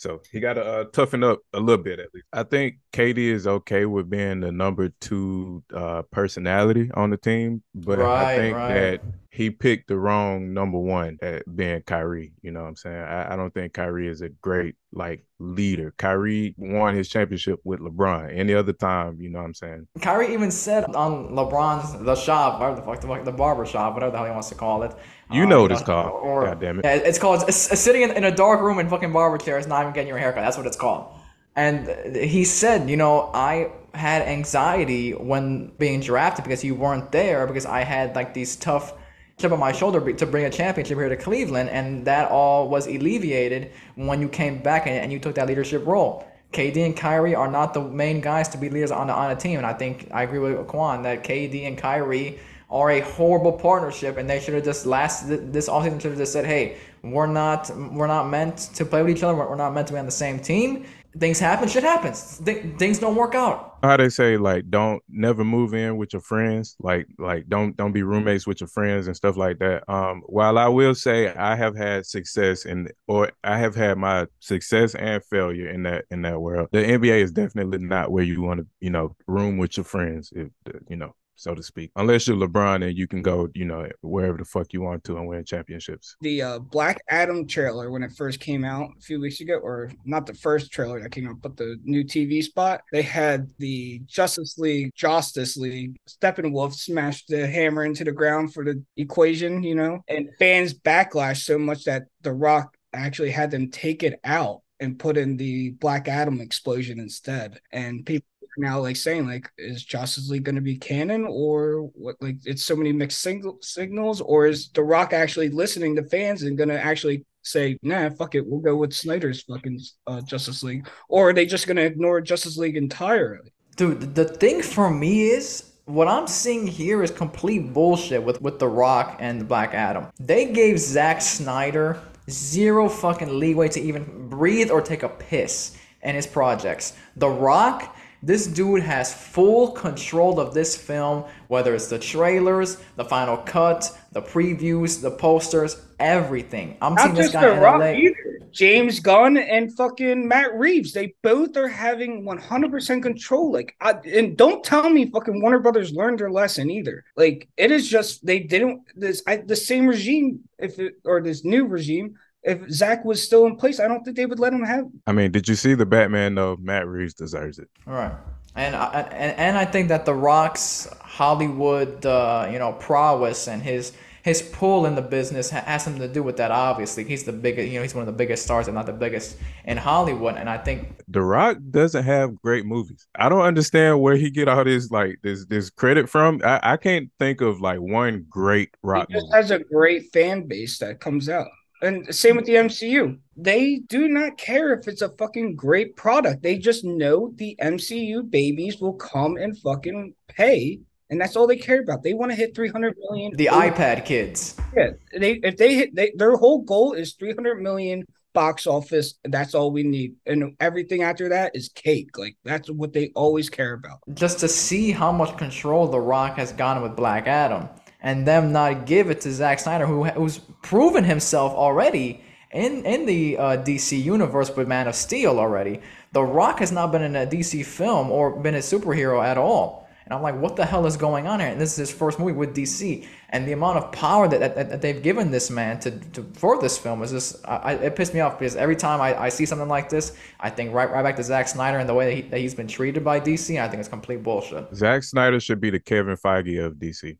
So 0.00 0.22
he 0.32 0.40
got 0.40 0.54
to 0.54 0.64
uh, 0.64 0.84
toughen 0.84 1.22
up 1.22 1.40
a 1.52 1.60
little 1.60 1.84
bit 1.84 1.98
at 1.98 2.06
least. 2.14 2.24
I 2.32 2.42
think 2.42 2.76
KD 2.94 3.18
is 3.18 3.46
okay 3.46 3.84
with 3.84 4.08
being 4.08 4.40
the 4.40 4.50
number 4.50 4.88
two 4.98 5.62
uh, 5.74 6.00
personality 6.10 6.90
on 6.94 7.10
the 7.10 7.18
team, 7.18 7.62
but 7.74 7.98
right, 7.98 8.24
I 8.24 8.36
think 8.36 8.56
right. 8.56 8.74
that 8.74 9.02
he 9.32 9.48
picked 9.48 9.86
the 9.86 9.96
wrong 9.96 10.52
number 10.52 10.78
one 10.78 11.16
at 11.22 11.44
being 11.54 11.82
Kyrie. 11.82 12.32
You 12.42 12.50
know 12.50 12.62
what 12.62 12.68
I'm 12.68 12.76
saying? 12.76 13.00
I, 13.00 13.32
I, 13.32 13.36
don't 13.36 13.54
think 13.54 13.72
Kyrie 13.72 14.08
is 14.08 14.22
a 14.22 14.28
great 14.28 14.74
like 14.92 15.24
leader. 15.38 15.94
Kyrie 15.98 16.52
won 16.58 16.96
his 16.96 17.08
championship 17.08 17.60
with 17.62 17.78
LeBron. 17.78 18.36
Any 18.36 18.54
other 18.54 18.72
time, 18.72 19.20
you 19.20 19.30
know 19.30 19.38
what 19.38 19.44
I'm 19.44 19.54
saying? 19.54 19.86
Kyrie 20.00 20.32
even 20.32 20.50
said 20.50 20.84
on 20.96 21.28
LeBron's 21.28 22.04
the 22.04 22.16
shop, 22.16 22.58
whatever 22.58 22.80
the 22.80 22.82
fuck, 22.82 23.24
the, 23.24 23.30
the 23.30 23.36
barber 23.36 23.64
shop, 23.64 23.94
whatever 23.94 24.10
the 24.10 24.18
hell 24.18 24.26
he 24.26 24.32
wants 24.32 24.48
to 24.48 24.56
call 24.56 24.82
it. 24.82 24.92
You 25.30 25.46
know 25.46 25.62
what 25.62 25.70
um, 25.70 25.76
it's 25.76 25.86
called. 25.86 26.10
Or, 26.10 26.46
God 26.46 26.60
damn 26.60 26.80
it. 26.80 26.84
It's 26.84 27.18
called 27.18 27.44
it's, 27.46 27.70
it's 27.70 27.80
sitting 27.80 28.02
in, 28.02 28.10
in, 28.10 28.24
a 28.24 28.34
dark 28.34 28.60
room 28.60 28.80
in 28.80 28.88
fucking 28.88 29.12
barber 29.12 29.38
chairs, 29.38 29.68
not 29.68 29.82
even 29.82 29.92
getting 29.92 30.08
your 30.08 30.18
haircut. 30.18 30.42
That's 30.42 30.56
what 30.56 30.66
it's 30.66 30.76
called. 30.76 31.14
And 31.54 32.16
he 32.16 32.44
said, 32.44 32.90
you 32.90 32.96
know, 32.96 33.30
I 33.32 33.70
had 33.94 34.22
anxiety 34.22 35.12
when 35.12 35.70
being 35.78 36.00
drafted 36.00 36.44
because 36.44 36.64
you 36.64 36.74
weren't 36.74 37.12
there 37.12 37.46
because 37.46 37.66
I 37.66 37.82
had 37.82 38.16
like 38.16 38.34
these 38.34 38.56
tough 38.56 38.94
chip 39.40 39.52
on 39.52 39.58
my 39.58 39.72
shoulder 39.72 40.12
to 40.12 40.26
bring 40.26 40.44
a 40.44 40.50
championship 40.50 40.98
here 40.98 41.08
to 41.08 41.16
Cleveland, 41.16 41.70
and 41.70 42.04
that 42.04 42.30
all 42.30 42.68
was 42.68 42.86
alleviated 42.86 43.72
when 43.96 44.20
you 44.20 44.28
came 44.28 44.62
back 44.62 44.86
and, 44.86 45.12
you 45.12 45.18
took 45.18 45.34
that 45.34 45.46
leadership 45.46 45.86
role. 45.86 46.26
KD 46.52 46.84
and 46.84 46.96
Kyrie 46.96 47.34
are 47.34 47.50
not 47.50 47.74
the 47.74 47.80
main 47.80 48.20
guys 48.20 48.48
to 48.48 48.58
be 48.58 48.68
leaders 48.68 48.90
on, 48.90 49.08
on 49.08 49.30
a 49.30 49.36
team, 49.36 49.58
and 49.58 49.66
I 49.66 49.72
think 49.72 50.08
I 50.12 50.24
agree 50.24 50.38
with 50.38 50.66
Quan 50.66 51.02
that 51.02 51.22
KD 51.24 51.66
and 51.66 51.78
Kyrie 51.78 52.38
are 52.70 52.90
a 52.90 53.00
horrible 53.00 53.52
partnership, 53.52 54.16
and 54.16 54.28
they 54.28 54.40
should 54.40 54.54
have 54.54 54.64
just 54.64 54.86
last 54.86 55.28
this 55.28 55.68
offseason 55.68 56.00
should 56.00 56.12
have 56.12 56.18
just 56.18 56.32
said, 56.32 56.44
"Hey, 56.44 56.76
we're 57.02 57.26
not 57.26 57.70
we're 57.92 58.06
not 58.06 58.28
meant 58.28 58.58
to 58.74 58.84
play 58.84 59.02
with 59.02 59.16
each 59.16 59.22
other. 59.22 59.34
We're 59.34 59.56
not 59.56 59.74
meant 59.74 59.88
to 59.88 59.92
be 59.92 59.98
on 59.98 60.06
the 60.06 60.12
same 60.12 60.38
team." 60.38 60.86
Things 61.18 61.40
happen, 61.40 61.68
shit 61.68 61.82
happens. 61.82 62.40
Th- 62.44 62.64
things 62.78 62.98
don't 62.98 63.16
work 63.16 63.34
out. 63.34 63.78
How 63.82 63.96
they 63.96 64.10
say 64.10 64.36
like 64.36 64.70
don't 64.70 65.02
never 65.08 65.42
move 65.44 65.74
in 65.74 65.96
with 65.96 66.12
your 66.12 66.22
friends, 66.22 66.76
like 66.80 67.06
like 67.18 67.48
don't 67.48 67.76
don't 67.76 67.92
be 67.92 68.02
roommates 68.02 68.46
with 68.46 68.60
your 68.60 68.68
friends 68.68 69.06
and 69.06 69.16
stuff 69.16 69.36
like 69.36 69.58
that. 69.58 69.88
Um, 69.88 70.22
while 70.26 70.58
I 70.58 70.68
will 70.68 70.94
say 70.94 71.34
I 71.34 71.56
have 71.56 71.76
had 71.76 72.06
success 72.06 72.64
in 72.64 72.88
or 73.08 73.32
I 73.42 73.58
have 73.58 73.74
had 73.74 73.98
my 73.98 74.26
success 74.38 74.94
and 74.94 75.24
failure 75.24 75.68
in 75.68 75.82
that 75.84 76.04
in 76.10 76.22
that 76.22 76.40
world. 76.40 76.68
The 76.72 76.84
NBA 76.84 77.22
is 77.22 77.32
definitely 77.32 77.78
not 77.78 78.12
where 78.12 78.24
you 78.24 78.42
want 78.42 78.60
to 78.60 78.66
you 78.80 78.90
know 78.90 79.16
room 79.26 79.58
with 79.58 79.76
your 79.76 79.84
friends. 79.84 80.32
If 80.34 80.48
you 80.88 80.96
know 80.96 81.14
so 81.40 81.54
to 81.54 81.62
speak. 81.62 81.90
Unless 81.96 82.28
you're 82.28 82.36
LeBron 82.36 82.86
and 82.86 82.96
you 82.96 83.06
can 83.06 83.22
go, 83.22 83.48
you 83.54 83.64
know, 83.64 83.88
wherever 84.02 84.36
the 84.36 84.44
fuck 84.44 84.72
you 84.72 84.82
want 84.82 85.04
to 85.04 85.16
and 85.16 85.26
win 85.26 85.44
championships. 85.44 86.16
The 86.20 86.42
uh, 86.42 86.58
Black 86.58 87.02
Adam 87.08 87.46
trailer 87.46 87.90
when 87.90 88.02
it 88.02 88.12
first 88.12 88.40
came 88.40 88.64
out 88.64 88.90
a 88.98 89.00
few 89.00 89.20
weeks 89.20 89.40
ago, 89.40 89.54
or 89.54 89.90
not 90.04 90.26
the 90.26 90.34
first 90.34 90.70
trailer 90.70 91.00
that 91.00 91.12
came 91.12 91.28
out, 91.28 91.40
but 91.40 91.56
the 91.56 91.78
new 91.82 92.04
TV 92.04 92.42
spot, 92.42 92.82
they 92.92 93.02
had 93.02 93.48
the 93.58 94.00
Justice 94.06 94.58
League, 94.58 94.92
Justice 94.94 95.56
League, 95.56 95.96
Steppenwolf 96.08 96.74
smashed 96.74 97.28
the 97.28 97.46
hammer 97.46 97.84
into 97.84 98.04
the 98.04 98.12
ground 98.12 98.52
for 98.52 98.64
the 98.64 98.82
equation, 98.96 99.62
you 99.62 99.74
know, 99.74 100.00
and 100.08 100.28
fans 100.38 100.74
backlash 100.74 101.38
so 101.38 101.58
much 101.58 101.84
that 101.84 102.04
The 102.20 102.32
Rock 102.32 102.76
actually 102.92 103.30
had 103.30 103.50
them 103.50 103.70
take 103.70 104.02
it 104.02 104.20
out 104.24 104.60
and 104.80 104.98
put 104.98 105.16
in 105.16 105.36
the 105.36 105.70
Black 105.72 106.08
Adam 106.08 106.40
explosion 106.40 106.98
instead. 106.98 107.60
And 107.70 108.04
people 108.04 108.26
now 108.60 108.78
like 108.78 108.96
saying 108.96 109.26
like 109.26 109.50
is 109.58 109.84
Justice 109.84 110.28
League 110.28 110.44
going 110.44 110.54
to 110.54 110.60
be 110.60 110.76
canon 110.76 111.26
or 111.28 111.90
what 111.94 112.16
like 112.20 112.36
it's 112.44 112.62
so 112.62 112.76
many 112.76 112.92
mixed 112.92 113.26
signals 113.62 114.20
or 114.20 114.46
is 114.46 114.68
The 114.70 114.82
Rock 114.82 115.12
actually 115.12 115.48
listening 115.48 115.96
to 115.96 116.04
fans 116.04 116.42
and 116.42 116.56
going 116.56 116.68
to 116.68 116.80
actually 116.80 117.24
say 117.42 117.78
nah 117.82 118.10
fuck 118.10 118.34
it 118.34 118.46
we'll 118.46 118.60
go 118.60 118.76
with 118.76 118.92
Snyder's 118.92 119.42
fucking 119.42 119.80
uh, 120.06 120.20
Justice 120.20 120.62
League 120.62 120.88
or 121.08 121.30
are 121.30 121.32
they 121.32 121.46
just 121.46 121.66
going 121.66 121.76
to 121.78 121.84
ignore 121.84 122.20
Justice 122.20 122.56
League 122.56 122.76
entirely? 122.76 123.52
Dude, 123.76 124.14
the 124.14 124.26
thing 124.26 124.62
for 124.62 124.90
me 124.90 125.30
is 125.30 125.72
what 125.86 126.06
I'm 126.06 126.26
seeing 126.26 126.66
here 126.66 127.02
is 127.02 127.10
complete 127.10 127.72
bullshit 127.72 128.22
with 128.22 128.40
with 128.40 128.58
The 128.58 128.68
Rock 128.68 129.16
and 129.20 129.48
Black 129.48 129.74
Adam. 129.74 130.06
They 130.20 130.52
gave 130.52 130.78
Zack 130.78 131.22
Snyder 131.22 132.00
zero 132.28 132.88
fucking 132.88 133.38
leeway 133.38 133.68
to 133.68 133.80
even 133.80 134.28
breathe 134.28 134.70
or 134.70 134.80
take 134.80 135.02
a 135.02 135.08
piss 135.08 135.76
in 136.02 136.14
his 136.14 136.26
projects. 136.26 136.94
The 137.16 137.28
Rock 137.28 137.96
this 138.22 138.46
dude 138.46 138.82
has 138.82 139.12
full 139.12 139.72
control 139.72 140.38
of 140.38 140.52
this 140.52 140.76
film, 140.76 141.24
whether 141.48 141.74
it's 141.74 141.86
the 141.86 141.98
trailers, 141.98 142.78
the 142.96 143.04
final 143.04 143.38
cut, 143.38 143.98
the 144.12 144.20
previews, 144.20 145.00
the 145.00 145.10
posters, 145.10 145.82
everything. 145.98 146.76
I'm 146.82 146.94
Not 146.94 147.02
seeing 147.02 147.14
this 147.14 147.32
guy 147.32 147.54
in 147.54 147.60
LA. 147.60 147.92
Either. 147.92 148.40
James 148.52 149.00
Gunn 149.00 149.36
and 149.36 149.74
fucking 149.76 150.26
Matt 150.26 150.54
Reeves, 150.54 150.92
they 150.92 151.14
both 151.22 151.56
are 151.56 151.68
having 151.68 152.24
100% 152.24 153.02
control. 153.02 153.52
Like, 153.52 153.76
I, 153.80 153.92
and 153.92 154.36
don't 154.36 154.64
tell 154.64 154.90
me 154.90 155.10
fucking 155.10 155.40
Warner 155.40 155.60
Brothers 155.60 155.92
learned 155.92 156.18
their 156.18 156.30
lesson 156.30 156.70
either. 156.70 157.04
Like, 157.16 157.48
it 157.56 157.70
is 157.70 157.88
just 157.88 158.26
they 158.26 158.40
didn't 158.40 158.82
this 158.96 159.22
I, 159.26 159.36
the 159.36 159.56
same 159.56 159.86
regime 159.86 160.40
if 160.58 160.78
it, 160.78 160.94
or 161.04 161.22
this 161.22 161.44
new 161.44 161.66
regime 161.66 162.16
if 162.42 162.68
Zack 162.70 163.04
was 163.04 163.22
still 163.22 163.46
in 163.46 163.56
place, 163.56 163.80
I 163.80 163.88
don't 163.88 164.02
think 164.04 164.16
they 164.16 164.26
would 164.26 164.38
let 164.40 164.52
him 164.52 164.64
have. 164.64 164.86
I 165.06 165.12
mean, 165.12 165.30
did 165.32 165.48
you 165.48 165.54
see 165.54 165.74
the 165.74 165.86
Batman 165.86 166.34
though? 166.34 166.56
Matt 166.60 166.86
Reeves 166.86 167.14
deserves 167.14 167.58
it. 167.58 167.68
All 167.86 167.94
right. 167.94 168.14
And, 168.54 168.74
I- 168.74 169.02
and 169.12 169.38
and 169.38 169.56
I 169.58 169.64
think 169.64 169.88
that 169.88 170.04
The 170.04 170.14
Rock's 170.14 170.88
Hollywood, 171.00 172.04
uh, 172.04 172.48
you 172.50 172.58
know, 172.58 172.72
prowess 172.74 173.48
and 173.48 173.62
his 173.62 173.92
his 174.22 174.42
pull 174.42 174.84
in 174.84 174.94
the 174.96 175.02
business 175.02 175.48
has 175.50 175.82
something 175.84 176.02
to 176.02 176.08
do 176.08 176.22
with 176.22 176.36
that. 176.36 176.50
Obviously, 176.50 177.04
he's 177.04 177.24
the 177.24 177.32
biggest, 177.32 177.68
you 177.68 177.76
know, 177.78 177.82
he's 177.82 177.94
one 177.94 178.02
of 178.02 178.06
the 178.06 178.12
biggest 178.18 178.42
stars, 178.44 178.68
if 178.68 178.74
not 178.74 178.84
the 178.86 178.92
biggest 178.92 179.38
in 179.64 179.78
Hollywood. 179.78 180.36
And 180.36 180.48
I 180.50 180.58
think 180.58 181.00
The 181.08 181.22
Rock 181.22 181.58
doesn't 181.70 182.04
have 182.04 182.40
great 182.42 182.64
movies. 182.66 183.06
I 183.14 183.28
don't 183.28 183.42
understand 183.42 184.00
where 184.00 184.16
he 184.16 184.30
get 184.30 184.48
all 184.48 184.64
this 184.64 184.90
like 184.90 185.16
this 185.22 185.44
this 185.46 185.70
credit 185.70 186.08
from. 186.08 186.40
I, 186.44 186.60
I 186.62 186.76
can't 186.76 187.10
think 187.18 187.40
of 187.40 187.60
like 187.60 187.80
one 187.80 188.26
great 188.28 188.74
Rock 188.82 189.08
He 189.08 189.14
just 189.14 189.26
movie. 189.26 189.36
has 189.36 189.50
a 189.50 189.58
great 189.58 190.12
fan 190.12 190.46
base 190.46 190.78
that 190.78 191.00
comes 191.00 191.28
out. 191.28 191.48
And 191.82 192.14
same 192.14 192.36
with 192.36 192.44
the 192.44 192.54
MCU. 192.54 193.18
They 193.36 193.76
do 193.88 194.08
not 194.08 194.36
care 194.36 194.74
if 194.74 194.86
it's 194.86 195.02
a 195.02 195.08
fucking 195.16 195.56
great 195.56 195.96
product. 195.96 196.42
They 196.42 196.58
just 196.58 196.84
know 196.84 197.32
the 197.36 197.56
MCU 197.60 198.28
babies 198.30 198.80
will 198.80 198.94
come 198.94 199.36
and 199.36 199.56
fucking 199.58 200.14
pay. 200.28 200.80
And 201.08 201.20
that's 201.20 201.34
all 201.36 201.46
they 201.46 201.56
care 201.56 201.80
about. 201.80 202.02
They 202.02 202.14
want 202.14 202.30
to 202.30 202.36
hit 202.36 202.54
300 202.54 202.96
million. 203.08 203.32
the 203.34 203.46
iPad 203.46 204.04
kids. 204.04 204.56
Yeah, 204.76 204.90
they 205.18 205.40
if 205.42 205.56
they 205.56 205.74
hit 205.74 205.94
they, 205.94 206.12
their 206.14 206.36
whole 206.36 206.62
goal 206.62 206.92
is 206.92 207.14
300 207.14 207.60
million 207.60 208.04
box 208.32 208.66
office. 208.66 209.14
That's 209.24 209.54
all 209.54 209.72
we 209.72 209.82
need. 209.82 210.14
And 210.26 210.54
everything 210.60 211.02
after 211.02 211.28
that 211.30 211.56
is 211.56 211.68
cake. 211.70 212.16
Like 212.16 212.36
that's 212.44 212.70
what 212.70 212.92
they 212.92 213.10
always 213.16 213.50
care 213.50 213.72
about. 213.72 213.98
just 214.14 214.38
to 214.40 214.48
see 214.48 214.92
how 214.92 215.10
much 215.10 215.36
control 215.36 215.88
The 215.88 215.98
Rock 215.98 216.36
has 216.36 216.52
gotten 216.52 216.82
with 216.82 216.94
Black 216.94 217.26
Adam, 217.26 217.68
and 218.02 218.26
them 218.26 218.52
not 218.52 218.86
give 218.86 219.10
it 219.10 219.20
to 219.22 219.32
Zack 219.32 219.58
Snyder, 219.58 219.86
who 219.86 220.04
who's 220.04 220.38
proven 220.62 221.04
himself 221.04 221.52
already 221.52 222.22
in 222.50 222.84
in 222.84 223.06
the 223.06 223.38
uh, 223.38 223.56
DC 223.58 224.02
universe 224.02 224.54
with 224.54 224.68
Man 224.68 224.88
of 224.88 224.94
Steel 224.94 225.38
already. 225.38 225.80
The 226.12 226.22
Rock 226.22 226.58
has 226.58 226.72
not 226.72 226.90
been 226.92 227.02
in 227.02 227.16
a 227.16 227.26
DC 227.26 227.64
film 227.64 228.10
or 228.10 228.30
been 228.40 228.54
a 228.54 228.58
superhero 228.58 229.24
at 229.24 229.38
all. 229.38 229.80
And 230.10 230.16
I'm 230.16 230.22
like, 230.22 230.34
what 230.40 230.56
the 230.56 230.66
hell 230.66 230.86
is 230.86 230.96
going 230.96 231.28
on 231.28 231.38
here? 231.38 231.50
And 231.50 231.60
this 231.60 231.70
is 231.70 231.76
his 231.76 231.92
first 231.92 232.18
movie 232.18 232.32
with 232.32 232.52
DC, 232.52 233.06
and 233.28 233.46
the 233.46 233.52
amount 233.52 233.78
of 233.78 233.92
power 233.92 234.26
that, 234.26 234.40
that, 234.40 234.68
that 234.68 234.82
they've 234.82 235.00
given 235.00 235.30
this 235.30 235.50
man 235.50 235.78
to, 235.80 235.92
to 235.92 236.24
for 236.32 236.60
this 236.60 236.76
film 236.76 237.00
is 237.04 237.12
just, 237.12 237.36
I, 237.46 237.74
it 237.74 237.94
pissed 237.94 238.12
me 238.12 238.18
off 238.18 238.36
because 238.36 238.56
every 238.56 238.74
time 238.74 239.00
I, 239.00 239.16
I 239.16 239.28
see 239.28 239.46
something 239.46 239.68
like 239.68 239.88
this, 239.88 240.16
I 240.40 240.50
think 240.50 240.74
right 240.74 240.90
right 240.90 241.04
back 241.04 241.14
to 241.14 241.22
Zack 241.22 241.46
Snyder 241.46 241.78
and 241.78 241.88
the 241.88 241.94
way 241.94 242.06
that, 242.06 242.14
he, 242.16 242.22
that 242.30 242.40
he's 242.40 242.56
been 242.56 242.66
treated 242.66 243.04
by 243.04 243.20
DC. 243.20 243.62
I 243.62 243.68
think 243.68 243.78
it's 243.78 243.88
complete 243.88 244.24
bullshit. 244.24 244.74
Zack 244.74 245.04
Snyder 245.04 245.38
should 245.38 245.60
be 245.60 245.70
the 245.70 245.78
Kevin 245.78 246.16
Feige 246.16 246.64
of 246.64 246.74
DC. 246.74 247.16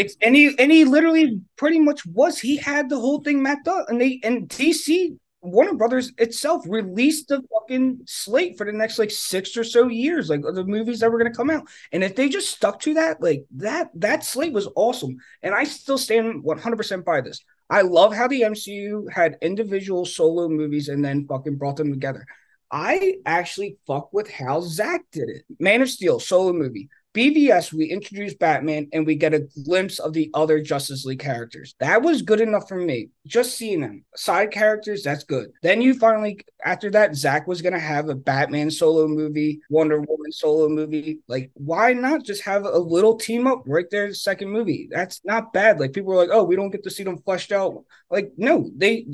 It's, 0.00 0.16
and 0.22 0.34
he 0.34 0.54
and 0.58 0.72
he 0.72 0.86
literally 0.86 1.42
pretty 1.56 1.78
much 1.78 2.06
was. 2.06 2.38
He 2.38 2.56
had 2.56 2.88
the 2.88 2.98
whole 2.98 3.20
thing 3.20 3.42
mapped 3.42 3.68
out, 3.68 3.90
and 3.90 4.00
they 4.00 4.18
and 4.24 4.48
DC 4.48 5.18
Warner 5.42 5.74
Brothers 5.74 6.10
itself 6.16 6.64
released 6.66 7.28
the 7.28 7.42
fucking 7.52 8.00
slate 8.06 8.56
for 8.56 8.64
the 8.64 8.72
next 8.72 8.98
like 8.98 9.10
six 9.10 9.58
or 9.58 9.64
so 9.64 9.88
years, 9.88 10.30
like 10.30 10.40
the 10.40 10.64
movies 10.64 11.00
that 11.00 11.12
were 11.12 11.18
gonna 11.18 11.34
come 11.34 11.50
out. 11.50 11.64
And 11.92 12.02
if 12.02 12.16
they 12.16 12.30
just 12.30 12.50
stuck 12.50 12.80
to 12.80 12.94
that, 12.94 13.20
like 13.20 13.44
that 13.56 13.90
that 13.96 14.24
slate 14.24 14.54
was 14.54 14.68
awesome. 14.74 15.18
And 15.42 15.54
I 15.54 15.64
still 15.64 15.98
stand 15.98 16.42
one 16.44 16.58
hundred 16.58 16.76
percent 16.76 17.04
by 17.04 17.20
this. 17.20 17.44
I 17.68 17.82
love 17.82 18.14
how 18.14 18.26
the 18.26 18.40
MCU 18.40 19.12
had 19.12 19.36
individual 19.42 20.06
solo 20.06 20.48
movies 20.48 20.88
and 20.88 21.04
then 21.04 21.26
fucking 21.26 21.56
brought 21.56 21.76
them 21.76 21.92
together. 21.92 22.24
I 22.70 23.16
actually 23.26 23.76
fuck 23.86 24.12
with 24.12 24.30
how 24.30 24.62
Zack 24.62 25.02
did 25.12 25.28
it. 25.28 25.44
Man 25.58 25.82
of 25.82 25.90
Steel 25.90 26.20
solo 26.20 26.54
movie. 26.54 26.88
BVS, 27.12 27.72
we 27.72 27.86
introduce 27.86 28.34
Batman 28.34 28.88
and 28.92 29.04
we 29.04 29.16
get 29.16 29.34
a 29.34 29.48
glimpse 29.64 29.98
of 29.98 30.12
the 30.12 30.30
other 30.32 30.60
Justice 30.60 31.04
League 31.04 31.18
characters. 31.18 31.74
That 31.80 32.02
was 32.02 32.22
good 32.22 32.40
enough 32.40 32.68
for 32.68 32.76
me. 32.76 33.08
Just 33.26 33.56
seeing 33.56 33.80
them. 33.80 34.04
Side 34.14 34.52
characters, 34.52 35.02
that's 35.02 35.24
good. 35.24 35.50
Then 35.62 35.82
you 35.82 35.94
finally, 35.94 36.40
after 36.64 36.88
that, 36.92 37.16
Zack 37.16 37.48
was 37.48 37.62
going 37.62 37.72
to 37.72 37.80
have 37.80 38.08
a 38.08 38.14
Batman 38.14 38.70
solo 38.70 39.08
movie, 39.08 39.60
Wonder 39.70 40.00
Woman 40.00 40.30
solo 40.30 40.68
movie. 40.68 41.18
Like, 41.26 41.50
why 41.54 41.94
not 41.94 42.24
just 42.24 42.44
have 42.44 42.64
a 42.64 42.78
little 42.78 43.16
team 43.16 43.48
up 43.48 43.64
right 43.66 43.90
there, 43.90 44.06
the 44.06 44.14
second 44.14 44.50
movie? 44.50 44.88
That's 44.90 45.20
not 45.24 45.52
bad. 45.52 45.80
Like, 45.80 45.92
people 45.92 46.12
are 46.12 46.16
like, 46.16 46.30
oh, 46.30 46.44
we 46.44 46.54
don't 46.54 46.70
get 46.70 46.84
to 46.84 46.90
see 46.90 47.02
them 47.02 47.18
fleshed 47.18 47.50
out. 47.50 47.84
Like, 48.08 48.32
no, 48.36 48.70
they. 48.76 49.06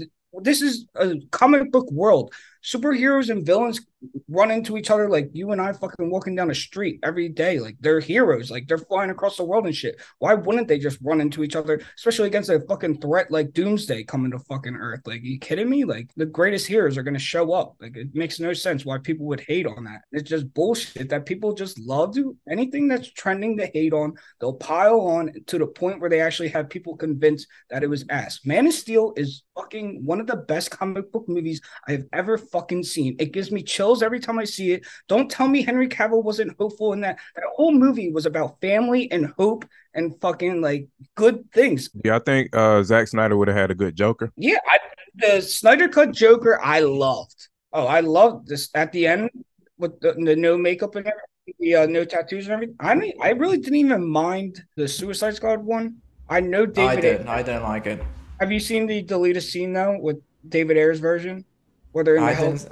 This 0.43 0.61
is 0.61 0.85
a 0.95 1.15
comic 1.31 1.73
book 1.73 1.91
world. 1.91 2.35
Superheroes 2.63 3.31
and 3.31 3.47
villains 3.47 3.81
run 4.29 4.51
into 4.51 4.77
each 4.77 4.91
other 4.91 5.09
like 5.09 5.31
you 5.33 5.53
and 5.53 5.61
I 5.61 5.73
fucking 5.73 6.11
walking 6.11 6.35
down 6.35 6.49
the 6.49 6.55
street 6.55 7.01
every 7.03 7.29
day. 7.29 7.59
Like 7.59 7.77
they're 7.81 8.01
heroes, 8.01 8.51
like 8.51 8.67
they're 8.67 8.79
flying 8.79 9.11
across 9.11 9.37
the 9.37 9.45
world 9.45 9.67
and 9.67 9.75
shit. 9.75 10.01
Why 10.19 10.35
wouldn't 10.35 10.69
they 10.69 10.79
just 10.79 10.99
run 11.03 11.21
into 11.21 11.43
each 11.43 11.57
other, 11.57 11.81
especially 11.97 12.27
against 12.29 12.51
a 12.51 12.61
fucking 12.69 13.01
threat 13.01 13.31
like 13.31 13.53
Doomsday 13.53 14.05
coming 14.05 14.31
to 14.33 14.39
fucking 14.41 14.77
Earth? 14.77 15.01
Like, 15.07 15.23
you 15.23 15.39
kidding 15.39 15.71
me? 15.71 15.85
Like 15.85 16.11
the 16.17 16.27
greatest 16.27 16.67
heroes 16.67 16.99
are 16.99 17.03
gonna 17.03 17.19
show 17.19 17.53
up. 17.53 17.77
Like 17.81 17.97
it 17.97 18.15
makes 18.15 18.41
no 18.41 18.53
sense 18.53 18.85
why 18.85 18.99
people 18.99 19.27
would 19.27 19.41
hate 19.41 19.67
on 19.67 19.85
that. 19.85 20.03
It's 20.13 20.29
just 20.29 20.53
bullshit 20.55 21.09
that 21.09 21.27
people 21.27 21.55
just 21.55 21.79
love 21.79 22.15
to 22.15 22.37
anything 22.51 22.89
that's 22.89 23.11
trending 23.13 23.57
to 23.59 23.67
hate 23.73 23.93
on. 23.93 24.15
They'll 24.41 24.55
pile 24.55 25.01
on 25.01 25.33
to 25.47 25.59
the 25.59 25.67
point 25.67 26.01
where 26.01 26.11
they 26.11 26.21
actually 26.21 26.49
have 26.49 26.69
people 26.69 26.97
convinced 26.97 27.47
that 27.71 27.83
it 27.83 27.91
was 27.91 28.05
ass. 28.11 28.41
Man 28.45 28.67
of 28.67 28.75
Steel 28.75 29.13
is 29.17 29.43
fucking 29.57 30.05
one 30.05 30.21
of 30.21 30.27
the 30.27 30.37
best 30.37 30.71
comic 30.71 31.11
book 31.13 31.25
movies 31.29 31.61
I 31.89 31.93
have 31.93 32.05
ever 32.13 32.37
fucking 32.37 32.83
seen. 32.83 33.17
It 33.19 33.33
gives 33.33 33.51
me 33.51 33.63
chills 33.63 33.86
every 33.95 34.21
time 34.21 34.39
I 34.39 34.45
see 34.45 34.73
it. 34.73 34.87
Don't 35.09 35.31
tell 35.31 35.49
me 35.49 35.63
Henry 35.63 35.89
Cavill 35.89 36.23
wasn't 36.23 36.57
hopeful 36.59 36.93
in 36.93 37.01
that. 37.01 37.19
That 37.35 37.45
whole 37.55 37.73
movie 37.73 38.11
was 38.11 38.27
about 38.27 38.61
family 38.61 39.11
and 39.11 39.27
hope 39.39 39.65
and 39.95 40.19
fucking 40.21 40.61
like 40.61 40.89
good 41.15 41.51
things. 41.53 41.91
Yeah, 42.05 42.17
I 42.17 42.19
think 42.21 42.55
uh, 42.55 42.83
Zack 42.83 43.09
Snyder 43.09 43.37
would 43.37 43.49
have 43.49 43.57
had 43.57 43.71
a 43.71 43.75
good 43.75 43.97
Joker. 43.97 44.33
Yeah, 44.37 44.59
I, 44.69 44.79
the 45.15 45.41
Snyder 45.41 45.89
Cut 45.89 46.13
Joker, 46.13 46.61
I 46.63 46.81
loved. 46.81 47.49
Oh, 47.73 47.87
I 47.87 48.01
loved 48.01 48.49
this 48.49 48.69
at 48.75 48.93
the 48.93 49.07
end 49.07 49.31
with 49.79 49.99
the, 50.01 50.13
the 50.13 50.37
no 50.37 50.57
makeup 50.57 50.95
and 50.95 51.07
everything, 51.07 51.55
the 51.59 51.75
uh, 51.75 51.87
no 51.87 52.05
tattoos 52.05 52.47
and 52.47 52.55
everything. 52.55 52.77
I 52.81 52.95
mean, 52.95 53.13
I 53.21 53.31
really 53.31 53.59
didn't 53.59 53.77
even 53.77 54.07
mind 54.07 54.63
the 54.77 54.89
Suicide 54.89 55.37
Squad 55.37 55.63
one. 55.65 55.97
I 56.29 56.41
know 56.41 56.67
David. 56.67 56.99
I 56.99 57.01
didn't. 57.01 57.29
I 57.29 57.43
didn't 57.43 57.63
like 57.63 57.87
it. 57.87 58.03
Have 58.41 58.53
you 58.53 58.61
seen 58.61 58.87
the 58.87 59.03
deleted 59.03 59.43
scene 59.43 59.73
though 59.73 59.99
with 59.99 60.21
David 60.49 60.77
Ayer's 60.77 61.01
version, 61.01 61.45
where 61.97 62.05
they're 62.05 62.17
in 62.17 62.23
the 62.25 62.29
I 62.29 62.35
didn't- 62.35 62.69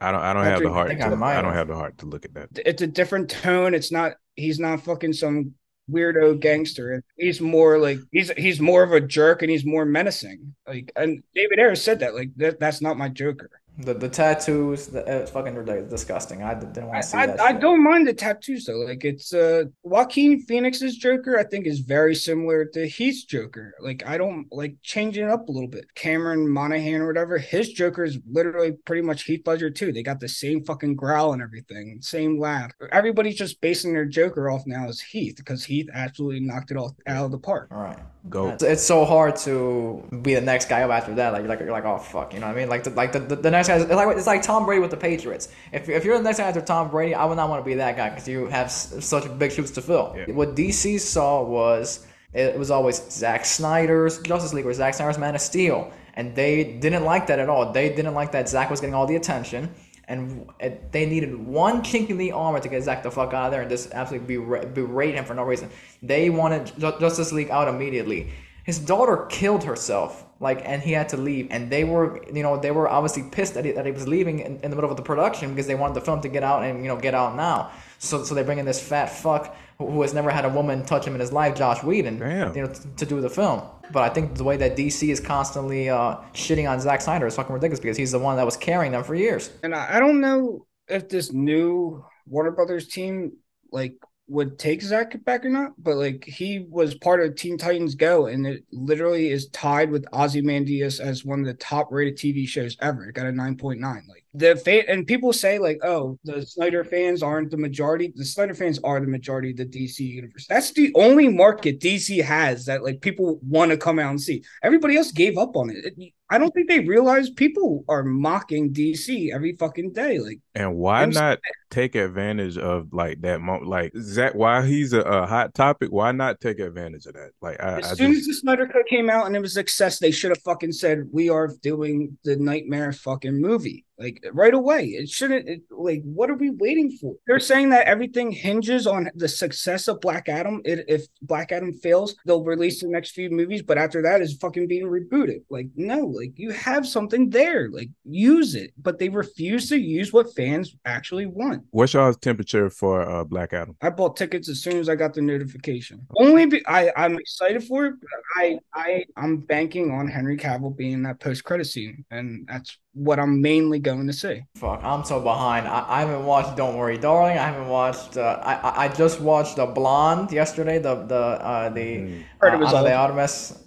I 0.00 0.10
don't. 0.10 0.20
I 0.20 0.32
don't 0.32 0.44
have 0.44 0.60
the 0.60 0.72
heart. 0.72 0.90
I 0.90 0.94
to, 0.96 1.00
I 1.02 1.06
I, 1.06 1.08
don't 1.08 1.44
have. 1.44 1.54
have 1.54 1.68
the 1.68 1.76
heart 1.76 1.98
to 1.98 2.06
look 2.06 2.24
at 2.24 2.34
that. 2.34 2.48
It's 2.66 2.82
a 2.82 2.86
different 2.88 3.30
tone. 3.30 3.72
It's 3.72 3.92
not. 3.92 4.14
He's 4.34 4.58
not 4.58 4.82
fucking 4.82 5.12
some 5.12 5.54
weirdo 5.88 6.40
gangster. 6.40 7.00
He's 7.16 7.40
more 7.40 7.78
like 7.78 7.98
he's 8.10 8.32
he's 8.32 8.58
more 8.60 8.82
of 8.82 8.90
a 8.90 9.00
jerk 9.00 9.42
and 9.42 9.50
he's 9.52 9.64
more 9.64 9.84
menacing. 9.84 10.56
Like 10.66 10.90
and 10.96 11.22
David 11.36 11.60
Ayer 11.60 11.76
said 11.76 12.00
that 12.00 12.16
like 12.16 12.30
that, 12.38 12.58
that's 12.58 12.82
not 12.82 12.98
my 12.98 13.08
Joker. 13.08 13.48
The 13.76 13.92
the 13.92 14.08
tattoos, 14.08 14.86
the, 14.86 15.00
it's 15.00 15.32
fucking 15.32 15.56
ridiculous, 15.56 15.90
disgusting. 15.90 16.44
I 16.44 16.54
didn't 16.54 16.86
want 16.86 17.02
to 17.02 17.08
see 17.08 17.18
I, 17.18 17.26
that. 17.26 17.40
I 17.40 17.52
shit. 17.52 17.60
don't 17.60 17.82
mind 17.82 18.06
the 18.06 18.14
tattoos 18.14 18.66
though. 18.66 18.78
Like 18.78 19.04
it's 19.04 19.34
uh 19.34 19.64
Joaquin 19.82 20.40
Phoenix's 20.42 20.96
Joker, 20.96 21.36
I 21.36 21.42
think 21.42 21.66
is 21.66 21.80
very 21.80 22.14
similar 22.14 22.66
to 22.66 22.86
Heath's 22.86 23.24
Joker. 23.24 23.74
Like 23.80 24.06
I 24.06 24.16
don't 24.16 24.46
like 24.52 24.76
changing 24.82 25.24
it 25.24 25.30
up 25.30 25.48
a 25.48 25.52
little 25.52 25.68
bit. 25.68 25.92
Cameron 25.96 26.48
Monaghan 26.48 27.00
or 27.00 27.08
whatever, 27.08 27.36
his 27.36 27.70
Joker 27.70 28.04
is 28.04 28.16
literally 28.30 28.72
pretty 28.86 29.02
much 29.02 29.24
Heath 29.24 29.44
Ledger 29.44 29.70
too. 29.70 29.92
They 29.92 30.04
got 30.04 30.20
the 30.20 30.28
same 30.28 30.64
fucking 30.64 30.94
growl 30.94 31.32
and 31.32 31.42
everything, 31.42 31.98
same 32.00 32.38
laugh. 32.38 32.70
Everybody's 32.92 33.36
just 33.36 33.60
basing 33.60 33.92
their 33.92 34.06
Joker 34.06 34.50
off 34.50 34.62
now 34.66 34.86
as 34.86 35.00
Heath 35.00 35.34
because 35.36 35.64
Heath 35.64 35.88
absolutely 35.92 36.40
knocked 36.40 36.70
it 36.70 36.76
off 36.76 36.92
out 37.08 37.24
of 37.24 37.32
the 37.32 37.38
park. 37.38 37.70
All 37.72 37.82
right. 37.82 37.98
Go. 38.30 38.48
It's, 38.48 38.62
it's 38.62 38.82
so 38.82 39.04
hard 39.04 39.36
to 39.36 40.02
be 40.22 40.34
the 40.34 40.40
next 40.40 40.70
guy 40.70 40.82
up 40.82 40.90
after 40.90 41.14
that. 41.16 41.34
Like 41.34 41.40
you're 41.40 41.48
like 41.48 41.60
you're 41.60 41.72
like 41.72 41.84
oh 41.84 41.98
fuck, 41.98 42.32
you 42.32 42.40
know 42.40 42.46
what 42.46 42.56
I 42.56 42.60
mean? 42.60 42.68
Like 42.70 42.84
the, 42.84 42.90
like 42.90 43.12
the, 43.12 43.18
the, 43.18 43.36
the 43.36 43.50
next 43.50 43.63
guy. 43.68 43.76
It's 43.78 43.90
like 43.90 44.16
it's 44.16 44.26
like 44.26 44.42
Tom 44.42 44.66
Brady 44.66 44.80
with 44.80 44.90
the 44.90 44.96
Patriots. 44.96 45.48
If 45.72 45.88
if 45.88 46.04
you're 46.04 46.16
the 46.16 46.24
next 46.24 46.38
guy 46.38 46.48
after 46.48 46.60
Tom 46.60 46.90
Brady, 46.90 47.14
I 47.14 47.24
would 47.24 47.36
not 47.36 47.48
want 47.48 47.60
to 47.62 47.64
be 47.64 47.74
that 47.74 47.96
guy 47.96 48.10
because 48.10 48.28
you 48.28 48.46
have 48.46 48.70
such 48.70 49.38
big 49.38 49.52
shoes 49.52 49.70
to 49.72 49.82
fill. 49.82 50.14
Yeah. 50.16 50.34
What 50.34 50.54
DC 50.54 51.00
saw 51.00 51.42
was 51.42 52.06
it 52.32 52.58
was 52.58 52.70
always 52.70 53.02
Zack 53.10 53.44
Snyder's 53.44 54.18
Justice 54.22 54.52
League 54.52 54.66
or 54.66 54.74
Zack 54.74 54.94
Snyder's 54.94 55.18
Man 55.18 55.34
of 55.34 55.40
Steel, 55.40 55.92
and 56.14 56.34
they 56.34 56.64
didn't 56.64 57.04
like 57.04 57.26
that 57.28 57.38
at 57.38 57.48
all. 57.48 57.72
They 57.72 57.88
didn't 57.90 58.14
like 58.14 58.32
that 58.32 58.48
Zack 58.48 58.70
was 58.70 58.80
getting 58.80 58.94
all 58.94 59.06
the 59.06 59.16
attention. 59.16 59.72
And 60.06 60.50
it, 60.60 60.92
they 60.92 61.06
needed 61.06 61.34
one 61.34 61.82
chink 61.82 62.10
in 62.10 62.18
the 62.18 62.32
armor 62.32 62.60
to 62.60 62.68
get 62.68 62.82
Zack 62.82 63.02
the 63.02 63.10
fuck 63.10 63.32
out 63.32 63.46
of 63.46 63.52
there 63.52 63.62
and 63.62 63.70
just 63.70 63.90
absolutely 63.92 64.36
berate, 64.36 64.74
berate 64.74 65.14
him 65.14 65.24
for 65.24 65.32
no 65.32 65.44
reason. 65.44 65.70
They 66.02 66.28
wanted 66.28 66.72
Justice 66.78 67.32
League 67.32 67.48
out 67.50 67.68
immediately. 67.68 68.30
His 68.64 68.78
daughter 68.78 69.26
killed 69.28 69.62
herself, 69.62 70.24
like, 70.40 70.62
and 70.64 70.82
he 70.82 70.92
had 70.92 71.10
to 71.10 71.18
leave. 71.18 71.48
And 71.50 71.70
they 71.70 71.84
were, 71.84 72.20
you 72.32 72.42
know, 72.42 72.58
they 72.58 72.70
were 72.70 72.88
obviously 72.88 73.24
pissed 73.30 73.54
that 73.54 73.64
he, 73.64 73.72
that 73.72 73.84
he 73.84 73.92
was 73.92 74.08
leaving 74.08 74.40
in, 74.40 74.58
in 74.60 74.70
the 74.70 74.76
middle 74.76 74.90
of 74.90 74.96
the 74.96 75.02
production 75.02 75.50
because 75.50 75.66
they 75.66 75.74
wanted 75.74 75.94
the 75.94 76.00
film 76.00 76.22
to 76.22 76.28
get 76.28 76.42
out 76.42 76.64
and 76.64 76.82
you 76.82 76.88
know 76.88 76.96
get 76.96 77.14
out 77.14 77.36
now. 77.36 77.70
So, 77.98 78.24
so 78.24 78.34
they 78.34 78.42
bring 78.42 78.58
in 78.58 78.64
this 78.64 78.80
fat 78.80 79.06
fuck 79.06 79.54
who, 79.78 79.90
who 79.90 80.02
has 80.02 80.14
never 80.14 80.30
had 80.30 80.46
a 80.46 80.48
woman 80.48 80.84
touch 80.84 81.06
him 81.06 81.14
in 81.14 81.20
his 81.20 81.32
life, 81.32 81.54
Joss 81.54 81.84
Whedon, 81.84 82.18
Damn. 82.18 82.56
you 82.56 82.62
know, 82.62 82.72
t- 82.72 82.80
to 82.96 83.06
do 83.06 83.20
the 83.20 83.30
film. 83.30 83.62
But 83.92 84.02
I 84.02 84.08
think 84.08 84.34
the 84.34 84.44
way 84.44 84.56
that 84.56 84.76
DC 84.76 85.10
is 85.10 85.20
constantly 85.20 85.90
uh, 85.90 86.16
shitting 86.32 86.68
on 86.68 86.80
Zack 86.80 87.02
Snyder 87.02 87.26
is 87.26 87.36
fucking 87.36 87.52
ridiculous 87.52 87.80
because 87.80 87.98
he's 87.98 88.12
the 88.12 88.18
one 88.18 88.36
that 88.36 88.46
was 88.46 88.56
carrying 88.56 88.92
them 88.92 89.04
for 89.04 89.14
years. 89.14 89.50
And 89.62 89.74
I, 89.74 89.96
I 89.96 90.00
don't 90.00 90.20
know 90.20 90.66
if 90.88 91.08
this 91.10 91.32
new 91.32 92.04
Warner 92.26 92.50
Brothers 92.50 92.88
team 92.88 93.32
like 93.70 93.96
would 94.26 94.58
take 94.58 94.80
Zack 94.80 95.22
back 95.24 95.44
or 95.44 95.50
not, 95.50 95.72
but 95.78 95.96
like 95.96 96.24
he 96.24 96.66
was 96.70 96.94
part 96.94 97.22
of 97.22 97.36
Teen 97.36 97.58
Titans 97.58 97.94
Go, 97.94 98.26
and 98.26 98.46
it 98.46 98.64
literally 98.72 99.30
is 99.30 99.48
tied 99.48 99.90
with 99.90 100.06
Ozymandias 100.12 100.98
as 100.98 101.24
one 101.24 101.40
of 101.40 101.46
the 101.46 101.54
top 101.54 101.88
rated 101.90 102.16
TV 102.16 102.48
shows 102.48 102.76
ever. 102.80 103.08
It 103.08 103.14
got 103.14 103.26
a 103.26 103.32
nine 103.32 103.56
point 103.56 103.80
nine. 103.80 104.02
Like 104.08 104.24
the 104.32 104.56
fan 104.56 104.84
and 104.88 105.06
people 105.06 105.32
say 105.32 105.58
like, 105.58 105.78
oh, 105.84 106.18
the 106.24 106.44
Snyder 106.44 106.84
fans 106.84 107.22
aren't 107.22 107.50
the 107.50 107.58
majority. 107.58 108.12
The 108.14 108.24
Snyder 108.24 108.54
fans 108.54 108.80
are 108.82 108.98
the 109.00 109.06
majority 109.06 109.50
of 109.50 109.58
the 109.58 109.66
DC 109.66 110.00
universe. 110.00 110.46
That's 110.48 110.72
the 110.72 110.92
only 110.94 111.28
market 111.28 111.80
DC 111.80 112.22
has 112.22 112.64
that 112.66 112.82
like 112.82 113.00
people 113.02 113.38
want 113.42 113.72
to 113.72 113.76
come 113.76 113.98
out 113.98 114.10
and 114.10 114.20
see. 114.20 114.42
Everybody 114.62 114.96
else 114.96 115.12
gave 115.12 115.36
up 115.36 115.56
on 115.56 115.70
it. 115.70 115.84
it 115.84 116.12
I 116.30 116.38
don't 116.38 116.50
think 116.52 116.68
they 116.68 116.80
realize 116.80 117.30
people 117.30 117.84
are 117.88 118.02
mocking 118.02 118.72
DC 118.72 119.32
every 119.32 119.54
fucking 119.56 119.92
day. 119.92 120.18
Like, 120.18 120.40
and 120.54 120.74
why 120.74 121.04
not 121.04 121.38
take 121.74 121.94
advantage 121.94 122.56
of 122.56 122.92
like 122.92 123.20
that 123.22 123.40
moment? 123.40 123.66
Like 123.66 123.92
Zack, 123.98 124.34
why 124.34 124.64
he's 124.64 124.92
a, 124.92 125.00
a, 125.00 125.26
hot 125.26 125.54
topic? 125.54 125.90
Why 125.90 126.12
not 126.12 126.40
take 126.40 126.60
advantage 126.60 127.06
of 127.06 127.14
that? 127.14 127.30
Like, 127.40 127.60
I, 127.62 127.78
as 127.78 127.92
I 127.92 127.94
soon 127.94 128.12
just... 128.12 128.22
as 128.22 128.26
the 128.28 128.34
Snyder 128.34 128.66
Cut 128.66 128.86
came 128.88 129.10
out 129.10 129.26
and 129.26 129.36
it 129.36 129.40
was 129.40 129.52
a 129.52 129.54
success, 129.54 129.98
they 129.98 130.10
should 130.10 130.30
have 130.30 130.42
fucking 130.42 130.72
said 130.72 131.08
we 131.12 131.28
are 131.28 131.50
doing 131.62 132.16
the 132.24 132.36
Nightmare 132.36 132.92
fucking 132.92 133.40
movie 133.40 133.84
like 133.98 134.24
right 134.32 134.54
away. 134.54 134.86
It 134.86 135.08
shouldn't 135.08 135.48
it, 135.48 135.62
like 135.70 136.02
what 136.04 136.30
are 136.30 136.34
we 136.34 136.50
waiting 136.50 136.90
for? 137.00 137.14
They're 137.26 137.40
saying 137.40 137.70
that 137.70 137.86
everything 137.86 138.32
hinges 138.32 138.86
on 138.86 139.08
the 139.14 139.28
success 139.28 139.88
of 139.88 140.00
Black 140.00 140.28
Adam. 140.28 140.60
It, 140.64 140.84
if 140.88 141.06
Black 141.22 141.52
Adam 141.52 141.72
fails, 141.72 142.16
they'll 142.26 142.44
release 142.44 142.80
the 142.80 142.88
next 142.88 143.12
few 143.12 143.30
movies, 143.30 143.62
but 143.62 143.78
after 143.78 144.02
that 144.02 144.20
is 144.20 144.36
fucking 144.36 144.68
being 144.68 144.86
rebooted. 144.86 145.42
Like 145.48 145.68
no, 145.76 146.00
like 146.00 146.32
you 146.36 146.50
have 146.50 146.86
something 146.86 147.30
there, 147.30 147.68
like 147.70 147.90
use 148.04 148.54
it. 148.54 148.72
But 148.80 148.98
they 148.98 149.08
refuse 149.08 149.68
to 149.68 149.78
use 149.78 150.12
what 150.12 150.34
fans 150.34 150.74
actually 150.84 151.26
want. 151.26 151.63
What's 151.70 151.94
y'all's 151.94 152.16
temperature 152.16 152.70
for 152.70 153.02
uh, 153.02 153.24
Black 153.24 153.52
Adam? 153.52 153.76
I 153.80 153.90
bought 153.90 154.16
tickets 154.16 154.48
as 154.48 154.62
soon 154.62 154.78
as 154.78 154.88
I 154.88 154.94
got 154.94 155.14
the 155.14 155.22
notification. 155.22 156.06
Only 156.18 156.46
be, 156.46 156.66
I 156.66 156.92
I'm 156.96 157.18
excited 157.18 157.64
for 157.64 157.86
it. 157.86 157.94
I 158.36 158.58
I 158.74 159.04
I'm 159.16 159.38
banking 159.38 159.90
on 159.90 160.08
Henry 160.08 160.36
Cavill 160.36 160.76
being 160.76 161.02
that 161.02 161.20
post 161.20 161.44
credit 161.44 161.66
scene, 161.66 162.04
and 162.10 162.46
that's 162.46 162.78
what 162.92 163.18
I'm 163.18 163.40
mainly 163.40 163.78
going 163.78 164.06
to 164.06 164.12
see. 164.12 164.42
Fuck, 164.56 164.82
I'm 164.84 165.04
so 165.04 165.20
behind. 165.20 165.66
I, 165.66 165.84
I 165.88 166.00
haven't 166.00 166.24
watched 166.24 166.56
Don't 166.56 166.76
Worry, 166.76 166.98
Darling. 166.98 167.38
I 167.38 167.46
haven't 167.46 167.68
watched. 167.68 168.16
Uh, 168.16 168.40
I 168.42 168.84
I 168.84 168.88
just 168.88 169.20
watched 169.20 169.56
The 169.56 169.66
Blonde 169.66 170.32
yesterday. 170.32 170.78
The 170.78 170.94
the 171.06 171.16
uh, 171.16 171.68
the 171.70 171.80
mm. 171.80 172.24
uh, 172.42 172.46
Ana 172.46 172.82
de 172.82 172.94
Armas. 172.94 173.63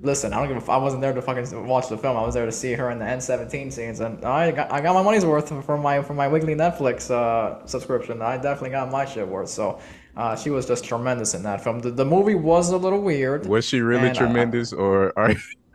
Listen, 0.00 0.32
I 0.32 0.38
don't 0.38 0.54
give. 0.54 0.68
A, 0.68 0.72
I 0.72 0.76
wasn't 0.76 1.02
there 1.02 1.12
to 1.12 1.20
fucking 1.20 1.66
watch 1.66 1.88
the 1.88 1.98
film. 1.98 2.16
I 2.16 2.22
was 2.22 2.34
there 2.34 2.46
to 2.46 2.52
see 2.52 2.72
her 2.74 2.90
in 2.90 2.98
the 2.98 3.04
NC-17 3.04 3.72
scenes, 3.72 4.00
and 4.00 4.24
I 4.24 4.50
got 4.52 4.72
I 4.72 4.80
got 4.80 4.94
my 4.94 5.02
money's 5.02 5.24
worth 5.24 5.48
from 5.64 5.82
my 5.82 6.02
from 6.02 6.16
my 6.16 6.28
weekly 6.28 6.54
Netflix 6.54 7.10
uh, 7.10 7.66
subscription. 7.66 8.22
I 8.22 8.36
definitely 8.36 8.70
got 8.70 8.90
my 8.90 9.04
shit 9.04 9.26
worth. 9.26 9.48
So. 9.48 9.80
Uh, 10.16 10.34
she 10.34 10.50
was 10.50 10.66
just 10.66 10.84
tremendous 10.84 11.34
in 11.34 11.44
that 11.44 11.62
film. 11.62 11.78
The, 11.78 11.92
the 11.92 12.04
movie 12.04 12.34
was 12.34 12.70
a 12.70 12.76
little 12.76 13.00
weird. 13.00 13.46
Was 13.46 13.64
she 13.64 13.80
really 13.80 14.08
and, 14.08 14.16
uh, 14.16 14.20
tremendous, 14.20 14.72
or 14.72 15.16
are 15.16 15.30
you, 15.30 15.38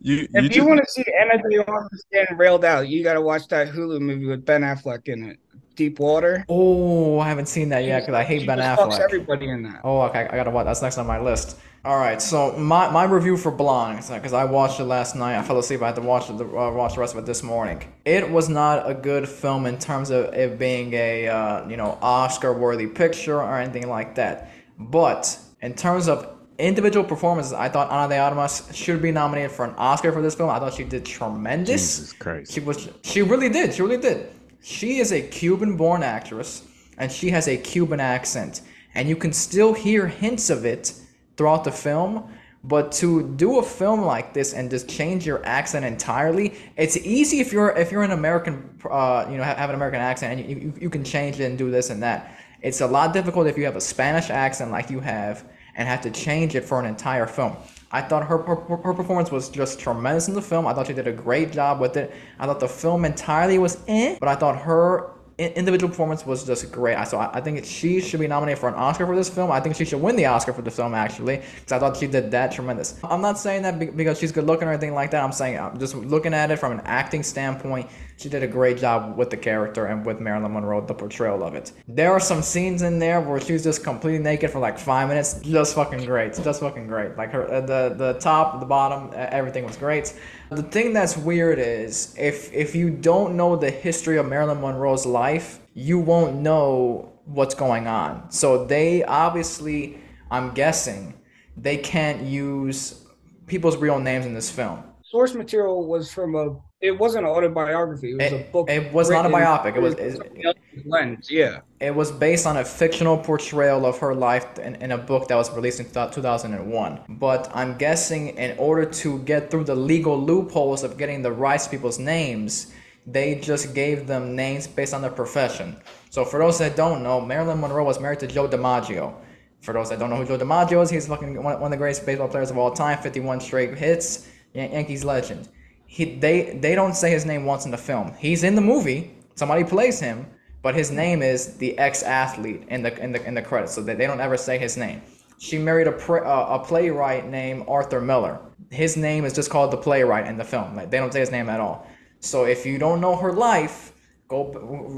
you 0.00 0.28
if 0.34 0.44
just... 0.46 0.56
you 0.56 0.66
want 0.66 0.80
to 0.80 0.90
see 0.90 1.04
Ana 1.20 1.40
de 1.48 1.64
Armas 1.64 2.04
getting 2.12 2.36
railed 2.36 2.64
out, 2.64 2.88
you 2.88 3.04
got 3.04 3.14
to 3.14 3.20
watch 3.20 3.46
that 3.46 3.68
Hulu 3.68 4.00
movie 4.00 4.26
with 4.26 4.44
Ben 4.44 4.62
Affleck 4.62 5.06
in 5.06 5.22
it. 5.22 5.38
Deep 5.76 6.00
Water. 6.00 6.44
Oh, 6.48 7.20
I 7.20 7.28
haven't 7.28 7.46
seen 7.46 7.68
that 7.68 7.84
yet 7.84 8.00
because 8.00 8.14
I 8.14 8.24
hate 8.24 8.46
Ben 8.46 8.58
Affleck. 8.58 8.98
everybody 8.98 9.48
in 9.50 9.62
that. 9.64 9.82
Oh, 9.84 10.00
okay. 10.02 10.26
I 10.28 10.36
gotta 10.36 10.50
watch. 10.50 10.64
That's 10.64 10.82
next 10.82 10.98
on 10.98 11.06
my 11.06 11.20
list. 11.20 11.58
All 11.86 11.98
right. 11.98 12.20
So 12.20 12.50
my, 12.58 12.90
my 12.90 13.04
review 13.04 13.36
for 13.36 13.52
Blonde, 13.52 14.04
because 14.08 14.32
I 14.32 14.42
watched 14.42 14.80
it 14.80 14.86
last 14.86 15.14
night. 15.14 15.38
I 15.38 15.42
fell 15.42 15.56
asleep. 15.56 15.82
I 15.82 15.86
had 15.86 15.94
to 15.94 16.00
watch 16.00 16.28
it, 16.28 16.32
uh, 16.32 16.44
watch 16.44 16.94
the 16.94 17.00
rest 17.00 17.14
of 17.14 17.20
it 17.20 17.26
this 17.26 17.44
morning. 17.44 17.80
It 18.04 18.28
was 18.28 18.48
not 18.48 18.90
a 18.90 18.92
good 18.92 19.28
film 19.28 19.66
in 19.66 19.78
terms 19.78 20.10
of 20.10 20.34
it 20.34 20.58
being 20.58 20.92
a 20.94 21.28
uh, 21.28 21.68
you 21.68 21.76
know 21.76 21.96
Oscar 22.02 22.52
worthy 22.52 22.88
picture 22.88 23.40
or 23.40 23.56
anything 23.60 23.88
like 23.88 24.16
that. 24.16 24.50
But 24.80 25.38
in 25.62 25.74
terms 25.74 26.08
of 26.08 26.28
individual 26.58 27.06
performances, 27.06 27.52
I 27.52 27.68
thought 27.68 27.88
Ana 27.92 28.12
de 28.12 28.18
Armas 28.18 28.68
should 28.74 29.00
be 29.00 29.12
nominated 29.12 29.52
for 29.52 29.64
an 29.64 29.76
Oscar 29.78 30.10
for 30.10 30.20
this 30.20 30.34
film. 30.34 30.50
I 30.50 30.58
thought 30.58 30.74
she 30.74 30.82
did 30.82 31.04
tremendous. 31.06 31.98
Jesus 31.98 32.12
Christ. 32.14 32.52
She 32.52 32.58
was 32.58 32.88
she 33.02 33.22
really 33.22 33.48
did. 33.48 33.74
She 33.74 33.82
really 33.82 33.98
did. 33.98 34.28
She 34.60 34.98
is 34.98 35.12
a 35.12 35.22
Cuban-born 35.22 36.02
actress 36.02 36.64
and 36.98 37.12
she 37.12 37.30
has 37.30 37.46
a 37.46 37.56
Cuban 37.56 38.00
accent 38.00 38.62
and 38.92 39.08
you 39.08 39.14
can 39.14 39.32
still 39.32 39.72
hear 39.72 40.08
hints 40.08 40.50
of 40.50 40.64
it 40.64 40.92
throughout 41.36 41.64
the 41.64 41.72
film. 41.72 42.30
But 42.64 42.90
to 42.92 43.22
do 43.36 43.58
a 43.58 43.62
film 43.62 44.02
like 44.02 44.34
this 44.34 44.52
and 44.52 44.68
just 44.68 44.88
change 44.88 45.24
your 45.24 45.44
accent 45.46 45.84
entirely, 45.84 46.54
it's 46.76 46.96
easy 46.96 47.38
if 47.38 47.52
you're 47.52 47.70
if 47.76 47.92
you're 47.92 48.02
an 48.02 48.10
American, 48.10 48.68
uh, 48.90 49.26
you 49.30 49.36
know, 49.36 49.44
have, 49.44 49.56
have 49.56 49.70
an 49.70 49.76
American 49.76 50.00
accent 50.00 50.40
and 50.40 50.50
you, 50.50 50.56
you, 50.56 50.72
you 50.80 50.90
can 50.90 51.04
change 51.04 51.38
it 51.38 51.44
and 51.44 51.56
do 51.56 51.70
this 51.70 51.90
and 51.90 52.02
that. 52.02 52.36
It's 52.62 52.80
a 52.80 52.86
lot 52.86 53.12
difficult 53.12 53.46
if 53.46 53.56
you 53.56 53.64
have 53.66 53.76
a 53.76 53.80
Spanish 53.80 54.30
accent 54.30 54.72
like 54.72 54.90
you 54.90 54.98
have 54.98 55.44
and 55.76 55.86
have 55.86 56.00
to 56.00 56.10
change 56.10 56.56
it 56.56 56.64
for 56.64 56.80
an 56.80 56.86
entire 56.86 57.26
film. 57.26 57.56
I 57.92 58.02
thought 58.02 58.26
her, 58.26 58.38
her, 58.38 58.56
her 58.56 58.94
performance 58.94 59.30
was 59.30 59.48
just 59.48 59.78
tremendous 59.78 60.26
in 60.26 60.34
the 60.34 60.42
film. 60.42 60.66
I 60.66 60.74
thought 60.74 60.88
she 60.88 60.92
did 60.92 61.06
a 61.06 61.12
great 61.12 61.52
job 61.52 61.80
with 61.80 61.96
it. 61.96 62.12
I 62.40 62.46
thought 62.46 62.58
the 62.58 62.68
film 62.68 63.04
entirely 63.04 63.58
was 63.58 63.78
eh, 63.86 64.16
but 64.18 64.28
I 64.28 64.34
thought 64.34 64.60
her 64.62 65.12
individual 65.38 65.90
performance 65.90 66.24
was 66.24 66.44
just 66.44 66.72
great. 66.72 66.96
So 67.08 67.18
I, 67.18 67.30
I 67.34 67.40
think 67.40 67.64
she 67.64 68.00
should 68.00 68.20
be 68.20 68.26
nominated 68.26 68.58
for 68.58 68.68
an 68.68 68.74
Oscar 68.74 69.06
for 69.06 69.14
this 69.14 69.28
film. 69.28 69.50
I 69.50 69.60
think 69.60 69.76
she 69.76 69.84
should 69.84 70.00
win 70.00 70.16
the 70.16 70.26
Oscar 70.26 70.52
for 70.52 70.62
the 70.62 70.70
film 70.70 70.94
actually, 70.94 71.36
because 71.36 71.72
I 71.72 71.78
thought 71.78 71.96
she 71.96 72.06
did 72.06 72.30
that 72.30 72.52
tremendous. 72.52 72.98
I'm 73.04 73.20
not 73.20 73.38
saying 73.38 73.62
that 73.62 73.96
because 73.96 74.18
she's 74.18 74.32
good 74.32 74.44
looking 74.44 74.66
or 74.66 74.72
anything 74.72 74.94
like 74.94 75.10
that. 75.10 75.22
I'm 75.22 75.32
saying 75.32 75.58
I'm 75.58 75.78
just 75.78 75.94
looking 75.94 76.32
at 76.32 76.50
it 76.50 76.56
from 76.58 76.72
an 76.72 76.80
acting 76.84 77.22
standpoint. 77.22 77.88
She 78.18 78.28
did 78.30 78.42
a 78.42 78.46
great 78.46 78.78
job 78.78 79.16
with 79.18 79.30
the 79.30 79.36
character 79.36 79.86
and 79.86 80.04
with 80.04 80.20
Marilyn 80.20 80.52
Monroe, 80.52 80.80
the 80.80 80.94
portrayal 80.94 81.42
of 81.44 81.54
it. 81.54 81.72
There 81.86 82.12
are 82.12 82.20
some 82.20 82.40
scenes 82.40 82.80
in 82.82 82.98
there 82.98 83.20
where 83.20 83.40
she's 83.40 83.62
just 83.62 83.84
completely 83.84 84.22
naked 84.22 84.50
for 84.50 84.58
like 84.58 84.78
five 84.78 85.08
minutes. 85.08 85.40
Just 85.40 85.74
fucking 85.74 86.04
great. 86.06 86.34
Just 86.42 86.60
fucking 86.60 86.86
great. 86.86 87.16
Like 87.16 87.30
her, 87.32 87.52
uh, 87.52 87.60
the 87.60 87.94
the 87.96 88.14
top, 88.14 88.58
the 88.60 88.66
bottom, 88.66 89.10
everything 89.14 89.64
was 89.64 89.76
great. 89.76 90.14
The 90.50 90.62
thing 90.62 90.92
that's 90.94 91.16
weird 91.16 91.58
is 91.58 92.14
if 92.18 92.52
if 92.54 92.74
you 92.74 92.90
don't 92.90 93.36
know 93.36 93.54
the 93.56 93.70
history 93.70 94.16
of 94.16 94.26
Marilyn 94.26 94.60
Monroe's 94.60 95.04
life, 95.04 95.60
you 95.74 95.98
won't 95.98 96.36
know 96.36 97.12
what's 97.26 97.54
going 97.54 97.86
on. 97.86 98.30
So 98.30 98.64
they 98.64 99.04
obviously, 99.04 99.98
I'm 100.30 100.54
guessing, 100.54 101.20
they 101.56 101.76
can't 101.76 102.22
use 102.22 103.04
people's 103.46 103.76
real 103.76 103.98
names 103.98 104.24
in 104.24 104.32
this 104.34 104.50
film. 104.50 104.84
Source 105.02 105.34
material 105.34 105.86
was 105.86 106.12
from 106.12 106.34
a 106.34 106.56
it 106.80 106.90
wasn't 106.90 107.24
an 107.24 107.30
autobiography. 107.30 108.12
It 108.12 108.22
was 108.22 108.32
it, 108.32 108.48
a 108.48 108.52
book. 108.52 108.68
It 108.68 108.92
was 108.92 109.08
not 109.08 109.24
a 109.24 109.30
biopic. 109.30 109.76
It 109.76 109.80
was 109.80 109.94
it, 109.94 110.56
lens. 110.84 111.30
Yeah. 111.30 111.60
It 111.80 111.94
was 111.94 112.12
based 112.12 112.46
on 112.46 112.58
a 112.58 112.64
fictional 112.64 113.16
portrayal 113.16 113.86
of 113.86 113.98
her 113.98 114.14
life 114.14 114.58
in, 114.58 114.74
in 114.76 114.92
a 114.92 114.98
book 114.98 115.28
that 115.28 115.36
was 115.36 115.50
released 115.52 115.80
in 115.80 115.86
2001. 115.86 117.00
But 117.08 117.50
I'm 117.54 117.78
guessing 117.78 118.28
in 118.36 118.58
order 118.58 118.84
to 118.84 119.18
get 119.20 119.50
through 119.50 119.64
the 119.64 119.74
legal 119.74 120.20
loopholes 120.20 120.84
of 120.84 120.98
getting 120.98 121.22
the 121.22 121.32
rights 121.32 121.64
to 121.64 121.70
people's 121.70 121.98
names, 121.98 122.72
they 123.06 123.36
just 123.36 123.74
gave 123.74 124.06
them 124.06 124.36
names 124.36 124.66
based 124.66 124.92
on 124.92 125.00
their 125.00 125.10
profession. 125.10 125.76
So 126.10 126.26
for 126.26 126.38
those 126.38 126.58
that 126.58 126.76
don't 126.76 127.02
know, 127.02 127.22
Marilyn 127.22 127.60
Monroe 127.60 127.84
was 127.84 128.00
married 128.00 128.20
to 128.20 128.26
Joe 128.26 128.48
DiMaggio. 128.48 129.14
For 129.62 129.72
those 129.72 129.88
that 129.88 129.98
don't 129.98 130.10
know 130.10 130.16
who 130.16 130.26
Joe 130.26 130.38
DiMaggio 130.38 130.82
is, 130.82 130.90
he's 130.90 131.06
fucking 131.06 131.42
one, 131.42 131.58
one 131.58 131.64
of 131.64 131.70
the 131.70 131.76
greatest 131.78 132.04
baseball 132.04 132.28
players 132.28 132.50
of 132.50 132.58
all 132.58 132.70
time, 132.70 132.98
51 132.98 133.40
straight 133.40 133.78
hits, 133.78 134.28
Yankees 134.52 135.04
legend 135.04 135.48
he 135.86 136.16
they 136.16 136.58
they 136.60 136.74
don't 136.74 136.94
say 136.94 137.10
his 137.10 137.24
name 137.24 137.44
once 137.44 137.64
in 137.64 137.70
the 137.70 137.78
film. 137.78 138.12
He's 138.18 138.44
in 138.44 138.54
the 138.54 138.60
movie. 138.60 139.14
Somebody 139.34 139.64
plays 139.64 140.00
him, 140.00 140.26
but 140.62 140.74
his 140.74 140.90
name 140.90 141.22
is 141.22 141.56
the 141.56 141.78
ex-athlete 141.78 142.64
in 142.68 142.82
the 142.82 142.96
in 143.02 143.12
the 143.12 143.24
in 143.24 143.34
the 143.34 143.42
credits, 143.42 143.74
so 143.74 143.82
they, 143.82 143.94
they 143.94 144.06
don't 144.06 144.20
ever 144.20 144.36
say 144.36 144.58
his 144.58 144.76
name. 144.76 145.00
She 145.38 145.58
married 145.58 145.86
a 145.86 145.92
pre, 145.92 146.20
uh, 146.20 146.56
a 146.56 146.58
playwright 146.58 147.28
named 147.28 147.64
Arthur 147.68 148.00
Miller. 148.00 148.40
His 148.70 148.96
name 148.96 149.24
is 149.24 149.32
just 149.32 149.50
called 149.50 149.70
the 149.70 149.76
playwright 149.76 150.26
in 150.26 150.36
the 150.36 150.44
film. 150.44 150.74
Like 150.74 150.90
they 150.90 150.98
don't 150.98 151.12
say 151.12 151.20
his 151.20 151.30
name 151.30 151.48
at 151.48 151.60
all. 151.60 151.86
So 152.20 152.44
if 152.44 152.66
you 152.66 152.78
don't 152.78 153.00
know 153.00 153.14
her 153.16 153.32
life, 153.32 153.92
go 154.28 154.50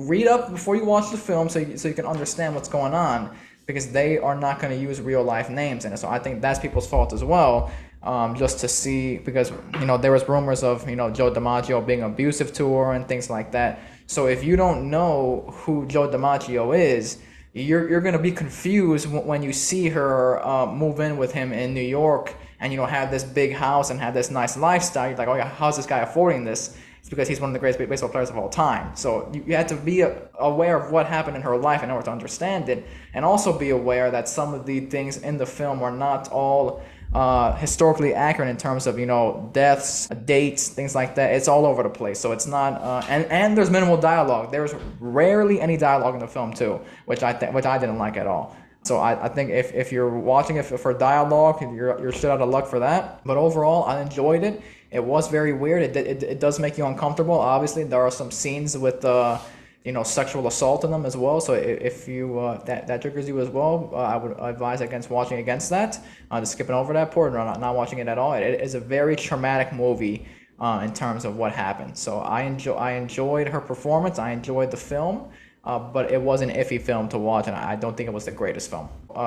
read 0.08 0.26
up 0.26 0.50
before 0.50 0.76
you 0.76 0.84
watch 0.84 1.10
the 1.10 1.18
film 1.18 1.48
so 1.48 1.58
you, 1.58 1.76
so 1.76 1.88
you 1.88 1.94
can 1.94 2.06
understand 2.06 2.54
what's 2.54 2.68
going 2.68 2.94
on 2.94 3.36
because 3.66 3.92
they 3.92 4.16
are 4.16 4.34
not 4.34 4.60
going 4.60 4.72
to 4.72 4.80
use 4.80 5.00
real 5.00 5.22
life 5.22 5.50
names 5.50 5.84
in 5.84 5.92
it. 5.92 5.98
So 5.98 6.08
I 6.08 6.18
think 6.18 6.40
that's 6.40 6.58
people's 6.58 6.88
fault 6.88 7.12
as 7.12 7.22
well 7.22 7.70
um, 8.02 8.36
just 8.36 8.60
to 8.60 8.68
see 8.68 9.18
because 9.18 9.50
you 9.80 9.86
know 9.86 9.98
there 9.98 10.12
was 10.12 10.28
rumors 10.28 10.62
of 10.62 10.88
you 10.88 10.96
know 10.96 11.10
Joe 11.10 11.30
DiMaggio 11.32 11.84
being 11.84 12.02
abusive 12.02 12.52
to 12.54 12.72
her 12.74 12.92
and 12.92 13.06
things 13.06 13.28
like 13.28 13.52
that. 13.52 13.80
So 14.06 14.26
if 14.26 14.44
you 14.44 14.56
don't 14.56 14.90
know 14.90 15.52
who 15.64 15.86
Joe 15.86 16.08
DiMaggio 16.08 16.78
is, 16.78 17.18
you're 17.52 17.88
you're 17.88 18.00
gonna 18.00 18.18
be 18.18 18.32
confused 18.32 19.06
when 19.10 19.42
you 19.42 19.52
see 19.52 19.88
her 19.88 20.44
uh, 20.46 20.66
move 20.66 21.00
in 21.00 21.16
with 21.16 21.32
him 21.32 21.52
in 21.52 21.74
New 21.74 21.80
York 21.80 22.34
and 22.60 22.72
you 22.72 22.78
know 22.78 22.86
have 22.86 23.10
this 23.10 23.24
big 23.24 23.52
house 23.52 23.90
and 23.90 24.00
have 24.00 24.14
this 24.14 24.30
nice 24.30 24.56
lifestyle. 24.56 25.08
You're 25.08 25.18
like, 25.18 25.28
oh 25.28 25.34
yeah, 25.34 25.48
how's 25.48 25.76
this 25.76 25.86
guy 25.86 25.98
affording 25.98 26.44
this? 26.44 26.76
It's 27.00 27.08
because 27.08 27.28
he's 27.28 27.40
one 27.40 27.50
of 27.50 27.54
the 27.54 27.60
greatest 27.60 27.78
baseball 27.88 28.10
players 28.10 28.28
of 28.28 28.36
all 28.36 28.48
time. 28.48 28.94
So 28.94 29.30
you, 29.32 29.42
you 29.46 29.56
have 29.56 29.68
to 29.68 29.76
be 29.76 30.04
aware 30.38 30.76
of 30.76 30.92
what 30.92 31.06
happened 31.06 31.36
in 31.36 31.42
her 31.42 31.56
life 31.56 31.82
in 31.82 31.90
order 31.90 32.04
to 32.04 32.10
understand 32.10 32.68
it, 32.68 32.86
and 33.14 33.24
also 33.24 33.56
be 33.56 33.70
aware 33.70 34.10
that 34.10 34.28
some 34.28 34.54
of 34.54 34.66
the 34.66 34.80
things 34.80 35.18
in 35.18 35.38
the 35.38 35.46
film 35.46 35.82
are 35.82 35.92
not 35.92 36.28
all 36.30 36.82
uh, 37.14 37.54
historically 37.56 38.14
accurate 38.14 38.50
in 38.50 38.56
terms 38.56 38.86
of 38.86 38.98
you 38.98 39.06
know 39.06 39.50
deaths, 39.52 40.08
dates, 40.26 40.68
things 40.68 40.94
like 40.94 41.14
that. 41.14 41.32
It's 41.34 41.48
all 41.48 41.64
over 41.64 41.82
the 41.82 41.88
place. 41.90 42.18
So 42.20 42.32
it's 42.32 42.46
not, 42.46 42.80
uh, 42.82 43.02
and 43.08 43.24
and 43.26 43.56
there's 43.56 43.70
minimal 43.70 43.96
dialogue. 43.96 44.52
There's 44.52 44.74
rarely 45.00 45.60
any 45.60 45.76
dialogue 45.76 46.14
in 46.14 46.20
the 46.20 46.28
film 46.28 46.52
too, 46.52 46.80
which 47.06 47.22
I 47.22 47.32
th- 47.32 47.52
which 47.52 47.66
I 47.66 47.78
didn't 47.78 47.98
like 47.98 48.16
at 48.16 48.26
all. 48.26 48.56
So 48.82 48.98
I, 48.98 49.26
I 49.26 49.28
think 49.28 49.50
if, 49.50 49.74
if 49.74 49.92
you're 49.92 50.08
watching 50.08 50.56
it 50.56 50.64
for 50.64 50.94
dialogue, 50.94 51.60
you're 51.60 52.00
you're 52.00 52.12
shit 52.12 52.30
out 52.30 52.40
of 52.40 52.48
luck 52.48 52.66
for 52.66 52.78
that. 52.78 53.20
But 53.24 53.36
overall, 53.36 53.84
I 53.84 54.00
enjoyed 54.00 54.42
it. 54.44 54.62
It 54.90 55.04
was 55.04 55.28
very 55.28 55.52
weird. 55.52 55.82
It, 55.82 55.96
it, 55.96 56.22
it 56.22 56.40
does 56.40 56.58
make 56.58 56.78
you 56.78 56.86
uncomfortable. 56.86 57.38
Obviously, 57.38 57.84
there 57.84 58.00
are 58.00 58.10
some 58.10 58.30
scenes 58.30 58.76
with 58.78 59.04
uh, 59.04 59.38
you 59.84 59.92
know 59.92 60.02
sexual 60.02 60.46
assault 60.46 60.84
in 60.84 60.90
them 60.90 61.06
as 61.06 61.16
well. 61.16 61.40
So 61.40 61.54
if 61.54 62.08
you 62.08 62.38
uh, 62.38 62.62
that 62.64 62.86
that 62.86 63.02
triggers 63.02 63.28
you 63.28 63.40
as 63.40 63.48
well, 63.48 63.90
uh, 63.92 63.96
I 63.96 64.16
would 64.16 64.36
advise 64.38 64.80
against 64.80 65.10
watching 65.10 65.38
against 65.38 65.70
that. 65.70 65.98
Uh, 66.30 66.40
just 66.40 66.52
skipping 66.52 66.74
over 66.74 66.92
that 66.92 67.10
part, 67.12 67.32
not, 67.32 67.60
not 67.60 67.74
watching 67.74 67.98
it 67.98 68.08
at 68.08 68.18
all. 68.18 68.34
It, 68.34 68.42
it 68.42 68.60
is 68.60 68.74
a 68.74 68.80
very 68.80 69.16
traumatic 69.16 69.72
movie 69.72 70.26
uh, 70.60 70.82
in 70.84 70.92
terms 70.92 71.24
of 71.24 71.36
what 71.36 71.52
happened. 71.52 71.96
So 71.96 72.18
I 72.18 72.42
enjoy 72.42 72.74
I 72.74 72.92
enjoyed 72.92 73.48
her 73.48 73.60
performance. 73.60 74.18
I 74.18 74.32
enjoyed 74.32 74.70
the 74.70 74.76
film. 74.76 75.30
Uh, 75.64 75.78
but 75.78 76.10
it 76.10 76.22
was 76.22 76.40
an 76.40 76.48
iffy 76.48 76.80
film 76.80 77.08
to 77.10 77.18
watch, 77.18 77.46
and 77.46 77.54
I 77.54 77.76
don't 77.76 77.94
think 77.94 78.06
it 78.06 78.12
was 78.12 78.24
the 78.24 78.30
greatest 78.30 78.70
film. 78.70 78.88
Uh, 79.10 79.18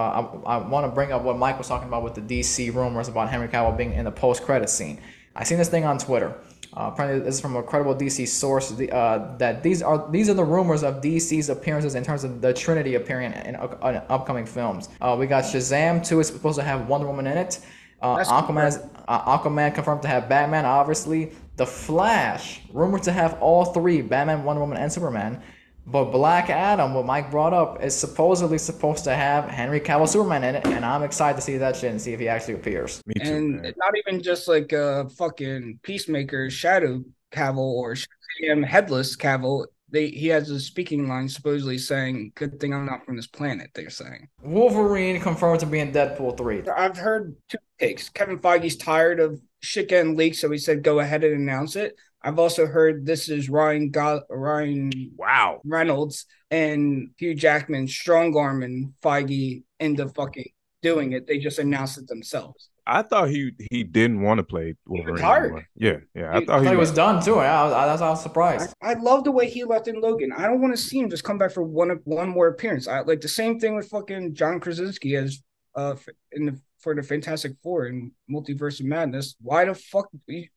I, 0.45 0.55
I 0.55 0.57
want 0.57 0.87
to 0.87 0.91
bring 0.91 1.11
up 1.11 1.21
what 1.21 1.37
Mike 1.37 1.57
was 1.57 1.67
talking 1.67 1.87
about 1.87 2.03
with 2.03 2.15
the 2.15 2.21
DC 2.21 2.73
rumors 2.73 3.09
about 3.09 3.29
Henry 3.29 3.47
Cavill 3.47 3.77
being 3.77 3.93
in 3.93 4.05
the 4.05 4.11
post-credit 4.11 4.67
scene. 4.67 4.99
I 5.35 5.43
seen 5.43 5.59
this 5.59 5.69
thing 5.69 5.85
on 5.85 5.99
Twitter. 5.99 6.33
Uh, 6.75 6.89
apparently, 6.93 7.19
this 7.19 7.35
is 7.35 7.41
from 7.41 7.55
a 7.57 7.63
credible 7.63 7.93
DC 7.93 8.27
source. 8.27 8.71
Uh, 8.71 9.35
that 9.37 9.61
these 9.61 9.81
are 9.81 10.09
these 10.09 10.29
are 10.29 10.33
the 10.33 10.43
rumors 10.43 10.83
of 10.83 11.01
DC's 11.01 11.49
appearances 11.49 11.95
in 11.95 12.03
terms 12.03 12.23
of 12.23 12.41
the 12.41 12.53
Trinity 12.53 12.95
appearing 12.95 13.33
in, 13.33 13.55
in 13.55 13.55
upcoming 13.55 14.45
films. 14.45 14.87
Uh, 15.01 15.15
we 15.19 15.27
got 15.27 15.43
Shazam 15.43 16.05
2 16.05 16.21
is 16.21 16.27
supposed 16.27 16.57
to 16.57 16.63
have 16.63 16.87
Wonder 16.87 17.07
Woman 17.07 17.27
in 17.27 17.37
it. 17.37 17.59
Uh, 18.01 18.17
Aquaman 18.23 18.67
is, 18.67 18.79
uh, 19.07 19.37
Aquaman 19.37 19.75
confirmed 19.75 20.01
to 20.01 20.07
have 20.07 20.29
Batman. 20.29 20.65
Obviously, 20.65 21.33
The 21.57 21.65
Flash 21.65 22.61
rumored 22.73 23.03
to 23.03 23.11
have 23.11 23.33
all 23.41 23.65
three: 23.65 24.01
Batman, 24.01 24.43
Wonder 24.43 24.61
Woman, 24.61 24.77
and 24.77 24.91
Superman. 24.91 25.41
But 25.85 26.05
Black 26.05 26.49
Adam, 26.49 26.93
what 26.93 27.05
Mike 27.05 27.31
brought 27.31 27.53
up, 27.53 27.83
is 27.83 27.95
supposedly 27.95 28.57
supposed 28.57 29.03
to 29.05 29.15
have 29.15 29.45
Henry 29.45 29.79
Cavill 29.79 30.07
Superman 30.07 30.43
in 30.43 30.55
it, 30.55 30.65
and 30.65 30.85
I'm 30.85 31.03
excited 31.03 31.35
to 31.37 31.41
see 31.41 31.57
that 31.57 31.75
shit 31.75 31.91
and 31.91 32.01
see 32.01 32.13
if 32.13 32.19
he 32.19 32.27
actually 32.27 32.53
appears. 32.55 33.01
Me 33.05 33.15
too. 33.15 33.29
And 33.29 33.61
man. 33.61 33.73
not 33.77 33.93
even 33.97 34.21
just 34.21 34.47
like 34.47 34.71
a 34.71 35.09
fucking 35.17 35.79
Peacemaker, 35.83 36.49
Shadow 36.49 37.03
Cavill, 37.31 37.57
or 37.57 37.95
Shazam 37.95 38.65
Headless 38.65 39.15
Cavill. 39.15 39.65
They 39.89 40.07
he 40.07 40.27
has 40.27 40.49
a 40.49 40.59
speaking 40.59 41.09
line 41.09 41.27
supposedly 41.27 41.77
saying, 41.77 42.31
"Good 42.35 42.59
thing 42.61 42.73
I'm 42.73 42.85
not 42.85 43.05
from 43.05 43.17
this 43.17 43.27
planet." 43.27 43.71
They're 43.73 43.89
saying 43.89 44.29
Wolverine 44.41 45.19
confirmed 45.19 45.59
to 45.61 45.65
be 45.65 45.79
in 45.79 45.91
Deadpool 45.91 46.37
three. 46.37 46.63
I've 46.69 46.97
heard 46.97 47.35
two 47.49 47.57
takes. 47.77 48.07
Kevin 48.07 48.39
Feige's 48.39 48.77
tired 48.77 49.19
of 49.19 49.41
shit 49.59 49.89
getting 49.89 50.15
leaked, 50.15 50.37
so 50.37 50.49
he 50.49 50.57
said, 50.57 50.83
"Go 50.83 50.99
ahead 50.99 51.25
and 51.25 51.33
announce 51.33 51.75
it." 51.75 51.97
I've 52.23 52.39
also 52.39 52.65
heard 52.65 53.05
this 53.05 53.29
is 53.29 53.49
Ryan 53.49 53.89
Go- 53.89 54.23
Ryan 54.29 54.91
Wow 55.15 55.61
Reynolds 55.65 56.25
and 56.49 57.11
Hugh 57.17 57.35
Jackman 57.35 57.87
strong 57.87 58.35
arming 58.35 58.93
Feige 59.03 59.63
into 59.79 60.07
fucking 60.09 60.51
doing 60.81 61.13
it. 61.13 61.27
They 61.27 61.39
just 61.39 61.59
announced 61.59 61.97
it 61.97 62.07
themselves. 62.07 62.69
I 62.85 63.03
thought 63.03 63.29
he 63.29 63.51
he 63.69 63.83
didn't 63.83 64.21
want 64.21 64.39
to 64.39 64.43
play 64.43 64.75
Wolverine. 64.85 65.23
Anymore. 65.23 65.67
Yeah, 65.75 65.97
yeah. 66.15 66.35
I 66.35 66.39
he, 66.39 66.45
thought 66.45 66.61
he, 66.63 66.69
was, 66.69 66.89
was, 66.89 66.91
done 66.91 67.23
too. 67.23 67.35
I, 67.35 67.65
I, 67.65 67.85
that's 67.85 68.01
I 68.01 68.09
was 68.09 68.23
surprised. 68.23 68.73
I, 68.81 68.91
I, 68.91 68.93
love 68.95 69.23
the 69.23 69.31
way 69.31 69.49
he 69.49 69.63
left 69.63 69.87
in 69.87 70.01
Logan. 70.01 70.31
I 70.35 70.47
don't 70.47 70.61
want 70.61 70.75
to 70.75 70.81
see 70.81 70.99
him 70.99 71.09
just 71.09 71.23
come 71.23 71.37
back 71.37 71.51
for 71.51 71.63
one 71.63 71.89
one 72.05 72.29
more 72.29 72.47
appearance. 72.47 72.87
I 72.87 73.01
like 73.01 73.21
the 73.21 73.27
same 73.27 73.59
thing 73.59 73.75
with 73.75 73.87
fucking 73.89 74.33
John 74.33 74.59
Krasinski 74.59 75.15
as 75.15 75.41
uh 75.75 75.95
in 76.31 76.47
the 76.47 76.59
for 76.81 76.95
the 76.95 77.03
Fantastic 77.03 77.53
Four 77.61 77.85
and 77.85 78.11
Multiverse 78.29 78.79
of 78.79 78.85
Madness, 78.85 79.35
why 79.41 79.65
the 79.65 79.73
fuck 79.75 80.09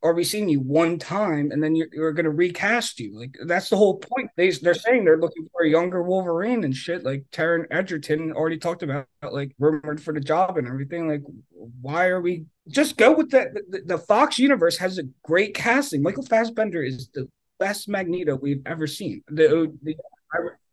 are 0.03 0.15
we 0.15 0.25
seeing 0.25 0.49
you 0.49 0.61
one 0.61 0.99
time 0.99 1.51
and 1.51 1.63
then 1.63 1.75
you're, 1.75 1.89
you're 1.93 2.13
going 2.13 2.25
to 2.25 2.31
recast 2.31 3.01
you? 3.01 3.19
Like 3.19 3.37
that's 3.47 3.69
the 3.69 3.77
whole 3.77 3.99
point. 3.99 4.31
They 4.37 4.51
they're 4.51 4.75
saying 4.75 5.05
they're 5.05 5.21
looking 5.21 5.49
for 5.53 5.63
a 5.63 5.69
younger 5.69 6.03
Wolverine 6.03 6.65
and 6.65 6.75
shit. 6.75 7.05
Like 7.05 7.25
Taron 7.33 7.67
Egerton 7.71 8.33
already 8.33 8.59
talked 8.59 8.83
about, 8.83 9.07
like 9.23 9.55
rumored 9.59 10.03
for 10.03 10.13
the 10.15 10.21
job 10.21 10.57
and 10.59 10.67
everything. 10.67 11.09
Like 11.09 11.23
why 11.81 12.07
are 12.09 12.21
we 12.21 12.45
just 12.69 12.97
go 12.97 13.13
with 13.13 13.31
that? 13.31 13.55
The, 13.71 13.83
the 13.85 13.99
Fox 13.99 14.39
universe 14.39 14.79
has 14.79 14.99
a 14.99 15.05
great 15.23 15.55
casting. 15.55 16.03
Michael 16.03 16.25
Fassbender 16.25 16.83
is 16.83 17.09
the 17.15 17.29
best 17.59 17.89
Magneto 17.89 18.37
we've 18.37 18.63
ever 18.67 18.87
seen. 18.87 19.23
The 19.29 19.73
the, 19.83 19.97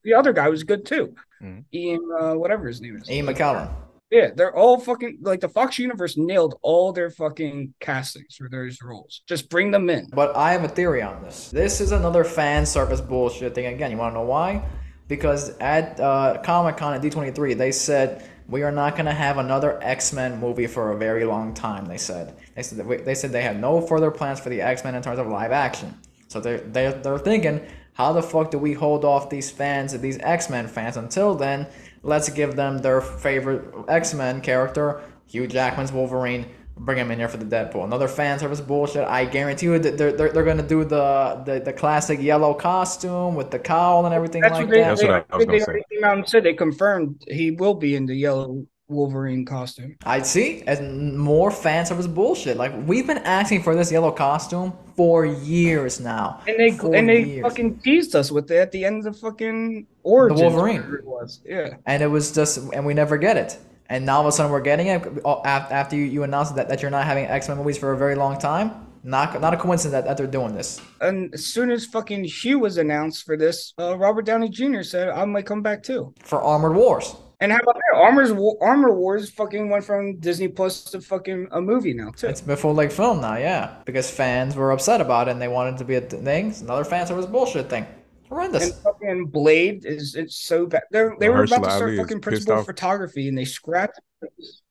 the 0.03 0.13
other 0.13 0.33
guy 0.33 0.49
was 0.49 0.63
good 0.63 0.85
too. 0.85 1.15
Mm-hmm. 1.41 1.59
Ian, 1.73 2.09
uh, 2.19 2.33
whatever 2.33 2.67
his 2.67 2.81
name 2.81 2.97
is. 2.97 3.09
Ian 3.09 3.27
McKellen. 3.27 3.69
Yeah, 4.11 4.31
they're 4.35 4.55
all 4.55 4.77
fucking 4.77 5.19
like 5.21 5.39
the 5.39 5.47
Fox 5.47 5.79
universe 5.79 6.17
nailed 6.17 6.59
all 6.61 6.91
their 6.91 7.09
fucking 7.09 7.73
castings 7.79 8.35
for 8.35 8.49
those 8.49 8.81
roles. 8.81 9.21
Just 9.25 9.49
bring 9.49 9.71
them 9.71 9.89
in. 9.89 10.09
But 10.13 10.35
I 10.35 10.51
have 10.51 10.65
a 10.65 10.67
theory 10.67 11.01
on 11.01 11.23
this. 11.23 11.49
This 11.49 11.79
is 11.79 11.93
another 11.93 12.25
fan 12.25 12.65
service 12.65 12.99
bullshit 12.99 13.55
thing 13.55 13.67
again. 13.67 13.89
You 13.89 13.95
want 13.95 14.13
to 14.13 14.19
know 14.19 14.25
why? 14.25 14.63
Because 15.07 15.57
at 15.59 15.97
uh, 16.01 16.41
Comic 16.43 16.75
Con 16.75 16.93
at 16.93 17.01
D23, 17.01 17.57
they 17.57 17.71
said 17.71 18.29
we 18.49 18.63
are 18.63 18.71
not 18.71 18.95
going 18.95 19.05
to 19.05 19.13
have 19.13 19.37
another 19.37 19.81
X 19.81 20.11
Men 20.11 20.41
movie 20.41 20.67
for 20.67 20.91
a 20.91 20.97
very 20.97 21.23
long 21.23 21.53
time. 21.53 21.85
They 21.85 21.97
said 21.97 22.35
they 22.53 22.63
said 22.63 22.85
we, 22.85 22.97
they 22.97 23.15
said 23.15 23.31
they 23.31 23.41
had 23.41 23.61
no 23.61 23.79
further 23.79 24.11
plans 24.11 24.41
for 24.41 24.49
the 24.49 24.61
X 24.61 24.83
Men 24.83 24.93
in 24.93 25.01
terms 25.01 25.19
of 25.19 25.27
live 25.27 25.53
action. 25.53 25.97
So 26.27 26.41
they're 26.41 26.59
they're, 26.59 26.91
they're 26.91 27.17
thinking, 27.17 27.65
how 27.93 28.11
the 28.11 28.21
fuck 28.21 28.51
do 28.51 28.57
we 28.57 28.73
hold 28.73 29.05
off 29.05 29.29
these 29.29 29.49
fans, 29.49 29.97
these 29.99 30.17
X 30.19 30.49
Men 30.49 30.67
fans 30.67 30.97
until 30.97 31.33
then? 31.33 31.65
Let's 32.03 32.29
give 32.29 32.55
them 32.55 32.79
their 32.79 33.01
favorite 33.01 33.63
X 33.87 34.13
Men 34.13 34.41
character, 34.41 35.01
Hugh 35.27 35.47
Jackman's 35.47 35.91
Wolverine. 35.91 36.47
Bring 36.77 36.97
him 36.97 37.11
in 37.11 37.19
here 37.19 37.27
for 37.27 37.37
the 37.37 37.45
Deadpool. 37.45 37.83
Another 37.83 38.07
fan 38.07 38.39
service 38.39 38.59
bullshit. 38.61 39.07
I 39.07 39.25
guarantee 39.25 39.67
you 39.67 39.77
that 39.77 39.97
they're, 39.97 40.13
they're, 40.13 40.31
they're 40.31 40.43
gonna 40.43 40.63
do 40.63 40.83
the, 40.83 41.43
the 41.45 41.59
the 41.59 41.73
classic 41.73 42.19
yellow 42.19 42.53
costume 42.55 43.35
with 43.35 43.51
the 43.51 43.59
cowl 43.59 44.05
and 44.05 44.15
everything 44.15 44.41
That's 44.41 44.53
like 44.53 44.69
they, 44.69 44.79
that. 44.79 44.97
That's 44.97 45.03
what 45.03 45.25
I 45.29 45.37
was 45.37 45.45
they, 45.45 45.59
gonna 45.59 45.65
say. 45.65 45.83
came 45.91 46.03
out 46.03 46.17
and 46.17 46.27
said 46.27 46.43
they 46.43 46.53
confirmed 46.53 47.23
he 47.27 47.51
will 47.51 47.75
be 47.75 47.95
in 47.95 48.07
the 48.07 48.15
yellow 48.15 48.65
Wolverine 48.91 49.45
costume. 49.45 49.95
I 50.05 50.21
see 50.21 50.61
as 50.67 50.79
more 51.17 51.49
fan 51.51 51.85
service 51.85 52.07
bullshit. 52.07 52.57
Like 52.57 52.73
we've 52.85 53.07
been 53.07 53.19
asking 53.19 53.63
for 53.63 53.73
this 53.75 53.91
yellow 53.91 54.11
costume 54.11 54.73
for 54.95 55.25
years 55.25 55.99
now. 55.99 56.41
And 56.47 56.59
they 56.59 56.71
For 56.71 56.93
and 56.95 57.07
they 57.09 57.23
years. 57.23 57.43
fucking 57.43 57.79
teased 57.79 58.15
us 58.15 58.31
with 58.31 58.51
it 58.51 58.57
at 58.57 58.71
the 58.71 58.85
end 58.85 59.05
of 59.07 59.13
the 59.13 59.19
fucking 59.19 59.87
origin. 60.03 60.37
Wolverine. 60.37 60.81
It 60.93 61.05
was. 61.05 61.41
Yeah. 61.45 61.75
and 61.85 62.03
it 62.03 62.07
was 62.07 62.31
just 62.31 62.57
and 62.73 62.85
we 62.85 62.93
never 62.93 63.17
get 63.17 63.37
it. 63.37 63.57
And 63.89 64.05
now 64.05 64.15
all 64.17 64.21
of 64.21 64.27
a 64.27 64.31
sudden 64.31 64.51
we're 64.51 64.61
getting 64.61 64.87
it 64.87 65.01
uh, 65.25 65.41
after 65.45 65.95
you, 65.97 66.03
you 66.03 66.23
announced 66.23 66.55
that, 66.55 66.69
that 66.69 66.81
you're 66.81 66.91
not 66.91 67.05
having 67.05 67.25
X 67.25 67.47
Men 67.49 67.57
movies 67.57 67.77
for 67.77 67.91
a 67.93 67.97
very 67.97 68.15
long 68.15 68.37
time. 68.39 68.87
Not 69.03 69.41
not 69.41 69.53
a 69.53 69.57
coincidence 69.57 69.93
that, 69.93 70.05
that 70.05 70.15
they're 70.15 70.27
doing 70.27 70.53
this. 70.53 70.79
And 71.01 71.33
as 71.33 71.43
soon 71.47 71.71
as 71.71 71.85
fucking 71.87 72.23
Hugh 72.23 72.59
was 72.59 72.77
announced 72.77 73.25
for 73.25 73.35
this, 73.35 73.73
uh, 73.79 73.97
Robert 73.97 74.25
Downey 74.25 74.47
Jr. 74.47 74.83
said 74.83 75.09
I 75.09 75.25
might 75.25 75.47
come 75.47 75.63
back 75.63 75.81
too. 75.81 76.13
For 76.23 76.39
Armored 76.41 76.75
Wars. 76.75 77.15
And 77.41 77.51
how 77.51 77.57
about 77.57 77.75
that? 77.75 77.97
Armor's 77.97 78.31
Wa- 78.31 78.55
Armor 78.61 78.93
Wars 78.93 79.31
fucking 79.31 79.67
went 79.69 79.83
from 79.83 80.17
Disney 80.17 80.47
Plus 80.47 80.83
to 80.85 81.01
fucking 81.01 81.47
a 81.51 81.59
movie 81.59 81.93
now 81.93 82.11
too. 82.11 82.27
It's 82.27 82.39
been 82.39 82.55
full 82.55 82.75
length 82.75 82.95
film 82.95 83.19
now, 83.19 83.35
yeah. 83.35 83.77
Because 83.83 84.09
fans 84.11 84.55
were 84.55 84.71
upset 84.71 85.01
about 85.01 85.27
it 85.27 85.31
and 85.31 85.41
they 85.41 85.47
wanted 85.47 85.75
it 85.75 85.77
to 85.79 85.85
be 85.85 85.95
a 85.95 86.01
thing. 86.01 86.49
It's 86.49 86.61
another 86.61 86.83
fan 86.83 87.07
service 87.07 87.25
bullshit 87.25 87.67
thing. 87.67 87.87
Horrendous. 88.29 88.71
And 88.71 88.75
fucking 88.75 89.25
Blade 89.25 89.85
is 89.85 90.15
it's 90.15 90.37
so 90.37 90.67
bad. 90.67 90.83
They're, 90.91 91.15
they 91.19 91.29
were 91.29 91.45
Mahershala 91.45 91.57
about 91.57 91.63
to 91.69 91.75
start 91.75 91.89
Ali 91.89 91.97
fucking 91.97 92.21
principal 92.21 92.63
photography 92.63 93.27
and 93.27 93.37
they 93.37 93.45
scrapped. 93.45 93.99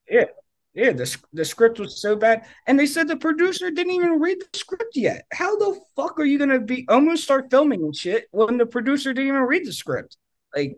it. 0.07 0.31
yeah. 0.73 0.93
The 0.93 1.19
the 1.33 1.45
script 1.45 1.81
was 1.81 2.01
so 2.01 2.15
bad, 2.15 2.47
and 2.69 2.79
they 2.79 2.87
said 2.87 3.09
the 3.09 3.17
producer 3.17 3.71
didn't 3.71 3.93
even 3.93 4.21
read 4.21 4.41
the 4.41 4.59
script 4.59 4.97
yet. 4.97 5.27
How 5.33 5.57
the 5.57 5.79
fuck 5.97 6.19
are 6.21 6.25
you 6.25 6.39
gonna 6.39 6.61
be 6.61 6.87
almost 6.89 7.25
start 7.25 7.51
filming 7.51 7.83
and 7.83 7.95
shit 7.95 8.29
when 8.31 8.57
the 8.57 8.65
producer 8.67 9.13
didn't 9.13 9.29
even 9.29 9.43
read 9.43 9.67
the 9.67 9.73
script? 9.73 10.17
Like 10.55 10.77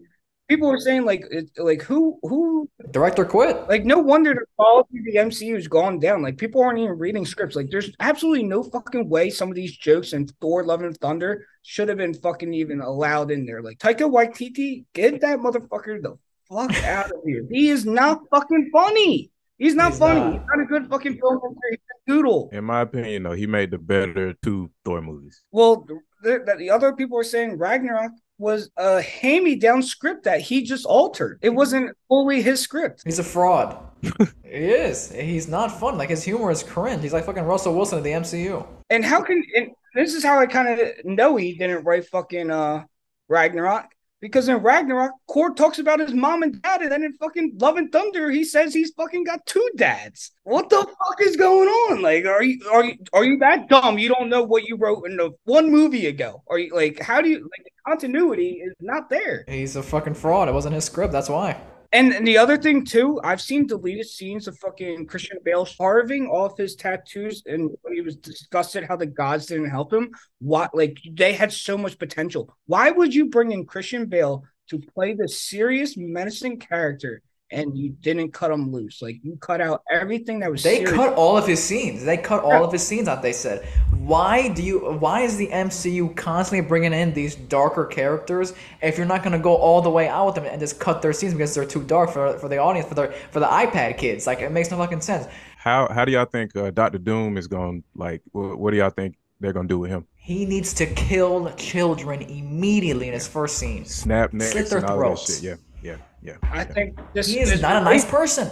people 0.53 0.69
were 0.69 0.79
saying, 0.79 1.05
like 1.05 1.25
like 1.57 1.83
who 1.83 2.19
who 2.23 2.69
Director 2.91 3.25
quit. 3.25 3.57
like 3.69 3.85
no 3.85 3.99
wonder 3.99 4.35
the 4.35 4.45
quality 4.57 4.99
of 4.99 5.05
the 5.07 5.17
MCU 5.17 5.55
has 5.55 5.67
gone 5.69 5.99
down. 5.99 6.23
Like 6.23 6.37
people 6.37 6.63
aren't 6.63 6.79
even 6.79 6.99
reading 6.99 7.25
scripts. 7.25 7.57
Like 7.57 7.71
there's 7.71 7.91
absolutely 8.01 8.45
no 8.45 8.63
fucking 8.63 9.09
way 9.09 9.31
some 9.31 9.49
of 9.49 9.55
these 9.55 9.77
jokes 9.77 10.13
in 10.13 10.27
Thor: 10.41 10.65
Love 10.65 10.83
and 10.83 10.97
Thunder 10.99 11.47
should 11.63 11.89
have 11.89 11.99
been 11.99 12.15
fucking 12.15 12.53
even 12.53 12.81
allowed 12.81 13.31
in 13.31 13.47
there. 13.47 13.63
Like 13.63 13.79
Taika 13.79 14.11
Waititi, 14.11 14.85
get 14.93 15.21
that 15.23 15.39
motherfucker 15.39 16.03
the 16.03 16.17
fuck 16.51 16.75
out 16.85 17.07
of 17.13 17.19
here. 17.25 17.47
He 17.51 17.71
is 17.71 17.87
not 17.87 18.21
fucking 18.31 18.71
funny. 18.73 19.31
He's 19.59 19.75
not 19.75 19.93
He's 19.93 19.99
funny. 20.01 20.21
not. 20.21 20.33
He's 20.33 20.43
not 20.55 20.61
a 20.61 20.67
good 20.67 20.91
fucking 20.91 21.19
filmmaker. 21.19 21.55
He's 21.71 21.79
a 21.79 22.11
doodle. 22.11 22.51
In 22.53 22.65
my 22.65 22.81
opinion, 22.83 23.23
though, 23.23 23.33
he 23.33 23.47
made 23.47 23.71
the 23.71 23.79
better 23.79 24.35
two 24.43 24.71
Thor 24.85 25.01
movies. 25.01 25.43
Well, 25.53 25.87
the, 26.23 26.43
the, 26.45 26.55
the 26.59 26.71
other 26.71 26.93
people 26.95 27.17
were 27.17 27.25
saying 27.25 27.59
Ragnarok 27.59 28.13
was 28.43 28.71
a 28.77 29.01
hand-me-down 29.01 29.83
script 29.83 30.25
that 30.25 30.41
he 30.41 30.63
just 30.65 30.85
altered. 30.85 31.39
It 31.41 31.51
wasn't 31.51 31.97
fully 32.09 32.43
his 32.43 32.61
script. 32.61 33.03
He's 33.05 33.19
a 33.19 33.25
fraud. 33.25 33.79
he 34.03 34.51
is. 34.51 35.11
He's 35.13 35.49
not 35.49 35.69
fun. 35.69 35.97
Like 35.97 36.11
his 36.11 36.25
humor 36.25 36.51
is 36.51 36.63
cringe. 36.63 37.03
He's 37.03 37.13
like 37.13 37.25
fucking 37.25 37.45
Russell 37.45 37.75
Wilson 37.75 37.99
of 37.99 38.05
the 38.05 38.11
MCU. 38.11 38.67
And 38.91 39.05
how 39.05 39.23
can 39.23 39.43
and 39.57 39.71
this 39.95 40.13
is 40.15 40.25
how 40.25 40.39
I 40.39 40.47
kind 40.47 40.69
of 40.69 40.89
know 41.05 41.37
he 41.37 41.55
didn't 41.55 41.85
write 41.85 42.07
fucking 42.07 42.51
uh 42.51 42.85
Ragnarok 43.29 43.87
Because 44.23 44.49
in 44.49 44.59
Ragnarok, 44.59 45.11
Korg 45.29 45.57
talks 45.57 45.81
about 45.81 45.99
his 45.99 46.15
mom 46.15 46.45
and 46.45 46.63
dad, 46.63 46.81
and 46.81 46.93
then 46.93 47.03
in 47.03 47.13
fucking 47.15 47.57
Love 47.61 47.77
and 47.77 47.91
Thunder, 47.91 48.31
he 48.31 48.45
says 48.45 48.73
he's 48.73 48.93
fucking 48.93 49.25
got 49.25 49.45
two 49.47 49.69
dads. 49.77 50.31
What 50.45 50.71
the 50.71 50.77
fuck 50.77 51.21
is 51.21 51.37
going 51.37 51.69
on? 51.69 52.03
Like, 52.03 52.25
are 52.25 52.43
you 52.43 52.65
are 52.73 52.85
you 52.85 52.95
are 53.13 53.25
you 53.25 53.37
that 53.39 53.69
dumb? 53.69 53.99
You 53.99 54.09
don't 54.09 54.29
know 54.29 54.45
what 54.45 54.63
you 54.63 54.77
wrote 54.77 55.07
in 55.07 55.17
the 55.17 55.33
one 55.43 55.73
movie 55.73 56.07
ago? 56.07 56.45
Are 56.49 56.59
you 56.59 56.73
like, 56.73 57.01
how 57.01 57.21
do 57.21 57.29
you 57.29 57.41
like 57.41 57.65
the 57.65 57.91
continuity 57.91 58.63
is 58.65 58.73
not 58.81 59.11
there? 59.11 59.45
He's 59.49 59.75
a 59.75 59.83
fucking 59.83 60.15
fraud. 60.15 60.49
It 60.49 60.55
wasn't 60.55 60.77
his 60.77 60.85
script. 60.85 61.13
That's 61.13 61.29
why. 61.29 61.61
And, 61.93 62.27
the 62.27 62.39
other 62.39 62.57
thing 62.57 62.87
too, 62.87 63.21
I've 63.23 63.43
seen 63.43 63.67
deleted 63.67 64.07
scenes 64.07 64.49
of 64.49 64.59
fucking 64.59 65.07
Christian 65.07 65.39
Bale 65.45 65.67
carving 65.67 66.27
off 66.27 66.57
his 66.57 66.75
tattoos, 66.75 67.43
and 67.45 67.71
he 67.93 68.01
was 68.01 68.17
disgusted 68.17 68.85
how 68.85 68.97
the 68.97 69.07
gods 69.07 69.47
didn't 69.47 69.69
help 69.69 69.93
him. 69.93 70.11
What 70.41 70.75
like 70.75 70.99
they 71.11 71.35
had 71.35 71.53
so 71.53 71.77
much 71.77 71.99
potential. 71.99 72.57
Why 72.67 72.91
would 72.91 73.15
you 73.15 73.27
bring 73.27 73.53
in 73.53 73.67
Christian 73.67 74.07
Bale 74.07 74.45
to 74.71 74.79
play 74.79 75.13
the 75.13 75.29
serious, 75.29 75.95
menacing 75.97 76.61
character? 76.61 77.21
And 77.53 77.77
you 77.77 77.91
didn't 77.91 78.33
cut 78.33 78.51
him 78.51 78.73
loose. 78.73 79.03
Like 79.03 79.17
you 79.23 79.37
cut 79.37 79.61
out 79.61 79.83
everything 79.91 80.41
that 80.41 80.51
was. 80.51 80.63
They 80.63 80.77
serious. 80.77 80.93
cut 80.93 81.15
all 81.15 81.37
of 81.37 81.47
his 81.47 81.63
scenes. 81.63 82.03
They 82.03 82.17
cut 82.17 82.43
all 82.43 82.65
of 82.65 82.73
his 82.73 82.87
scenes 82.87 83.09
out. 83.09 83.21
They 83.21 83.35
said, 83.35 83.67
"Why 83.91 84.49
do 84.49 84.63
you? 84.63 84.79
Why 84.79 85.21
is 85.21 85.37
the 85.37 85.49
MCU 85.49 86.17
constantly 86.17 86.67
bringing 86.67 86.95
in 86.95 87.13
these 87.13 87.35
darker 87.35 87.85
characters 87.85 88.55
if 88.81 88.97
you're 88.97 89.07
not 89.07 89.23
gonna 89.23 89.39
go 89.39 89.55
all 89.55 89.83
the 89.83 89.91
way 89.91 90.09
out 90.09 90.27
with 90.27 90.35
them 90.37 90.45
and 90.47 90.59
just 90.59 90.81
cut 90.81 91.03
their 91.03 91.13
scenes 91.13 91.35
because 91.35 91.55
they're 91.55 91.67
too 91.67 91.83
dark 91.83 92.11
for 92.11 92.39
for 92.39 92.49
the 92.49 92.57
audience 92.57 92.89
for 92.89 92.95
the 92.95 93.15
for 93.31 93.41
the 93.41 93.47
iPad 93.47 93.99
kids? 93.99 94.27
Like 94.27 94.41
it 94.41 94.51
makes 94.51 94.71
no 94.71 94.79
fucking 94.79 95.03
sense. 95.03 95.27
How 95.59 95.87
how 95.93 96.05
do 96.07 96.13
y'all 96.13 96.25
think 96.25 96.57
uh, 96.57 96.71
Doctor 96.71 96.99
Doom 96.99 97.37
is 97.37 97.47
going? 97.47 97.85
Like, 97.95 98.23
what, 98.33 98.59
what 98.59 98.71
do 98.71 98.79
y'all 98.79 98.91
think 98.91 99.17
they're 99.41 99.53
gonna 99.53 99.69
do 99.69 99.79
with 99.79 99.91
him? 99.91 100.07
He 100.17 100.47
needs 100.47 100.73
to 100.75 100.87
kill 100.87 101.53
children 101.57 102.23
immediately 102.23 103.09
in 103.09 103.13
his 103.13 103.29
first 103.29 103.59
scene. 103.59 103.85
Snap 103.85 104.33
necks 104.33 104.53
Slit 104.53 104.71
their 104.71 104.79
and 104.79 104.87
all 104.87 104.97
throats. 104.97 105.27
that 105.27 105.33
shit. 105.35 105.43
Yeah, 105.43 105.57
yeah, 105.83 105.97
yeah. 106.23 106.37
I 106.43 106.59
yeah. 106.59 106.65
think 106.65 106.99
this 107.13 107.29
He 107.29 107.41
is 107.41 107.51
this 107.51 107.61
not 107.61 107.83
a 107.83 107.85
nice 107.85 108.05
person. 108.05 108.49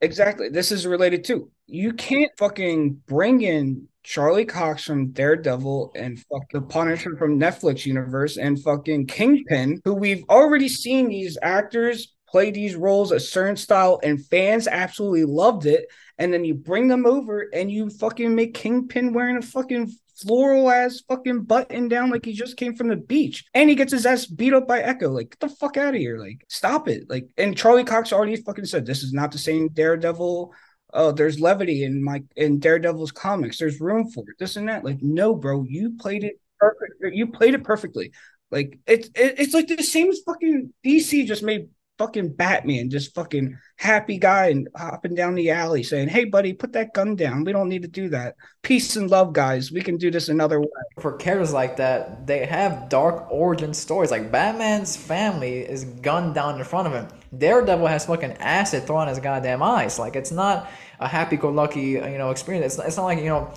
Exactly. 0.00 0.48
This 0.48 0.70
is 0.70 0.86
related 0.86 1.24
too. 1.24 1.50
You 1.66 1.92
can't 1.92 2.30
fucking 2.38 3.02
bring 3.06 3.42
in 3.42 3.88
Charlie 4.04 4.44
Cox 4.44 4.84
from 4.84 5.10
Daredevil 5.10 5.92
and 5.96 6.18
fuck 6.18 6.50
the 6.52 6.62
Punisher 6.62 7.16
from 7.16 7.38
Netflix 7.38 7.84
universe 7.84 8.36
and 8.36 8.62
fucking 8.62 9.06
Kingpin, 9.06 9.80
who 9.84 9.94
we've 9.94 10.24
already 10.28 10.68
seen 10.68 11.08
these 11.08 11.36
actors 11.42 12.14
play 12.28 12.50
these 12.50 12.76
roles 12.76 13.10
a 13.10 13.18
certain 13.18 13.56
style 13.56 13.98
and 14.02 14.24
fans 14.26 14.68
absolutely 14.68 15.24
loved 15.24 15.66
it. 15.66 15.86
And 16.18 16.32
then 16.32 16.44
you 16.44 16.54
bring 16.54 16.88
them 16.88 17.06
over 17.06 17.48
and 17.52 17.70
you 17.70 17.90
fucking 17.90 18.34
make 18.34 18.54
Kingpin 18.54 19.12
wearing 19.12 19.36
a 19.36 19.42
fucking 19.42 19.92
floral 20.20 20.70
ass 20.70 21.02
fucking 21.08 21.42
button 21.42 21.88
down 21.88 22.10
like 22.10 22.24
he 22.24 22.32
just 22.32 22.56
came 22.56 22.74
from 22.74 22.88
the 22.88 22.96
beach. 22.96 23.44
And 23.54 23.68
he 23.68 23.76
gets 23.76 23.92
his 23.92 24.06
ass 24.06 24.26
beat 24.26 24.52
up 24.52 24.66
by 24.66 24.80
Echo. 24.80 25.10
Like, 25.10 25.30
get 25.30 25.40
the 25.40 25.48
fuck 25.48 25.76
out 25.76 25.94
of 25.94 26.00
here. 26.00 26.18
Like, 26.18 26.44
stop 26.48 26.88
it. 26.88 27.08
Like, 27.08 27.28
and 27.36 27.56
Charlie 27.56 27.84
Cox 27.84 28.12
already 28.12 28.36
fucking 28.36 28.64
said 28.66 28.86
this 28.86 29.02
is 29.02 29.12
not 29.12 29.32
the 29.32 29.38
same 29.38 29.68
Daredevil. 29.68 30.52
Oh, 30.94 31.12
there's 31.12 31.40
levity 31.40 31.84
in 31.84 32.02
my 32.02 32.22
in 32.36 32.58
Daredevil's 32.58 33.12
comics. 33.12 33.58
There's 33.58 33.80
room 33.80 34.10
for 34.10 34.24
it. 34.28 34.36
This 34.38 34.56
and 34.56 34.68
that. 34.68 34.84
Like, 34.84 35.02
no, 35.02 35.34
bro, 35.34 35.64
you 35.68 35.96
played 35.98 36.24
it 36.24 36.40
perfect. 36.58 36.94
You 37.14 37.26
played 37.26 37.54
it 37.54 37.64
perfectly. 37.64 38.12
Like, 38.50 38.78
it's 38.86 39.08
it, 39.08 39.34
it's 39.38 39.54
like 39.54 39.68
the 39.68 39.82
same 39.82 40.08
as 40.08 40.20
fucking 40.24 40.72
DC 40.84 41.26
just 41.26 41.42
made 41.42 41.68
fucking 41.98 42.32
Batman, 42.34 42.88
just 42.88 43.14
fucking 43.14 43.58
happy 43.76 44.18
guy 44.18 44.48
and 44.48 44.68
hopping 44.76 45.14
down 45.14 45.34
the 45.34 45.50
alley 45.50 45.82
saying, 45.82 46.08
Hey 46.08 46.24
buddy, 46.24 46.52
put 46.52 46.72
that 46.72 46.94
gun 46.94 47.16
down. 47.16 47.44
We 47.44 47.52
don't 47.52 47.68
need 47.68 47.82
to 47.82 47.88
do 47.88 48.08
that. 48.10 48.36
Peace 48.62 48.96
and 48.96 49.10
love, 49.10 49.32
guys. 49.32 49.72
We 49.72 49.80
can 49.80 49.96
do 49.96 50.10
this 50.10 50.28
another 50.28 50.60
way. 50.60 50.68
For 51.00 51.16
characters 51.16 51.52
like 51.52 51.76
that, 51.76 52.26
they 52.26 52.46
have 52.46 52.88
dark 52.88 53.26
origin 53.30 53.74
stories. 53.74 54.10
Like 54.10 54.30
Batman's 54.30 54.96
family 54.96 55.58
is 55.58 55.84
gunned 55.84 56.34
down 56.34 56.58
in 56.58 56.64
front 56.64 56.86
of 56.86 56.94
him. 56.94 57.08
Daredevil 57.36 57.86
has 57.86 58.06
fucking 58.06 58.32
acid 58.34 58.86
thrown 58.86 59.02
in 59.02 59.08
his 59.08 59.18
goddamn 59.18 59.62
eyes. 59.62 59.98
Like 59.98 60.16
it's 60.16 60.32
not 60.32 60.70
a 61.00 61.06
happy-go-lucky, 61.06 61.80
you 61.80 62.18
know, 62.18 62.30
experience. 62.30 62.74
It's, 62.74 62.86
it's 62.86 62.96
not 62.96 63.04
like 63.04 63.18
you 63.18 63.26
know, 63.26 63.52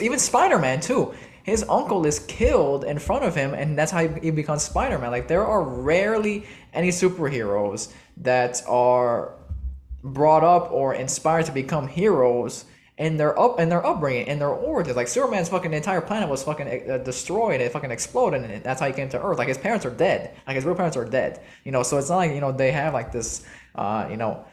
even 0.00 0.18
Spider-Man 0.18 0.80
too. 0.80 1.14
His 1.48 1.64
uncle 1.68 2.06
is 2.06 2.20
killed 2.20 2.84
in 2.84 2.98
front 2.98 3.24
of 3.24 3.34
him, 3.34 3.54
and 3.54 3.78
that's 3.78 3.90
how 3.90 4.06
he, 4.06 4.30
becomes 4.30 4.62
Spider-Man. 4.62 5.10
Like 5.10 5.28
there 5.28 5.46
are 5.46 5.62
rarely 5.62 6.46
any 6.72 6.90
superheroes 6.90 7.92
that 8.18 8.62
are 8.68 9.34
brought 10.02 10.44
up 10.44 10.70
or 10.70 10.94
inspired 10.94 11.46
to 11.46 11.52
become 11.52 11.88
heroes 11.88 12.64
in 12.98 13.16
their 13.16 13.38
up 13.38 13.60
in 13.60 13.68
their 13.68 13.84
upbringing 13.84 14.26
in 14.26 14.38
their 14.38 14.50
origins. 14.50 14.96
Like 14.96 15.08
Superman's 15.08 15.48
fucking 15.48 15.72
entire 15.72 16.00
planet 16.00 16.28
was 16.28 16.42
fucking 16.42 16.90
uh, 16.90 16.98
destroyed. 16.98 17.60
It 17.60 17.72
fucking 17.72 17.90
exploded, 17.90 18.42
and 18.42 18.62
that's 18.62 18.80
how 18.80 18.86
he 18.86 18.92
came 18.92 19.08
to 19.10 19.22
Earth. 19.22 19.38
Like 19.38 19.48
his 19.48 19.58
parents 19.58 19.86
are 19.86 19.90
dead. 19.90 20.36
Like 20.46 20.56
his 20.56 20.64
real 20.64 20.74
parents 20.74 20.96
are 20.96 21.04
dead. 21.04 21.40
You 21.64 21.72
know, 21.72 21.82
so 21.82 21.98
it's 21.98 22.10
not 22.10 22.16
like 22.16 22.32
you 22.32 22.40
know 22.40 22.52
they 22.52 22.72
have 22.72 22.92
like 22.92 23.12
this. 23.12 23.44
Uh, 23.74 24.06
you 24.10 24.16
know. 24.16 24.44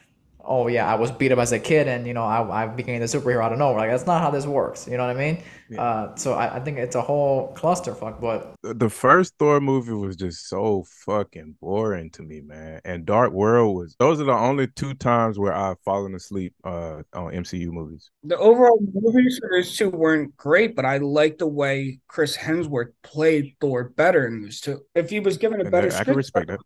Oh 0.48 0.68
yeah, 0.68 0.86
I 0.92 0.96
was 0.96 1.12
beat 1.12 1.32
up 1.32 1.40
as 1.40 1.52
a 1.52 1.60
kid, 1.60 1.88
and 1.88 2.06
you 2.06 2.14
know 2.14 2.24
I, 2.24 2.64
I 2.64 2.68
became 2.68 3.00
the 3.00 3.06
superhero 3.08 3.44
out 3.44 3.52
of 3.54 3.60
nowhere. 3.60 3.78
Like 3.80 3.90
that's 3.90 4.06
not 4.06 4.22
how 4.22 4.30
this 4.32 4.46
works. 4.46 4.88
You 4.88 4.98
know 4.98 5.08
what 5.08 5.16
I 5.16 5.20
mean? 5.20 5.44
Uh, 5.80 6.14
so 6.16 6.34
I, 6.34 6.58
I 6.58 6.60
think 6.60 6.78
it's 6.78 6.96
a 6.96 7.02
whole 7.02 7.52
clusterfuck. 7.56 8.22
But 8.22 8.54
The- 8.62 8.76
The 8.76 8.90
first 8.90 9.34
Thor 9.40 9.60
movie 9.60 9.94
was 9.94 10.16
just 10.16 10.48
so 10.48 10.86
fucking 11.06 11.56
boring 11.60 12.12
to 12.12 12.22
me, 12.22 12.42
man. 12.42 12.82
And 12.86 13.04
Dark 13.06 13.32
World 13.34 13.76
was. 13.76 13.96
Those 13.98 14.22
are 14.22 14.26
the 14.26 14.32
only 14.34 14.68
two 14.68 14.94
times 14.94 15.40
where 15.40 15.54
I've 15.54 15.80
fallen 15.84 16.14
asleep 16.14 16.54
uh, 16.64 17.02
on 17.14 17.34
MCU 17.34 17.70
movies. 17.72 18.12
The 18.24 18.38
overall 18.38 18.80
movies 18.94 19.40
for 19.40 19.50
those 19.58 19.76
two 19.76 19.90
weren't 19.90 20.38
great, 20.38 20.76
but 20.76 20.86
I 20.86 20.98
like 20.98 21.40
the 21.40 21.48
way 21.48 22.00
Chris 22.08 22.38
Hemsworth 22.38 22.92
played 23.02 23.56
Thor 23.60 23.86
better 23.96 24.28
in 24.28 24.44
those 24.44 24.62
two. 24.62 24.82
If 24.94 25.10
he 25.10 25.20
was 25.20 25.38
given 25.38 25.62
a 25.66 25.70
better 25.72 25.88
I- 25.88 26.02
I 26.02 26.04
can 26.04 26.14
script, 26.14 26.18
respect 26.18 26.48
that. 26.50 26.60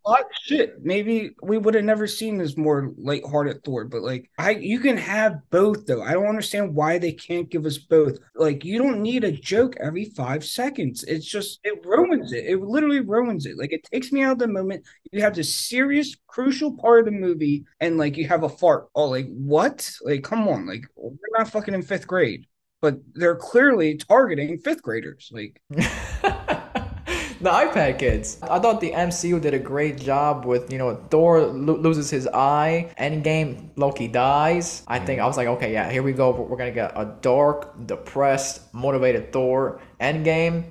shit, 0.44 0.84
maybe 0.84 1.32
we 1.42 1.58
would 1.58 1.74
have 1.76 1.86
never 1.86 2.06
seen 2.08 2.38
this 2.38 2.58
more 2.58 2.92
lighthearted 2.98 3.64
Thor. 3.64 3.69
But 3.90 4.02
like, 4.02 4.30
I 4.38 4.52
you 4.52 4.80
can 4.80 4.98
have 4.98 5.40
both 5.50 5.86
though. 5.86 6.02
I 6.02 6.14
don't 6.14 6.28
understand 6.28 6.74
why 6.76 6.98
they 6.98 7.12
can't 7.12 7.50
give 7.50 7.66
us 7.66 7.78
both. 7.78 8.18
Like, 8.36 8.66
you 8.66 8.78
don't 8.78 9.02
need 9.02 9.24
a 9.24 9.32
joke 9.32 9.76
every 9.80 10.06
five 10.06 10.44
seconds. 10.46 11.04
It's 11.04 11.26
just 11.26 11.60
it 11.64 11.86
ruins 11.86 12.34
it. 12.34 12.46
It 12.46 12.60
literally 12.62 13.02
ruins 13.02 13.46
it. 13.46 13.58
Like, 13.58 13.72
it 13.74 13.84
takes 13.92 14.12
me 14.12 14.24
out 14.24 14.34
of 14.34 14.40
the 14.40 14.48
moment. 14.48 14.86
You 15.12 15.22
have 15.22 15.36
this 15.36 15.54
serious, 15.54 16.16
crucial 16.28 16.76
part 16.78 17.00
of 17.00 17.06
the 17.06 17.12
movie, 17.12 17.66
and 17.80 17.98
like 17.98 18.18
you 18.18 18.28
have 18.28 18.44
a 18.44 18.50
fart. 18.50 18.90
Oh, 18.96 19.10
like 19.10 19.28
what? 19.30 19.90
Like, 20.04 20.24
come 20.24 20.48
on. 20.48 20.68
Like, 20.68 20.84
we're 20.96 21.16
not 21.38 21.50
fucking 21.50 21.74
in 21.74 21.82
fifth 21.82 22.08
grade. 22.08 22.46
But 22.82 23.00
they're 23.14 23.36
clearly 23.36 23.98
targeting 23.98 24.58
fifth 24.58 24.82
graders. 24.82 25.30
Like, 25.34 25.62
the 27.42 27.50
iPad 27.50 28.00
kids. 28.00 28.38
I 28.42 28.60
thought 28.60 28.82
the 28.82 28.92
MCU 28.92 29.40
did 29.42 29.54
a 29.54 29.60
great 29.60 29.98
job 29.98 30.46
with, 30.46 30.72
you 30.72 30.78
know, 30.78 30.96
Thor 31.10 31.42
lo- 31.42 31.78
loses 31.78 32.10
his 32.10 32.28
eye, 32.28 32.94
Endgame, 33.00 33.70
Loki 33.76 34.08
dies. 34.08 34.84
I 34.88 35.00
think 35.00 35.22
I 35.22 35.26
was 35.26 35.38
like, 35.38 35.48
okay, 35.48 35.72
yeah, 35.72 35.90
here 35.90 36.04
we 36.04 36.12
go. 36.14 36.32
We're 36.32 36.58
gonna 36.58 36.72
get 36.72 36.92
a 36.96 37.16
dark, 37.22 37.86
depressed, 37.86 38.74
motivated 38.74 39.32
Thor. 39.32 39.80
Endgame, 40.02 40.66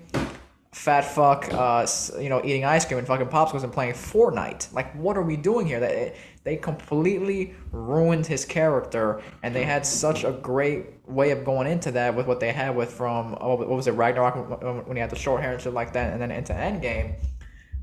fat 0.72 1.04
fuck, 1.04 1.48
uh, 1.52 1.86
you 2.20 2.28
know, 2.28 2.40
eating 2.44 2.64
ice 2.64 2.84
cream 2.84 2.98
and 2.98 3.06
fucking 3.06 3.28
popsicles 3.28 3.64
and 3.64 3.72
playing 3.72 3.94
Fortnite. 3.94 4.72
Like, 4.72 4.94
what 4.94 5.16
are 5.16 5.22
we 5.22 5.36
doing 5.36 5.66
here? 5.66 5.80
That 5.80 6.14
they 6.48 6.56
completely 6.56 7.54
ruined 7.72 8.26
his 8.26 8.46
character, 8.46 9.20
and 9.42 9.54
they 9.54 9.64
had 9.64 9.84
such 9.84 10.24
a 10.24 10.32
great 10.32 10.86
way 11.06 11.30
of 11.30 11.44
going 11.44 11.70
into 11.70 11.90
that 11.90 12.14
with 12.16 12.26
what 12.26 12.40
they 12.40 12.52
had 12.52 12.74
with 12.74 12.90
from 12.90 13.36
oh, 13.38 13.54
what 13.56 13.68
was 13.68 13.86
it 13.86 13.90
Ragnarok 13.92 14.62
when- 14.86 14.96
he 14.96 15.00
had 15.00 15.10
the 15.10 15.16
short 15.16 15.42
hair 15.42 15.52
and 15.52 15.60
shit 15.60 15.74
like 15.74 15.92
that, 15.92 16.10
and 16.10 16.22
then 16.22 16.30
into 16.30 16.54
Endgame. 16.54 17.16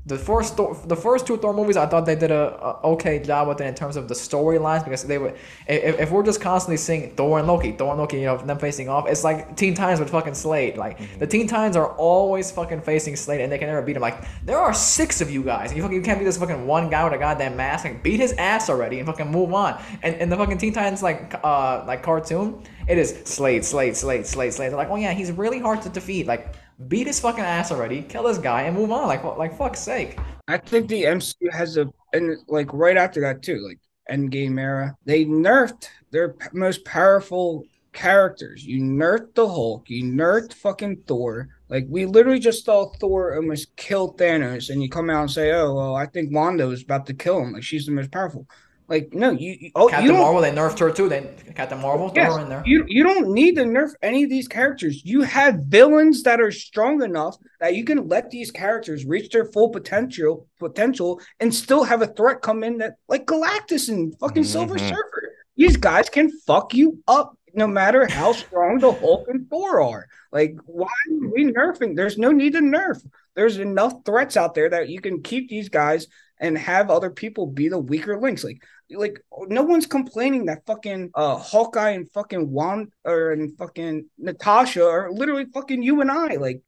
The 0.06 0.16
first 0.16 0.56
Thor, 0.56 0.80
the 0.86 0.94
first 0.94 1.26
two 1.26 1.36
Thor 1.36 1.52
movies, 1.52 1.76
I 1.76 1.86
thought 1.86 2.06
they 2.06 2.14
did 2.14 2.30
a, 2.30 2.54
a 2.64 2.92
okay 2.92 3.18
job 3.18 3.48
with 3.48 3.60
it 3.60 3.66
in 3.66 3.74
terms 3.74 3.96
of 3.96 4.06
the 4.06 4.14
storylines 4.14 4.84
because 4.84 5.02
they 5.02 5.18
would. 5.18 5.34
If, 5.66 5.98
if 5.98 6.10
we're 6.12 6.22
just 6.22 6.40
constantly 6.40 6.76
seeing 6.76 7.10
Thor 7.16 7.40
and 7.40 7.48
Loki, 7.48 7.72
Thor 7.72 7.90
and 7.90 7.98
Loki, 7.98 8.18
you 8.18 8.26
know, 8.26 8.36
them 8.36 8.56
facing 8.56 8.88
off, 8.88 9.08
it's 9.08 9.24
like 9.24 9.56
Teen 9.56 9.74
Titans 9.74 9.98
with 9.98 10.10
fucking 10.10 10.34
Slade. 10.34 10.76
Like 10.76 11.18
the 11.18 11.26
Teen 11.26 11.48
Titans 11.48 11.74
are 11.74 11.88
always 11.96 12.52
fucking 12.52 12.82
facing 12.82 13.16
Slade 13.16 13.40
and 13.40 13.50
they 13.50 13.58
can 13.58 13.66
never 13.66 13.82
beat 13.82 13.96
him. 13.96 14.02
Like 14.02 14.24
there 14.44 14.58
are 14.58 14.72
six 14.72 15.20
of 15.20 15.28
you 15.28 15.42
guys. 15.42 15.74
You 15.74 15.82
fucking 15.82 15.96
you 15.96 16.02
can't 16.02 16.20
beat 16.20 16.24
this 16.24 16.38
fucking 16.38 16.68
one 16.68 16.88
guy 16.88 17.02
with 17.02 17.14
a 17.14 17.18
goddamn 17.18 17.56
mask. 17.56 17.84
Like 17.84 18.04
beat 18.04 18.20
his 18.20 18.32
ass 18.34 18.70
already 18.70 19.00
and 19.00 19.08
fucking 19.08 19.28
move 19.28 19.52
on. 19.52 19.82
And 20.04 20.14
and 20.14 20.30
the 20.30 20.36
fucking 20.36 20.58
Teen 20.58 20.72
Titans 20.72 21.02
like 21.02 21.34
uh 21.42 21.82
like 21.84 22.04
cartoon, 22.04 22.62
it 22.86 22.96
is 22.96 23.22
Slade, 23.24 23.64
Slade, 23.64 23.96
Slade, 23.96 24.24
Slade, 24.24 24.54
Slade. 24.54 24.70
They're 24.70 24.78
like, 24.78 24.90
oh 24.90 24.96
yeah, 24.96 25.14
he's 25.14 25.32
really 25.32 25.58
hard 25.58 25.82
to 25.82 25.88
defeat. 25.88 26.28
Like 26.28 26.54
beat 26.88 27.06
his 27.06 27.20
fucking 27.20 27.44
ass 27.44 27.72
already, 27.72 28.02
kill 28.02 28.24
this 28.24 28.38
guy 28.38 28.62
and 28.62 28.76
move 28.76 28.92
on. 28.92 29.06
Like 29.08 29.24
like 29.24 29.56
fuck's 29.56 29.80
sake. 29.80 30.18
I 30.48 30.58
think 30.58 30.88
the 30.88 31.04
MCU 31.04 31.52
has 31.52 31.76
a 31.76 31.88
and 32.12 32.36
like 32.48 32.72
right 32.72 32.96
after 32.96 33.20
that 33.22 33.42
too, 33.42 33.58
like 33.66 33.78
Endgame 34.10 34.60
era, 34.60 34.96
they 35.04 35.24
nerfed 35.24 35.88
their 36.10 36.34
p- 36.34 36.48
most 36.52 36.84
powerful 36.84 37.64
characters. 37.92 38.64
You 38.64 38.82
nerfed 38.82 39.34
the 39.34 39.48
Hulk, 39.48 39.88
you 39.88 40.04
nerfed 40.04 40.52
fucking 40.52 41.02
Thor. 41.06 41.48
Like 41.68 41.86
we 41.88 42.06
literally 42.06 42.38
just 42.38 42.64
saw 42.64 42.92
Thor 43.00 43.34
almost 43.34 43.74
kill 43.76 44.14
Thanos, 44.14 44.70
and 44.70 44.82
you 44.82 44.88
come 44.88 45.10
out 45.10 45.22
and 45.22 45.30
say, 45.30 45.52
"Oh, 45.52 45.74
well, 45.74 45.96
I 45.96 46.06
think 46.06 46.32
Wanda 46.32 46.68
is 46.70 46.82
about 46.82 47.06
to 47.06 47.14
kill 47.14 47.40
him. 47.40 47.52
Like 47.52 47.64
she's 47.64 47.86
the 47.86 47.92
most 47.92 48.12
powerful." 48.12 48.46
Like 48.88 49.12
no, 49.12 49.30
you, 49.30 49.56
you 49.60 49.70
oh 49.74 49.88
Captain 49.88 50.06
you 50.06 50.12
don't 50.12 50.20
Marvel, 50.20 50.40
they 50.40 50.52
nerfed 50.52 50.78
her 50.78 50.92
too. 50.92 51.08
They 51.08 51.28
Captain 51.56 51.80
Marvel, 51.80 52.08
throw 52.08 52.22
Yes, 52.22 52.34
her 52.36 52.42
in 52.42 52.48
there. 52.48 52.62
You 52.64 52.84
you 52.86 53.02
don't 53.02 53.30
need 53.32 53.56
to 53.56 53.64
nerf 53.64 53.90
any 54.00 54.22
of 54.24 54.30
these 54.30 54.46
characters. 54.46 55.02
You 55.04 55.22
have 55.22 55.56
villains 55.66 56.22
that 56.22 56.40
are 56.40 56.52
strong 56.52 57.02
enough 57.02 57.36
that 57.58 57.74
you 57.74 57.84
can 57.84 58.06
let 58.06 58.30
these 58.30 58.52
characters 58.52 59.04
reach 59.04 59.30
their 59.30 59.46
full 59.46 59.70
potential 59.70 60.46
potential 60.60 61.20
and 61.40 61.52
still 61.52 61.82
have 61.82 62.02
a 62.02 62.06
threat 62.06 62.42
come 62.42 62.62
in 62.62 62.78
that 62.78 62.94
like 63.08 63.26
Galactus 63.26 63.88
and 63.88 64.16
fucking 64.20 64.44
Silver 64.44 64.76
Mhm. 64.76 64.88
Surfer. 64.88 65.32
These 65.56 65.78
guys 65.78 66.08
can 66.08 66.30
fuck 66.46 66.72
you 66.74 67.02
up 67.08 67.36
no 67.54 67.66
matter 67.66 68.06
how 68.06 68.32
strong 68.32 68.78
the 68.78 68.92
Hulk 68.92 69.26
and 69.28 69.48
Thor 69.48 69.80
are. 69.80 70.06
Like, 70.30 70.56
why 70.66 70.86
are 71.10 71.28
we 71.34 71.46
nerfing? 71.46 71.96
There's 71.96 72.18
no 72.18 72.30
need 72.30 72.52
to 72.52 72.60
nerf. 72.60 73.02
There's 73.34 73.58
enough 73.58 73.94
threats 74.04 74.36
out 74.36 74.54
there 74.54 74.68
that 74.68 74.90
you 74.90 75.00
can 75.00 75.22
keep 75.22 75.48
these 75.48 75.70
guys 75.70 76.06
and 76.38 76.58
have 76.58 76.90
other 76.90 77.08
people 77.08 77.46
be 77.46 77.68
the 77.68 77.78
weaker 77.78 78.20
links. 78.20 78.44
Like 78.44 78.62
like 78.90 79.20
no 79.48 79.62
one's 79.62 79.86
complaining 79.86 80.46
that 80.46 80.64
fucking 80.66 81.10
uh 81.14 81.36
Hawkeye 81.36 81.90
and 81.90 82.10
fucking 82.12 82.50
Wand 82.50 82.92
or 83.04 83.32
and 83.32 83.56
fucking 83.58 84.08
Natasha 84.18 84.86
are 84.86 85.10
literally 85.10 85.46
fucking 85.52 85.82
you 85.82 86.00
and 86.00 86.10
I. 86.10 86.36
Like 86.36 86.62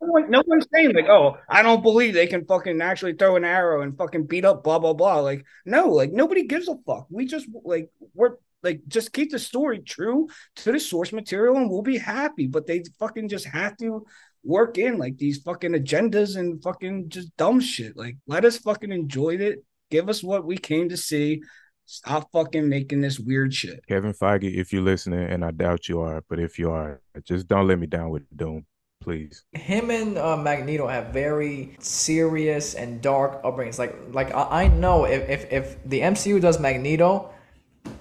no, 0.00 0.08
one, 0.08 0.30
no 0.30 0.42
one's 0.46 0.66
saying 0.72 0.94
like, 0.94 1.08
oh, 1.08 1.36
I 1.48 1.62
don't 1.62 1.82
believe 1.82 2.14
they 2.14 2.26
can 2.26 2.44
fucking 2.44 2.80
actually 2.80 3.14
throw 3.14 3.36
an 3.36 3.44
arrow 3.44 3.82
and 3.82 3.96
fucking 3.96 4.26
beat 4.26 4.44
up 4.44 4.64
blah 4.64 4.78
blah 4.78 4.94
blah. 4.94 5.20
Like 5.20 5.44
no, 5.64 5.88
like 5.88 6.12
nobody 6.12 6.44
gives 6.46 6.68
a 6.68 6.76
fuck. 6.86 7.06
We 7.10 7.26
just 7.26 7.46
like 7.64 7.90
we're 8.14 8.36
like 8.62 8.80
just 8.88 9.12
keep 9.12 9.30
the 9.30 9.38
story 9.38 9.80
true 9.80 10.28
to 10.56 10.72
the 10.72 10.80
source 10.80 11.12
material 11.12 11.56
and 11.56 11.70
we'll 11.70 11.82
be 11.82 11.98
happy. 11.98 12.46
But 12.46 12.66
they 12.66 12.82
fucking 12.98 13.28
just 13.28 13.46
have 13.46 13.76
to 13.78 14.06
work 14.42 14.76
in 14.76 14.98
like 14.98 15.16
these 15.16 15.38
fucking 15.38 15.72
agendas 15.72 16.36
and 16.36 16.62
fucking 16.62 17.08
just 17.08 17.36
dumb 17.36 17.60
shit. 17.60 17.96
Like 17.96 18.16
let 18.26 18.44
us 18.44 18.58
fucking 18.58 18.92
enjoy 18.92 19.36
it. 19.36 19.64
Give 19.90 20.08
us 20.08 20.22
what 20.22 20.44
we 20.44 20.56
came 20.56 20.88
to 20.88 20.96
see. 20.96 21.42
Stop 21.86 22.30
fucking 22.32 22.68
making 22.68 23.02
this 23.02 23.20
weird 23.20 23.52
shit. 23.52 23.80
Kevin 23.86 24.14
Feige, 24.14 24.54
if 24.54 24.72
you're 24.72 24.82
listening, 24.82 25.24
and 25.24 25.44
I 25.44 25.50
doubt 25.50 25.88
you 25.88 26.00
are, 26.00 26.22
but 26.30 26.40
if 26.40 26.58
you 26.58 26.70
are, 26.70 27.02
just 27.24 27.46
don't 27.46 27.66
let 27.66 27.78
me 27.78 27.86
down 27.86 28.08
with 28.08 28.24
Doom, 28.34 28.64
please. 29.02 29.44
him 29.52 29.90
and 29.90 30.16
uh, 30.16 30.36
Magneto 30.36 30.86
have 30.86 31.08
very 31.08 31.76
serious 31.80 32.74
and 32.74 33.02
dark 33.02 33.42
upbringings. 33.42 33.78
Like, 33.78 33.94
like 34.12 34.34
I, 34.34 34.64
I 34.64 34.68
know 34.68 35.04
if, 35.04 35.28
if 35.28 35.52
if 35.52 35.84
the 35.84 36.00
MCU 36.00 36.40
does 36.40 36.58
Magneto, 36.58 37.30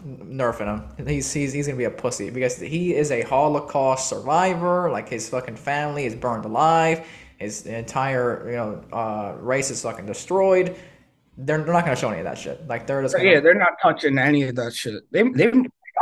nerfing 0.07 0.95
him, 0.97 1.05
he's 1.07 1.31
he's 1.33 1.51
he's 1.51 1.67
gonna 1.67 1.77
be 1.77 1.83
a 1.83 1.91
pussy 1.91 2.29
because 2.29 2.57
he 2.57 2.95
is 2.95 3.11
a 3.11 3.23
Holocaust 3.23 4.07
survivor. 4.07 4.89
Like 4.89 5.09
his 5.09 5.27
fucking 5.27 5.57
family 5.57 6.05
is 6.05 6.15
burned 6.15 6.45
alive. 6.45 7.05
His 7.37 7.65
entire 7.65 8.49
you 8.49 8.55
know 8.55 8.83
uh, 8.93 9.35
race 9.41 9.69
is 9.69 9.81
fucking 9.81 10.05
destroyed. 10.05 10.77
They're, 11.37 11.59
they're 11.63 11.73
not 11.73 11.85
gonna 11.85 11.95
show 11.95 12.09
any 12.09 12.19
of 12.19 12.25
that 12.25 12.37
shit. 12.37 12.65
Like 12.67 12.87
they're 12.87 13.01
just 13.01 13.15
gonna, 13.15 13.29
Yeah, 13.29 13.39
they're 13.39 13.53
not 13.53 13.73
touching 13.81 14.17
any 14.17 14.43
of 14.43 14.55
that 14.55 14.73
shit. 14.73 15.03
They 15.11 15.23
they 15.23 15.51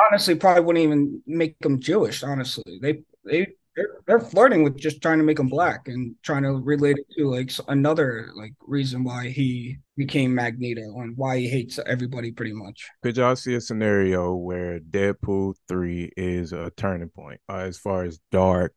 honestly 0.08 0.36
probably 0.36 0.64
wouldn't 0.64 0.84
even 0.84 1.22
make 1.26 1.58
them 1.60 1.80
Jewish. 1.80 2.24
Honestly, 2.24 2.80
they 2.82 3.04
they 3.24 3.48
they're, 3.76 3.90
they're 4.06 4.20
flirting 4.20 4.64
with 4.64 4.78
just 4.78 5.02
trying 5.02 5.20
to 5.20 5.24
make 5.24 5.40
him 5.40 5.48
black 5.48 5.88
and 5.88 6.16
trying 6.24 6.44
to 6.44 6.52
relate 6.52 6.98
it 6.98 7.08
to 7.18 7.30
like 7.30 7.52
another 7.70 8.30
like 8.36 8.54
reason 8.62 9.04
why 9.04 9.30
he 9.30 9.78
became 9.96 10.36
Magneto 10.36 11.00
and 11.00 11.16
why 11.16 11.38
he 11.38 11.48
hates 11.48 11.80
everybody 11.86 12.32
pretty 12.32 12.54
much. 12.54 12.90
Could 13.02 13.18
y'all 13.18 13.36
see 13.36 13.56
a 13.56 13.62
scenario 13.62 14.34
where 14.36 14.80
Deadpool 14.80 15.56
3 15.68 16.12
is 16.18 16.52
a 16.52 16.72
turning 16.76 17.10
point 17.10 17.40
uh, 17.48 17.58
as 17.58 17.78
far 17.78 18.04
as 18.04 18.20
dark 18.32 18.74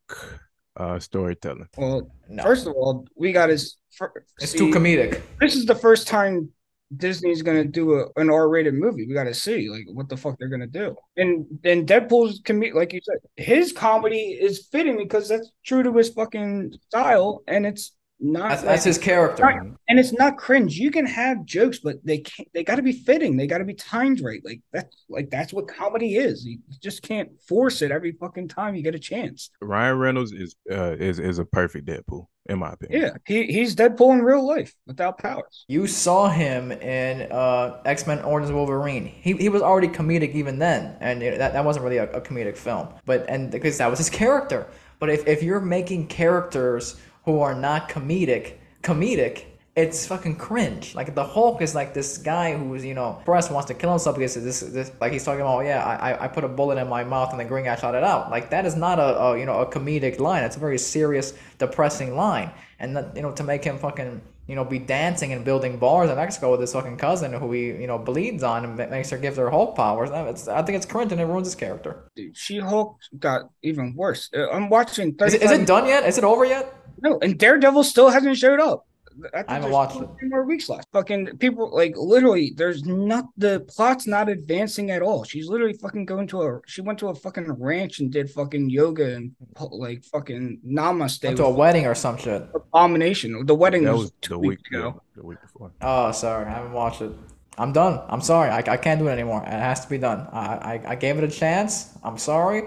uh, 0.77 0.99
storytelling? 0.99 1.69
Well, 1.77 2.11
no. 2.29 2.43
first 2.43 2.67
of 2.67 2.75
all, 2.75 3.07
we 3.17 3.33
got 3.33 3.51
his. 3.51 3.77
fir- 3.91 4.25
it's 4.41 4.53
see, 4.53 4.59
too 4.59 4.71
comedic. 4.71 5.21
This 5.41 5.55
is 5.55 5.67
the 5.67 5.75
first 5.75 6.07
time 6.09 6.51
Disney's 6.97 7.43
gonna 7.43 7.65
do 7.65 7.95
a, 7.95 8.07
an 8.21 8.31
R-rated 8.31 8.75
movie. 8.75 9.07
We 9.07 9.15
got 9.15 9.25
to 9.25 9.35
see 9.35 9.69
like 9.69 9.85
what 9.93 10.09
the 10.09 10.17
fuck 10.17 10.39
they're 10.39 10.49
gonna 10.49 10.67
do. 10.67 10.97
And 11.17 11.47
and 11.65 11.89
Deadpool's 11.89 12.41
com- 12.45 12.63
like 12.75 12.93
you 12.93 13.01
said, 13.03 13.19
his 13.37 13.73
comedy 13.73 14.39
is 14.41 14.69
fitting 14.71 14.97
because 14.97 15.29
that's 15.29 15.51
true 15.65 15.83
to 15.83 15.93
his 15.97 16.11
fucking 16.11 16.75
style, 16.89 17.43
and 17.47 17.67
it's 17.67 17.93
not. 18.21 18.49
That's, 18.51 18.63
that's 18.63 18.85
his 18.85 18.99
character. 18.99 19.43
Right. 19.43 19.61
and 19.89 19.99
it's 19.99 20.13
not 20.13 20.37
cringe. 20.39 20.77
You 20.77 20.91
can 20.91 21.07
have 21.07 21.45
jokes, 21.45 21.79
but 21.79 22.05
they 22.05 22.19
can't. 22.19 22.49
They 22.55 22.65
got 22.65 22.77
to 22.77 22.83
be 22.83 22.93
fitting. 22.93 23.37
They 23.37 23.47
got 23.47 23.59
to 23.59 23.65
be 23.65 23.75
timed 23.75 24.21
right. 24.21 24.41
Like 24.45 24.61
that's 24.73 25.05
like 25.09 25.31
that's 25.31 25.53
what 25.53 25.69
comedy 25.69 26.17
is. 26.17 26.45
You 26.45 26.59
just 26.81 27.03
can't 27.03 27.31
force 27.43 27.83
it 27.83 27.91
every 27.91 28.13
fucking 28.13 28.49
time 28.49 28.75
you 28.75 28.83
get 28.83 28.95
a 28.95 28.99
chance. 28.99 29.51
Ryan 29.61 29.99
Reynolds 29.99 30.33
is 30.33 30.55
uh, 30.71 30.97
is 30.99 31.19
is 31.19 31.39
a 31.39 31.45
perfect 31.45 31.87
Deadpool, 31.87 32.27
in 32.47 32.59
my 32.59 32.73
opinion. 32.73 33.03
Yeah, 33.03 33.11
he 33.27 33.53
he's 33.53 33.75
Deadpool 33.75 34.15
in 34.15 34.23
real 34.23 34.47
life 34.47 34.75
without 34.87 35.19
powers. 35.19 35.65
You 35.69 35.87
saw 35.87 36.29
him 36.29 36.73
in 36.73 37.31
uh, 37.33 37.81
X 37.85 38.07
Men 38.07 38.21
Origins 38.23 38.53
Wolverine. 38.53 39.07
He, 39.07 39.33
he 39.35 39.49
was 39.49 39.61
already 39.61 39.89
comedic 39.89 40.33
even 40.35 40.59
then, 40.59 40.97
and 41.01 41.23
it, 41.23 41.39
that, 41.39 41.53
that 41.53 41.65
wasn't 41.65 41.85
really 41.85 41.99
a, 41.99 42.11
a 42.13 42.21
comedic 42.21 42.57
film. 42.57 42.89
But 43.05 43.29
and 43.29 43.51
because 43.51 43.79
that 43.79 43.91
was 43.91 43.99
his 43.99 44.11
character. 44.11 44.69
But 45.01 45.11
if, 45.11 45.27
if 45.27 45.43
you're 45.43 45.61
making 45.61 46.07
characters 46.07 46.97
who 47.25 47.41
are 47.41 47.55
not 47.55 47.89
comedic 47.89 48.55
comedic, 48.83 49.45
it's 49.77 50.07
fucking 50.07 50.37
cringe. 50.37 50.95
Like 50.95 51.15
the 51.15 51.25
Hulk 51.25 51.61
is 51.63 51.75
like 51.75 51.95
this 51.95 52.19
guy 52.19 52.57
who's 52.57 52.85
you 52.85 52.95
know 52.95 53.21
press 53.25 53.51
wants 53.51 53.67
to 53.69 53.75
kill 53.75 53.91
himself 53.91 54.17
because 54.17 54.35
this 54.35 54.61
this 54.61 54.93
like 55.01 55.13
he's 55.13 55.25
talking 55.25 55.41
about 55.41 55.61
yeah 55.61 55.85
I 55.85 56.13
I- 56.13 56.25
I 56.25 56.29
put 56.29 56.45
a 56.45 56.49
bullet 56.49 56.79
in 56.79 56.89
my 56.89 57.03
mouth 57.05 57.31
and 57.33 57.41
the 57.41 57.45
green 57.45 57.65
guy 57.65 57.77
shot 57.77 57.95
it 57.95 58.05
out. 58.05 58.31
Like 58.31 58.51
that 58.51 58.67
is 58.67 58.77
not 58.77 58.99
a, 58.99 59.19
a 59.21 59.39
you 59.39 59.47
know 59.47 59.59
a 59.61 59.67
comedic 59.67 60.21
line. 60.21 60.45
It's 60.45 60.57
a 60.57 60.61
very 60.61 60.79
serious 60.79 61.35
depressing 61.59 62.15
line. 62.17 62.51
And 62.79 62.97
that, 62.97 63.17
you 63.17 63.23
know 63.23 63.33
to 63.33 63.43
make 63.45 63.65
him 63.65 63.79
fucking 63.79 64.21
you 64.47 64.55
know 64.55 64.65
be 64.65 64.79
dancing 64.79 65.33
and 65.33 65.45
building 65.45 65.79
bars 65.79 66.11
in 66.11 66.17
Mexico 66.17 66.51
with 66.53 66.61
his 66.61 66.73
fucking 66.73 66.99
cousin 66.99 67.33
who 67.33 67.51
he 67.53 67.67
you 67.69 67.87
know 67.87 67.99
bleeds 67.99 68.43
on 68.43 68.65
and 68.65 68.77
makes 68.91 69.11
her 69.11 69.19
give 69.19 69.37
her 69.37 69.51
Hulk 69.51 69.75
powers. 69.75 70.11
It's, 70.13 70.47
I 70.47 70.63
think 70.63 70.77
it's 70.77 70.87
cringe 70.87 71.11
and 71.13 71.21
it 71.21 71.25
ruins 71.25 71.47
his 71.47 71.55
character. 71.55 72.11
Dude, 72.15 72.37
She 72.37 72.59
Hulk 72.59 72.99
got 73.19 73.51
even 73.63 73.95
worse. 73.97 74.29
Uh, 74.37 74.51
I'm 74.51 74.69
watching. 74.69 75.17
Is 75.21 75.35
it, 75.35 75.43
is 75.43 75.51
it 75.51 75.67
done 75.67 75.87
yet? 75.87 76.05
Is 76.05 76.19
it 76.19 76.25
over 76.25 76.45
yet? 76.45 76.73
No, 77.05 77.19
and 77.23 77.39
Daredevil 77.39 77.85
still 77.85 78.09
hasn't 78.09 78.37
showed 78.37 78.61
up. 78.61 78.87
I, 79.33 79.45
I 79.47 79.55
haven't 79.55 79.71
watched 79.71 80.01
it. 80.01 80.09
three 80.19 80.29
more 80.29 80.43
weeks 80.45 80.69
left. 80.69 80.89
Fucking 80.93 81.39
people 81.39 81.71
like 81.73 81.95
literally. 81.97 82.53
There's 82.57 82.85
not 82.85 83.27
the 83.37 83.61
plot's 83.61 84.09
not 84.09 84.29
advancing 84.29 84.91
at 84.91 85.03
all. 85.03 85.23
She's 85.23 85.47
literally 85.47 85.75
fucking 85.75 86.05
going 86.07 86.27
to 86.29 86.43
a. 86.43 86.61
She 86.67 86.81
went 86.81 86.99
to 86.99 87.09
a 87.09 87.15
fucking 87.15 87.53
ranch 87.53 88.01
and 88.01 88.11
did 88.11 88.29
fucking 88.31 88.71
yoga 88.71 89.15
and 89.15 89.31
like 89.71 90.03
fucking 90.07 90.59
namaste. 90.67 91.23
Went 91.23 91.37
to 91.37 91.45
a 91.45 91.51
wedding 91.51 91.87
or 91.87 91.95
some 91.95 92.17
shit. 92.19 92.43
abomination. 92.57 93.47
The 93.47 93.55
wedding 93.55 93.85
That 93.85 93.93
was, 93.93 94.01
was 94.07 94.13
two 94.21 94.35
the 94.35 94.39
week 94.41 94.49
weeks 94.59 94.63
ago. 94.71 94.85
yeah, 94.97 95.21
the 95.21 95.27
week 95.27 95.41
before. 95.43 95.71
Oh, 95.81 96.11
sorry, 96.11 96.47
I 96.47 96.51
haven't 96.51 96.73
watched 96.73 97.03
it. 97.03 97.13
I'm 97.57 97.73
done. 97.73 98.01
I'm 98.09 98.21
sorry. 98.21 98.51
I, 98.51 98.59
I 98.67 98.77
can't 98.77 98.99
do 98.99 99.07
it 99.07 99.13
anymore. 99.13 99.43
It 99.47 99.51
has 99.51 99.81
to 99.85 99.89
be 99.89 99.99
done. 99.99 100.27
I, 100.33 100.57
I, 100.73 100.83
I 100.89 100.95
gave 100.97 101.19
it 101.19 101.23
a 101.25 101.29
chance. 101.31 101.97
I'm 102.03 102.19
sorry. 102.19 102.65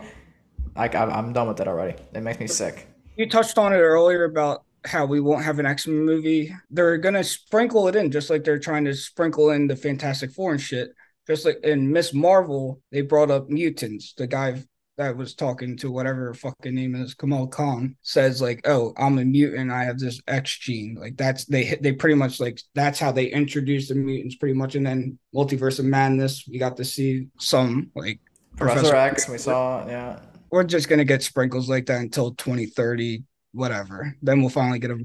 Like 0.77 0.95
I, 0.95 1.03
I'm 1.03 1.33
done 1.33 1.49
with 1.49 1.59
it 1.59 1.67
already. 1.67 1.95
It 2.13 2.21
makes 2.21 2.39
me 2.39 2.47
sick. 2.47 2.87
You 3.17 3.27
touched 3.27 3.57
on 3.57 3.73
it 3.73 3.77
earlier 3.77 4.25
about 4.25 4.63
how 4.85 5.05
we 5.05 5.19
won't 5.19 5.43
have 5.43 5.59
an 5.59 5.65
X 5.65 5.87
Men 5.87 6.05
movie. 6.05 6.53
They're 6.69 6.97
gonna 6.97 7.23
sprinkle 7.23 7.87
it 7.87 7.95
in, 7.95 8.11
just 8.11 8.29
like 8.29 8.43
they're 8.43 8.59
trying 8.59 8.85
to 8.85 8.93
sprinkle 8.93 9.49
in 9.49 9.67
the 9.67 9.75
Fantastic 9.75 10.31
Four 10.31 10.51
and 10.51 10.61
shit. 10.61 10.91
Just 11.25 11.43
like 11.43 11.59
in 11.63 11.91
Miss 11.91 12.13
Marvel, 12.13 12.79
they 12.91 13.01
brought 13.01 13.31
up 13.31 13.49
mutants. 13.49 14.13
The 14.13 14.27
guy 14.27 14.63
that 14.97 15.15
was 15.15 15.35
talking 15.35 15.77
to 15.77 15.91
whatever 15.91 16.33
fucking 16.33 16.73
name 16.73 16.95
is 16.95 17.13
Kamal 17.13 17.47
Khan 17.47 17.95
says 18.01 18.41
like, 18.41 18.61
"Oh, 18.67 18.93
I'm 18.97 19.17
a 19.17 19.25
mutant. 19.25 19.71
I 19.71 19.83
have 19.83 19.99
this 19.99 20.21
X 20.27 20.57
gene." 20.57 20.95
Like 20.99 21.17
that's 21.17 21.45
they 21.45 21.75
they 21.81 21.93
pretty 21.93 22.15
much 22.15 22.39
like 22.39 22.61
that's 22.75 22.99
how 22.99 23.11
they 23.11 23.25
introduced 23.25 23.89
the 23.89 23.95
mutants 23.95 24.35
pretty 24.35 24.55
much. 24.55 24.75
And 24.75 24.85
then 24.85 25.17
Multiverse 25.35 25.79
of 25.79 25.85
Madness, 25.85 26.47
we 26.47 26.59
got 26.59 26.77
to 26.77 26.85
see 26.85 27.27
some 27.39 27.91
like 27.95 28.19
Professor 28.57 28.95
X, 28.95 29.27
we 29.27 29.37
saw. 29.37 29.87
Yeah. 29.87 30.19
We're 30.51 30.63
just 30.63 30.89
gonna 30.89 31.05
get 31.05 31.23
sprinkles 31.23 31.69
like 31.69 31.85
that 31.87 31.99
until 32.01 32.31
2030 32.35 33.23
whatever 33.53 34.15
then 34.21 34.41
we'll 34.41 34.49
finally 34.49 34.77
get 34.79 34.91
a 34.91 34.97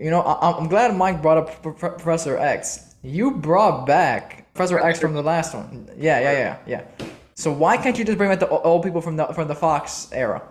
You 0.00 0.10
know, 0.10 0.22
I, 0.22 0.56
I'm 0.58 0.68
glad 0.68 0.96
Mike 0.96 1.22
brought 1.22 1.38
up 1.38 1.62
Pro- 1.62 1.72
Pro- 1.74 1.90
Professor 1.90 2.36
X. 2.38 2.94
You 3.02 3.32
brought 3.32 3.86
back 3.86 4.52
Professor 4.54 4.78
X 4.78 4.98
from 4.98 5.12
the 5.14 5.22
last 5.22 5.54
one. 5.54 5.88
Yeah, 5.96 6.18
yeah, 6.20 6.32
yeah, 6.32 6.56
yeah. 6.66 7.06
So 7.36 7.52
why 7.52 7.76
can't 7.76 7.96
you 7.98 8.04
just 8.04 8.18
bring 8.18 8.30
back 8.30 8.40
the 8.40 8.48
old 8.48 8.82
people 8.82 9.00
from 9.00 9.16
the 9.16 9.26
from 9.26 9.46
the 9.48 9.54
Fox 9.54 10.08
era? 10.12 10.42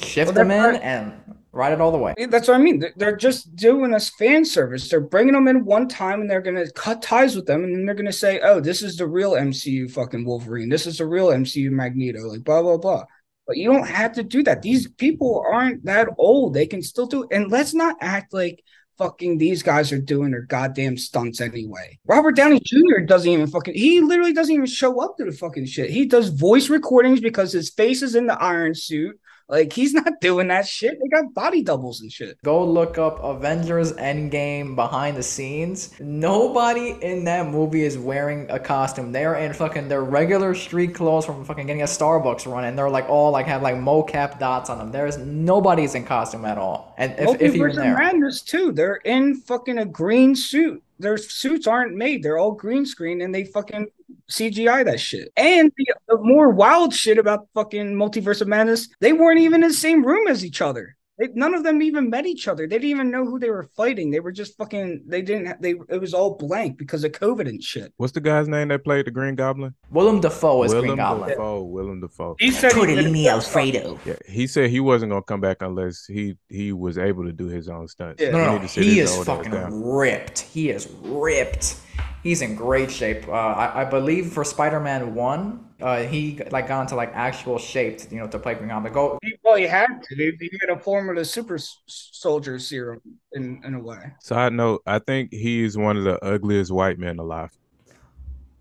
Shift 0.00 0.28
Well, 0.34 0.34
them 0.46 0.50
in 0.50 0.76
and 0.82 1.12
ride 1.52 1.72
it 1.72 1.80
all 1.80 1.90
the 1.92 1.98
way. 1.98 2.14
that's 2.30 2.46
what 2.46 2.54
i 2.54 2.58
mean 2.58 2.78
They're- 2.78 2.92
they're 2.96 3.16
just 3.16 3.56
doing 3.56 3.92
us 3.94 4.10
fan 4.10 4.44
service 4.44 4.88
they're 4.88 5.00
bringing 5.00 5.32
them 5.34 5.48
in 5.48 5.64
one 5.64 5.88
time 5.88 6.20
and 6.20 6.30
they're 6.30 6.42
gonna 6.42 6.70
cut 6.72 7.00
ties 7.02 7.34
with 7.34 7.46
them 7.46 7.64
and 7.64 7.86
they're 7.88 7.94
gonna 7.96 8.12
say 8.12 8.38
oh 8.44 8.60
this 8.60 8.80
is 8.82 8.96
the 8.96 9.06
real 9.06 9.32
mcu 9.32 9.90
fucking 9.90 10.24
wolverine 10.24 10.68
this 10.68 10.86
is 10.86 10.98
the 10.98 11.06
real 11.06 11.28
mcu 11.28 11.70
magneto 11.70 12.20
like 12.28 12.44
blah 12.44 12.62
blah 12.62 12.76
blah 12.76 13.02
but 13.48 13.56
you 13.56 13.72
don't 13.72 13.88
have 13.88 14.12
to 14.12 14.22
do 14.22 14.44
that 14.44 14.62
these 14.62 14.86
people 14.92 15.44
aren't 15.50 15.84
that 15.84 16.08
old 16.18 16.54
they 16.54 16.66
can 16.66 16.82
still 16.82 17.06
do 17.06 17.26
and 17.32 17.50
let's 17.50 17.74
not 17.74 17.96
act 18.00 18.32
like 18.32 18.62
fucking 18.98 19.38
these 19.38 19.62
guys 19.62 19.92
are 19.92 20.00
doing 20.00 20.32
their 20.32 20.42
goddamn 20.42 20.98
stunts 20.98 21.40
anyway. 21.40 21.98
Robert 22.04 22.34
Downey 22.34 22.60
Jr. 22.64 23.00
doesn't 23.06 23.30
even 23.30 23.46
fucking 23.46 23.74
he 23.74 24.00
literally 24.00 24.32
doesn't 24.32 24.52
even 24.52 24.66
show 24.66 25.00
up 25.00 25.16
to 25.16 25.24
the 25.24 25.32
fucking 25.32 25.66
shit. 25.66 25.90
He 25.90 26.04
does 26.04 26.28
voice 26.28 26.68
recordings 26.68 27.20
because 27.20 27.52
his 27.52 27.70
face 27.70 28.02
is 28.02 28.14
in 28.14 28.26
the 28.26 28.40
iron 28.42 28.74
suit 28.74 29.18
Like 29.48 29.72
he's 29.72 29.94
not 29.94 30.20
doing 30.20 30.48
that 30.48 30.66
shit. 30.66 30.98
They 31.00 31.08
got 31.08 31.32
body 31.32 31.62
doubles 31.62 32.02
and 32.02 32.12
shit. 32.12 32.38
Go 32.44 32.64
look 32.64 32.98
up 32.98 33.18
Avengers 33.22 33.92
Endgame 33.94 34.76
behind 34.76 35.16
the 35.16 35.22
scenes. 35.22 35.98
Nobody 35.98 36.98
in 37.00 37.24
that 37.24 37.46
movie 37.46 37.84
is 37.84 37.96
wearing 37.96 38.50
a 38.50 38.58
costume. 38.58 39.10
They're 39.10 39.36
in 39.36 39.54
fucking 39.54 39.88
their 39.88 40.02
regular 40.02 40.54
street 40.54 40.94
clothes 40.94 41.24
from 41.24 41.44
fucking 41.44 41.66
getting 41.66 41.82
a 41.82 41.86
Starbucks 41.86 42.50
run, 42.50 42.64
and 42.64 42.78
they're 42.78 42.90
like 42.90 43.08
all 43.08 43.30
like 43.30 43.46
have 43.46 43.62
like 43.62 43.76
mocap 43.76 44.38
dots 44.38 44.68
on 44.68 44.78
them. 44.78 44.92
There's 44.92 45.16
nobody's 45.16 45.94
in 45.94 46.04
costume 46.04 46.44
at 46.44 46.58
all. 46.58 46.94
And 46.98 47.14
if, 47.18 47.40
if 47.40 47.54
of 47.58 47.74
there. 47.76 47.96
Madness 47.96 48.42
too. 48.42 48.72
They're 48.72 48.96
in 48.96 49.36
fucking 49.36 49.78
a 49.78 49.86
green 49.86 50.36
suit. 50.36 50.82
Their 50.98 51.16
suits 51.16 51.66
aren't 51.66 51.96
made. 51.96 52.22
They're 52.22 52.38
all 52.38 52.52
green 52.52 52.84
screen, 52.84 53.20
and 53.20 53.34
they 53.34 53.44
fucking 53.44 53.88
CGI 54.30 54.84
that 54.84 55.00
shit. 55.00 55.32
And 55.36 55.72
the, 55.76 55.86
the 56.08 56.18
more 56.18 56.50
wild 56.50 56.94
shit 56.94 57.18
about 57.18 57.48
fucking 57.54 57.94
Multiverse 57.94 58.40
of 58.40 58.48
Madness, 58.48 58.88
they 59.00 59.12
weren't 59.12 59.40
even 59.40 59.62
in 59.62 59.68
the 59.68 59.74
same 59.74 60.04
room 60.04 60.28
as 60.28 60.44
each 60.44 60.60
other. 60.60 60.96
They, 61.18 61.28
none 61.34 61.54
of 61.54 61.64
them 61.64 61.82
even 61.82 62.10
met 62.10 62.26
each 62.26 62.46
other. 62.46 62.66
They 62.66 62.76
didn't 62.76 62.90
even 62.90 63.10
know 63.10 63.24
who 63.24 63.38
they 63.38 63.50
were 63.50 63.68
fighting. 63.76 64.10
They 64.10 64.20
were 64.20 64.32
just 64.32 64.56
fucking. 64.56 65.04
They 65.06 65.22
didn't. 65.22 65.60
They 65.60 65.74
it 65.88 66.00
was 66.00 66.14
all 66.14 66.36
blank 66.36 66.78
because 66.78 67.02
of 67.04 67.12
COVID 67.12 67.48
and 67.48 67.62
shit. 67.62 67.92
What's 67.96 68.12
the 68.12 68.20
guy's 68.20 68.48
name 68.48 68.68
that 68.68 68.84
played 68.84 69.06
the 69.06 69.10
Green 69.10 69.34
Goblin? 69.34 69.74
Willem 69.90 70.20
Dafoe 70.20 70.62
is 70.62 70.72
Green 70.72 70.96
Goblin. 70.96 71.30
Dafoe. 71.30 71.62
Willem 71.64 72.00
Dafoe. 72.00 72.36
He 72.38 72.50
said 72.50 72.72
he 72.72 72.86
did 72.86 72.98
Tortellini 72.98 73.26
Alfredo. 73.26 73.98
Yeah, 74.04 74.14
he 74.28 74.46
said 74.46 74.70
he 74.70 74.80
wasn't 74.80 75.10
gonna 75.10 75.22
come 75.22 75.40
back 75.40 75.58
unless 75.60 76.06
he 76.06 76.36
he 76.48 76.72
was 76.72 76.98
able 76.98 77.24
to 77.24 77.32
do 77.32 77.46
his 77.46 77.68
own 77.68 77.88
stunts. 77.88 78.22
Yeah. 78.22 78.30
No, 78.30 78.38
He 78.38 78.44
no, 78.44 78.52
need 78.52 78.62
no. 78.62 78.82
He 78.82 79.00
is 79.00 79.24
fucking 79.24 79.84
ripped. 79.84 80.38
He 80.40 80.70
is 80.70 80.88
ripped. 81.02 81.76
He's 82.22 82.42
in 82.42 82.54
great 82.54 82.90
shape. 82.90 83.26
Uh, 83.28 83.32
I, 83.32 83.82
I 83.82 83.84
believe 83.84 84.32
for 84.32 84.44
Spider-Man 84.44 85.14
One, 85.14 85.67
uh, 85.80 86.02
he 86.02 86.40
like 86.50 86.66
got 86.68 86.82
into 86.82 86.96
like 86.96 87.12
actual 87.14 87.58
shape, 87.58 88.00
you 88.10 88.18
know, 88.18 88.26
to 88.28 88.38
play 88.38 88.54
Green 88.54 88.68
Goblin. 88.68 88.92
Go. 88.92 89.18
He, 89.22 89.34
well, 89.44 89.56
he 89.56 89.64
had 89.64 89.86
to. 90.02 90.14
He, 90.16 90.32
he 90.40 90.50
had 90.60 90.76
a 90.76 90.80
form 90.80 91.08
of 91.08 91.16
the 91.16 91.24
super 91.24 91.58
soldier 91.86 92.58
serum 92.58 93.00
in 93.32 93.62
in 93.64 93.74
a 93.74 93.80
way. 93.80 94.12
Side 94.20 94.52
note: 94.52 94.82
I 94.86 94.98
think 94.98 95.32
he 95.32 95.62
is 95.62 95.76
one 95.78 95.96
of 95.96 96.04
the 96.04 96.22
ugliest 96.24 96.72
white 96.72 96.98
men 96.98 97.18
alive. 97.18 97.50
He's 97.86 97.94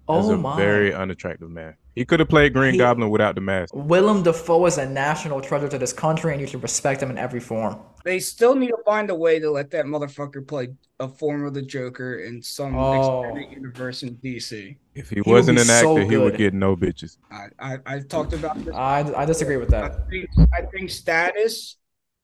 Oh 0.08 0.34
a 0.34 0.38
my. 0.38 0.56
very 0.56 0.94
unattractive 0.94 1.50
man. 1.50 1.76
He 1.98 2.06
could 2.06 2.20
have 2.20 2.30
played 2.30 2.54
Green 2.54 2.74
He- 2.74 2.78
Goblin 2.78 3.10
without 3.10 3.34
the 3.34 3.42
mask. 3.42 3.74
Willem 3.76 4.22
Dafoe 4.22 4.68
is 4.68 4.78
a 4.78 4.88
national 4.88 5.42
treasure 5.42 5.68
to 5.68 5.80
this 5.80 5.92
country, 5.92 6.32
and 6.32 6.40
you 6.40 6.46
should 6.46 6.62
respect 6.62 7.02
him 7.02 7.10
in 7.10 7.18
every 7.18 7.40
form. 7.40 7.80
They 8.06 8.20
still 8.20 8.54
need 8.54 8.68
to 8.68 8.78
find 8.86 9.10
a 9.10 9.16
way 9.16 9.40
to 9.40 9.50
let 9.50 9.72
that 9.72 9.86
motherfucker 9.86 10.48
play 10.48 10.70
a 11.00 11.08
form 11.08 11.44
of 11.46 11.56
the 11.56 11.64
Joker 11.64 12.20
in 12.20 12.42
some 12.44 12.76
Oh. 12.76 13.24
expanded 13.24 13.52
universe 13.52 14.04
in 14.04 14.16
DC. 14.18 14.78
If 14.94 15.10
he, 15.10 15.22
would 15.22 15.28
wasn't 15.28 15.58
an 15.60 15.70
actor, 15.70 15.86
so 16.04 16.08
he 16.08 16.18
would 16.18 16.38
get 16.38 16.54
no 16.54 16.76
bitches. 16.76 17.18
I, 17.32 17.48
I 17.60 17.78
I've 17.86 18.08
talked 18.08 18.34
about 18.34 18.64
this. 18.64 18.76
I, 18.76 19.00
I 19.16 19.26
disagree 19.26 19.58
with 19.58 19.74
I 19.74 19.82
that. 19.90 20.08
think 20.10 20.30
I 20.54 20.62
think 20.72 20.90
status 20.92 21.78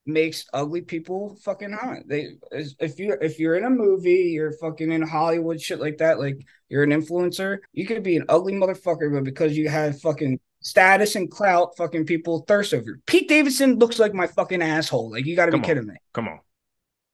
makes 0.05 0.45
ugly 0.53 0.81
people 0.81 1.37
fucking 1.43 1.71
hot. 1.71 1.99
They 2.05 2.35
if 2.51 2.99
you're 2.99 3.17
if 3.21 3.39
you're 3.39 3.55
in 3.55 3.63
a 3.63 3.69
movie, 3.69 4.31
you're 4.33 4.51
fucking 4.53 4.91
in 4.91 5.01
Hollywood 5.01 5.61
shit 5.61 5.79
like 5.79 5.97
that, 5.97 6.19
like 6.19 6.45
you're 6.69 6.83
an 6.83 6.89
influencer, 6.89 7.59
you 7.71 7.85
could 7.85 8.03
be 8.03 8.17
an 8.17 8.25
ugly 8.29 8.53
motherfucker, 8.53 9.13
but 9.13 9.23
because 9.23 9.57
you 9.57 9.69
have 9.69 10.01
fucking 10.01 10.39
status 10.61 11.15
and 11.15 11.29
clout, 11.29 11.75
fucking 11.77 12.05
people 12.05 12.43
thirst 12.47 12.73
over. 12.73 12.83
you. 12.83 12.97
Pete 13.05 13.29
Davidson 13.29 13.77
looks 13.79 13.99
like 13.99 14.13
my 14.13 14.27
fucking 14.27 14.61
asshole. 14.61 15.11
Like 15.11 15.25
you 15.25 15.35
got 15.35 15.47
to 15.47 15.51
be 15.51 15.59
on. 15.59 15.63
kidding 15.63 15.87
me. 15.87 15.95
Come 16.13 16.27
on, 16.27 16.39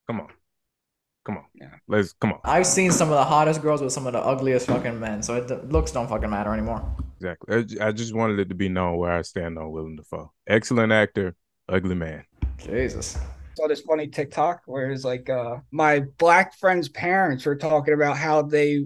come 0.08 0.22
on, 0.22 0.30
come 1.26 1.38
on. 1.38 1.46
Yeah. 1.54 1.76
Let's 1.88 2.14
come 2.14 2.34
on. 2.34 2.40
I've 2.44 2.68
seen 2.68 2.92
some 2.92 3.10
of 3.10 3.16
the 3.16 3.26
hottest 3.26 3.62
girls 3.62 3.82
with 3.82 3.94
some 3.94 4.08
of 4.08 4.14
the 4.14 4.20
ugliest 4.20 4.68
fucking 4.68 5.00
men, 5.00 5.22
so 5.22 5.36
it, 5.36 5.70
looks 5.70 5.92
don't 5.92 6.08
fucking 6.08 6.30
matter 6.30 6.54
anymore. 6.54 6.84
Exactly. 7.18 7.66
I 7.82 7.88
I 7.88 7.92
just 7.92 8.16
wanted 8.16 8.40
it 8.40 8.50
to 8.50 8.56
be 8.56 8.70
known 8.70 8.98
where 8.98 9.12
I 9.12 9.22
stand 9.22 9.58
on 9.60 9.72
Willem 9.72 9.98
Dafoe. 9.98 10.32
Excellent 10.48 10.92
actor, 10.92 11.36
ugly 11.68 11.96
man. 11.96 12.24
Jesus. 12.60 13.18
saw 13.58 13.68
this 13.68 13.82
funny 13.82 14.08
TikTok 14.08 14.62
where 14.66 14.92
it's 14.92 15.04
like 15.04 15.30
uh 15.30 15.58
my 15.72 16.02
black 16.18 16.58
friend's 16.58 16.90
parents 16.90 17.46
were 17.46 17.56
talking 17.56 17.94
about 17.94 18.18
how 18.18 18.42
they 18.42 18.86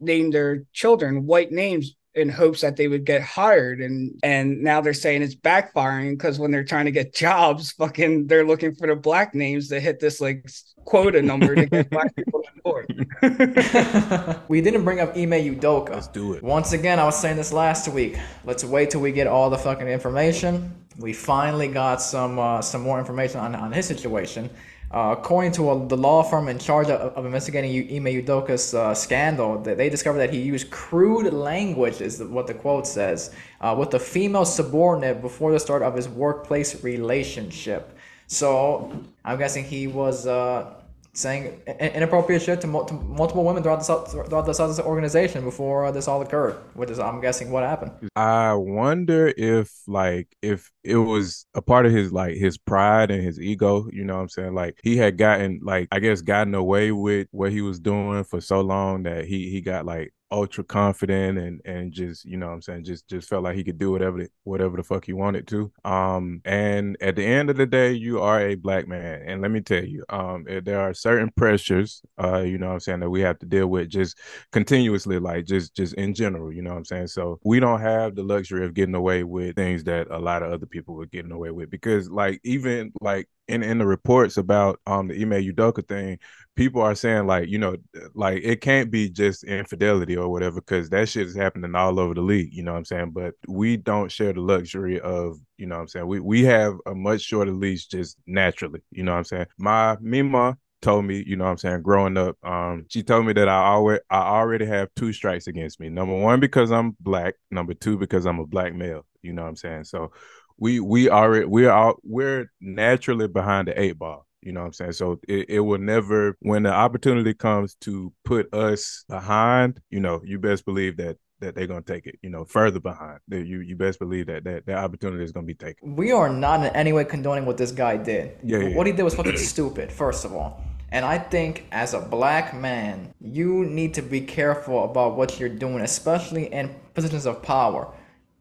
named 0.00 0.32
their 0.32 0.64
children 0.72 1.26
white 1.26 1.52
names 1.52 1.96
in 2.16 2.28
hopes 2.28 2.62
that 2.62 2.76
they 2.76 2.88
would 2.88 3.04
get 3.04 3.20
hired 3.22 3.80
and 3.80 4.18
and 4.22 4.62
now 4.62 4.80
they're 4.80 4.94
saying 4.94 5.22
it's 5.22 5.34
backfiring 5.34 6.12
because 6.12 6.38
when 6.38 6.50
they're 6.50 6.64
trying 6.64 6.86
to 6.86 6.90
get 6.90 7.14
jobs 7.26 7.72
fucking 7.72 8.26
they're 8.26 8.46
looking 8.46 8.74
for 8.74 8.86
the 8.86 8.96
black 8.96 9.34
names 9.34 9.68
to 9.68 9.78
hit 9.78 10.00
this 10.00 10.20
like 10.20 10.44
quota 10.86 11.20
number 11.20 11.54
to 11.54 11.66
get 11.66 11.90
black 11.90 12.14
people 12.16 12.42
on 12.46 12.60
board. 12.64 12.86
we 14.48 14.62
didn't 14.62 14.84
bring 14.84 15.00
up 15.00 15.10
Ime 15.10 15.32
Udoka. 15.32 15.90
Let's 15.90 16.08
do 16.08 16.32
it. 16.32 16.42
Once 16.42 16.72
again, 16.72 16.98
I 16.98 17.04
was 17.04 17.20
saying 17.20 17.36
this 17.36 17.52
last 17.52 17.88
week. 17.88 18.18
Let's 18.44 18.64
wait 18.64 18.90
till 18.90 19.02
we 19.02 19.12
get 19.12 19.26
all 19.26 19.50
the 19.50 19.58
fucking 19.58 19.88
information. 19.88 20.72
We 20.98 21.12
finally 21.12 21.68
got 21.68 22.00
some 22.00 22.38
uh, 22.38 22.62
some 22.62 22.80
more 22.80 22.98
information 22.98 23.40
on, 23.40 23.54
on 23.54 23.72
his 23.72 23.86
situation. 23.86 24.48
Uh, 24.90 25.14
according 25.18 25.50
to 25.50 25.70
a, 25.70 25.86
the 25.88 25.96
law 25.96 26.22
firm 26.22 26.48
in 26.48 26.58
charge 26.58 26.88
of, 26.88 27.12
of 27.16 27.26
investigating 27.26 27.70
Ime 27.96 28.22
Udoka's 28.22 28.72
uh, 28.72 28.94
scandal, 28.94 29.58
they, 29.58 29.74
they 29.74 29.90
discovered 29.90 30.18
that 30.18 30.32
he 30.32 30.40
used 30.40 30.70
crude 30.70 31.32
language, 31.32 32.00
is 32.00 32.22
what 32.22 32.46
the 32.46 32.54
quote 32.54 32.86
says, 32.86 33.34
uh, 33.60 33.74
with 33.76 33.92
a 33.94 33.98
female 33.98 34.44
subordinate 34.44 35.20
before 35.20 35.50
the 35.52 35.58
start 35.58 35.82
of 35.82 35.94
his 35.94 36.08
workplace 36.08 36.84
relationship. 36.84 37.96
So 38.28 38.92
I'm 39.24 39.38
guessing 39.38 39.64
he 39.64 39.86
was 39.88 40.26
uh, 40.26 40.74
saying 41.16 41.62
inappropriate 41.80 42.42
shit 42.42 42.60
to, 42.60 42.66
multiple 42.66 43.42
women 43.42 43.62
throughout 43.62 43.84
the 43.84 44.24
throughout 44.28 44.44
the 44.44 44.84
organization 44.84 45.44
before 45.44 45.90
this 45.90 46.08
all 46.08 46.20
occurred, 46.20 46.56
which 46.74 46.90
is 46.90 46.98
I'm 46.98 47.20
guessing 47.20 47.50
what 47.50 47.64
happened. 47.64 47.92
I 48.14 48.52
wonder 48.52 49.32
if 49.36 49.72
like 49.86 50.28
if 50.42 50.70
it 50.84 50.96
was 50.96 51.46
a 51.54 51.62
part 51.62 51.86
of 51.86 51.92
his 51.92 52.12
like 52.12 52.36
his 52.36 52.58
pride 52.58 53.10
and 53.10 53.22
his 53.22 53.40
ego, 53.40 53.88
you 53.92 54.04
know 54.04 54.16
what 54.16 54.22
I'm 54.22 54.28
saying? 54.28 54.54
Like 54.54 54.78
he 54.82 54.96
had 54.96 55.16
gotten 55.16 55.60
like 55.62 55.88
I 55.90 56.00
guess 56.00 56.20
gotten 56.20 56.54
away 56.54 56.92
with 56.92 57.28
what 57.30 57.50
he 57.50 57.62
was 57.62 57.80
doing 57.80 58.24
for 58.24 58.40
so 58.40 58.60
long 58.60 59.04
that 59.04 59.24
he 59.24 59.50
he 59.50 59.62
got 59.62 59.86
like 59.86 60.12
ultra 60.30 60.64
confident 60.64 61.38
and 61.38 61.60
and 61.64 61.92
just 61.92 62.24
you 62.24 62.36
know 62.36 62.48
I'm 62.48 62.60
saying 62.60 62.84
just 62.84 63.06
just 63.08 63.28
felt 63.28 63.44
like 63.44 63.54
he 63.54 63.62
could 63.62 63.78
do 63.78 63.92
whatever 63.92 64.18
the, 64.18 64.28
whatever 64.44 64.76
the 64.76 64.82
fuck 64.82 65.04
he 65.04 65.12
wanted 65.12 65.46
to. 65.48 65.70
Um 65.84 66.40
and 66.44 66.96
at 67.00 67.16
the 67.16 67.24
end 67.24 67.50
of 67.50 67.56
the 67.56 67.66
day 67.66 67.92
you 67.92 68.20
are 68.20 68.40
a 68.40 68.56
black 68.56 68.88
man 68.88 69.22
and 69.26 69.40
let 69.40 69.50
me 69.50 69.60
tell 69.60 69.84
you 69.84 70.04
um 70.08 70.44
eh, 70.48 70.60
there 70.64 70.80
are 70.80 70.94
certain 70.94 71.30
pressures 71.36 72.02
uh 72.22 72.40
you 72.40 72.58
know 72.58 72.68
what 72.68 72.74
I'm 72.74 72.80
saying 72.80 73.00
that 73.00 73.10
we 73.10 73.20
have 73.20 73.38
to 73.40 73.46
deal 73.46 73.68
with 73.68 73.88
just 73.88 74.18
continuously 74.52 75.18
like 75.18 75.44
just 75.44 75.74
just 75.74 75.94
in 75.94 76.14
general 76.14 76.52
you 76.52 76.62
know 76.62 76.70
what 76.70 76.78
i'm 76.78 76.84
saying 76.84 77.06
so 77.06 77.38
we 77.44 77.60
don't 77.60 77.80
have 77.80 78.14
the 78.14 78.22
luxury 78.22 78.64
of 78.64 78.74
getting 78.74 78.94
away 78.94 79.22
with 79.22 79.54
things 79.56 79.84
that 79.84 80.06
a 80.10 80.18
lot 80.18 80.42
of 80.42 80.52
other 80.52 80.66
people 80.66 80.94
were 80.94 81.06
getting 81.06 81.32
away 81.32 81.50
with 81.50 81.70
because 81.70 82.10
like 82.10 82.40
even 82.44 82.92
like 83.00 83.28
in 83.48 83.62
in 83.62 83.78
the 83.78 83.86
reports 83.86 84.36
about 84.36 84.80
um 84.86 85.08
the 85.08 85.14
Ime 85.14 85.42
Udoka 85.42 85.86
thing 85.86 86.18
people 86.56 86.82
are 86.82 86.94
saying 86.94 87.26
like 87.26 87.48
you 87.48 87.58
know 87.58 87.76
like 88.14 88.42
it 88.42 88.60
can't 88.60 88.90
be 88.90 89.08
just 89.08 89.44
infidelity 89.44 90.16
or 90.16 90.28
whatever 90.28 90.60
because 90.60 90.88
that 90.88 91.08
shit 91.08 91.26
is 91.26 91.36
happening 91.36 91.74
all 91.74 92.00
over 92.00 92.14
the 92.14 92.20
league 92.20 92.52
you 92.52 92.62
know 92.62 92.72
what 92.72 92.78
i'm 92.78 92.84
saying 92.84 93.10
but 93.10 93.34
we 93.46 93.76
don't 93.76 94.10
share 94.10 94.32
the 94.32 94.40
luxury 94.40 94.98
of 95.00 95.36
you 95.58 95.66
know 95.66 95.76
what 95.76 95.82
i'm 95.82 95.88
saying 95.88 96.06
we 96.06 96.18
we 96.18 96.42
have 96.42 96.74
a 96.86 96.94
much 96.94 97.20
shorter 97.20 97.52
leash 97.52 97.86
just 97.86 98.16
naturally 98.26 98.80
you 98.90 99.02
know 99.02 99.12
what 99.12 99.18
i'm 99.18 99.24
saying 99.24 99.46
my 99.58 99.96
mima 100.00 100.56
told 100.82 101.04
me, 101.04 101.24
you 101.26 101.36
know 101.36 101.44
what 101.44 101.50
I'm 101.50 101.58
saying, 101.58 101.82
growing 101.82 102.16
up, 102.16 102.36
um, 102.44 102.86
she 102.88 103.02
told 103.02 103.26
me 103.26 103.32
that 103.32 103.48
I 103.48 103.64
always 103.64 104.00
I 104.10 104.18
already 104.18 104.66
have 104.66 104.88
two 104.94 105.12
strikes 105.12 105.46
against 105.46 105.80
me. 105.80 105.88
Number 105.88 106.14
one, 106.16 106.38
because 106.38 106.70
I'm 106.70 106.96
black, 107.00 107.34
number 107.50 107.74
two, 107.74 107.98
because 107.98 108.26
I'm 108.26 108.38
a 108.38 108.46
black 108.46 108.74
male. 108.74 109.04
You 109.22 109.32
know 109.32 109.42
what 109.42 109.48
I'm 109.48 109.56
saying? 109.56 109.84
So 109.84 110.12
we 110.58 110.80
we 110.80 111.10
already 111.10 111.46
we're 111.46 111.94
we're 112.02 112.50
naturally 112.60 113.28
behind 113.28 113.68
the 113.68 113.80
eight 113.80 113.98
ball. 113.98 114.25
You 114.46 114.52
know 114.52 114.60
what 114.60 114.66
I'm 114.66 114.72
saying? 114.74 114.92
So 114.92 115.20
it, 115.28 115.50
it 115.50 115.60
will 115.60 115.78
never 115.78 116.36
when 116.40 116.62
the 116.62 116.72
opportunity 116.72 117.34
comes 117.34 117.74
to 117.80 118.12
put 118.24 118.52
us 118.54 119.04
behind, 119.08 119.80
you 119.90 120.00
know, 120.00 120.20
you 120.24 120.38
best 120.38 120.64
believe 120.64 120.96
that 120.98 121.16
that 121.40 121.54
they're 121.54 121.66
gonna 121.66 121.82
take 121.82 122.06
it, 122.06 122.16
you 122.22 122.30
know, 122.30 122.44
further 122.44 122.80
behind. 122.80 123.18
That 123.28 123.46
you 123.46 123.60
you 123.60 123.76
best 123.76 123.98
believe 123.98 124.26
that 124.28 124.44
that 124.44 124.66
that 124.66 124.78
opportunity 124.78 125.24
is 125.24 125.32
gonna 125.32 125.46
be 125.46 125.54
taken. 125.54 125.96
We 125.96 126.12
are 126.12 126.28
not 126.28 126.60
in 126.60 126.74
any 126.76 126.92
way 126.92 127.04
condoning 127.04 127.44
what 127.44 127.56
this 127.56 127.72
guy 127.72 127.96
did. 127.96 128.38
Yeah, 128.44 128.58
yeah, 128.58 128.76
What 128.76 128.86
he 128.86 128.92
did 128.92 129.02
was 129.02 129.14
fucking 129.14 129.36
stupid, 129.54 129.92
first 129.92 130.24
of 130.24 130.32
all. 130.32 130.62
And 130.92 131.04
I 131.04 131.18
think 131.18 131.66
as 131.72 131.94
a 131.94 132.00
black 132.00 132.54
man, 132.54 133.12
you 133.20 133.64
need 133.64 133.94
to 133.94 134.02
be 134.02 134.20
careful 134.20 134.84
about 134.84 135.16
what 135.16 135.40
you're 135.40 135.48
doing, 135.48 135.80
especially 135.80 136.46
in 136.52 136.74
positions 136.94 137.26
of 137.26 137.42
power. 137.42 137.92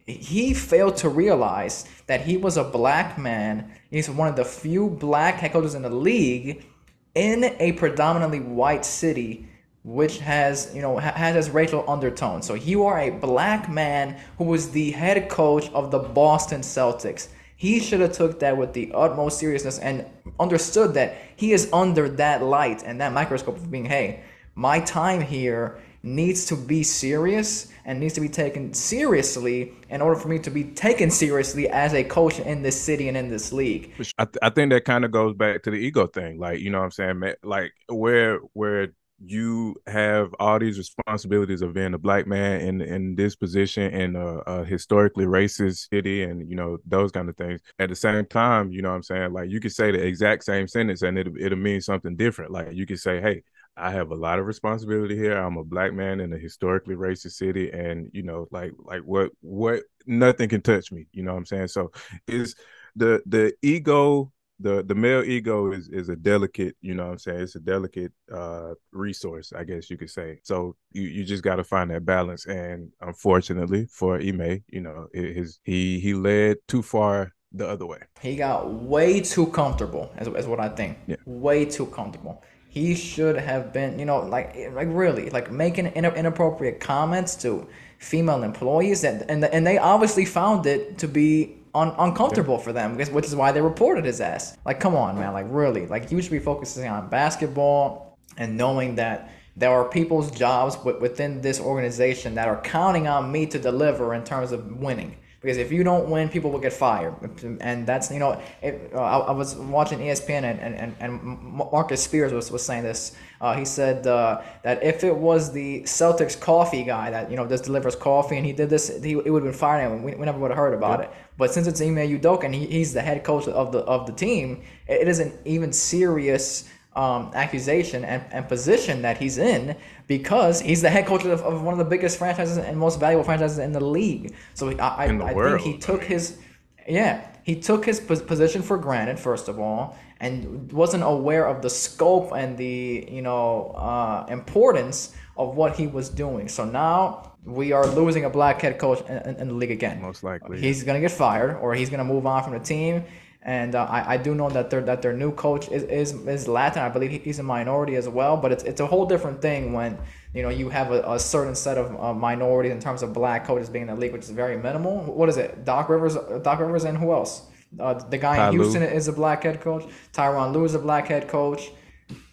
He 0.05 0.53
failed 0.53 0.97
to 0.97 1.09
realize 1.09 1.85
that 2.05 2.21
he 2.21 2.37
was 2.37 2.57
a 2.57 2.63
black 2.63 3.17
man. 3.17 3.71
He's 3.95 4.09
one 4.09 4.27
of 4.27 4.35
the 4.35 4.43
few 4.43 4.89
black 4.89 5.35
head 5.35 5.53
coaches 5.53 5.73
in 5.73 5.81
the 5.81 5.89
league 5.89 6.65
in 7.13 7.55
a 7.61 7.71
predominantly 7.71 8.41
white 8.41 8.83
city 8.83 9.47
which 9.85 10.17
has 10.17 10.69
you 10.75 10.81
know 10.81 10.97
has 10.97 11.49
racial 11.49 11.85
undertone. 11.87 12.41
So 12.41 12.55
you 12.55 12.85
are 12.87 12.99
a 12.99 13.11
black 13.11 13.69
man 13.69 14.19
who 14.37 14.43
was 14.43 14.71
the 14.71 14.91
head 14.91 15.29
coach 15.29 15.69
of 15.71 15.91
the 15.91 15.99
boston 15.99 16.59
celtics. 16.59 17.29
He 17.55 17.79
should 17.79 18.01
have 18.01 18.11
took 18.11 18.41
that 18.41 18.57
with 18.57 18.73
the 18.73 18.91
utmost 18.93 19.39
seriousness 19.39 19.79
and 19.79 20.05
understood 20.41 20.93
that 20.95 21.15
he 21.37 21.53
is 21.53 21.69
under 21.71 22.09
that 22.09 22.43
light 22.43 22.83
and 22.83 22.99
that 22.99 23.13
microscope 23.13 23.55
of 23.55 23.71
being 23.71 23.85
hey 23.85 24.25
my 24.55 24.81
time 24.81 25.21
here 25.21 25.79
needs 26.05 26.45
to 26.45 26.55
be 26.55 26.83
serious 26.83 27.71
and 27.85 27.99
needs 27.99 28.13
to 28.13 28.21
be 28.21 28.29
taken 28.29 28.73
seriously 28.73 29.73
in 29.89 30.01
order 30.01 30.19
for 30.19 30.27
me 30.27 30.39
to 30.39 30.49
be 30.49 30.63
taken 30.63 31.09
seriously 31.09 31.67
as 31.69 31.93
a 31.93 32.03
coach 32.03 32.39
in 32.39 32.61
this 32.61 32.79
city 32.79 33.07
and 33.07 33.17
in 33.17 33.29
this 33.29 33.51
league. 33.51 33.91
I, 34.17 34.25
th- 34.25 34.37
I 34.41 34.49
think 34.49 34.71
that 34.71 34.85
kind 34.85 35.03
of 35.03 35.11
goes 35.11 35.35
back 35.35 35.63
to 35.63 35.71
the 35.71 35.77
ego 35.77 36.07
thing. 36.07 36.39
Like, 36.39 36.59
you 36.59 36.69
know 36.69 36.79
what 36.79 36.85
I'm 36.85 36.91
saying? 36.91 37.33
Like 37.43 37.73
where 37.89 38.39
where 38.53 38.89
you 39.23 39.75
have 39.87 40.33
all 40.39 40.59
these 40.59 40.77
responsibilities 40.77 41.61
of 41.61 41.73
being 41.73 41.93
a 41.93 41.97
black 41.97 42.27
man 42.27 42.59
in 42.61 42.81
in 42.81 43.15
this 43.15 43.35
position 43.35 43.93
in 43.93 44.15
a, 44.15 44.37
a, 44.39 44.65
historically 44.65 45.25
racist 45.25 45.87
city 45.89 46.23
and 46.23 46.49
you 46.49 46.55
know 46.55 46.77
those 46.85 47.11
kind 47.11 47.29
of 47.29 47.37
things 47.37 47.61
at 47.79 47.87
the 47.87 47.95
same 47.95 48.25
time 48.25 48.73
you 48.73 48.81
know 48.81 48.89
what 48.89 48.95
i'm 48.95 49.03
saying 49.03 49.31
like 49.31 49.49
you 49.49 49.61
could 49.61 49.71
say 49.71 49.89
the 49.89 50.05
exact 50.05 50.43
same 50.43 50.67
sentence 50.67 51.01
and 51.01 51.17
it, 51.17 51.27
it'll 51.39 51.57
mean 51.57 51.79
something 51.79 52.17
different 52.17 52.51
like 52.51 52.73
you 52.73 52.85
could 52.85 52.99
say 52.99 53.21
hey 53.21 53.41
I 53.77 53.91
have 53.91 54.11
a 54.11 54.15
lot 54.15 54.39
of 54.39 54.45
responsibility 54.45 55.15
here. 55.15 55.37
I'm 55.37 55.57
a 55.57 55.63
black 55.63 55.93
man 55.93 56.19
in 56.19 56.31
a 56.33 56.37
historically 56.37 56.95
racist 56.95 57.33
city, 57.33 57.71
and 57.71 58.09
you 58.13 58.23
know, 58.23 58.47
like 58.51 58.71
like 58.79 59.01
what 59.01 59.31
what 59.41 59.83
nothing 60.05 60.49
can 60.49 60.61
touch 60.61 60.91
me. 60.91 61.07
You 61.11 61.23
know 61.23 61.33
what 61.33 61.39
I'm 61.39 61.45
saying? 61.45 61.67
So 61.67 61.91
is 62.27 62.55
the 62.95 63.21
the 63.25 63.53
ego 63.61 64.31
the 64.59 64.83
the 64.83 64.95
male 64.95 65.23
ego 65.23 65.71
is 65.71 65.89
is 65.89 66.09
a 66.09 66.15
delicate 66.15 66.75
you 66.81 66.93
know 66.93 67.05
what 67.05 67.11
i'm 67.11 67.19
saying 67.19 67.41
it's 67.41 67.55
a 67.55 67.59
delicate 67.59 68.11
uh 68.33 68.73
resource 68.93 69.51
i 69.55 69.63
guess 69.63 69.89
you 69.89 69.97
could 69.97 70.09
say 70.09 70.39
so 70.43 70.75
you 70.93 71.03
you 71.03 71.23
just 71.23 71.43
got 71.43 71.57
to 71.57 71.63
find 71.63 71.91
that 71.91 72.05
balance 72.05 72.45
and 72.45 72.89
unfortunately 73.01 73.85
for 73.91 74.15
Ime, 74.15 74.63
you 74.69 74.81
know 74.81 75.07
his 75.13 75.59
he 75.63 75.99
he 75.99 76.13
led 76.13 76.57
too 76.67 76.81
far 76.81 77.33
the 77.51 77.67
other 77.67 77.85
way 77.85 77.99
he 78.21 78.35
got 78.35 78.71
way 78.71 79.19
too 79.19 79.47
comfortable 79.47 80.09
as, 80.15 80.27
as 80.29 80.47
what 80.47 80.59
i 80.59 80.69
think 80.69 80.97
yeah. 81.07 81.15
way 81.25 81.65
too 81.65 81.85
comfortable 81.87 82.41
he 82.75 82.93
should 82.93 83.37
have 83.37 83.73
been 83.73 83.97
you 83.97 84.05
know 84.05 84.19
like 84.19 84.55
like 84.73 84.87
really 84.91 85.31
like 85.31 85.51
making 85.51 85.87
inappropriate 85.87 86.79
comments 86.79 87.35
to 87.35 87.67
female 87.97 88.43
employees 88.43 89.03
and 89.03 89.23
and, 89.29 89.43
and 89.45 89.65
they 89.65 89.79
obviously 89.79 90.25
found 90.25 90.67
it 90.67 90.97
to 90.99 91.07
be 91.07 91.57
un- 91.75 91.93
uncomfortable 91.99 92.57
for 92.57 92.73
them, 92.73 92.97
which 92.97 93.25
is 93.25 93.35
why 93.35 93.51
they 93.51 93.61
reported 93.61 94.05
his 94.05 94.21
ass. 94.21 94.57
Like, 94.65 94.79
come 94.79 94.95
on, 94.95 95.19
man. 95.19 95.33
Like, 95.33 95.45
really. 95.49 95.85
Like, 95.85 96.11
you 96.11 96.21
should 96.21 96.31
be 96.31 96.39
focusing 96.39 96.87
on 96.87 97.09
basketball 97.09 98.17
and 98.37 98.57
knowing 98.57 98.95
that 98.95 99.29
there 99.57 99.71
are 99.71 99.87
people's 99.87 100.31
jobs 100.31 100.77
within 100.83 101.41
this 101.41 101.59
organization 101.59 102.35
that 102.35 102.47
are 102.47 102.61
counting 102.61 103.07
on 103.07 103.31
me 103.31 103.45
to 103.47 103.59
deliver 103.59 104.13
in 104.13 104.23
terms 104.23 104.51
of 104.51 104.77
winning. 104.77 105.17
Because 105.45 105.59
if 105.59 105.71
you 105.71 105.83
don't 105.83 106.09
win, 106.09 106.27
people 106.27 106.49
will 106.49 106.59
get 106.59 106.73
fired, 106.73 107.13
and 107.61 107.85
that's 107.85 108.09
you 108.09 108.17
know. 108.17 108.41
It, 108.63 108.91
uh, 108.95 108.99
I, 108.99 109.17
I, 109.27 109.31
was 109.31 109.53
watching 109.53 109.99
ESPN 109.99 110.41
and, 110.41 110.59
and, 110.59 110.95
and 110.99 111.21
Marcus 111.21 112.01
Spears 112.01 112.33
was, 112.33 112.49
was 112.49 112.65
saying 112.65 112.81
this. 112.81 113.15
Uh, 113.39 113.55
he 113.55 113.63
said 113.63 114.07
uh, 114.07 114.41
that 114.63 114.81
if 114.81 115.03
it 115.03 115.15
was 115.15 115.51
the 115.51 115.83
Celtics 115.83 116.39
coffee 116.39 116.83
guy 116.83 117.11
that 117.11 117.29
you 117.29 117.37
know 117.37 117.45
just 117.45 117.65
delivers 117.65 117.95
coffee 117.95 118.37
and 118.37 118.45
he 118.45 118.53
did 118.53 118.71
this, 118.71 118.87
he 119.03 119.11
it 119.11 119.29
would 119.29 119.43
have 119.43 119.51
been 119.51 119.53
fired 119.53 119.91
and 119.91 120.03
we, 120.03 120.15
we 120.15 120.25
never 120.25 120.39
would 120.39 120.49
have 120.49 120.57
heard 120.57 120.73
about 120.73 121.01
it. 121.01 121.11
But 121.37 121.53
since 121.53 121.67
it's 121.67 121.79
Ime 121.79 121.97
Udoka 121.97 122.45
and 122.45 122.55
he, 122.55 122.65
he's 122.65 122.93
the 122.93 123.01
head 123.01 123.23
coach 123.23 123.47
of 123.47 123.71
the 123.71 123.81
of 123.81 124.07
the 124.07 124.13
team, 124.13 124.63
it 124.87 125.07
isn't 125.07 125.31
even 125.45 125.71
serious 125.71 126.67
um, 126.95 127.31
accusation 127.33 128.05
and, 128.05 128.23
and 128.31 128.47
position 128.47 129.01
that 129.01 129.17
he's 129.17 129.37
in 129.37 129.75
because 130.07 130.61
he's 130.61 130.81
the 130.81 130.89
head 130.89 131.05
coach 131.05 131.25
of, 131.25 131.41
of, 131.41 131.61
one 131.61 131.73
of 131.73 131.77
the 131.77 131.85
biggest 131.85 132.17
franchises 132.17 132.57
and 132.57 132.77
most 132.77 132.99
valuable 132.99 133.23
franchises 133.23 133.59
in 133.59 133.73
the 133.73 133.83
league. 133.83 134.33
So 134.53 134.69
I, 134.69 134.73
I, 134.73 135.03
I 135.05 135.33
think 135.33 135.61
he 135.61 135.77
took 135.77 136.03
his 136.03 136.39
yeah 136.87 137.27
he 137.43 137.55
took 137.59 137.83
his 137.83 137.99
position 137.99 138.61
for 138.61 138.77
granted 138.77 139.19
first 139.19 139.47
of 139.47 139.59
all 139.59 139.97
and 140.19 140.71
wasn't 140.71 141.03
aware 141.03 141.47
of 141.47 141.61
the 141.61 141.69
scope 141.69 142.31
and 142.33 142.57
the 142.57 143.07
you 143.11 143.21
know 143.21 143.71
uh, 143.75 144.25
importance 144.29 145.13
of 145.37 145.57
what 145.57 145.75
he 145.75 145.87
was 145.87 146.07
doing. 146.07 146.47
So 146.47 146.63
now 146.63 147.33
we 147.43 147.73
are 147.73 147.85
losing 147.87 148.23
a 148.23 148.29
black 148.29 148.61
head 148.61 148.79
coach 148.79 149.01
in, 149.09 149.17
in, 149.17 149.35
in 149.35 149.47
the 149.49 149.53
league 149.53 149.71
again. 149.71 150.01
Most 150.01 150.23
likely, 150.23 150.61
he's 150.61 150.83
gonna 150.83 151.01
get 151.01 151.11
fired 151.11 151.57
or 151.57 151.75
he's 151.75 151.89
gonna 151.89 152.05
move 152.05 152.25
on 152.25 152.43
from 152.43 152.53
the 152.53 152.59
team 152.59 153.03
and 153.45 153.75
uh, 153.75 153.85
I, 153.85 154.15
I 154.15 154.17
do 154.17 154.33
know 154.33 154.49
that 154.49 154.71
their 154.71 154.81
that 154.81 155.03
their 155.03 155.13
new 155.13 155.31
coach 155.31 155.69
is, 155.69 155.83
is 155.83 156.13
is 156.27 156.47
Latin. 156.47 156.81
I 156.81 156.89
believe 156.89 157.23
he's 157.23 157.37
a 157.37 157.43
minority 157.43 157.95
as 157.95 158.09
well, 158.09 158.35
but 158.35 158.51
it's 158.51 158.63
it's 158.63 158.81
a 158.81 158.87
whole 158.87 159.05
different 159.05 159.39
thing 159.39 159.71
when 159.71 159.99
you 160.33 160.41
know 160.41 160.49
you 160.49 160.69
have 160.69 160.91
a, 160.91 161.03
a 161.13 161.19
certain 161.19 161.53
set 161.53 161.77
of 161.77 161.95
uh, 161.99 162.11
minorities 162.11 162.71
in 162.71 162.79
terms 162.79 163.03
of 163.03 163.13
black 163.13 163.45
coaches 163.45 163.69
being 163.69 163.83
in 163.83 163.93
the 163.93 164.01
league, 164.01 164.13
which 164.13 164.23
is 164.23 164.31
very 164.31 164.57
minimal. 164.57 164.97
What 165.03 165.29
is 165.29 165.37
it? 165.37 165.63
Doc 165.63 165.89
Rivers, 165.89 166.17
Doc 166.41 166.59
Rivers, 166.59 166.85
and 166.85 166.97
who 166.97 167.13
else? 167.13 167.43
Uh, 167.79 167.93
the 167.93 168.17
guy 168.17 168.35
Ty 168.35 168.47
in 168.47 168.53
Houston 168.53 168.81
Lue. 168.81 168.87
is 168.87 169.07
a 169.07 169.13
black 169.13 169.43
head 169.43 169.61
coach. 169.61 169.85
Tyronn 170.11 170.51
Lue 170.51 170.65
is 170.65 170.73
a 170.73 170.79
black 170.79 171.07
head 171.07 171.27
coach. 171.27 171.71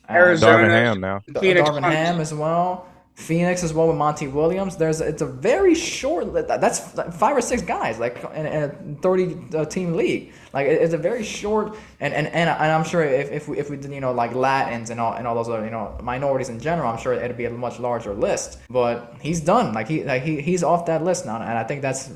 Arizona, 0.08 0.64
Darvin 0.64 0.68
Ham 0.70 1.00
now. 1.00 1.22
Darvin 1.28 1.82
Ham 1.82 2.20
as 2.20 2.32
well. 2.32 2.86
Phoenix 3.22 3.62
as 3.62 3.72
well 3.72 3.88
with 3.88 3.96
Monty 3.96 4.28
Williams. 4.28 4.76
There's 4.76 5.00
it's 5.00 5.22
a 5.22 5.26
very 5.26 5.74
short. 5.74 6.32
That's 6.34 6.78
five 7.16 7.36
or 7.36 7.40
six 7.40 7.62
guys 7.62 7.98
like 7.98 8.22
in, 8.34 8.46
in 8.46 8.62
a 8.64 8.68
thirty 9.00 9.38
uh, 9.54 9.64
team 9.64 9.94
league. 9.94 10.32
Like 10.52 10.66
it's 10.66 10.94
a 10.94 10.98
very 10.98 11.24
short 11.24 11.76
and 12.00 12.12
and, 12.12 12.26
and, 12.26 12.50
and 12.50 12.72
I'm 12.72 12.84
sure 12.84 13.02
if, 13.02 13.30
if 13.30 13.48
we 13.48 13.58
if 13.58 13.70
we 13.70 13.76
did 13.76 13.92
you 13.92 14.00
know 14.00 14.12
like 14.12 14.34
Latins 14.34 14.90
and 14.90 15.00
all 15.00 15.14
and 15.14 15.26
all 15.26 15.34
those 15.34 15.48
other 15.48 15.64
you 15.64 15.70
know 15.70 15.96
minorities 16.02 16.48
in 16.48 16.60
general, 16.60 16.90
I'm 16.90 16.98
sure 16.98 17.14
it'd 17.14 17.36
be 17.36 17.46
a 17.46 17.50
much 17.50 17.78
larger 17.78 18.12
list. 18.12 18.58
But 18.68 19.14
he's 19.20 19.40
done. 19.40 19.72
Like 19.72 19.88
he 19.88 20.04
like 20.04 20.22
he, 20.22 20.40
he's 20.40 20.62
off 20.62 20.86
that 20.86 21.02
list 21.04 21.24
now, 21.24 21.36
and 21.36 21.58
I 21.58 21.64
think 21.64 21.82
that's 21.82 22.10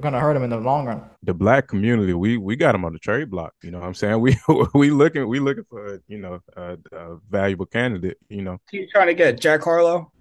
gonna 0.00 0.20
hurt 0.20 0.36
him 0.36 0.42
in 0.42 0.50
the 0.50 0.58
long 0.58 0.86
run. 0.86 1.02
The 1.22 1.34
black 1.34 1.68
community, 1.68 2.12
we 2.12 2.36
we 2.36 2.56
got 2.56 2.74
him 2.74 2.84
on 2.84 2.92
the 2.92 2.98
trade 2.98 3.30
block. 3.30 3.54
You 3.62 3.70
know 3.70 3.80
what 3.80 3.86
I'm 3.86 3.94
saying? 3.94 4.20
We 4.24 4.36
we 4.74 4.90
looking 4.90 5.26
we 5.28 5.40
looking 5.40 5.64
for 5.64 6.00
you 6.06 6.18
know 6.18 6.40
a, 6.56 6.78
a 6.92 7.18
valuable 7.30 7.66
candidate. 7.66 8.18
You 8.28 8.42
know, 8.42 8.58
he's 8.70 8.90
trying 8.90 9.08
to 9.08 9.14
get 9.14 9.40
Jack 9.40 9.62
Harlow. 9.62 10.12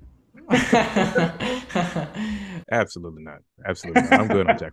Absolutely 2.71 3.23
not. 3.23 3.39
Absolutely 3.65 4.03
not. 4.03 4.13
I'm 4.13 4.27
good 4.27 4.49
on 4.49 4.57
Jack. 4.57 4.71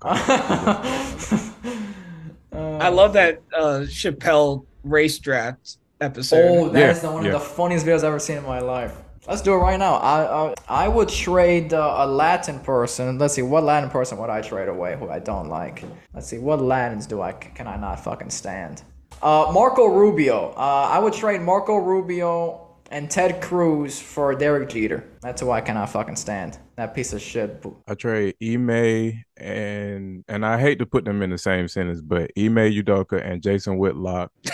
I 2.52 2.88
love 2.88 3.12
that 3.14 3.42
uh, 3.54 3.80
Chappelle 3.86 4.66
race 4.84 5.18
draft 5.18 5.78
episode. 6.00 6.36
Oh, 6.36 6.68
that's 6.68 7.02
yeah, 7.02 7.10
one 7.10 7.24
yeah. 7.24 7.32
of 7.32 7.40
the 7.40 7.46
funniest 7.46 7.86
videos 7.86 7.98
I've 7.98 8.04
ever 8.04 8.18
seen 8.18 8.38
in 8.38 8.44
my 8.44 8.60
life. 8.60 8.94
Let's 9.28 9.42
do 9.42 9.52
it 9.52 9.58
right 9.58 9.78
now. 9.78 9.96
I 9.96 10.48
I, 10.48 10.54
I 10.68 10.88
would 10.88 11.08
trade 11.08 11.74
uh, 11.74 11.96
a 11.98 12.06
Latin 12.06 12.58
person. 12.60 13.18
Let's 13.18 13.34
see, 13.34 13.42
what 13.42 13.64
Latin 13.64 13.90
person 13.90 14.18
would 14.18 14.30
I 14.30 14.40
trade 14.40 14.68
away 14.68 14.96
who 14.98 15.10
I 15.10 15.18
don't 15.18 15.48
like? 15.48 15.84
Let's 16.14 16.26
see, 16.26 16.38
what 16.38 16.60
Latins 16.60 17.06
do 17.06 17.20
I 17.20 17.32
can 17.32 17.66
I 17.66 17.76
not 17.76 18.02
fucking 18.02 18.30
stand? 18.30 18.82
Uh, 19.22 19.50
Marco 19.52 19.86
Rubio. 19.86 20.54
Uh, 20.56 20.88
I 20.90 20.98
would 20.98 21.12
trade 21.12 21.42
Marco 21.42 21.76
Rubio 21.76 22.69
and 22.90 23.10
Ted 23.10 23.40
Cruz 23.40 24.00
for 24.00 24.34
Derek 24.34 24.68
Jeter. 24.68 25.08
That's 25.22 25.40
who 25.40 25.50
I 25.50 25.60
cannot 25.60 25.90
fucking 25.90 26.16
stand. 26.16 26.58
That 26.76 26.94
piece 26.94 27.12
of 27.12 27.22
shit. 27.22 27.64
I 27.86 27.94
trade 27.94 28.34
Ime 28.42 29.24
and 29.36 30.24
and 30.28 30.44
I 30.44 30.60
hate 30.60 30.78
to 30.80 30.86
put 30.86 31.04
them 31.04 31.22
in 31.22 31.30
the 31.30 31.38
same 31.38 31.68
sentence, 31.68 32.00
but 32.00 32.32
Ime 32.36 32.56
Udoka 32.56 33.24
and 33.24 33.42
Jason 33.42 33.78
Whitlock. 33.78 34.32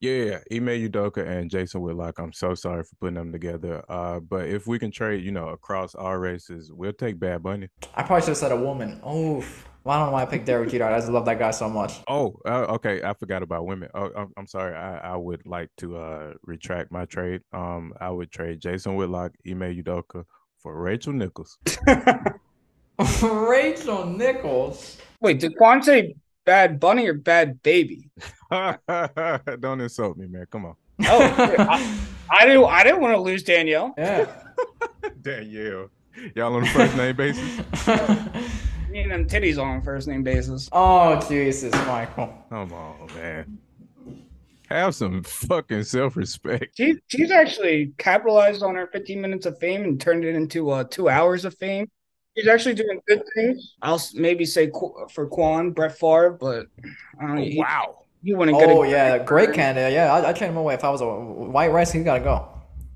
yeah, 0.00 0.38
Ime 0.52 0.76
Udoka 0.88 1.26
and 1.26 1.50
Jason 1.50 1.80
Whitlock. 1.80 2.18
I'm 2.18 2.32
so 2.32 2.54
sorry 2.54 2.84
for 2.84 2.94
putting 2.96 3.14
them 3.14 3.32
together. 3.32 3.82
Uh, 3.88 4.20
but 4.20 4.48
if 4.48 4.66
we 4.66 4.78
can 4.78 4.90
trade, 4.90 5.24
you 5.24 5.32
know, 5.32 5.48
across 5.48 5.94
our 5.94 6.18
races, 6.18 6.70
we'll 6.72 6.92
take 6.92 7.18
Bad 7.18 7.42
Bunny. 7.42 7.68
I 7.94 8.02
probably 8.02 8.22
should 8.22 8.28
have 8.28 8.36
said 8.38 8.52
a 8.52 8.56
woman. 8.56 9.00
Oof. 9.08 9.68
Well, 9.84 9.96
I 9.96 9.98
don't 9.98 10.08
know 10.08 10.12
why 10.12 10.22
I 10.22 10.26
picked 10.26 10.46
Derek 10.46 10.70
Jeter. 10.70 10.84
I 10.84 10.96
just 10.96 11.10
love 11.10 11.24
that 11.24 11.40
guy 11.40 11.50
so 11.50 11.68
much. 11.68 12.00
Oh, 12.06 12.38
uh, 12.46 12.66
okay. 12.74 13.02
I 13.02 13.14
forgot 13.14 13.42
about 13.42 13.66
women. 13.66 13.88
Oh, 13.94 14.10
I'm, 14.16 14.32
I'm 14.36 14.46
sorry. 14.46 14.76
I, 14.76 14.98
I 14.98 15.16
would 15.16 15.44
like 15.44 15.70
to 15.78 15.96
uh, 15.96 16.34
retract 16.44 16.92
my 16.92 17.04
trade. 17.04 17.40
Um, 17.52 17.92
I 18.00 18.10
would 18.10 18.30
trade 18.30 18.60
Jason 18.60 18.94
Whitlock, 18.94 19.32
Ime 19.46 19.82
Udoka 19.82 20.24
for 20.62 20.80
Rachel 20.80 21.12
Nichols. 21.12 21.58
Rachel 23.22 24.06
Nichols. 24.06 24.98
Wait, 25.20 25.40
did 25.40 25.56
Quan 25.56 25.82
say 25.82 26.14
Bad 26.44 26.78
Bunny 26.78 27.08
or 27.08 27.14
Bad 27.14 27.60
Baby? 27.62 28.08
don't 28.50 29.80
insult 29.80 30.16
me, 30.16 30.28
man. 30.28 30.46
Come 30.50 30.66
on. 30.66 30.76
Oh, 31.06 31.34
I, 31.58 31.98
I 32.30 32.46
didn't. 32.46 32.64
I 32.64 32.84
didn't 32.84 33.00
want 33.00 33.14
to 33.14 33.20
lose 33.20 33.42
Danielle. 33.42 33.94
Yeah. 33.98 34.30
Danielle. 35.22 35.88
Y'all 36.36 36.54
on 36.54 36.62
the 36.62 36.68
first 36.68 36.96
name 36.96 37.16
basis. 37.16 38.68
Me 38.92 39.00
and 39.00 39.10
them 39.10 39.26
titties 39.26 39.58
on 39.58 39.80
first 39.80 40.06
name 40.06 40.22
basis. 40.22 40.68
Oh 40.70 41.18
Jesus, 41.26 41.72
Michael. 41.86 42.30
Come 42.50 42.74
on, 42.74 43.08
man. 43.14 43.58
Have 44.68 44.94
some 44.94 45.22
fucking 45.22 45.84
self 45.84 46.14
respect. 46.14 46.76
She, 46.76 46.96
she's 47.06 47.30
actually 47.30 47.94
capitalized 47.96 48.62
on 48.62 48.74
her 48.74 48.86
15 48.86 49.18
minutes 49.18 49.46
of 49.46 49.58
fame 49.58 49.84
and 49.84 49.98
turned 49.98 50.26
it 50.26 50.34
into 50.34 50.70
uh, 50.70 50.84
two 50.84 51.08
hours 51.08 51.46
of 51.46 51.56
fame. 51.56 51.90
She's 52.36 52.46
actually 52.46 52.74
doing 52.74 53.00
good 53.08 53.22
things. 53.34 53.76
I'll 53.80 54.00
maybe 54.12 54.44
say 54.44 54.70
for 55.10 55.26
Quan, 55.26 55.70
Brett 55.70 55.98
Favre, 55.98 56.36
but 56.38 56.66
uh, 57.22 57.36
oh, 57.38 57.48
wow. 57.54 58.04
You 58.22 58.36
wouldn't 58.36 58.58
get 58.58 58.68
Oh, 58.68 58.82
yeah, 58.82 59.18
great 59.18 59.54
candidate. 59.54 59.94
Yeah, 59.94 60.12
I'd, 60.12 60.24
I'd 60.26 60.36
trade 60.36 60.50
him 60.50 60.58
away 60.58 60.74
if 60.74 60.84
I 60.84 60.90
was 60.90 61.00
a 61.00 61.06
white 61.06 61.72
rice. 61.72 61.92
He 61.92 62.02
got 62.02 62.18
to 62.18 62.24
go. 62.24 62.48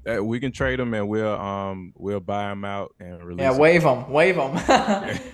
Uh, 0.06 0.22
we 0.22 0.38
can 0.40 0.52
trade 0.52 0.78
him 0.78 0.94
and 0.94 1.08
we'll 1.08 1.34
um 1.34 1.92
we'll 1.96 2.20
buy 2.20 2.52
him 2.52 2.64
out 2.64 2.94
and 3.00 3.24
release. 3.24 3.42
Yeah, 3.42 3.56
wave 3.58 3.82
him, 3.82 4.08
wave 4.10 4.36
him. 4.36 4.56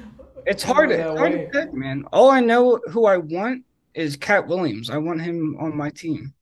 It's 0.46 0.62
hard, 0.62 0.90
to, 0.90 1.16
hard 1.16 1.32
to 1.32 1.48
pick, 1.52 1.72
man. 1.74 2.04
All 2.12 2.30
I 2.30 2.40
know 2.40 2.80
who 2.90 3.06
I 3.06 3.16
want 3.18 3.64
is 3.94 4.16
Katt 4.16 4.46
Williams. 4.46 4.90
I 4.90 4.96
want 4.96 5.20
him 5.20 5.56
on 5.60 5.76
my 5.76 5.90
team. 5.90 6.32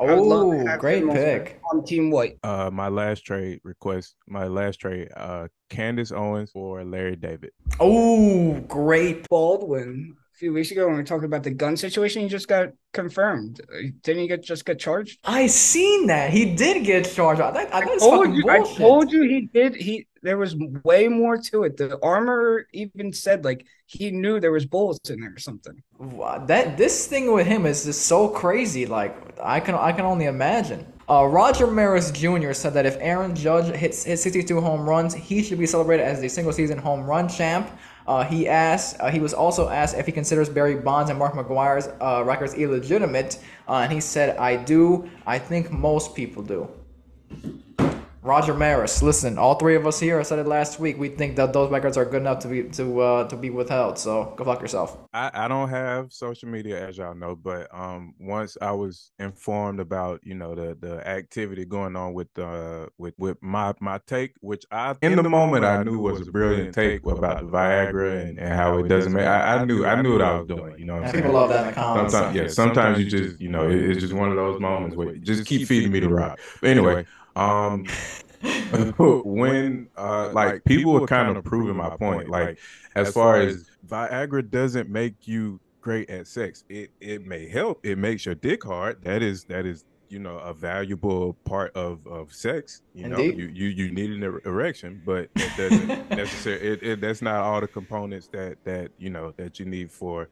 I 0.00 0.06
would 0.06 0.18
love 0.24 0.64
to 0.64 0.72
Oh, 0.74 0.76
great 0.78 1.08
pick. 1.08 1.60
on 1.72 1.84
Team 1.84 2.10
White. 2.10 2.38
Uh, 2.42 2.68
my 2.72 2.88
last 2.88 3.20
trade 3.24 3.60
request, 3.62 4.16
my 4.26 4.48
last 4.48 4.78
trade, 4.78 5.08
uh, 5.16 5.46
Candace 5.70 6.10
Owens 6.10 6.50
for 6.50 6.82
Larry 6.84 7.14
David. 7.14 7.50
Oh, 7.78 8.54
great. 8.66 9.28
Baldwin 9.28 10.16
a 10.16 10.23
few 10.34 10.52
weeks 10.52 10.70
ago 10.70 10.86
when 10.86 10.94
we 10.94 11.00
were 11.00 11.04
talking 11.04 11.24
about 11.26 11.42
the 11.42 11.50
gun 11.50 11.76
situation, 11.76 12.22
he 12.22 12.28
just 12.28 12.48
got 12.48 12.68
confirmed. 12.92 13.60
Uh, 13.72 13.88
Didn't 14.02 14.22
he 14.22 14.28
get 14.28 14.42
just 14.42 14.64
get 14.64 14.78
charged? 14.78 15.18
I 15.24 15.46
seen 15.46 16.06
that. 16.08 16.30
He 16.30 16.54
did 16.54 16.84
get 16.84 17.04
charged. 17.10 17.40
I, 17.40 17.48
I, 17.72 17.80
that's 17.84 18.02
told 18.02 18.34
you, 18.34 18.44
I 18.48 18.62
told 18.62 19.12
you 19.12 19.22
he 19.22 19.42
did. 19.52 19.74
He 19.76 20.06
there 20.22 20.38
was 20.38 20.56
way 20.84 21.08
more 21.08 21.36
to 21.36 21.64
it. 21.64 21.76
The 21.76 21.98
armor 22.02 22.66
even 22.72 23.12
said 23.12 23.44
like 23.44 23.66
he 23.86 24.10
knew 24.10 24.40
there 24.40 24.52
was 24.52 24.66
bullets 24.66 25.10
in 25.10 25.20
there 25.20 25.34
or 25.34 25.38
something. 25.38 25.82
Wow, 25.98 26.44
That 26.46 26.76
this 26.76 27.06
thing 27.06 27.32
with 27.32 27.46
him 27.46 27.66
is 27.66 27.84
just 27.84 28.06
so 28.06 28.28
crazy. 28.28 28.86
Like 28.86 29.14
I 29.42 29.60
can 29.60 29.74
I 29.74 29.92
can 29.92 30.04
only 30.04 30.26
imagine. 30.26 30.86
Uh, 31.08 31.26
Roger 31.26 31.66
Maris 31.66 32.10
Jr. 32.10 32.54
said 32.54 32.72
that 32.74 32.86
if 32.86 32.96
Aaron 32.98 33.34
Judge 33.36 33.74
hits 33.76 34.04
hits 34.04 34.22
62 34.22 34.60
home 34.60 34.88
runs, 34.88 35.12
he 35.14 35.42
should 35.42 35.58
be 35.58 35.66
celebrated 35.66 36.04
as 36.04 36.20
the 36.20 36.28
single 36.28 36.52
season 36.52 36.78
home 36.78 37.04
run 37.04 37.28
champ. 37.28 37.70
Uh, 38.06 38.24
he 38.24 38.48
asked. 38.48 38.96
Uh, 39.00 39.10
he 39.10 39.20
was 39.20 39.32
also 39.32 39.68
asked 39.68 39.96
if 39.96 40.06
he 40.06 40.12
considers 40.12 40.48
Barry 40.48 40.76
Bonds 40.76 41.10
and 41.10 41.18
Mark 41.18 41.34
McGwire's 41.34 41.88
uh, 42.00 42.22
records 42.24 42.54
illegitimate, 42.54 43.38
uh, 43.68 43.76
and 43.84 43.92
he 43.92 44.00
said, 44.00 44.36
"I 44.36 44.56
do. 44.56 45.08
I 45.26 45.38
think 45.38 45.70
most 45.70 46.14
people 46.14 46.42
do." 46.42 46.68
Roger 48.24 48.54
Maris, 48.54 49.02
listen, 49.02 49.36
all 49.36 49.56
three 49.56 49.76
of 49.76 49.86
us 49.86 50.00
here, 50.00 50.18
I 50.18 50.22
said 50.22 50.38
it 50.38 50.46
last 50.46 50.80
week. 50.80 50.96
We 50.96 51.10
think 51.10 51.36
that 51.36 51.52
those 51.52 51.70
records 51.70 51.98
are 51.98 52.06
good 52.06 52.22
enough 52.22 52.38
to 52.38 52.48
be 52.48 52.62
to 52.62 53.00
uh, 53.02 53.28
to 53.28 53.36
be 53.36 53.50
withheld. 53.50 53.98
So 53.98 54.32
go 54.38 54.44
fuck 54.44 54.62
yourself. 54.62 54.96
I, 55.12 55.30
I 55.34 55.46
don't 55.46 55.68
have 55.68 56.10
social 56.10 56.48
media 56.48 56.88
as 56.88 56.96
y'all 56.96 57.14
know, 57.14 57.36
but 57.36 57.68
um 57.74 58.14
once 58.18 58.56
I 58.62 58.72
was 58.72 59.12
informed 59.18 59.78
about 59.78 60.20
you 60.24 60.34
know 60.34 60.54
the 60.54 60.74
the 60.80 61.06
activity 61.06 61.66
going 61.66 61.96
on 61.96 62.14
with 62.14 62.28
uh 62.38 62.86
with 62.96 63.12
with 63.18 63.36
my 63.42 63.74
my 63.82 64.00
take, 64.06 64.32
which 64.40 64.64
I 64.70 64.96
in, 65.02 65.16
the, 65.16 65.22
moment 65.28 65.66
I 65.66 65.82
knew 65.82 65.98
was 65.98 66.26
a 66.26 66.32
brilliant 66.32 66.74
take 66.74 67.04
about 67.04 67.40
the 67.40 67.46
Viagra 67.46 68.22
and, 68.22 68.38
and 68.38 68.54
how 68.54 68.78
it 68.78 68.88
doesn't 68.88 69.12
make 69.12 69.26
I, 69.26 69.56
I 69.58 69.64
knew 69.66 69.84
I 69.84 70.00
knew 70.00 70.14
what 70.14 70.22
I 70.22 70.38
was 70.38 70.48
doing. 70.48 70.78
You 70.78 70.86
know 70.86 70.94
what 70.94 70.98
I'm 71.00 71.04
And 71.04 71.12
saying? 71.12 71.24
people 71.24 71.34
love 71.34 71.50
that 71.50 71.60
in 71.60 71.66
the 71.66 71.72
comments. 71.74 72.12
Sometimes, 72.14 72.36
yeah. 72.36 72.48
Sometimes 72.48 72.98
you 73.00 73.04
just, 73.04 73.38
you 73.38 73.50
know, 73.50 73.68
it- 73.68 73.90
it's 73.90 74.00
just 74.00 74.14
one 74.14 74.30
of 74.30 74.36
those 74.36 74.58
moments 74.62 74.96
where 74.96 75.12
you 75.14 75.20
just 75.20 75.44
keep 75.44 75.68
feeding 75.68 75.92
me 75.92 76.00
the 76.00 76.08
rock. 76.08 76.38
But 76.62 76.70
anyway, 76.70 77.04
um, 77.36 77.86
when 78.98 79.88
uh, 79.96 80.30
like 80.32 80.64
people 80.64 80.92
were 80.92 81.06
kind 81.06 81.36
of 81.36 81.44
proving 81.44 81.76
my 81.76 81.96
point, 81.96 82.28
like 82.28 82.58
as 82.94 83.12
far 83.12 83.36
as 83.36 83.70
Viagra 83.86 84.48
doesn't 84.48 84.88
make 84.88 85.26
you 85.26 85.60
great 85.80 86.08
at 86.10 86.26
sex, 86.26 86.64
it 86.68 86.90
it 87.00 87.26
may 87.26 87.48
help. 87.48 87.84
It 87.84 87.98
makes 87.98 88.26
your 88.26 88.34
dick 88.34 88.64
hard. 88.64 89.02
That 89.02 89.22
is 89.22 89.44
that 89.44 89.66
is 89.66 89.84
you 90.08 90.18
know 90.18 90.38
a 90.38 90.54
valuable 90.54 91.34
part 91.44 91.74
of 91.76 92.06
of 92.06 92.32
sex. 92.32 92.82
You 92.94 93.08
know, 93.08 93.18
you 93.18 93.50
you 93.52 93.68
you 93.68 93.92
need 93.92 94.10
an 94.10 94.22
er- 94.22 94.42
erection, 94.44 95.02
but 95.04 95.28
it 95.34 95.50
doesn't 95.56 96.10
necessarily. 96.10 96.66
It, 96.66 96.82
it 96.82 97.00
that's 97.00 97.22
not 97.22 97.36
all 97.36 97.60
the 97.60 97.68
components 97.68 98.28
that 98.28 98.58
that 98.64 98.90
you 98.98 99.10
know 99.10 99.32
that 99.36 99.58
you 99.58 99.66
need 99.66 99.90
for 99.90 100.28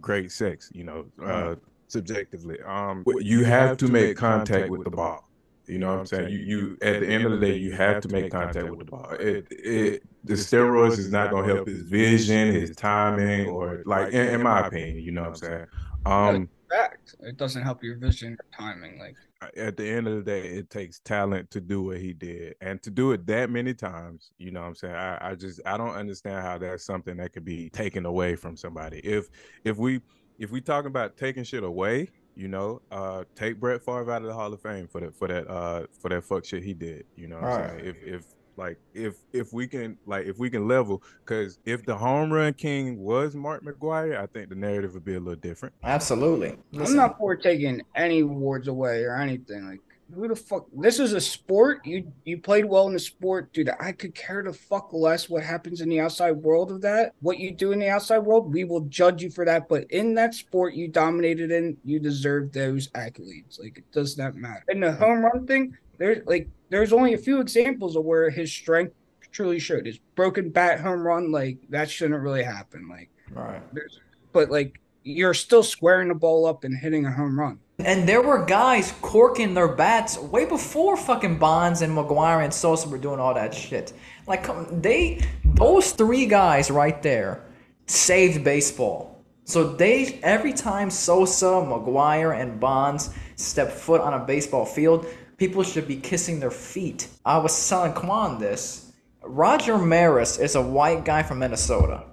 great 0.00 0.32
sex. 0.32 0.70
You 0.74 0.84
know, 0.84 1.06
uh, 1.22 1.54
subjectively. 1.88 2.58
Um, 2.66 3.04
you 3.06 3.44
have 3.44 3.76
to 3.78 3.88
make 3.88 4.16
contact 4.16 4.68
with 4.70 4.84
the 4.84 4.90
ball. 4.90 5.29
You 5.70 5.78
know 5.78 5.90
what 5.90 6.00
I'm 6.00 6.06
saying? 6.06 6.30
You 6.30 6.38
you 6.38 6.78
at 6.82 7.00
the 7.00 7.06
end 7.06 7.24
of 7.24 7.32
the 7.32 7.46
day, 7.46 7.56
you 7.56 7.72
have 7.72 8.02
to 8.02 8.08
make 8.08 8.30
contact 8.30 8.68
with 8.68 8.80
the 8.80 8.84
ball. 8.84 9.12
It, 9.12 9.46
it 9.50 10.02
the 10.24 10.34
steroids 10.34 10.98
is 10.98 11.12
not 11.12 11.30
gonna 11.30 11.46
help 11.46 11.68
his 11.68 11.82
vision, 11.82 12.52
his 12.52 12.74
timing, 12.74 13.48
or 13.48 13.82
like 13.86 14.12
in, 14.12 14.28
in 14.34 14.42
my 14.42 14.66
opinion. 14.66 15.04
You 15.04 15.12
know 15.12 15.22
what 15.22 15.28
I'm 15.28 15.36
saying? 15.36 15.66
Um, 16.06 16.48
Fact. 16.68 17.16
It 17.20 17.36
doesn't 17.36 17.62
help 17.62 17.82
your 17.82 17.96
vision 17.98 18.34
or 18.34 18.46
timing. 18.56 18.98
Like 18.98 19.16
at 19.56 19.76
the 19.76 19.88
end 19.88 20.06
of 20.06 20.16
the 20.16 20.22
day, 20.22 20.42
it 20.48 20.70
takes 20.70 20.98
talent 21.00 21.50
to 21.52 21.60
do 21.60 21.82
what 21.82 21.98
he 21.98 22.12
did, 22.12 22.56
and 22.60 22.82
to 22.82 22.90
do 22.90 23.12
it 23.12 23.26
that 23.26 23.50
many 23.50 23.72
times. 23.72 24.32
You 24.38 24.50
know 24.50 24.60
what 24.60 24.68
I'm 24.68 24.74
saying? 24.74 24.94
I, 24.94 25.30
I 25.30 25.34
just 25.34 25.60
I 25.64 25.76
don't 25.76 25.94
understand 25.94 26.42
how 26.42 26.58
that's 26.58 26.84
something 26.84 27.16
that 27.18 27.32
could 27.32 27.44
be 27.44 27.70
taken 27.70 28.06
away 28.06 28.34
from 28.34 28.56
somebody. 28.56 28.98
If 28.98 29.28
if 29.64 29.76
we 29.76 30.00
if 30.38 30.50
we 30.50 30.60
talking 30.60 30.88
about 30.88 31.16
taking 31.16 31.44
shit 31.44 31.62
away, 31.62 32.08
you 32.40 32.48
know, 32.48 32.80
uh, 32.90 33.24
take 33.36 33.60
Brett 33.60 33.82
Favre 33.84 34.10
out 34.10 34.22
of 34.22 34.28
the 34.28 34.32
Hall 34.34 34.52
of 34.52 34.62
Fame 34.62 34.88
for 34.88 35.00
that 35.02 35.14
for 35.14 35.28
that 35.28 35.46
uh 35.48 35.84
for 36.00 36.08
that 36.08 36.24
fuck 36.24 36.44
shit 36.44 36.62
he 36.62 36.72
did. 36.72 37.04
You 37.14 37.28
know 37.28 37.36
what 37.36 37.44
I'm 37.44 37.60
Right. 37.60 37.70
saying? 37.80 37.86
If 37.86 37.96
if 38.02 38.24
like 38.56 38.78
if 38.94 39.14
if 39.32 39.52
we 39.52 39.68
can 39.68 39.98
like 40.06 40.26
if 40.26 40.38
we 40.38 40.48
can 40.48 40.66
level, 40.66 41.02
because 41.24 41.58
if 41.66 41.84
the 41.84 41.96
home 41.96 42.32
run 42.32 42.54
king 42.54 42.98
was 42.98 43.34
Mark 43.36 43.62
McGwire, 43.62 44.18
I 44.18 44.26
think 44.26 44.48
the 44.48 44.54
narrative 44.54 44.94
would 44.94 45.04
be 45.04 45.14
a 45.14 45.20
little 45.20 45.40
different. 45.40 45.74
Absolutely. 45.84 46.56
I'm 46.78 46.96
not 46.96 47.18
for 47.18 47.36
taking 47.36 47.82
any 47.94 48.20
awards 48.20 48.68
away 48.68 49.04
or 49.04 49.16
anything. 49.16 49.66
Like 49.66 49.80
who 50.14 50.28
the 50.28 50.36
fuck? 50.36 50.66
This 50.72 50.98
is 50.98 51.12
a 51.12 51.20
sport. 51.20 51.84
You 51.84 52.12
you 52.24 52.38
played 52.38 52.64
well 52.64 52.86
in 52.86 52.92
the 52.92 52.98
sport, 52.98 53.52
dude. 53.52 53.70
I 53.80 53.92
could 53.92 54.14
care 54.14 54.42
the 54.42 54.52
fuck 54.52 54.92
less 54.92 55.28
what 55.28 55.42
happens 55.42 55.80
in 55.80 55.88
the 55.88 56.00
outside 56.00 56.32
world 56.32 56.70
of 56.70 56.80
that. 56.82 57.14
What 57.20 57.38
you 57.38 57.52
do 57.52 57.72
in 57.72 57.78
the 57.78 57.88
outside 57.88 58.18
world, 58.18 58.52
we 58.52 58.64
will 58.64 58.82
judge 58.82 59.22
you 59.22 59.30
for 59.30 59.44
that. 59.44 59.68
But 59.68 59.90
in 59.90 60.14
that 60.14 60.34
sport 60.34 60.74
you 60.74 60.88
dominated 60.88 61.50
in, 61.50 61.76
you 61.84 61.98
deserve 61.98 62.52
those 62.52 62.88
accolades. 62.88 63.60
Like 63.60 63.78
it 63.78 63.90
does 63.92 64.16
not 64.18 64.34
matter. 64.34 64.64
In 64.68 64.80
the 64.80 64.92
home 64.92 65.24
run 65.24 65.46
thing, 65.46 65.76
there's 65.98 66.26
like 66.26 66.48
there's 66.70 66.92
only 66.92 67.14
a 67.14 67.18
few 67.18 67.40
examples 67.40 67.96
of 67.96 68.04
where 68.04 68.30
his 68.30 68.50
strength 68.52 68.94
truly 69.32 69.58
showed. 69.58 69.86
His 69.86 69.98
broken 70.16 70.50
bat 70.50 70.80
home 70.80 71.06
run, 71.06 71.30
like 71.30 71.58
that 71.68 71.90
shouldn't 71.90 72.22
really 72.22 72.42
happen. 72.42 72.88
Like 72.88 73.10
right. 73.32 73.62
there's, 73.72 74.00
but 74.32 74.50
like 74.50 74.80
you're 75.02 75.34
still 75.34 75.62
squaring 75.62 76.08
the 76.08 76.14
ball 76.14 76.46
up 76.46 76.64
and 76.64 76.76
hitting 76.76 77.06
a 77.06 77.12
home 77.12 77.38
run. 77.38 77.58
And 77.86 78.08
there 78.08 78.22
were 78.22 78.44
guys 78.44 78.92
corking 79.02 79.54
their 79.54 79.68
bats 79.68 80.18
way 80.18 80.44
before 80.44 80.96
fucking 80.96 81.38
Bonds 81.38 81.82
and 81.82 81.96
McGwire 81.96 82.44
and 82.44 82.52
Sosa 82.52 82.88
were 82.88 82.98
doing 82.98 83.20
all 83.20 83.34
that 83.34 83.54
shit. 83.54 83.92
Like, 84.26 84.44
come- 84.44 84.80
they, 84.80 85.20
those 85.44 85.92
three 85.92 86.26
guys 86.26 86.70
right 86.70 87.02
there 87.02 87.44
saved 87.86 88.44
baseball. 88.44 89.24
So 89.44 89.72
they, 89.72 90.20
every 90.22 90.52
time 90.52 90.90
Sosa, 90.90 91.46
McGwire, 91.46 92.40
and 92.40 92.60
Bonds 92.60 93.10
step 93.36 93.72
foot 93.72 94.00
on 94.00 94.14
a 94.14 94.24
baseball 94.24 94.64
field, 94.64 95.06
people 95.38 95.62
should 95.62 95.88
be 95.88 95.96
kissing 95.96 96.38
their 96.38 96.50
feet. 96.50 97.08
I 97.24 97.38
was 97.38 97.68
telling 97.68 97.92
Kwan 97.94 98.38
this. 98.38 98.92
Roger 99.22 99.76
Maris 99.76 100.38
is 100.38 100.54
a 100.54 100.62
white 100.62 101.04
guy 101.04 101.22
from 101.22 101.40
Minnesota. 101.40 102.04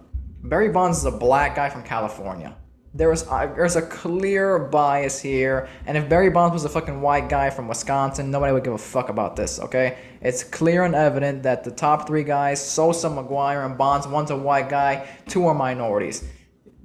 Barry 0.44 0.69
Bonds 0.69 0.99
is 0.99 1.06
a 1.06 1.11
black 1.11 1.56
guy 1.56 1.69
from 1.69 1.84
California. 1.84 2.56
There 2.98 3.11
is 3.11 3.28
uh, 3.30 3.45
there's 3.56 3.76
a 3.76 3.84
clear 3.84 4.57
bias 4.57 5.22
here, 5.22 5.69
and 5.86 5.95
if 5.95 6.10
Barry 6.10 6.32
Bonds 6.32 6.53
was 6.53 6.65
a 6.65 6.69
fucking 6.69 6.99
white 6.99 7.30
guy 7.30 7.52
from 7.52 7.68
Wisconsin, 7.68 8.32
nobody 8.32 8.52
would 8.53 8.64
give 8.64 8.74
a 8.74 8.78
fuck 8.80 9.10
about 9.10 9.36
this. 9.36 9.60
Okay, 9.60 9.99
it's 10.19 10.44
clear 10.44 10.84
and 10.84 10.95
evident 10.95 11.44
that 11.44 11.64
the 11.64 11.69
top 11.69 12.07
three 12.07 12.24
guys, 12.24 12.60
Sosa, 12.60 13.07
McGwire, 13.07 13.68
and 13.68 13.78
Bonds, 13.78 14.07
one's 14.07 14.32
a 14.32 14.36
white 14.36 14.68
guy, 14.68 15.07
two 15.28 15.45
are 15.45 15.53
minorities. 15.53 16.24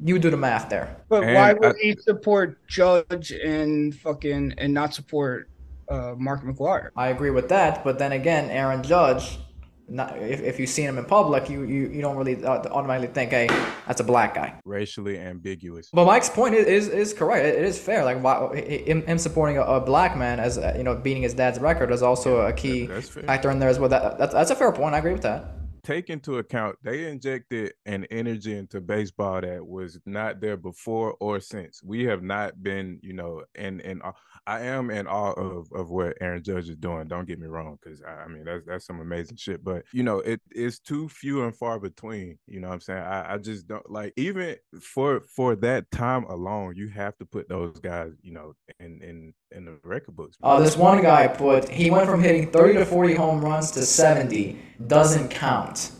You 0.05 0.19
do 0.19 0.29
the 0.29 0.37
math 0.37 0.69
there. 0.69 0.97
But 1.09 1.25
And 1.25 1.35
why 1.35 1.55
would 1.55 1.77
I- 1.77 1.79
he 1.81 1.97
support 1.99 2.59
Judge 2.67 3.31
and 3.33 3.95
fucking 3.95 4.53
and 4.59 4.75
not 4.75 4.93
support 4.93 5.49
uh, 5.89 6.13
Mark 6.19 6.43
McGwire? 6.45 6.91
I 6.95 7.09
agree 7.09 7.31
with 7.31 7.49
that, 7.49 7.83
but 7.85 7.99
then 7.99 8.13
again, 8.13 8.51
Aaron 8.51 8.83
Judge, 8.83 9.39
not, 9.89 10.17
if, 10.19 10.41
if 10.41 10.59
you 10.59 10.67
see 10.67 10.83
him 10.83 10.99
in 10.99 11.05
public, 11.05 11.49
you, 11.49 11.65
you, 11.65 11.89
you 11.89 12.01
don't 12.01 12.17
really 12.17 12.45
uh, 12.45 12.63
automatically 12.71 13.13
think, 13.13 13.31
hey, 13.31 13.49
that's 13.87 14.01
a 14.01 14.05
black 14.05 14.35
guy. 14.35 14.55
Racially 14.65 15.19
ambiguous. 15.19 15.91
But 15.93 16.07
Mike's 16.07 16.31
point 16.31 16.55
is 16.55 16.67
is, 16.67 16.89
is 16.89 17.15
correct. 17.15 17.45
It, 17.45 17.57
it 17.57 17.65
is 17.65 17.79
fair. 17.79 18.05
Like 18.05 18.23
why, 18.23 18.55
him, 18.57 19.03
him 19.07 19.19
supporting 19.19 19.59
a, 19.59 19.63
a 19.63 19.81
black 19.81 20.17
man 20.17 20.41
as 20.41 20.59
uh, 20.59 20.75
you 20.77 20.83
know 20.83 20.95
beating 20.95 21.23
his 21.23 21.35
dad's 21.35 21.59
record 21.59 21.91
is 21.91 22.03
also 22.03 22.43
a 22.43 22.53
key 22.53 22.87
that's 22.87 23.09
factor 23.09 23.51
in 23.51 23.59
there 23.59 23.69
as 23.69 23.79
well. 23.79 23.89
That, 23.89 24.19
that's 24.19 24.33
that's 24.33 24.51
a 24.51 24.57
fair 24.57 24.73
point. 24.73 24.95
I 24.95 24.99
agree 24.99 25.13
with 25.13 25.23
that. 25.23 25.62
Take 25.85 26.11
into 26.11 26.39
account 26.39 26.77
they 26.83 27.11
injected 27.11 27.73
an 27.87 28.05
energy 28.11 28.57
into 28.57 28.81
baseball 28.81 29.41
that 29.41 29.67
was 29.67 29.99
not 30.07 30.41
there 30.41 30.57
before 30.57 31.17
or 31.21 31.41
since. 31.41 31.83
We 31.83 32.05
have 32.05 32.23
not 32.23 32.63
been, 32.63 32.99
you 33.03 33.13
know, 33.13 33.43
and 33.55 33.81
and 33.81 34.03
I 34.47 34.61
am 34.63 34.91
in 34.91 35.07
awe 35.07 35.33
of 35.33 35.69
of 35.73 35.91
what 35.91 36.17
Aaron 36.21 36.43
Judge 36.43 36.69
is 36.69 36.77
doing. 36.77 37.09
Don't 37.09 37.27
get 37.27 37.39
me 37.39 37.47
wrong, 37.47 37.79
because 37.83 38.03
I, 38.03 38.25
I 38.25 38.29
mean 38.29 38.45
that's 38.45 38.65
that's 38.67 38.87
some 38.87 39.01
amazing 39.01 39.37
shit. 39.37 39.65
But 39.65 39.85
you 39.93 40.03
know, 40.03 40.21
it 40.21 40.41
is 40.51 40.79
too 40.79 41.09
few 41.09 41.45
and 41.45 41.57
far 41.57 41.79
between. 41.79 42.39
You 42.47 42.61
know 42.61 42.69
what 42.69 42.75
I'm 42.75 42.81
saying? 42.81 43.03
I, 43.03 43.35
I 43.35 43.39
just 43.39 43.67
don't 43.67 43.89
like 43.91 44.13
even 44.17 44.57
for 44.81 45.21
for 45.35 45.57
that 45.57 45.91
time 45.91 46.25
alone, 46.25 46.75
you 46.77 46.89
have 46.89 47.17
to 47.19 47.27
put 47.27 47.49
those 47.49 47.79
guys, 47.81 48.13
you 48.23 48.33
know, 48.33 48.55
in 48.81 49.03
in 49.03 49.35
in 49.55 49.65
the 49.65 49.79
record 49.85 50.17
books. 50.17 50.37
Uh, 50.43 50.61
this 50.61 50.77
one 50.77 51.03
guy 51.03 51.27
put 51.29 51.69
he 51.69 51.91
went 51.91 52.09
from 52.09 52.23
hitting 52.23 52.51
30 52.51 52.75
to 52.75 52.85
40 52.87 53.15
home 53.15 53.45
runs 53.45 53.71
to 53.73 53.83
70 53.83 54.59
doesn't 54.87 55.29
count. 55.31 55.93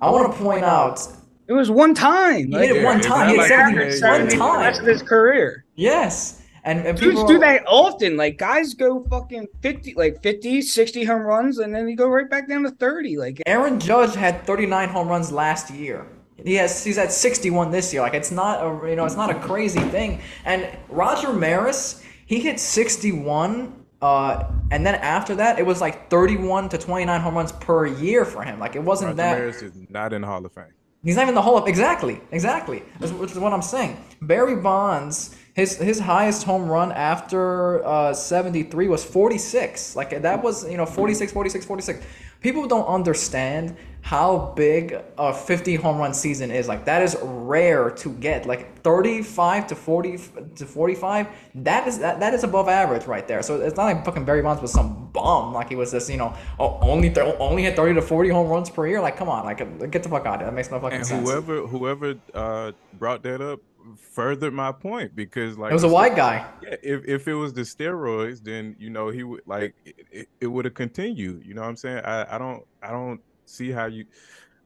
I 0.00 0.10
want 0.10 0.32
to 0.32 0.38
point 0.38 0.64
out, 0.64 1.00
It 1.48 1.52
was 1.52 1.70
one 1.70 1.94
time. 1.94 2.48
He 2.48 2.54
Like, 2.54 2.68
hit 2.68 2.76
it 2.76 2.84
one 2.84 3.00
time. 3.00 3.26
not 3.26 3.28
He 3.28 3.32
hit 3.32 3.38
like 3.38 3.48
70 3.48 3.72
he 3.72 3.78
average 3.80 3.94
hit 3.94 4.02
one 4.02 4.12
70 4.12 4.30
for 4.30 4.36
the 4.36 4.44
time. 4.44 4.60
rest 4.60 4.80
of 4.80 4.86
his 4.86 5.02
career. 5.02 5.64
Yes, 5.74 6.42
and, 6.64 6.80
and 6.86 6.98
Dudes 6.98 7.10
people 7.12 7.26
do 7.26 7.38
that 7.38 7.62
often. 7.66 8.16
Like 8.16 8.36
guys 8.38 8.74
go 8.74 9.04
fucking 9.10 9.46
50, 9.62 9.94
like 9.94 10.22
50, 10.22 10.60
60 10.62 11.04
home 11.04 11.22
runs, 11.22 11.58
and 11.58 11.74
then 11.74 11.88
you 11.88 11.96
go 11.96 12.08
right 12.08 12.28
back 12.28 12.48
down 12.48 12.62
to 12.64 12.70
30. 12.70 13.16
Like 13.16 13.40
Aaron 13.46 13.80
Judge 13.80 14.14
had 14.14 14.44
39 14.46 14.88
home 14.88 15.08
runs 15.08 15.32
last 15.32 15.70
year. 15.70 16.06
He 16.44 16.54
has 16.54 16.84
he's 16.84 16.98
at 16.98 17.10
61 17.10 17.72
this 17.72 17.92
year. 17.92 18.02
Like 18.02 18.14
it's 18.14 18.30
not 18.30 18.60
a 18.62 18.88
you 18.90 18.94
know 18.96 19.04
it's 19.06 19.16
not 19.16 19.30
a 19.30 19.34
crazy 19.40 19.80
thing. 19.80 20.20
And 20.44 20.68
Roger 20.88 21.32
Maris, 21.32 22.04
He 22.28 22.40
hit 22.40 22.60
61, 22.60 23.72
uh, 24.02 24.44
and 24.70 24.86
then 24.86 24.96
after 24.96 25.34
that, 25.36 25.58
it 25.58 25.64
was 25.64 25.80
like 25.80 26.10
31 26.10 26.68
to 26.68 26.76
29 26.76 27.20
home 27.22 27.34
runs 27.34 27.52
per 27.52 27.86
year 27.86 28.26
for 28.26 28.42
him. 28.42 28.60
Like 28.60 28.76
it 28.76 28.82
wasn't 28.82 29.16
Roger 29.16 29.16
that. 29.16 29.38
Maris 29.38 29.62
is 29.62 29.72
not 29.88 30.12
in 30.12 30.20
the 30.20 30.26
Hall 30.26 30.44
of 30.44 30.52
Fame. 30.52 30.66
He's 31.02 31.16
not 31.16 31.22
even 31.22 31.34
the 31.34 31.40
Hall 31.40 31.56
of 31.56 31.66
exactly, 31.66 32.20
exactly. 32.30 32.82
That's, 33.00 33.12
which 33.12 33.30
is 33.30 33.38
what 33.38 33.54
I'm 33.54 33.62
saying. 33.62 33.96
Barry 34.20 34.56
Bonds, 34.56 35.36
his 35.58 35.76
his 35.76 35.98
highest 35.98 36.44
home 36.44 36.68
run 36.68 36.92
after 36.92 37.84
uh, 37.84 38.14
73 38.14 38.86
was 38.86 39.04
46. 39.04 39.96
Like 39.96 40.22
that 40.22 40.40
was 40.40 40.68
you 40.70 40.76
know 40.76 40.86
46, 40.86 41.32
46, 41.32 41.66
46. 41.66 42.06
People 42.40 42.68
don't 42.68 42.86
understand 42.86 43.76
how 44.00 44.52
big 44.54 44.96
a 45.18 45.34
50 45.34 45.74
home 45.74 45.98
run 45.98 46.14
season 46.14 46.52
is. 46.52 46.68
Like 46.68 46.84
that 46.84 47.02
is 47.02 47.16
rare 47.20 47.90
to 47.90 48.12
get. 48.12 48.46
Like 48.46 48.80
35 48.82 49.66
to 49.66 49.74
40 49.74 50.18
to 50.54 50.64
45. 50.64 51.26
That 51.56 51.88
is 51.88 51.98
that, 51.98 52.20
that 52.20 52.34
is 52.34 52.44
above 52.44 52.68
average 52.68 53.06
right 53.06 53.26
there. 53.26 53.42
So 53.42 53.60
it's 53.60 53.76
not 53.76 53.86
like 53.86 54.04
fucking 54.04 54.24
Barry 54.24 54.42
Bonds 54.42 54.62
was 54.62 54.70
some 54.72 55.10
bum. 55.12 55.52
Like 55.52 55.70
he 55.70 55.74
was 55.74 55.90
this 55.90 56.08
you 56.08 56.18
know 56.18 56.36
oh, 56.60 56.78
only 56.82 57.10
th- 57.10 57.34
only 57.40 57.64
hit 57.64 57.74
30 57.74 57.94
to 57.94 58.02
40 58.02 58.28
home 58.28 58.46
runs 58.46 58.70
per 58.70 58.86
year. 58.86 59.00
Like 59.00 59.16
come 59.16 59.28
on, 59.28 59.44
like 59.44 59.58
get 59.90 60.04
the 60.04 60.08
fuck 60.08 60.24
out 60.24 60.34
of 60.34 60.40
here. 60.42 60.46
That 60.46 60.54
makes 60.54 60.70
no 60.70 60.78
fucking 60.78 60.98
And 60.98 61.06
sense. 61.06 61.28
whoever 61.28 61.66
whoever 61.66 62.14
uh, 62.32 62.70
brought 62.96 63.24
that 63.24 63.40
up 63.40 63.60
furthered 63.96 64.52
my 64.52 64.72
point 64.72 65.14
because 65.14 65.56
like 65.56 65.70
It 65.70 65.74
was 65.74 65.84
a 65.84 65.88
white 65.88 66.16
guy. 66.16 66.46
Yeah, 66.62 66.76
if 66.82 67.04
if 67.06 67.28
it 67.28 67.34
was 67.34 67.52
the 67.52 67.62
steroids, 67.62 68.42
then 68.42 68.76
you 68.78 68.90
know 68.90 69.08
he 69.08 69.22
would 69.22 69.42
like 69.46 69.74
it, 69.84 70.06
it, 70.10 70.28
it 70.40 70.46
would 70.46 70.64
have 70.64 70.74
continued. 70.74 71.44
You 71.46 71.54
know 71.54 71.62
what 71.62 71.68
I'm 71.68 71.76
saying? 71.76 72.04
I, 72.04 72.34
I 72.34 72.38
don't 72.38 72.64
I 72.82 72.90
don't 72.90 73.20
see 73.46 73.70
how 73.70 73.86
you 73.86 74.06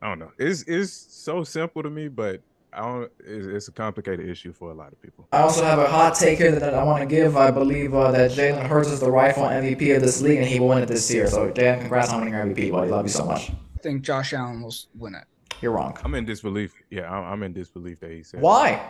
I 0.01 0.09
don't 0.09 0.19
know. 0.19 0.33
It's 0.39 0.63
it's 0.63 0.93
so 0.93 1.45
simple 1.45 1.83
to 1.83 1.91
me, 1.91 2.09
but 2.09 2.41
I 2.73 2.81
don't. 2.81 3.13
It's, 3.21 3.47
it's 3.47 3.69
a 3.69 3.73
complicated 3.73 4.29
issue 4.29 4.53
for 4.53 4.71
a 4.71 4.75
lot 4.75 4.93
of 4.93 5.01
people. 5.01 5.29
I 5.31 5.39
also 5.39 5.63
have 5.63 5.79
a 5.79 5.87
hot 5.87 6.17
take 6.17 6.39
here 6.39 6.53
that 6.53 6.75
I 6.75 6.83
want 6.83 7.01
to 7.03 7.07
give. 7.07 7.37
I 7.37 7.51
believe 7.51 7.95
uh, 7.95 8.11
that 8.13 8.33
Jalen 8.33 8.67
Hurts 8.67 8.89
is 8.89 9.01
the 9.01 9.11
rightful 9.11 9.45
MVP 9.45 9.95
of 9.95 10.03
this 10.03 10.21
league, 10.21 10.39
and 10.39 10.47
he 10.47 10.59
will 10.59 10.69
win 10.69 10.79
it 10.83 10.87
this 10.87 11.13
year. 11.13 11.29
So, 11.29 11.51
Jalen, 11.51 11.81
congrats 11.81 12.11
on 12.11 12.21
winning 12.21 12.35
your 12.35 12.45
MVP, 12.45 12.73
buddy. 12.73 12.91
Love 12.91 13.07
you 13.07 13.13
so 13.13 13.27
much. 13.27 13.51
I 13.51 13.81
think 13.83 14.03
Josh 14.03 14.33
Allen 14.33 14.63
will 14.63 14.75
win 14.97 15.15
it. 15.15 15.25
You're 15.63 15.73
wrong. 15.73 15.97
I'm 16.05 16.15
in 16.15 16.25
disbelief. 16.25 16.75
Yeah, 16.91 17.11
I'm, 17.11 17.25
I'm 17.35 17.43
in 17.45 17.53
disbelief 17.53 18.01
that 18.01 18.11
he 18.11 18.23
said. 18.23 18.41
Why? 18.41 18.85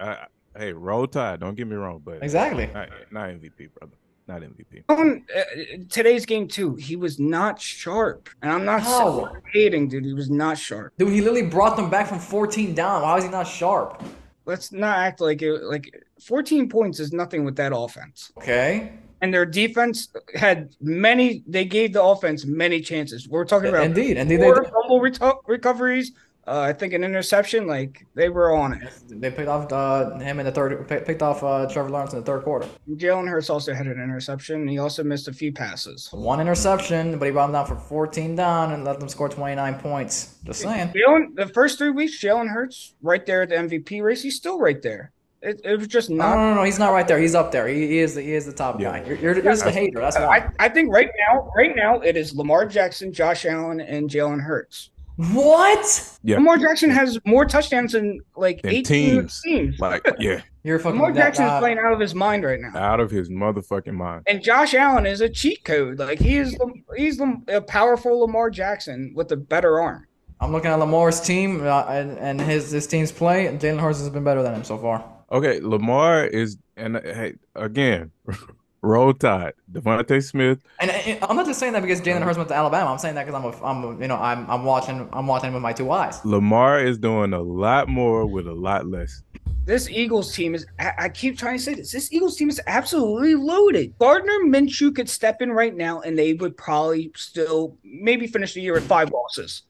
I, 0.00 0.04
I, 0.06 0.26
hey, 0.56 0.72
roll 0.72 1.06
tide. 1.06 1.40
Don't 1.40 1.54
get 1.56 1.66
me 1.66 1.74
wrong, 1.76 2.00
but 2.04 2.22
Exactly. 2.22 2.68
not, 2.72 2.88
not 3.10 3.28
MVP, 3.30 3.68
brother. 3.78 3.96
Not 4.28 4.42
MVP. 4.42 4.84
On 4.88 5.24
uh, 5.36 5.42
today's 5.88 6.24
game 6.24 6.46
too, 6.46 6.76
he 6.76 6.94
was 6.94 7.18
not 7.18 7.60
sharp, 7.60 8.28
and 8.40 8.52
I'm 8.52 8.64
not 8.64 8.82
How? 8.82 9.32
hating, 9.52 9.88
dude. 9.88 10.04
He 10.04 10.14
was 10.14 10.30
not 10.30 10.56
sharp. 10.56 10.92
Dude, 10.96 11.08
he 11.10 11.20
literally 11.20 11.42
brought 11.42 11.76
them 11.76 11.90
back 11.90 12.06
from 12.06 12.20
14 12.20 12.72
down. 12.72 13.02
Why 13.02 13.16
was 13.16 13.24
he 13.24 13.30
not 13.30 13.48
sharp? 13.48 14.00
Let's 14.44 14.70
not 14.72 14.98
act 14.98 15.20
like 15.20 15.42
it. 15.42 15.62
Like 15.64 15.92
14 16.24 16.68
points 16.68 17.00
is 17.00 17.12
nothing 17.12 17.44
with 17.44 17.56
that 17.56 17.72
offense. 17.76 18.30
Okay. 18.38 18.92
And 19.22 19.32
their 19.32 19.46
defense 19.46 20.08
had 20.34 20.74
many. 20.80 21.42
They 21.46 21.64
gave 21.64 21.94
the 21.94 22.02
offense 22.02 22.44
many 22.44 22.80
chances. 22.80 23.28
We're 23.28 23.44
talking 23.44 23.68
about 23.70 23.84
Indeed. 23.84 24.18
Indeed. 24.18 24.38
They, 24.38 24.44
four 24.44 24.64
fumble 24.64 25.00
reto- 25.00 25.38
recoveries. 25.46 26.12
Uh, 26.44 26.58
I 26.58 26.72
think 26.72 26.92
an 26.92 27.04
interception. 27.04 27.68
Like 27.68 28.04
they 28.14 28.28
were 28.28 28.52
on 28.52 28.72
it. 28.74 28.92
they 29.08 29.30
picked 29.30 29.48
off 29.48 29.72
uh, 29.72 30.18
him 30.18 30.40
in 30.40 30.46
the 30.46 30.50
third, 30.50 30.88
picked 30.88 31.22
off 31.22 31.44
uh, 31.44 31.68
Trevor 31.70 31.90
Lawrence 31.90 32.14
in 32.14 32.18
the 32.18 32.24
third 32.24 32.42
quarter. 32.42 32.66
Jalen 32.90 33.28
Hurts 33.28 33.48
also 33.48 33.72
had 33.72 33.86
an 33.86 33.92
interception. 33.92 34.66
He 34.66 34.78
also 34.78 35.04
missed 35.04 35.28
a 35.28 35.32
few 35.32 35.52
passes. 35.52 36.08
One 36.10 36.40
interception, 36.40 37.16
but 37.16 37.26
he 37.26 37.30
brought 37.30 37.46
them 37.46 37.52
down 37.52 37.66
for 37.66 37.76
14 37.76 38.34
down 38.34 38.72
and 38.72 38.84
let 38.84 38.98
them 38.98 39.08
score 39.08 39.28
29 39.28 39.74
points. 39.78 40.38
Just 40.44 40.62
saying. 40.62 40.88
Jalen, 40.88 41.36
the 41.36 41.46
first 41.46 41.78
three 41.78 41.90
weeks, 41.90 42.20
Jalen 42.20 42.48
Hurts 42.48 42.94
right 43.02 43.24
there 43.24 43.42
at 43.42 43.50
the 43.50 43.54
MVP 43.54 44.02
race. 44.02 44.20
He's 44.20 44.34
still 44.34 44.58
right 44.58 44.82
there. 44.82 45.12
It, 45.42 45.60
it 45.64 45.78
was 45.78 45.88
just 45.88 46.08
No, 46.08 46.16
not. 46.16 46.34
no, 46.36 46.48
no, 46.50 46.54
no, 46.54 46.62
he's 46.62 46.78
not 46.78 46.92
right 46.92 47.06
there. 47.08 47.18
He's 47.18 47.34
up 47.34 47.50
there. 47.52 47.66
He, 47.66 47.86
he 47.88 47.98
is 47.98 48.14
the 48.14 48.22
he 48.22 48.32
is 48.34 48.46
the 48.46 48.52
top 48.52 48.80
Yeah. 48.80 49.00
guy. 49.00 49.06
You're, 49.08 49.16
you're, 49.16 49.34
you're 49.34 49.42
just 49.42 49.64
the 49.64 49.72
hater. 49.72 49.98
That's 50.00 50.16
why. 50.16 50.38
I, 50.58 50.66
I 50.66 50.68
think 50.68 50.92
right 50.92 51.10
now, 51.28 51.50
right 51.56 51.74
now, 51.74 51.98
it 52.00 52.16
is 52.16 52.34
Lamar 52.34 52.64
Jackson, 52.66 53.12
Josh 53.12 53.44
Allen, 53.44 53.80
and 53.80 54.08
Jalen 54.08 54.40
Hurts. 54.40 54.90
What? 55.16 56.18
Yeah. 56.22 56.36
Lamar 56.36 56.56
Jackson 56.58 56.90
has 56.90 57.18
more 57.24 57.44
touchdowns 57.44 57.92
than 57.92 58.20
like 58.36 58.62
Than 58.62 58.72
18 58.72 58.84
teams. 58.84 59.42
teams. 59.42 59.78
Like, 59.78 60.06
yeah, 60.18 60.40
You're 60.62 60.78
fucking. 60.78 60.98
Lamar 60.98 61.12
that- 61.12 61.20
Jackson 61.20 61.46
is 61.46 61.58
playing 61.58 61.78
out 61.78 61.92
of 61.92 62.00
his 62.00 62.14
mind 62.14 62.44
right 62.44 62.60
now. 62.60 62.76
out 62.76 63.00
of 63.00 63.10
his 63.10 63.28
motherfucking 63.28 63.92
mind. 63.94 64.22
And 64.26 64.42
Josh 64.42 64.74
Allen 64.74 65.06
is 65.06 65.20
a 65.20 65.28
cheat 65.28 65.64
code. 65.64 65.98
Like 65.98 66.18
he 66.18 66.36
is, 66.36 66.56
he's 66.96 67.16
the, 67.18 67.40
a 67.48 67.60
powerful 67.60 68.20
Lamar 68.20 68.50
Jackson 68.50 69.12
with 69.14 69.30
a 69.32 69.36
better 69.36 69.80
arm. 69.80 70.06
I'm 70.40 70.50
looking 70.50 70.70
at 70.72 70.78
Lamar's 70.78 71.20
team 71.20 71.64
uh, 71.64 71.84
and, 71.88 72.18
and 72.18 72.40
his 72.40 72.70
his 72.72 72.86
team's 72.88 73.12
play. 73.12 73.46
and 73.46 73.60
Jalen 73.60 73.78
Hurts 73.80 74.00
has 74.00 74.10
been 74.10 74.24
better 74.24 74.42
than 74.42 74.54
him 74.54 74.64
so 74.64 74.76
far. 74.78 75.04
Okay, 75.32 75.60
Lamar 75.60 76.26
is, 76.26 76.58
and 76.76 76.98
uh, 76.98 77.00
hey, 77.02 77.34
again, 77.56 78.10
roll 78.82 79.14
tide. 79.14 79.54
DeVonta 79.72 80.22
Smith. 80.22 80.62
And, 80.78 80.90
and 80.90 81.24
I'm 81.24 81.36
not 81.36 81.46
just 81.46 81.58
saying 81.58 81.72
that 81.72 81.80
because 81.80 82.02
Jalen 82.02 82.22
Hurts 82.22 82.36
went 82.36 82.50
to 82.50 82.54
Alabama. 82.54 82.90
I'm 82.92 82.98
saying 82.98 83.14
that 83.14 83.26
because 83.26 83.42
I'm 83.42 83.62
a, 83.62 83.66
I'm 83.66 83.84
a, 83.84 84.00
you 84.02 84.08
know 84.08 84.16
I'm 84.16 84.48
I'm 84.50 84.64
watching 84.64 85.08
I'm 85.14 85.26
watching 85.26 85.54
with 85.54 85.62
my 85.62 85.72
two 85.72 85.90
eyes. 85.90 86.22
Lamar 86.26 86.84
is 86.84 86.98
doing 86.98 87.32
a 87.32 87.40
lot 87.40 87.88
more 87.88 88.26
with 88.26 88.46
a 88.46 88.52
lot 88.52 88.86
less. 88.86 89.22
This 89.64 89.88
Eagles 89.88 90.34
team 90.34 90.54
is. 90.54 90.66
I, 90.78 90.92
I 90.98 91.08
keep 91.08 91.38
trying 91.38 91.56
to 91.56 91.62
say 91.62 91.74
this. 91.74 91.92
This 91.92 92.12
Eagles 92.12 92.36
team 92.36 92.50
is 92.50 92.60
absolutely 92.66 93.34
loaded. 93.34 93.96
Gardner 93.98 94.40
Minshew 94.44 94.94
could 94.94 95.08
step 95.08 95.40
in 95.40 95.50
right 95.50 95.74
now, 95.74 96.02
and 96.02 96.18
they 96.18 96.34
would 96.34 96.58
probably 96.58 97.10
still 97.16 97.78
maybe 97.82 98.26
finish 98.26 98.52
the 98.52 98.60
year 98.60 98.74
with 98.74 98.86
five 98.86 99.10
losses. 99.10 99.62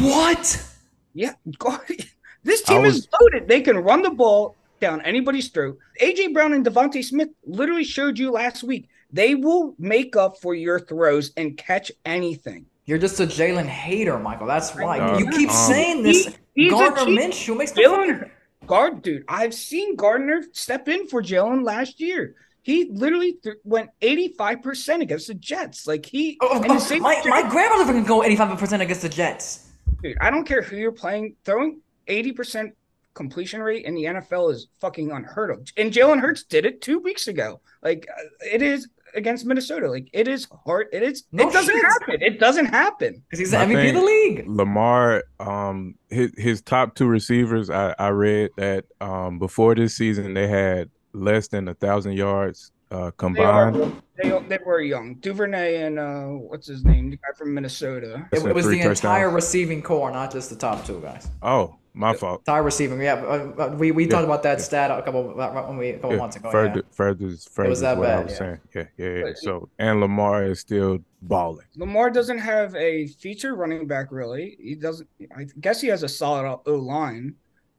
What? 0.00 0.64
Yeah, 1.12 1.34
Gar- 1.58 1.84
this 2.44 2.62
team 2.62 2.82
was- 2.82 2.98
is 2.98 3.08
loaded. 3.20 3.48
They 3.48 3.60
can 3.60 3.76
run 3.76 4.00
the 4.02 4.10
ball 4.10 4.54
down 4.80 5.00
anybody's 5.02 5.48
throat. 5.48 5.78
AJ 6.00 6.32
Brown 6.32 6.52
and 6.52 6.64
DeVonta 6.66 7.04
Smith 7.04 7.28
literally 7.44 7.84
showed 7.84 8.18
you 8.18 8.30
last 8.30 8.62
week. 8.62 8.88
They 9.12 9.34
will 9.34 9.74
make 9.78 10.16
up 10.16 10.40
for 10.40 10.54
your 10.54 10.80
throws 10.80 11.32
and 11.36 11.56
catch 11.56 11.92
anything. 12.04 12.66
You're 12.86 12.98
just 12.98 13.20
a 13.20 13.24
Jalen 13.26 13.66
hater, 13.66 14.18
Michael. 14.18 14.46
That's 14.46 14.74
why 14.74 14.98
know. 14.98 15.18
you 15.18 15.30
keep 15.30 15.50
Um, 15.50 15.54
saying 15.54 16.02
this. 16.02 16.34
He- 16.54 16.70
Gardner 16.70 17.04
Minshew 17.04 17.56
makes 17.56 17.72
the 17.72 17.82
Jalen 17.82 18.30
Guard, 18.66 19.02
dude, 19.02 19.24
I've 19.28 19.54
seen 19.54 19.96
Gardner 19.96 20.44
step 20.52 20.88
in 20.88 21.06
for 21.08 21.22
Jalen 21.22 21.64
last 21.64 21.98
year. 22.00 22.34
He 22.62 22.84
literally 22.92 23.32
th- 23.42 23.56
went 23.64 23.90
85% 24.02 25.00
against 25.02 25.26
the 25.28 25.34
Jets. 25.34 25.86
Like 25.86 26.04
he, 26.06 26.36
Oh, 26.40 26.48
oh, 26.64 26.74
the 26.74 26.78
same 26.78 27.02
my, 27.02 27.20
my 27.24 27.48
grandmother 27.48 27.90
can 27.92 28.04
go 28.04 28.20
85% 28.20 28.80
against 28.82 29.02
the 29.02 29.08
Jets. 29.08 29.66
dude, 30.02 30.18
I 30.20 30.30
don't 30.30 30.44
care 30.44 30.62
who 30.62 30.76
you're 30.76 30.92
playing, 30.92 31.36
throwing 31.44 31.80
80% 32.06 32.72
completion 33.20 33.60
rate 33.62 33.84
in 33.84 33.94
the 33.94 34.04
NFL 34.04 34.50
is 34.52 34.68
fucking 34.80 35.10
unheard 35.10 35.50
of. 35.50 35.58
And 35.76 35.92
Jalen 35.92 36.20
Hurts 36.20 36.44
did 36.44 36.64
it 36.64 36.80
two 36.80 36.98
weeks 36.98 37.28
ago. 37.28 37.60
Like 37.82 38.06
uh, 38.18 38.22
it 38.50 38.62
is 38.62 38.88
against 39.14 39.44
Minnesota. 39.44 39.90
Like 39.90 40.08
it 40.14 40.26
is 40.26 40.46
hard. 40.64 40.86
It 40.92 41.02
is. 41.02 41.24
No 41.32 41.48
it 41.48 41.52
doesn't 41.52 41.74
shit. 41.74 41.84
happen. 41.84 42.22
It 42.22 42.40
doesn't 42.40 42.66
happen. 42.66 43.22
Because 43.26 43.38
he's 43.40 43.50
the 43.50 43.58
I 43.58 43.66
MVP 43.66 43.88
of 43.90 43.94
the 43.96 44.02
league. 44.02 44.44
Lamar, 44.48 45.22
um, 45.38 45.96
his 46.08 46.32
his 46.38 46.62
top 46.62 46.94
two 46.94 47.06
receivers, 47.08 47.68
I, 47.68 47.94
I 47.98 48.08
read 48.08 48.50
that 48.56 48.86
um 49.02 49.38
before 49.38 49.74
this 49.74 49.94
season 49.96 50.32
they 50.34 50.48
had 50.48 50.88
less 51.12 51.48
than 51.48 51.68
a 51.68 51.74
thousand 51.74 52.12
yards 52.12 52.70
uh 52.92 53.06
They, 53.06 53.12
combined. 53.18 53.76
are, 53.76 53.92
they, 54.22 54.30
they 54.48 54.58
were 54.64 54.80
young. 54.80 55.16
Duvernay 55.16 55.82
and 55.82 55.98
uh, 55.98 56.26
what's 56.50 56.66
his 56.68 56.84
name? 56.84 57.10
The 57.10 57.16
guy 57.16 57.32
from 57.36 57.52
Minnesota. 57.54 58.26
That's 58.30 58.44
It, 58.44 58.54
was 58.54 58.66
the 58.66 58.76
touchdowns. 58.78 59.00
entire 59.00 59.30
receiving 59.30 59.82
core, 59.82 60.10
not 60.12 60.30
just 60.32 60.50
the 60.50 60.56
top 60.56 60.84
two 60.86 61.00
guys. 61.00 61.28
Oh, 61.42 61.76
my 61.94 62.14
fault. 62.14 62.40
Entire 62.40 62.62
receiving. 62.62 63.00
Yeah, 63.00 63.14
uh, 63.14 63.52
uh, 63.58 63.76
we, 63.76 63.90
we 63.90 64.04
Yeah, 64.04 64.10
talked 64.10 64.24
about 64.24 64.42
that 64.44 64.58
yeah. 64.58 64.64
stat 64.64 64.90
a 64.90 65.02
couple 65.02 65.34
when 65.34 65.76
we 65.76 65.90
a 65.90 65.94
couple 65.94 66.12
Yeah, 66.12 66.16
months 66.18 66.36
ago. 66.36 66.50
further, 66.50 66.76
yeah. 66.76 66.94
further, 66.94 67.28
further 67.52 67.68
was 67.70 67.80
that 67.80 67.96
what 67.96 68.06
I 68.06 68.16
bad, 68.16 68.24
was 68.24 68.32
yeah. 68.32 68.38
saying. 68.38 68.58
Yeah, 68.74 68.84
yeah, 68.96 69.26
yeah. 69.26 69.32
So, 69.34 69.68
and 69.78 70.00
Lamar 70.00 70.44
is 70.44 70.60
still 70.60 70.98
balling. 71.22 71.66
Lamar 71.76 72.10
doesn't 72.10 72.38
have 72.38 72.74
a 72.76 73.06
feature 73.06 73.54
running 73.54 73.86
back 73.86 74.06
really. 74.10 74.56
He 74.60 74.74
doesn't. 74.74 75.08
I 75.36 75.46
guess 75.58 75.80
he 75.80 75.88
has 75.88 76.02
a 76.02 76.08
solid 76.08 76.60
O 76.66 76.74
line, 76.76 77.34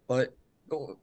but 0.08 0.36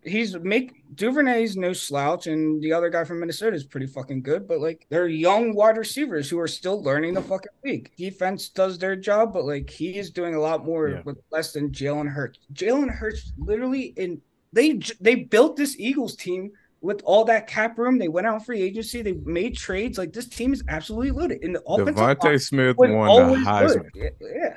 he's 0.03 0.37
make 0.39 0.83
Duvernay's 0.95 1.57
no 1.57 1.73
slouch, 1.73 2.27
and 2.27 2.63
the 2.63 2.73
other 2.73 2.91
guy 2.91 3.05
from 3.05 3.21
Minnesota 3.21 3.55
is 3.57 3.65
pretty 3.65 3.87
fucking 3.87 4.23
good. 4.23 4.47
But 4.49 4.61
like 4.61 4.87
they're 4.89 5.09
young 5.09 5.55
wide 5.55 5.77
receivers 5.77 6.29
who 6.31 6.39
are 6.39 6.49
still 6.49 6.83
learning 6.83 7.15
the 7.15 7.23
fucking 7.23 7.53
league. 7.65 7.91
Defense 7.97 8.49
does 8.49 8.79
their 8.79 8.97
job, 8.97 9.33
but 9.33 9.45
like 9.45 9.69
he 9.71 9.99
is 9.99 10.11
doing 10.11 10.35
a 10.35 10.41
lot 10.41 10.65
more 10.65 10.89
Yeah. 10.89 11.03
with 11.05 11.19
less 11.31 11.53
than 11.53 11.71
Jalen 11.71 12.09
Hurts. 12.09 12.39
Jalen 12.53 12.91
Hurts 12.91 13.33
literally 13.39 13.93
in 13.97 14.21
they 14.53 14.81
they 15.01 15.15
built 15.17 15.57
this 15.57 15.77
Eagles 15.79 16.17
team. 16.17 16.51
With 16.81 17.03
all 17.05 17.25
that 17.25 17.49
cap 17.49 17.77
room, 17.77 17.99
they 17.99 18.07
went 18.07 18.29
out 18.29 18.47
free 18.47 18.63
agency. 18.63 19.03
They 19.03 19.15
made 19.25 19.57
trades. 19.57 19.99
Like 19.99 20.13
this 20.13 20.29
team 20.29 20.53
is 20.53 20.63
absolutely 20.69 21.11
loaded. 21.11 21.43
In 21.43 21.53
the 21.53 21.63
offensive 21.67 21.97
DeVonta 21.97 22.41
Smith 22.41 22.77
won 22.77 22.91
the 22.93 23.39
Heisman. 23.41 23.93
good. 23.93 24.13
Yeah. 24.21 24.55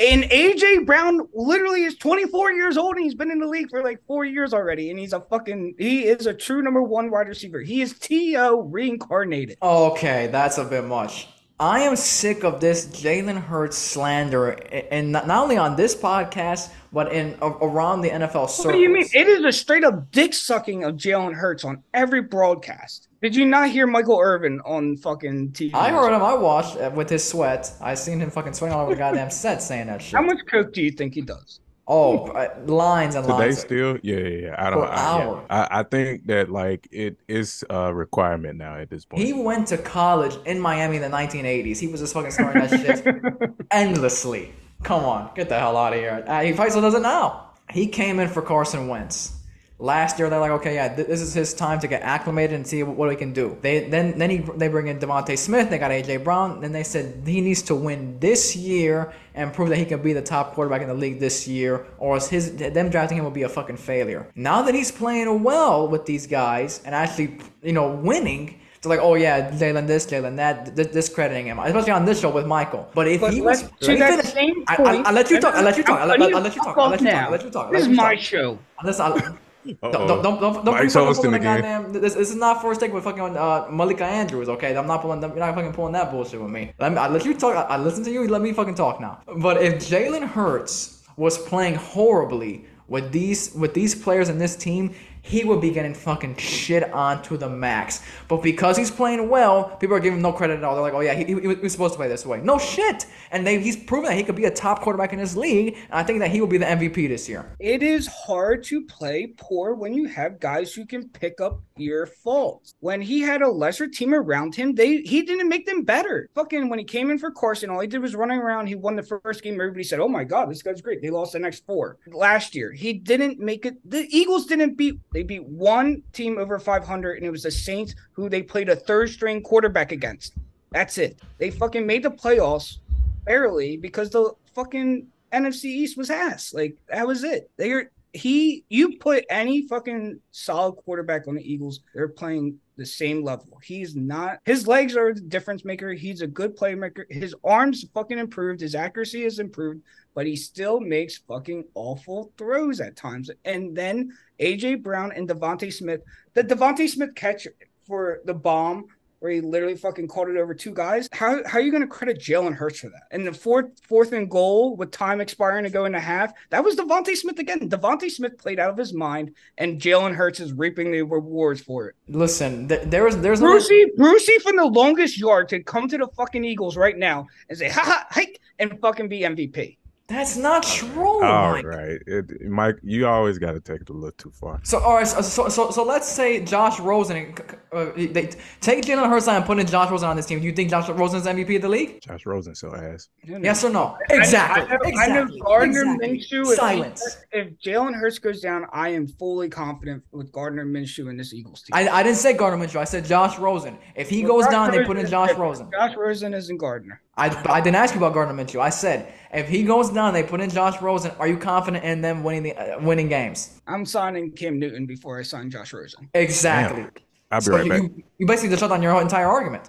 And 0.00 0.24
AJ 0.24 0.86
Brown 0.86 1.20
literally 1.34 1.84
is 1.84 1.96
24 1.96 2.52
years 2.52 2.76
old 2.76 2.96
and 2.96 3.04
he's 3.04 3.14
been 3.14 3.30
in 3.30 3.38
the 3.38 3.46
league 3.46 3.70
for 3.70 3.82
like 3.82 4.00
four 4.06 4.24
years 4.24 4.54
already. 4.54 4.90
And 4.90 4.98
he's 4.98 5.12
a 5.12 5.20
fucking 5.20 5.74
he 5.78 6.06
is 6.06 6.26
a 6.26 6.34
true 6.34 6.62
number 6.62 6.82
one 6.82 7.10
wide 7.10 7.28
receiver. 7.28 7.60
He 7.60 7.82
is 7.82 7.98
TO 7.98 8.62
reincarnated. 8.70 9.58
Okay, 9.62 10.28
that's 10.28 10.58
a 10.58 10.64
bit 10.64 10.84
much. 10.84 11.28
I 11.62 11.82
am 11.82 11.94
sick 11.94 12.42
of 12.42 12.60
this 12.60 12.86
Jalen 12.86 13.40
Hurts 13.40 13.78
slander, 13.78 14.50
and 14.90 15.12
not 15.12 15.30
only 15.30 15.56
on 15.56 15.76
this 15.76 15.94
podcast, 15.94 16.70
but 16.92 17.12
in 17.12 17.38
around 17.40 18.00
the 18.00 18.10
NFL 18.10 18.50
circles. 18.50 18.66
What 18.66 18.72
do 18.72 18.78
you 18.78 18.88
mean? 18.88 19.06
It 19.12 19.28
is 19.28 19.44
a 19.44 19.52
straight 19.52 19.84
up 19.84 20.10
dick 20.10 20.34
sucking 20.34 20.82
of 20.82 20.96
Jalen 20.96 21.34
Hurts 21.34 21.64
on 21.64 21.84
every 21.94 22.20
broadcast. 22.20 23.06
Did 23.22 23.36
you 23.36 23.46
not 23.46 23.70
hear 23.70 23.86
Michael 23.86 24.18
Irvin 24.18 24.60
on 24.64 24.96
fucking 24.96 25.52
TV? 25.52 25.72
I 25.72 25.90
heard 25.90 26.12
him. 26.12 26.20
I 26.20 26.34
watched 26.34 26.78
uh, 26.78 26.90
with 26.92 27.08
his 27.08 27.22
sweat. 27.22 27.72
I 27.80 27.94
seen 27.94 28.18
him 28.18 28.32
fucking 28.32 28.54
sweating 28.54 28.74
all 28.74 28.82
over 28.82 28.94
the 28.94 28.98
goddamn 28.98 29.30
set 29.30 29.62
saying 29.62 29.86
that 29.86 30.02
shit. 30.02 30.14
How 30.14 30.22
much 30.22 30.38
coke 30.50 30.72
do 30.72 30.82
you 30.82 30.90
think 30.90 31.14
he 31.14 31.20
does? 31.20 31.60
Oh, 31.88 32.32
lines 32.66 33.16
and 33.16 33.24
Today 33.24 33.38
lines. 33.38 33.56
They 33.56 33.60
still, 33.60 33.98
yeah, 34.02 34.16
yeah, 34.16 34.28
yeah. 34.28 34.54
I 34.56 34.70
don't. 34.70 34.84
I, 34.84 35.18
yeah. 35.18 35.40
I, 35.50 35.80
I 35.80 35.82
think 35.82 36.26
that 36.26 36.48
like 36.50 36.88
it 36.92 37.16
is 37.26 37.64
a 37.68 37.92
requirement 37.92 38.56
now 38.56 38.76
at 38.76 38.88
this 38.88 39.04
point. 39.04 39.22
He 39.22 39.32
went 39.32 39.66
to 39.68 39.78
college 39.78 40.36
in 40.46 40.60
Miami 40.60 40.96
in 40.96 41.02
the 41.02 41.08
1980s. 41.08 41.78
He 41.78 41.88
was 41.88 42.00
just 42.00 42.14
fucking 42.14 42.30
scoring 42.30 42.60
that 42.60 42.70
shit 42.70 43.54
endlessly. 43.72 44.52
Come 44.84 45.04
on, 45.04 45.30
get 45.34 45.48
the 45.48 45.58
hell 45.58 45.76
out 45.76 45.92
of 45.92 45.98
here. 45.98 46.24
Uh, 46.26 46.42
he 46.42 46.52
probably 46.52 46.70
still 46.70 46.82
does 46.82 46.94
it 46.94 47.02
now. 47.02 47.50
He 47.70 47.88
came 47.88 48.20
in 48.20 48.28
for 48.28 48.42
Carson 48.42 48.86
Wentz. 48.88 49.41
Last 49.82 50.16
year, 50.20 50.30
they're 50.30 50.38
like, 50.38 50.52
okay, 50.52 50.74
yeah, 50.74 50.94
th- 50.94 51.08
this 51.08 51.20
is 51.20 51.34
his 51.34 51.52
time 51.52 51.80
to 51.80 51.88
get 51.88 52.02
acclimated 52.02 52.54
and 52.54 52.64
see 52.64 52.84
what 52.84 53.10
he 53.10 53.16
can 53.16 53.32
do. 53.32 53.58
They 53.62 53.88
then 53.88 54.16
then 54.16 54.30
he, 54.30 54.38
they 54.38 54.68
bring 54.68 54.86
in 54.86 55.00
DeVonta 55.00 55.36
Smith. 55.36 55.70
They 55.70 55.78
got 55.78 55.90
AJ 55.90 56.22
Brown. 56.22 56.60
Then 56.60 56.70
they 56.70 56.84
said 56.84 57.24
he 57.26 57.40
needs 57.40 57.62
to 57.62 57.74
win 57.74 58.16
this 58.20 58.54
year 58.54 59.12
and 59.34 59.52
prove 59.52 59.70
that 59.70 59.78
he 59.78 59.84
can 59.84 60.00
be 60.00 60.12
the 60.12 60.22
top 60.22 60.54
quarterback 60.54 60.82
in 60.82 60.88
the 60.88 60.94
league 60.94 61.18
this 61.18 61.48
year, 61.48 61.84
or 61.98 62.14
else 62.14 62.28
his 62.28 62.54
them 62.54 62.90
drafting 62.90 63.18
him 63.18 63.24
will 63.24 63.32
be 63.32 63.42
a 63.42 63.48
fucking 63.48 63.76
failure. 63.76 64.30
Now 64.36 64.62
that 64.62 64.72
he's 64.72 64.92
playing 64.92 65.42
well 65.42 65.88
with 65.88 66.06
these 66.06 66.28
guys 66.28 66.80
and 66.84 66.94
actually, 66.94 67.38
you 67.62 67.72
know, 67.72 67.90
winning. 67.90 68.60
It's 68.76 68.86
like, 68.86 69.00
oh 69.00 69.14
yeah, 69.14 69.50
Jalen 69.50 69.86
this, 69.88 70.06
Jalen 70.06 70.36
that, 70.36 70.74
th- 70.76 70.90
discrediting 70.92 71.46
him, 71.46 71.58
especially 71.60 71.92
on 71.92 72.04
this 72.04 72.20
show 72.20 72.30
with 72.30 72.46
Michael. 72.46 72.88
But 72.94 73.06
if 73.06 73.20
But 73.20 73.32
he 73.32 73.40
was, 73.40 73.62
to 73.62 73.96
that 73.96 74.10
finish. 74.10 74.26
same 74.32 74.64
I, 74.66 74.76
point, 74.76 75.06
I, 75.06 75.10
will 75.10 75.16
let 75.16 75.30
you 75.30 75.40
talk. 75.40 75.54
I'll 75.54 75.62
let 75.62 75.76
you 75.76 75.84
talk. 75.84 76.00
I'll, 76.00 76.10
I'm 76.10 76.22
I'll, 76.22 76.36
I'll 76.36 76.42
let 76.42 76.56
you 76.56 76.62
talk. 76.62 76.76
I'll 76.78 76.90
let 76.90 77.00
you 77.00 77.10
talk. 77.10 77.24
I'll 77.26 77.30
let 77.30 77.44
you 77.44 77.50
talk. 77.50 77.72
This 77.72 77.82
is 77.82 77.96
my 77.96 78.16
show. 78.16 78.58
I, 78.78 78.86
don't, 78.86 79.38
Uh-oh. 79.64 79.92
don't, 79.92 80.08
don't, 80.08 80.40
don't, 80.40 80.64
don't 80.64 80.74
Mike's 80.74 80.94
hosting 80.94 81.34
again. 81.34 81.60
goddamn. 81.60 81.92
This, 81.92 82.14
this 82.14 82.30
is 82.30 82.36
not 82.36 82.60
first 82.60 82.80
take 82.80 82.92
with 82.92 83.04
fucking 83.04 83.36
uh, 83.36 83.66
Malika 83.70 84.04
Andrews, 84.04 84.48
okay? 84.48 84.76
I'm 84.76 84.86
not 84.86 85.02
pulling. 85.02 85.20
You're 85.20 85.36
not 85.36 85.54
fucking 85.54 85.72
pulling 85.72 85.92
that 85.92 86.10
bullshit 86.10 86.40
with 86.40 86.50
me. 86.50 86.72
Let 86.78 86.92
me. 86.92 86.98
I 86.98 87.08
let 87.08 87.24
you 87.24 87.34
talk. 87.34 87.54
I, 87.54 87.74
I 87.74 87.76
listen 87.76 88.02
to 88.04 88.10
you. 88.10 88.26
Let 88.26 88.42
me 88.42 88.52
fucking 88.52 88.74
talk 88.74 89.00
now. 89.00 89.20
But 89.36 89.62
if 89.62 89.74
Jalen 89.74 90.26
Hurts 90.28 91.02
was 91.16 91.38
playing 91.38 91.76
horribly 91.76 92.64
with 92.88 93.12
these 93.12 93.54
with 93.54 93.74
these 93.74 93.94
players 93.94 94.28
in 94.28 94.38
this 94.38 94.56
team, 94.56 94.94
he 95.22 95.44
would 95.44 95.60
be 95.60 95.70
getting 95.70 95.94
fucking 95.94 96.36
shit 96.36 96.92
on 96.92 97.22
to 97.22 97.36
the 97.36 97.48
max. 97.48 98.02
But 98.28 98.42
because 98.42 98.76
he's 98.76 98.90
playing 98.90 99.28
well, 99.28 99.76
people 99.76 99.96
are 99.96 100.00
giving 100.00 100.18
him 100.18 100.22
no 100.22 100.32
credit 100.32 100.58
at 100.58 100.64
all. 100.64 100.74
They're 100.74 100.82
like, 100.82 100.94
oh 100.94 101.00
yeah, 101.00 101.14
he, 101.14 101.24
he, 101.24 101.40
he 101.40 101.46
was 101.46 101.72
supposed 101.72 101.94
to 101.94 101.98
play 101.98 102.08
this 102.08 102.26
way. 102.26 102.40
No 102.40 102.58
shit. 102.58 103.06
And 103.30 103.46
they, 103.46 103.60
he's 103.60 103.76
proven 103.76 104.10
that 104.10 104.16
he 104.16 104.24
could 104.24 104.34
be 104.34 104.44
a 104.46 104.50
top 104.50 104.82
quarterback 104.82 105.12
in 105.12 105.20
this 105.20 105.36
league. 105.36 105.74
And 105.74 105.94
I 105.94 106.02
think 106.02 106.18
that 106.18 106.30
he 106.30 106.40
will 106.40 106.48
be 106.48 106.58
the 106.58 106.66
MVP 106.66 107.08
this 107.08 107.28
year. 107.28 107.54
It 107.60 107.82
is 107.82 108.08
hard 108.08 108.64
to 108.64 108.84
play 108.84 109.32
poor 109.36 109.74
when 109.74 109.94
you 109.94 110.08
have 110.08 110.40
guys 110.40 110.74
who 110.74 110.84
can 110.84 111.08
pick 111.08 111.40
up 111.40 111.60
your 111.76 112.06
fault. 112.06 112.74
When 112.80 113.00
he 113.00 113.20
had 113.20 113.42
a 113.42 113.48
lesser 113.48 113.88
team 113.88 114.14
around 114.14 114.54
him, 114.54 114.74
they 114.74 114.98
he 115.02 115.22
didn't 115.22 115.48
make 115.48 115.66
them 115.66 115.82
better. 115.82 116.28
Fucking 116.34 116.68
when 116.68 116.78
he 116.78 116.84
came 116.84 117.10
in 117.10 117.18
for 117.18 117.30
Carson, 117.30 117.70
all 117.70 117.80
he 117.80 117.86
did 117.86 118.02
was 118.02 118.14
running 118.14 118.38
around. 118.38 118.66
He 118.66 118.74
won 118.74 118.96
the 118.96 119.02
first 119.02 119.42
game. 119.42 119.54
Everybody 119.54 119.84
said, 119.84 120.00
"Oh 120.00 120.08
my 120.08 120.24
god, 120.24 120.50
this 120.50 120.62
guy's 120.62 120.80
great." 120.80 121.02
They 121.02 121.10
lost 121.10 121.32
the 121.32 121.38
next 121.38 121.64
four 121.66 121.98
last 122.06 122.54
year. 122.54 122.72
He 122.72 122.92
didn't 122.92 123.38
make 123.38 123.66
it. 123.66 123.76
The 123.88 124.06
Eagles 124.10 124.46
didn't 124.46 124.76
beat. 124.76 124.98
They 125.12 125.22
beat 125.22 125.44
one 125.44 126.02
team 126.12 126.38
over 126.38 126.58
500, 126.58 127.16
and 127.16 127.26
it 127.26 127.30
was 127.30 127.42
the 127.42 127.50
Saints, 127.50 127.94
who 128.12 128.28
they 128.28 128.42
played 128.42 128.68
a 128.68 128.76
third 128.76 129.10
string 129.10 129.42
quarterback 129.42 129.92
against. 129.92 130.34
That's 130.70 130.98
it. 130.98 131.20
They 131.38 131.50
fucking 131.50 131.86
made 131.86 132.02
the 132.02 132.10
playoffs 132.10 132.78
barely 133.24 133.76
because 133.76 134.10
the 134.10 134.32
fucking 134.54 135.06
NFC 135.32 135.64
East 135.64 135.96
was 135.96 136.10
ass. 136.10 136.52
Like 136.54 136.76
that 136.88 137.06
was 137.06 137.24
it. 137.24 137.50
They're 137.56 137.90
he 138.12 138.64
you 138.68 138.98
put 138.98 139.24
any 139.30 139.66
fucking 139.66 140.20
solid 140.30 140.74
quarterback 140.74 141.26
on 141.26 141.34
the 141.34 141.52
Eagles, 141.52 141.80
they're 141.94 142.08
playing 142.08 142.58
the 142.76 142.84
same 142.84 143.22
level. 143.22 143.58
He's 143.62 143.96
not 143.96 144.38
his 144.44 144.66
legs 144.66 144.96
are 144.96 145.14
the 145.14 145.20
difference 145.20 145.64
maker. 145.64 145.92
He's 145.92 146.20
a 146.20 146.26
good 146.26 146.56
playmaker. 146.56 147.04
His 147.10 147.34
arms 147.44 147.84
fucking 147.94 148.18
improved, 148.18 148.60
his 148.60 148.74
accuracy 148.74 149.22
has 149.24 149.38
improved, 149.38 149.82
but 150.14 150.26
he 150.26 150.36
still 150.36 150.80
makes 150.80 151.18
fucking 151.18 151.64
awful 151.74 152.32
throws 152.36 152.80
at 152.80 152.96
times. 152.96 153.30
And 153.44 153.76
then 153.76 154.12
AJ 154.40 154.82
Brown 154.82 155.12
and 155.12 155.28
DeVonta 155.28 155.72
Smith, 155.72 156.02
the 156.34 156.44
DeVonta 156.44 156.88
Smith 156.88 157.14
catch 157.14 157.46
for 157.86 158.20
the 158.24 158.34
bomb 158.34 158.86
where 159.22 159.30
he 159.30 159.40
literally 159.40 159.76
fucking 159.76 160.08
caught 160.08 160.28
it 160.28 160.36
over 160.36 160.52
two 160.52 160.74
guys. 160.74 161.08
How, 161.12 161.40
how 161.46 161.58
are 161.58 161.60
you 161.60 161.70
going 161.70 161.82
to 161.82 161.88
credit 161.88 162.18
Jalen 162.18 162.54
Hurts 162.54 162.80
for 162.80 162.88
that? 162.88 163.04
And 163.12 163.24
the 163.24 163.32
fourth 163.32 163.66
fourth 163.86 164.12
and 164.12 164.28
goal 164.28 164.74
with 164.74 164.90
time 164.90 165.20
expiring 165.20 165.62
to 165.62 165.70
go 165.70 165.84
into 165.84 166.00
half, 166.00 166.32
that 166.50 166.64
was 166.64 166.74
DeVonta 166.74 167.16
Smith 167.16 167.38
again. 167.38 167.70
DeVonta 167.70 168.10
Smith 168.10 168.36
played 168.36 168.58
out 168.58 168.70
of 168.70 168.76
his 168.76 168.92
mind, 168.92 169.32
and 169.58 169.80
Jalen 169.80 170.16
Hurts 170.16 170.40
is 170.40 170.52
reaping 170.52 170.90
the 170.90 171.02
rewards 171.02 171.60
for 171.60 171.88
it. 171.88 171.94
Listen, 172.08 172.66
th- 172.66 172.82
there 172.86 173.04
was 173.04 173.16
there's 173.20 173.40
no 173.40 173.52
Brucey, 173.52 173.86
Brucey 173.96 174.38
from 174.40 174.56
the 174.56 174.66
longest 174.66 175.16
yard 175.16 175.48
could 175.48 175.66
come 175.66 175.86
to 175.86 175.98
the 175.98 176.08
fucking 176.16 176.44
Eagles 176.44 176.76
right 176.76 176.98
now 176.98 177.28
and 177.48 177.56
say, 177.56 177.68
ha 177.68 177.82
ha, 177.84 178.06
hike, 178.10 178.40
and 178.58 178.80
fucking 178.80 179.08
be 179.08 179.20
MVP. 179.20 179.76
That's 180.08 180.36
not 180.36 180.62
true. 180.62 181.22
All 181.24 181.52
Mike. 181.52 181.64
right, 181.64 181.98
it, 182.06 182.42
Mike, 182.42 182.76
you 182.82 183.06
always 183.06 183.38
got 183.38 183.52
to 183.52 183.60
take 183.60 183.80
it 183.82 183.88
a 183.88 183.92
little 183.92 184.10
too 184.12 184.30
far. 184.30 184.60
So 184.64 184.78
all 184.78 184.96
right, 184.96 185.06
so 185.06 185.22
so 185.22 185.48
so, 185.48 185.70
so 185.70 185.84
let's 185.84 186.08
say 186.08 186.44
Josh 186.44 186.78
Rosen, 186.80 187.34
uh, 187.72 187.86
they 187.96 188.30
take 188.60 188.84
Jalen 188.84 189.08
Hurts 189.08 189.28
out 189.28 189.36
and 189.36 189.44
put 189.46 189.58
in 189.58 189.66
Josh 189.66 189.90
Rosen 189.90 190.08
on 190.08 190.16
this 190.16 190.26
team. 190.26 190.40
Do 190.40 190.46
you 190.46 190.52
think 190.52 190.70
Josh 190.70 190.88
Rosen 190.88 191.20
is 191.20 191.26
MVP 191.26 191.56
of 191.56 191.62
the 191.62 191.68
league? 191.68 192.00
Josh 192.02 192.26
Rosen 192.26 192.54
so 192.54 192.74
ass. 192.74 193.08
Yes 193.24 193.64
or 193.64 193.70
no? 193.70 193.96
Exactly. 194.10 194.64
I, 194.64 194.66
know, 194.68 194.80
exactly. 194.84 194.92
I 194.98 195.06
know 195.24 195.38
Gardner 195.44 195.80
exactly. 195.82 196.08
Minshew. 196.18 196.50
If, 196.52 196.58
Silence. 196.58 197.16
he- 197.32 197.38
if 197.38 197.58
Jalen 197.60 197.94
Hurts 197.94 198.18
goes 198.18 198.40
down, 198.40 198.66
I 198.72 198.90
am 198.90 199.06
fully 199.06 199.48
confident 199.48 200.02
with 200.12 200.30
Gardner 200.32 200.66
Minshew 200.66 201.08
in 201.10 201.16
this 201.16 201.32
Eagles 201.32 201.62
team. 201.62 201.70
I, 201.72 201.88
I 201.88 202.02
didn't 202.02 202.18
say 202.18 202.34
Gardner 202.34 202.64
Minshew. 202.64 202.76
I 202.80 202.84
said 202.84 203.04
Josh 203.06 203.38
Rosen. 203.38 203.78
If 203.94 204.10
he 204.10 204.22
goes 204.22 204.46
down, 204.48 204.72
they 204.72 204.84
put 204.84 204.98
in 204.98 205.06
Josh 205.06 205.32
Rosen. 205.38 205.70
Josh 205.72 205.96
Rosen 205.96 206.34
isn't 206.34 206.58
Gardner. 206.58 207.00
I, 207.16 207.26
I 207.46 207.60
didn't 207.60 207.76
ask 207.76 207.94
you 207.94 208.00
about 208.00 208.14
Gardner 208.14 208.34
Minshew. 208.42 208.60
I 208.60 208.70
said 208.70 209.12
if 209.34 209.48
he 209.48 209.64
goes 209.64 209.90
down, 209.90 210.14
they 210.14 210.22
put 210.22 210.40
in 210.40 210.48
Josh 210.50 210.80
Rosen. 210.80 211.10
Are 211.18 211.28
you 211.28 211.36
confident 211.36 211.84
in 211.84 212.00
them 212.00 212.24
winning 212.24 212.42
the 212.42 212.54
uh, 212.56 212.80
winning 212.80 213.08
games? 213.08 213.60
I'm 213.66 213.84
signing 213.84 214.32
Cam 214.32 214.58
Newton 214.58 214.86
before 214.86 215.18
I 215.18 215.22
sign 215.22 215.50
Josh 215.50 215.72
Rosen. 215.74 216.08
Exactly. 216.14 216.86
I'll 217.30 217.44
be 217.44 217.50
So 217.50 217.52
right 217.52 217.64
you, 217.64 217.70
back. 217.70 217.82
you, 217.82 218.02
you 218.18 218.26
basically 218.26 218.50
just 218.50 218.60
shut 218.60 218.70
down 218.70 218.82
your 218.82 219.00
entire 219.00 219.26
argument. 219.28 219.68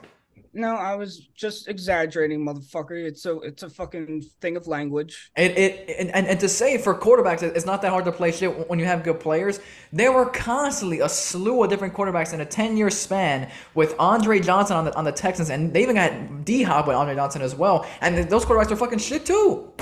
No, 0.56 0.76
I 0.76 0.96
was 0.96 1.28
just 1.36 1.68
exaggerating, 1.68 2.46
motherfucker. 2.46 2.92
It's 2.92 3.26
a 3.26 3.40
it's 3.40 3.64
a 3.64 3.70
fucking 3.70 4.22
thing 4.40 4.56
of 4.56 4.68
language. 4.68 5.32
It, 5.36 5.58
it 5.58 5.96
and, 6.00 6.12
and, 6.12 6.28
and 6.28 6.40
to 6.40 6.48
say 6.48 6.78
for 6.78 6.94
quarterbacks, 6.94 7.42
it's 7.42 7.66
not 7.66 7.82
that 7.82 7.90
hard 7.90 8.06
to 8.06 8.12
play 8.12 8.32
shit 8.32 8.70
when 8.70 8.78
you 8.78 8.86
have 8.86 9.04
good 9.04 9.20
players. 9.20 9.60
There 9.92 10.12
were 10.12 10.28
constantly 10.28 11.00
a 11.00 11.10
slew 11.10 11.64
of 11.64 11.70
different 11.72 11.96
quarterbacks 11.96 12.34
in 12.34 12.42
a 12.42 12.46
ten 12.46 12.78
year 12.78 12.92
span 12.92 13.50
with 13.74 13.96
Andre 13.98 14.40
Johnson 14.40 14.78
on 14.78 14.86
the 14.86 14.96
on 14.96 15.06
the 15.06 15.12
Texans, 15.12 15.50
and 15.50 15.74
they 15.74 15.82
even 15.82 15.96
got 15.96 16.46
D 16.46 16.62
Hop 16.62 16.88
with 16.88 16.96
Andre 16.96 17.16
Johnson 17.16 17.42
as 17.42 17.56
well. 17.56 17.88
And 18.02 18.30
those 18.30 18.46
quarterbacks 18.46 18.72
are 18.72 18.76
fucking 18.76 19.00
shit 19.00 19.26
too. 19.26 19.74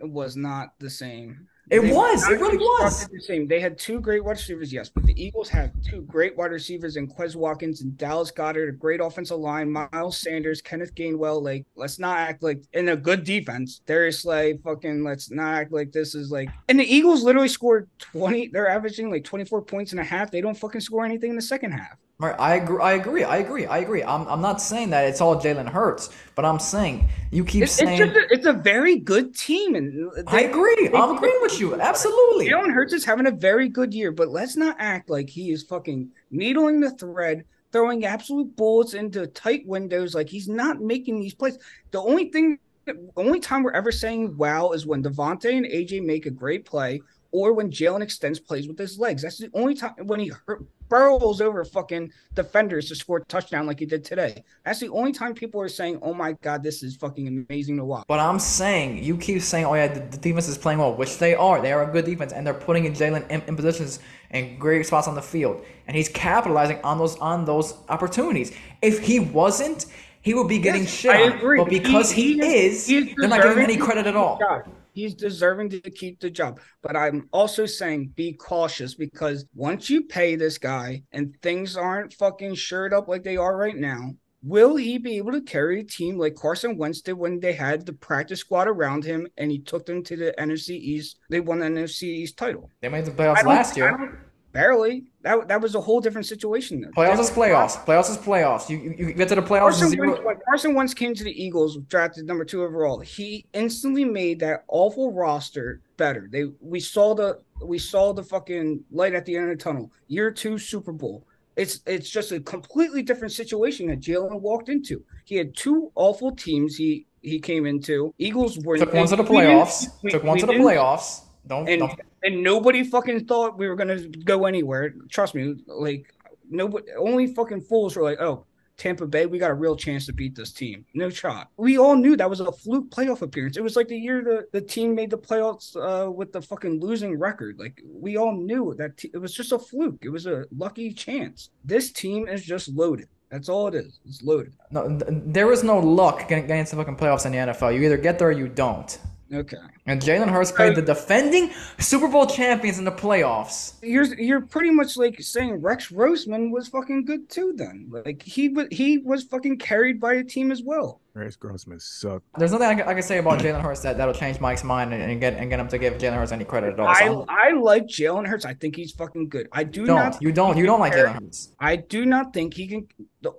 It 0.00 0.10
was 0.10 0.36
not 0.36 0.70
the 0.78 0.90
same. 0.90 1.47
It 1.70 1.80
They 1.80 1.92
was. 1.92 2.28
It 2.28 2.40
really 2.40 2.56
was. 2.56 3.06
The 3.08 3.20
same. 3.20 3.46
They 3.46 3.60
had 3.60 3.78
two 3.78 4.00
great 4.00 4.24
wide 4.24 4.32
receivers, 4.32 4.72
yes, 4.72 4.88
but 4.88 5.04
the 5.04 5.22
Eagles 5.22 5.48
have 5.50 5.70
two 5.82 6.02
great 6.02 6.36
wide 6.36 6.50
receivers 6.50 6.96
in 6.96 7.08
Quez 7.08 7.36
Watkins 7.36 7.82
and 7.82 7.96
Dallas 7.96 8.30
Goedert, 8.30 8.68
a 8.68 8.72
great 8.72 9.00
offensive 9.00 9.38
line, 9.38 9.70
Miles 9.70 10.18
Sanders, 10.18 10.62
Kenneth 10.62 10.94
Gainwell. 10.94 11.42
Like, 11.42 11.66
let's 11.76 11.98
not 11.98 12.18
act 12.18 12.42
like 12.42 12.62
in 12.72 12.88
a 12.88 12.96
good 12.96 13.24
defense. 13.24 13.82
Darius 13.86 14.20
Slay, 14.20 14.58
fucking, 14.64 15.04
let's 15.04 15.30
not 15.30 15.54
act 15.54 15.72
like 15.72 15.92
this 15.92 16.14
is 16.14 16.30
like. 16.30 16.48
And 16.68 16.80
the 16.80 16.84
Eagles 16.84 17.22
literally 17.22 17.48
scored 17.48 17.88
twenty. 17.98 18.48
They're 18.48 18.68
averaging 18.68 19.10
like 19.10 19.24
twenty 19.24 19.44
four 19.44 19.62
points 19.62 19.92
and 19.92 20.00
a 20.00 20.04
half. 20.04 20.30
They 20.30 20.40
don't 20.40 20.56
fucking 20.56 20.80
score 20.80 21.04
anything 21.04 21.30
in 21.30 21.36
the 21.36 21.42
second 21.42 21.72
half. 21.72 21.98
Right, 22.20 22.34
I 22.36 22.56
agree. 22.56 22.82
I 22.82 22.92
agree. 22.94 23.22
I 23.22 23.36
agree. 23.36 23.66
I 23.66 23.78
agree. 23.78 24.02
I'm, 24.02 24.26
I'm 24.26 24.40
not 24.40 24.60
saying 24.60 24.90
that 24.90 25.06
it's 25.06 25.20
all 25.20 25.40
Jalen 25.40 25.68
Hurts, 25.68 26.10
but 26.34 26.44
I'm 26.44 26.58
saying 26.58 27.08
you 27.30 27.44
keep 27.44 27.62
It's, 27.62 27.80
it's 27.80 27.88
saying. 27.88 27.98
just 27.98 28.16
a, 28.16 28.26
it's 28.34 28.46
a 28.46 28.54
very 28.54 28.96
good 28.96 29.36
team, 29.36 29.76
and 29.76 30.10
I 30.26 30.40
agree. 30.40 30.90
I'm 30.92 31.16
agreeing 31.16 31.38
with 31.42 31.60
you. 31.60 31.80
Absolutely. 31.80 32.48
Jalen 32.48 32.72
Hurts 32.74 32.92
is 32.92 33.04
having 33.04 33.28
a 33.28 33.30
very 33.30 33.68
good 33.68 33.94
year, 33.94 34.10
but 34.10 34.30
let's 34.30 34.56
not 34.56 34.74
act 34.80 35.08
like 35.08 35.30
he 35.30 35.52
is 35.52 35.62
fucking 35.62 36.10
needling 36.32 36.80
the 36.80 36.90
thread, 36.90 37.44
throwing 37.70 38.04
absolute 38.04 38.56
bullets 38.56 38.94
into 38.94 39.28
tight 39.28 39.64
windows. 39.64 40.12
Like 40.12 40.28
he's 40.28 40.48
not 40.48 40.80
making 40.80 41.20
these 41.20 41.34
plays. 41.34 41.56
The 41.92 42.00
only 42.00 42.30
thing, 42.30 42.58
the 42.86 42.98
only 43.16 43.38
time 43.38 43.62
we're 43.62 43.70
ever 43.70 43.92
saying 43.92 44.36
wow 44.36 44.72
is 44.72 44.86
when 44.88 45.04
DeVonta 45.04 45.56
and 45.56 45.66
AJ 45.66 46.04
make 46.04 46.26
a 46.26 46.30
great 46.30 46.64
play, 46.64 47.00
or 47.30 47.52
when 47.52 47.70
Jalen 47.70 48.02
extends 48.02 48.40
plays 48.40 48.66
with 48.66 48.76
his 48.76 48.98
legs. 48.98 49.22
That's 49.22 49.38
the 49.38 49.50
only 49.54 49.76
time 49.76 49.92
when 50.02 50.18
he 50.18 50.32
hurt, 50.46 50.64
burrows 50.88 51.40
over 51.40 51.64
fucking 51.64 52.12
defenders 52.34 52.88
to 52.88 52.94
score 52.94 53.18
a 53.18 53.24
touchdown 53.24 53.66
like 53.66 53.78
he 53.78 53.86
did 53.86 54.04
today. 54.04 54.44
That's 54.64 54.80
the 54.80 54.88
only 54.88 55.12
time 55.12 55.34
people 55.34 55.60
are 55.60 55.68
saying, 55.68 55.98
"Oh 56.02 56.14
my 56.14 56.32
god, 56.42 56.62
this 56.62 56.82
is 56.82 56.96
fucking 56.96 57.26
amazing 57.48 57.76
to 57.78 57.84
watch." 57.84 58.04
But 58.08 58.20
I'm 58.20 58.38
saying 58.38 59.02
you 59.04 59.16
keep 59.16 59.42
saying, 59.42 59.64
"Oh 59.66 59.74
yeah, 59.74 59.88
the, 59.88 60.00
the 60.00 60.16
defense 60.18 60.48
is 60.48 60.58
playing 60.58 60.78
well," 60.78 60.94
which 60.94 61.18
they 61.18 61.34
are. 61.34 61.60
They 61.60 61.72
are 61.72 61.88
a 61.88 61.92
good 61.92 62.04
defense, 62.04 62.32
and 62.32 62.46
they're 62.46 62.54
putting 62.54 62.84
in 62.84 62.92
Jalen 62.92 63.28
in, 63.30 63.42
in 63.46 63.56
positions 63.56 64.00
and 64.30 64.58
great 64.60 64.84
spots 64.86 65.08
on 65.08 65.14
the 65.14 65.22
field, 65.22 65.64
and 65.86 65.96
he's 65.96 66.08
capitalizing 66.08 66.80
on 66.82 66.98
those 66.98 67.16
on 67.18 67.44
those 67.44 67.74
opportunities. 67.88 68.52
If 68.82 69.00
he 69.00 69.20
wasn't, 69.20 69.86
he 70.20 70.34
would 70.34 70.48
be 70.48 70.58
getting 70.58 70.82
Yes, 70.82 70.90
shit 70.92 71.10
I 71.12 71.22
on. 71.24 71.32
agree. 71.32 71.58
But 71.58 71.68
because 71.70 72.10
he, 72.10 72.34
He- 72.34 72.66
is, 72.66 72.86
he 72.86 72.98
is 72.98 73.14
they're 73.16 73.28
not 73.28 73.40
giving 73.42 73.58
him 73.58 73.64
any 73.64 73.76
credit 73.76 74.06
at 74.06 74.16
all. 74.16 74.38
job. 74.38 74.64
He's 74.92 75.14
deserving 75.14 75.70
to 75.70 75.80
keep 75.90 76.20
the 76.20 76.30
job. 76.30 76.60
But 76.82 76.96
I'm 76.96 77.28
also 77.32 77.66
saying 77.66 78.12
be 78.16 78.32
cautious 78.32 78.94
because 78.94 79.44
once 79.54 79.88
you 79.88 80.02
pay 80.04 80.36
this 80.36 80.58
guy 80.58 81.02
and 81.12 81.34
things 81.42 81.76
aren't 81.76 82.12
fucking 82.14 82.54
shored 82.54 82.92
up 82.92 83.08
like 83.08 83.22
they 83.24 83.36
are 83.36 83.56
right 83.56 83.76
now, 83.76 84.10
will 84.42 84.76
he 84.76 84.98
be 84.98 85.16
able 85.16 85.32
to 85.32 85.40
carry 85.42 85.80
a 85.80 85.84
team 85.84 86.18
like 86.18 86.34
Carson 86.34 86.76
Wentz 86.76 87.00
did 87.00 87.14
when 87.14 87.40
they 87.40 87.52
had 87.52 87.84
the 87.84 87.92
practice 87.92 88.40
squad 88.40 88.68
around 88.68 89.04
him 89.04 89.26
and 89.36 89.50
he 89.50 89.58
took 89.58 89.84
them 89.86 90.02
to 90.04 90.16
the 90.16 90.34
NFC 90.38 90.70
East? 90.70 91.18
They 91.30 91.40
won 91.40 91.58
the 91.58 91.66
NFC 91.66 92.04
East 92.04 92.36
title. 92.36 92.70
They 92.80 92.88
made 92.88 93.04
the 93.04 93.10
playoffs 93.10 93.36
don't- 93.36 93.46
last 93.46 93.74
I 93.74 93.76
year. 93.76 94.24
Barely. 94.52 95.04
That 95.22 95.48
that 95.48 95.60
was 95.60 95.74
a 95.74 95.80
whole 95.80 96.00
different 96.00 96.26
situation. 96.26 96.80
There. 96.80 96.90
Playoffs 96.92 97.20
is 97.20 97.30
playoffs. 97.30 97.84
Playoffs 97.84 98.10
is 98.10 98.16
playoffs. 98.16 98.68
You, 98.68 98.78
you, 98.78 98.94
you 99.08 99.12
get 99.12 99.28
to 99.28 99.34
the 99.34 99.42
playoffs. 99.42 99.70
Carson 99.78 99.90
zero- 99.90 100.08
Wentz, 100.10 100.24
when 100.24 100.36
Carson 100.44 100.74
Wentz 100.74 100.94
came 100.94 101.14
to 101.14 101.24
the 101.24 101.42
Eagles, 101.44 101.78
drafted 101.88 102.26
number 102.26 102.44
two 102.44 102.62
overall. 102.62 103.00
He 103.00 103.44
instantly 103.52 104.04
made 104.04 104.40
that 104.40 104.64
awful 104.68 105.12
roster 105.12 105.80
better. 105.96 106.28
They 106.30 106.44
we 106.60 106.80
saw 106.80 107.14
the 107.14 107.40
we 107.62 107.78
saw 107.78 108.12
the 108.12 108.22
fucking 108.22 108.84
light 108.90 109.14
at 109.14 109.24
the 109.26 109.36
end 109.36 109.50
of 109.50 109.58
the 109.58 109.62
tunnel. 109.62 109.90
Year 110.08 110.30
two 110.30 110.58
Super 110.58 110.92
Bowl. 110.92 111.24
It's 111.56 111.80
it's 111.86 112.08
just 112.08 112.30
a 112.32 112.40
completely 112.40 113.02
different 113.02 113.32
situation 113.32 113.88
that 113.88 114.00
Jalen 114.00 114.40
walked 114.40 114.68
into. 114.68 115.02
He 115.24 115.34
had 115.36 115.56
two 115.56 115.90
awful 115.96 116.34
teams. 116.34 116.76
He 116.76 117.06
he 117.20 117.40
came 117.40 117.66
into 117.66 118.14
Eagles 118.18 118.58
were 118.60 118.78
took 118.78 118.94
one 118.94 119.08
to 119.08 119.16
the 119.16 119.24
playoffs. 119.24 119.88
we- 120.02 120.10
took 120.12 120.22
one 120.22 120.38
to 120.38 120.46
the 120.46 120.52
playoffs. 120.52 121.22
Don't, 121.48 121.66
and 121.68 121.80
don't 121.80 122.00
and 122.22 122.42
nobody 122.42 122.84
fucking 122.84 123.26
thought 123.26 123.58
we 123.58 123.68
were 123.68 123.76
gonna 123.76 124.00
go 124.24 124.46
anywhere. 124.46 124.94
Trust 125.08 125.34
me, 125.34 125.56
like 125.66 126.14
nobody, 126.50 126.86
only 126.98 127.26
fucking 127.34 127.62
fools 127.62 127.96
were 127.96 128.02
like, 128.02 128.20
"Oh, 128.20 128.44
Tampa 128.76 129.06
Bay, 129.06 129.26
we 129.26 129.38
got 129.38 129.50
a 129.50 129.54
real 129.54 129.76
chance 129.76 130.06
to 130.06 130.12
beat 130.12 130.34
this 130.34 130.52
team." 130.52 130.84
No 130.94 131.10
shot. 131.10 131.50
We 131.56 131.78
all 131.78 131.96
knew 131.96 132.16
that 132.16 132.30
was 132.30 132.40
a 132.40 132.50
fluke 132.52 132.90
playoff 132.90 133.22
appearance. 133.22 133.56
It 133.56 133.62
was 133.62 133.76
like 133.76 133.88
the 133.88 133.98
year 133.98 134.22
the, 134.22 134.46
the 134.52 134.64
team 134.64 134.94
made 134.94 135.10
the 135.10 135.18
playoffs 135.18 135.76
uh, 135.76 136.10
with 136.10 136.32
the 136.32 136.42
fucking 136.42 136.80
losing 136.80 137.18
record. 137.18 137.58
Like 137.58 137.80
we 137.86 138.16
all 138.16 138.36
knew 138.36 138.74
that 138.78 139.04
it 139.04 139.18
was 139.18 139.34
just 139.34 139.52
a 139.52 139.58
fluke. 139.58 139.98
It 140.02 140.10
was 140.10 140.26
a 140.26 140.44
lucky 140.56 140.92
chance. 140.92 141.50
This 141.64 141.92
team 141.92 142.28
is 142.28 142.44
just 142.44 142.68
loaded. 142.68 143.08
That's 143.30 143.48
all 143.48 143.68
it 143.68 143.74
is. 143.74 144.00
It's 144.06 144.22
loaded. 144.22 144.54
no, 144.70 144.88
th- 144.88 145.22
there 145.26 145.52
is 145.52 145.62
no 145.62 145.78
luck 145.78 146.28
to 146.28 146.34
the 146.34 146.64
fucking 146.64 146.96
playoffs 146.96 147.26
in 147.26 147.32
the 147.32 147.38
NFL. 147.38 147.74
You 147.74 147.82
either 147.84 147.98
get 147.98 148.18
there 148.18 148.28
or 148.28 148.32
you 148.32 148.48
don't. 148.48 148.98
Okay. 149.32 149.58
And 149.88 150.02
Jalen 150.02 150.28
Hurts 150.28 150.52
played 150.52 150.74
the 150.74 150.82
defending 150.82 151.50
Super 151.78 152.08
Bowl 152.08 152.26
champions 152.26 152.78
in 152.78 152.84
the 152.84 152.92
playoffs. 152.92 153.72
You're 153.82 154.04
you're 154.20 154.42
pretty 154.42 154.70
much 154.70 154.98
like 154.98 155.18
saying 155.22 155.62
Rex 155.62 155.88
Grossman 155.88 156.50
was 156.50 156.68
fucking 156.68 157.06
good 157.06 157.30
too. 157.30 157.54
Then 157.56 157.90
like 157.90 158.22
he 158.22 158.50
was 158.50 158.68
he 158.70 158.98
was 158.98 159.24
fucking 159.24 159.56
carried 159.58 159.98
by 159.98 160.14
a 160.14 160.24
team 160.24 160.52
as 160.52 160.62
well. 160.62 161.00
Rex 161.14 161.36
Grossman 161.36 161.80
sucked. 161.80 162.26
There's 162.38 162.52
nothing 162.52 162.68
I 162.68 162.74
can, 162.74 162.88
I 162.88 162.92
can 162.92 163.02
say 163.02 163.18
about 163.18 163.40
Jalen 163.40 163.62
Hurts 163.62 163.80
that 163.80 163.96
that'll 163.96 164.14
change 164.14 164.40
Mike's 164.40 164.62
mind 164.62 164.92
and, 164.92 165.02
and 165.02 165.18
get 165.20 165.34
and 165.34 165.48
get 165.48 165.58
him 165.58 165.68
to 165.68 165.78
give 165.78 165.94
Jalen 165.94 166.14
Hurts 166.14 166.32
any 166.32 166.44
credit 166.44 166.74
at 166.74 166.80
all. 166.80 166.86
I 166.86 167.06
So 167.06 167.24
I 167.28 167.52
like 167.52 167.86
Jalen 167.86 168.26
Hurts. 168.26 168.44
I 168.44 168.52
think 168.52 168.76
he's 168.76 168.92
fucking 168.92 169.30
good. 169.30 169.48
I 169.52 169.64
do 169.64 169.86
don't 169.86 169.96
not. 169.96 170.22
you 170.22 170.32
don't 170.32 170.58
you 170.58 170.66
don't 170.66 170.80
like 170.80 170.92
carry- 170.92 171.08
Jalen 171.08 171.22
Hurts. 171.22 171.54
I 171.58 171.76
do 171.76 172.04
not 172.04 172.34
think 172.34 172.52
he 172.54 172.68
can. 172.68 172.88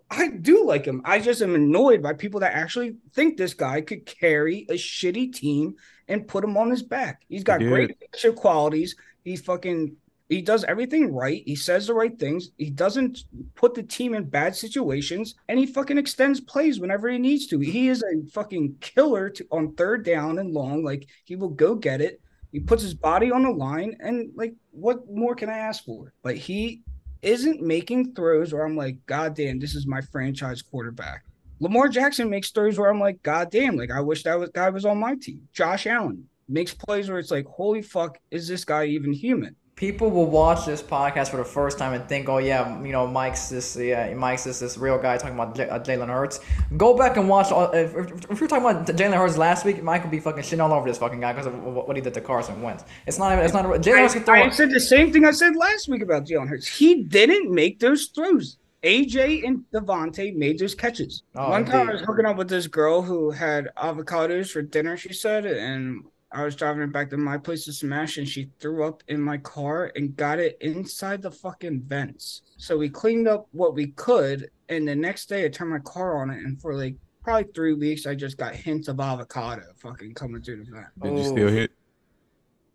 I 0.10 0.30
do 0.30 0.66
like 0.66 0.84
him. 0.86 1.02
I 1.06 1.20
just 1.20 1.42
am 1.42 1.54
annoyed 1.56 2.02
by 2.02 2.14
people 2.14 2.40
that 2.42 2.54
actually 2.54 2.96
think 3.14 3.38
this 3.38 3.54
guy 3.54 3.82
could 3.82 4.06
carry 4.06 4.66
a 4.70 4.74
shitty 4.74 5.32
team 5.34 5.76
and 6.10 6.28
put 6.28 6.44
him 6.44 6.58
on 6.58 6.70
his 6.70 6.84
back. 6.84 7.22
He's 7.30 7.44
got 7.44 7.60
great 7.60 7.96
leadership 8.02 8.36
qualities. 8.36 8.96
He 9.24 9.38
fucking 9.38 9.96
he 10.28 10.44
does 10.44 10.64
everything 10.64 11.14
right. 11.14 11.42
He 11.46 11.56
says 11.56 11.88
the 11.88 11.94
right 11.96 12.18
things. 12.20 12.52
He 12.58 12.70
doesn't 12.70 13.24
put 13.56 13.74
the 13.74 13.82
team 13.82 14.14
in 14.14 14.26
bad 14.26 14.56
situations, 14.56 15.34
and 15.48 15.58
he 15.58 15.66
fucking 15.66 15.98
extends 15.98 16.40
plays 16.40 16.80
whenever 16.80 17.10
he 17.10 17.18
needs 17.18 17.48
to. 17.48 17.60
He 17.60 17.88
is 17.88 18.04
a 18.04 18.30
fucking 18.30 18.76
killer 18.80 19.32
to, 19.32 19.48
on 19.52 19.74
third 19.74 20.06
down 20.06 20.38
and 20.38 20.54
long. 20.54 20.84
Like 20.84 21.08
he 21.24 21.36
will 21.36 21.50
go 21.50 21.74
get 21.74 22.02
it. 22.02 22.22
He 22.52 22.60
puts 22.60 22.84
his 22.84 22.94
body 22.94 23.32
on 23.32 23.44
the 23.44 23.52
line, 23.52 23.96
and 24.00 24.32
like, 24.36 24.54
what 24.72 25.10
more 25.12 25.36
can 25.36 25.50
I 25.50 25.58
ask 25.58 25.84
for? 25.84 26.14
But 26.24 26.36
he 26.36 26.82
isn't 27.22 27.62
making 27.62 28.14
throws 28.14 28.54
where 28.54 28.66
I'm 28.66 28.78
like, 28.78 28.98
God 29.06 29.36
damn, 29.36 29.60
this 29.60 29.76
is 29.76 29.86
my 29.86 30.02
franchise 30.02 30.62
quarterback. 30.62 31.24
Lamar 31.60 31.90
Jackson 31.90 32.30
makes 32.30 32.52
throws 32.52 32.78
where 32.78 32.90
I'm 32.90 33.00
like, 33.00 33.22
God 33.22 33.52
damn, 33.52 33.76
like 33.76 33.92
I 33.92 34.00
wish 34.00 34.24
that 34.24 34.40
was, 34.40 34.50
guy 34.50 34.70
was 34.70 34.86
on 34.86 34.98
my 34.98 35.16
team. 35.16 35.48
Josh 35.52 35.88
Allen 35.88 36.28
makes 36.48 36.74
plays 36.74 37.10
where 37.10 37.20
it's 37.20 37.32
like, 37.32 37.46
holy 37.46 37.82
fuck, 37.82 38.18
is 38.32 38.48
this 38.48 38.64
guy 38.64 38.86
even 38.86 39.12
human? 39.12 39.56
People 39.76 40.12
will 40.12 40.26
watch 40.26 40.66
this 40.66 40.82
podcast 40.82 41.30
for 41.30 41.38
the 41.38 41.46
first 41.46 41.78
time 41.78 41.94
and 41.94 42.04
think, 42.10 42.28
"Oh 42.28 42.40
yeah, 42.40 42.82
you 42.84 42.92
know, 42.92 43.08
Mike's 43.08 43.48
this, 43.48 43.78
yeah, 43.78 44.14
Mike's 44.14 44.44
this 44.44 44.60
this 44.60 44.78
real 44.78 44.98
guy 44.98 45.16
talking 45.18 45.36
about 45.36 45.56
J- 45.56 45.70
uh, 45.70 45.80
Jalen 45.80 46.10
Hurts." 46.10 46.42
Go 46.76 46.98
back 46.98 47.16
and 47.16 47.30
watch. 47.30 47.50
All, 47.50 47.72
if, 47.72 47.96
if, 47.96 48.30
if 48.30 48.40
you're 48.42 48.50
talking 48.50 48.70
about 48.70 48.86
Jalen 48.88 49.16
Hurts 49.16 49.38
last 49.38 49.64
week, 49.64 49.82
Mike 49.82 50.02
would 50.02 50.12
be 50.12 50.20
fucking 50.20 50.44
shitting 50.44 50.62
all 50.62 50.74
over 50.74 50.86
this 50.86 50.98
fucking 50.98 51.22
guy 51.22 51.32
because 51.32 51.46
of 51.46 51.64
what 51.64 51.96
he 51.96 52.02
did 52.02 52.14
to 52.14 52.20
Carson 52.20 52.62
Wentz. 52.62 52.84
It's 53.08 53.18
not 53.18 53.32
even. 53.32 53.46
It's 53.46 53.54
not. 53.54 53.64
Jalen 53.64 54.14
Hurts. 54.14 54.28
I, 54.28 54.42
I 54.42 54.50
said 54.50 54.72
the 54.72 54.82
same 54.82 55.14
thing 55.14 55.24
I 55.24 55.32
said 55.32 55.56
last 55.56 55.88
week 55.88 56.02
about 56.02 56.26
Jalen 56.26 56.50
Hurts. 56.50 56.68
He 56.68 57.04
didn't 57.04 57.50
make 57.50 57.80
those 57.80 58.08
throws. 58.08 58.58
AJ 58.84 59.46
and 59.46 59.66
DeVonta 59.74 60.36
made 60.36 60.60
those 60.60 60.76
catches. 60.76 61.24
Oh, 61.36 61.50
One 61.50 61.66
time 61.66 61.90
I 61.90 61.94
was 61.94 62.02
hooking 62.02 62.26
up 62.26 62.38
with 62.38 62.50
this 62.50 62.68
girl 62.68 63.02
who 63.02 63.32
had 63.32 63.70
avocados 63.78 64.52
for 64.52 64.62
dinner, 64.62 64.96
she 64.96 65.14
said, 65.14 65.46
and 65.46 66.04
I 66.32 66.44
was 66.44 66.56
driving 66.56 66.82
her 66.82 66.88
back 66.88 67.10
to 67.10 67.18
my 67.18 67.38
place 67.38 67.66
to 67.66 67.74
smash, 67.74 68.18
and 68.18 68.28
she 68.28 68.50
threw 68.60 68.86
up 68.86 69.04
in 69.08 69.20
my 69.20 69.38
car 69.40 69.92
and 69.96 70.16
got 70.16 70.40
it 70.40 70.58
inside 70.62 71.22
the 71.22 71.32
fucking 71.32 71.82
vents. 71.88 72.44
So 72.58 72.78
we 72.78 72.90
cleaned 72.90 73.28
up 73.28 73.48
what 73.52 73.74
we 73.74 73.88
could, 73.88 74.50
and 74.70 74.88
the 74.88 74.96
next 74.96 75.28
day 75.28 75.46
I 75.46 75.50
turned 75.50 75.72
my 75.72 75.80
car 75.80 76.22
on 76.22 76.30
it, 76.30 76.38
and 76.38 76.62
for 76.62 76.76
like 76.76 76.96
probably 77.24 77.52
three 77.54 77.74
weeks, 77.74 78.06
I 78.06 78.16
just 78.16 78.38
got 78.38 78.56
hints 78.56 78.88
of 78.88 79.00
avocado 79.00 79.64
fucking 79.78 80.14
coming 80.14 80.42
through 80.42 80.64
the 80.64 80.72
vent. 80.72 80.88
Did 81.02 81.18
you 81.18 81.26
still 81.26 81.48
oh. 81.48 81.52
hit? 81.52 81.72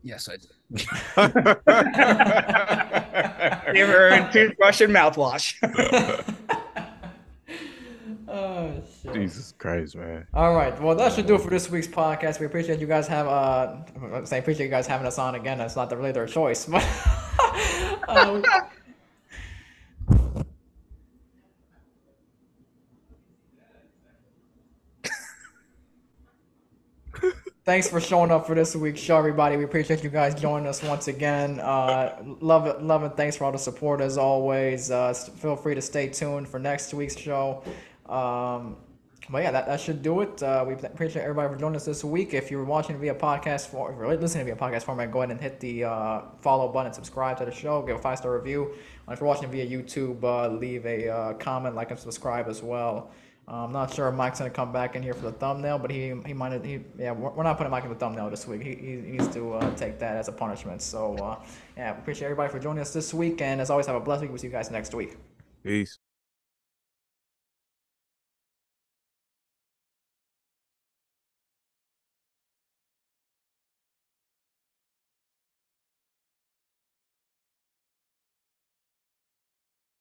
Yes, 0.04 0.28
I 0.28 0.36
did. 0.36 0.50
Give 3.74 3.88
her 3.88 4.08
a 4.08 4.30
toothbrush 4.30 4.82
and 4.82 4.94
mouthwash. 4.94 5.54
oh 8.28 8.82
shit. 9.02 9.14
Jesus 9.14 9.54
Christ, 9.56 9.96
man. 9.96 10.26
All 10.34 10.54
right. 10.54 10.78
Well, 10.78 10.94
that 10.96 11.14
should 11.14 11.26
do 11.26 11.36
it 11.36 11.40
for 11.40 11.48
this 11.48 11.70
week's 11.70 11.88
podcast. 11.88 12.38
We 12.38 12.44
appreciate 12.44 12.80
you 12.80 12.86
guys 12.86 13.08
have 13.08 13.26
uh, 13.26 13.76
I 14.12 14.24
say 14.24 14.38
appreciate 14.38 14.66
you 14.66 14.70
guys 14.70 14.86
having 14.86 15.06
us 15.06 15.18
on 15.18 15.36
again. 15.36 15.58
It's 15.62 15.74
not 15.74 15.88
the 15.88 15.96
really 15.96 16.12
their 16.12 16.26
choice, 16.26 16.66
but 16.66 16.86
um, 18.08 18.44
thanks 27.64 27.88
for 27.88 28.00
showing 28.00 28.30
up 28.30 28.46
for 28.46 28.54
this 28.54 28.76
week's 28.76 29.00
show, 29.00 29.16
everybody. 29.16 29.56
We 29.56 29.64
appreciate 29.64 30.04
you 30.04 30.10
guys 30.10 30.34
joining 30.34 30.66
us 30.66 30.82
once 30.82 31.08
again. 31.08 31.60
Uh, 31.60 32.22
love 32.40 32.66
it, 32.66 32.82
love 32.82 33.04
it. 33.04 33.16
Thanks 33.16 33.36
for 33.36 33.44
all 33.44 33.52
the 33.52 33.58
support 33.58 34.00
as 34.00 34.18
always. 34.18 34.90
Uh, 34.90 35.14
feel 35.14 35.56
free 35.56 35.74
to 35.74 35.80
stay 35.80 36.08
tuned 36.08 36.48
for 36.48 36.58
next 36.58 36.92
week's 36.92 37.16
show. 37.16 37.62
Um, 38.06 38.76
but 39.30 39.42
yeah, 39.42 39.50
that, 39.52 39.66
that 39.66 39.80
should 39.80 40.02
do 40.02 40.20
it. 40.20 40.42
Uh, 40.42 40.66
we 40.68 40.74
appreciate 40.74 41.22
everybody 41.22 41.48
for 41.54 41.58
joining 41.58 41.76
us 41.76 41.86
this 41.86 42.04
week. 42.04 42.34
If 42.34 42.50
you're 42.50 42.64
watching 42.64 42.98
via 42.98 43.14
podcast 43.14 43.68
form, 43.68 43.94
if 43.94 43.98
you're 43.98 44.14
listening 44.14 44.44
via 44.44 44.56
podcast 44.56 44.82
format, 44.82 45.10
go 45.10 45.20
ahead 45.20 45.30
and 45.30 45.40
hit 45.40 45.60
the 45.60 45.84
uh, 45.84 46.20
follow 46.40 46.68
button, 46.68 46.92
subscribe 46.92 47.38
to 47.38 47.46
the 47.46 47.50
show, 47.50 47.80
give 47.80 47.96
a 47.96 47.98
five 47.98 48.18
star 48.18 48.36
review. 48.36 48.74
If 49.08 49.20
you're 49.20 49.26
watching 49.26 49.50
via 49.50 49.66
YouTube, 49.66 50.22
uh, 50.22 50.48
leave 50.48 50.84
a 50.84 51.08
uh, 51.08 51.32
comment, 51.34 51.74
like, 51.74 51.90
and 51.90 51.98
subscribe 51.98 52.48
as 52.48 52.62
well. 52.62 53.10
Uh, 53.46 53.64
I'm 53.64 53.72
not 53.72 53.92
sure 53.92 54.08
if 54.08 54.14
Mike's 54.14 54.38
gonna 54.38 54.50
come 54.50 54.72
back 54.72 54.96
in 54.96 55.02
here 55.02 55.12
for 55.12 55.22
the 55.22 55.32
thumbnail, 55.32 55.78
but 55.78 55.90
he 55.90 56.14
he 56.24 56.32
might 56.32 56.64
he 56.64 56.80
yeah 56.98 57.12
we're, 57.12 57.42
not 57.42 57.58
putting 57.58 57.70
Mike 57.70 57.84
in 57.84 57.90
the 57.90 57.96
thumbnail 57.96 58.30
this 58.30 58.46
week. 58.46 58.62
He, 58.62 58.74
he 58.74 58.96
needs 58.96 59.28
to 59.28 59.54
uh, 59.54 59.74
take 59.74 59.98
that 59.98 60.16
as 60.16 60.28
a 60.28 60.32
punishment. 60.32 60.80
So 60.80 61.16
uh, 61.16 61.38
yeah, 61.76 61.98
appreciate 61.98 62.26
everybody 62.26 62.50
for 62.50 62.58
joining 62.58 62.80
us 62.80 62.92
this 62.92 63.12
week, 63.12 63.42
and 63.42 63.60
as 63.60 63.68
always, 63.68 63.86
have 63.86 63.96
a 63.96 64.00
blessed 64.00 64.22
week. 64.22 64.30
We'll 64.30 64.38
see 64.38 64.46
you 64.46 64.52
guys 64.52 64.70
next 64.70 64.94
week. 64.94 65.16
Peace. 65.62 65.98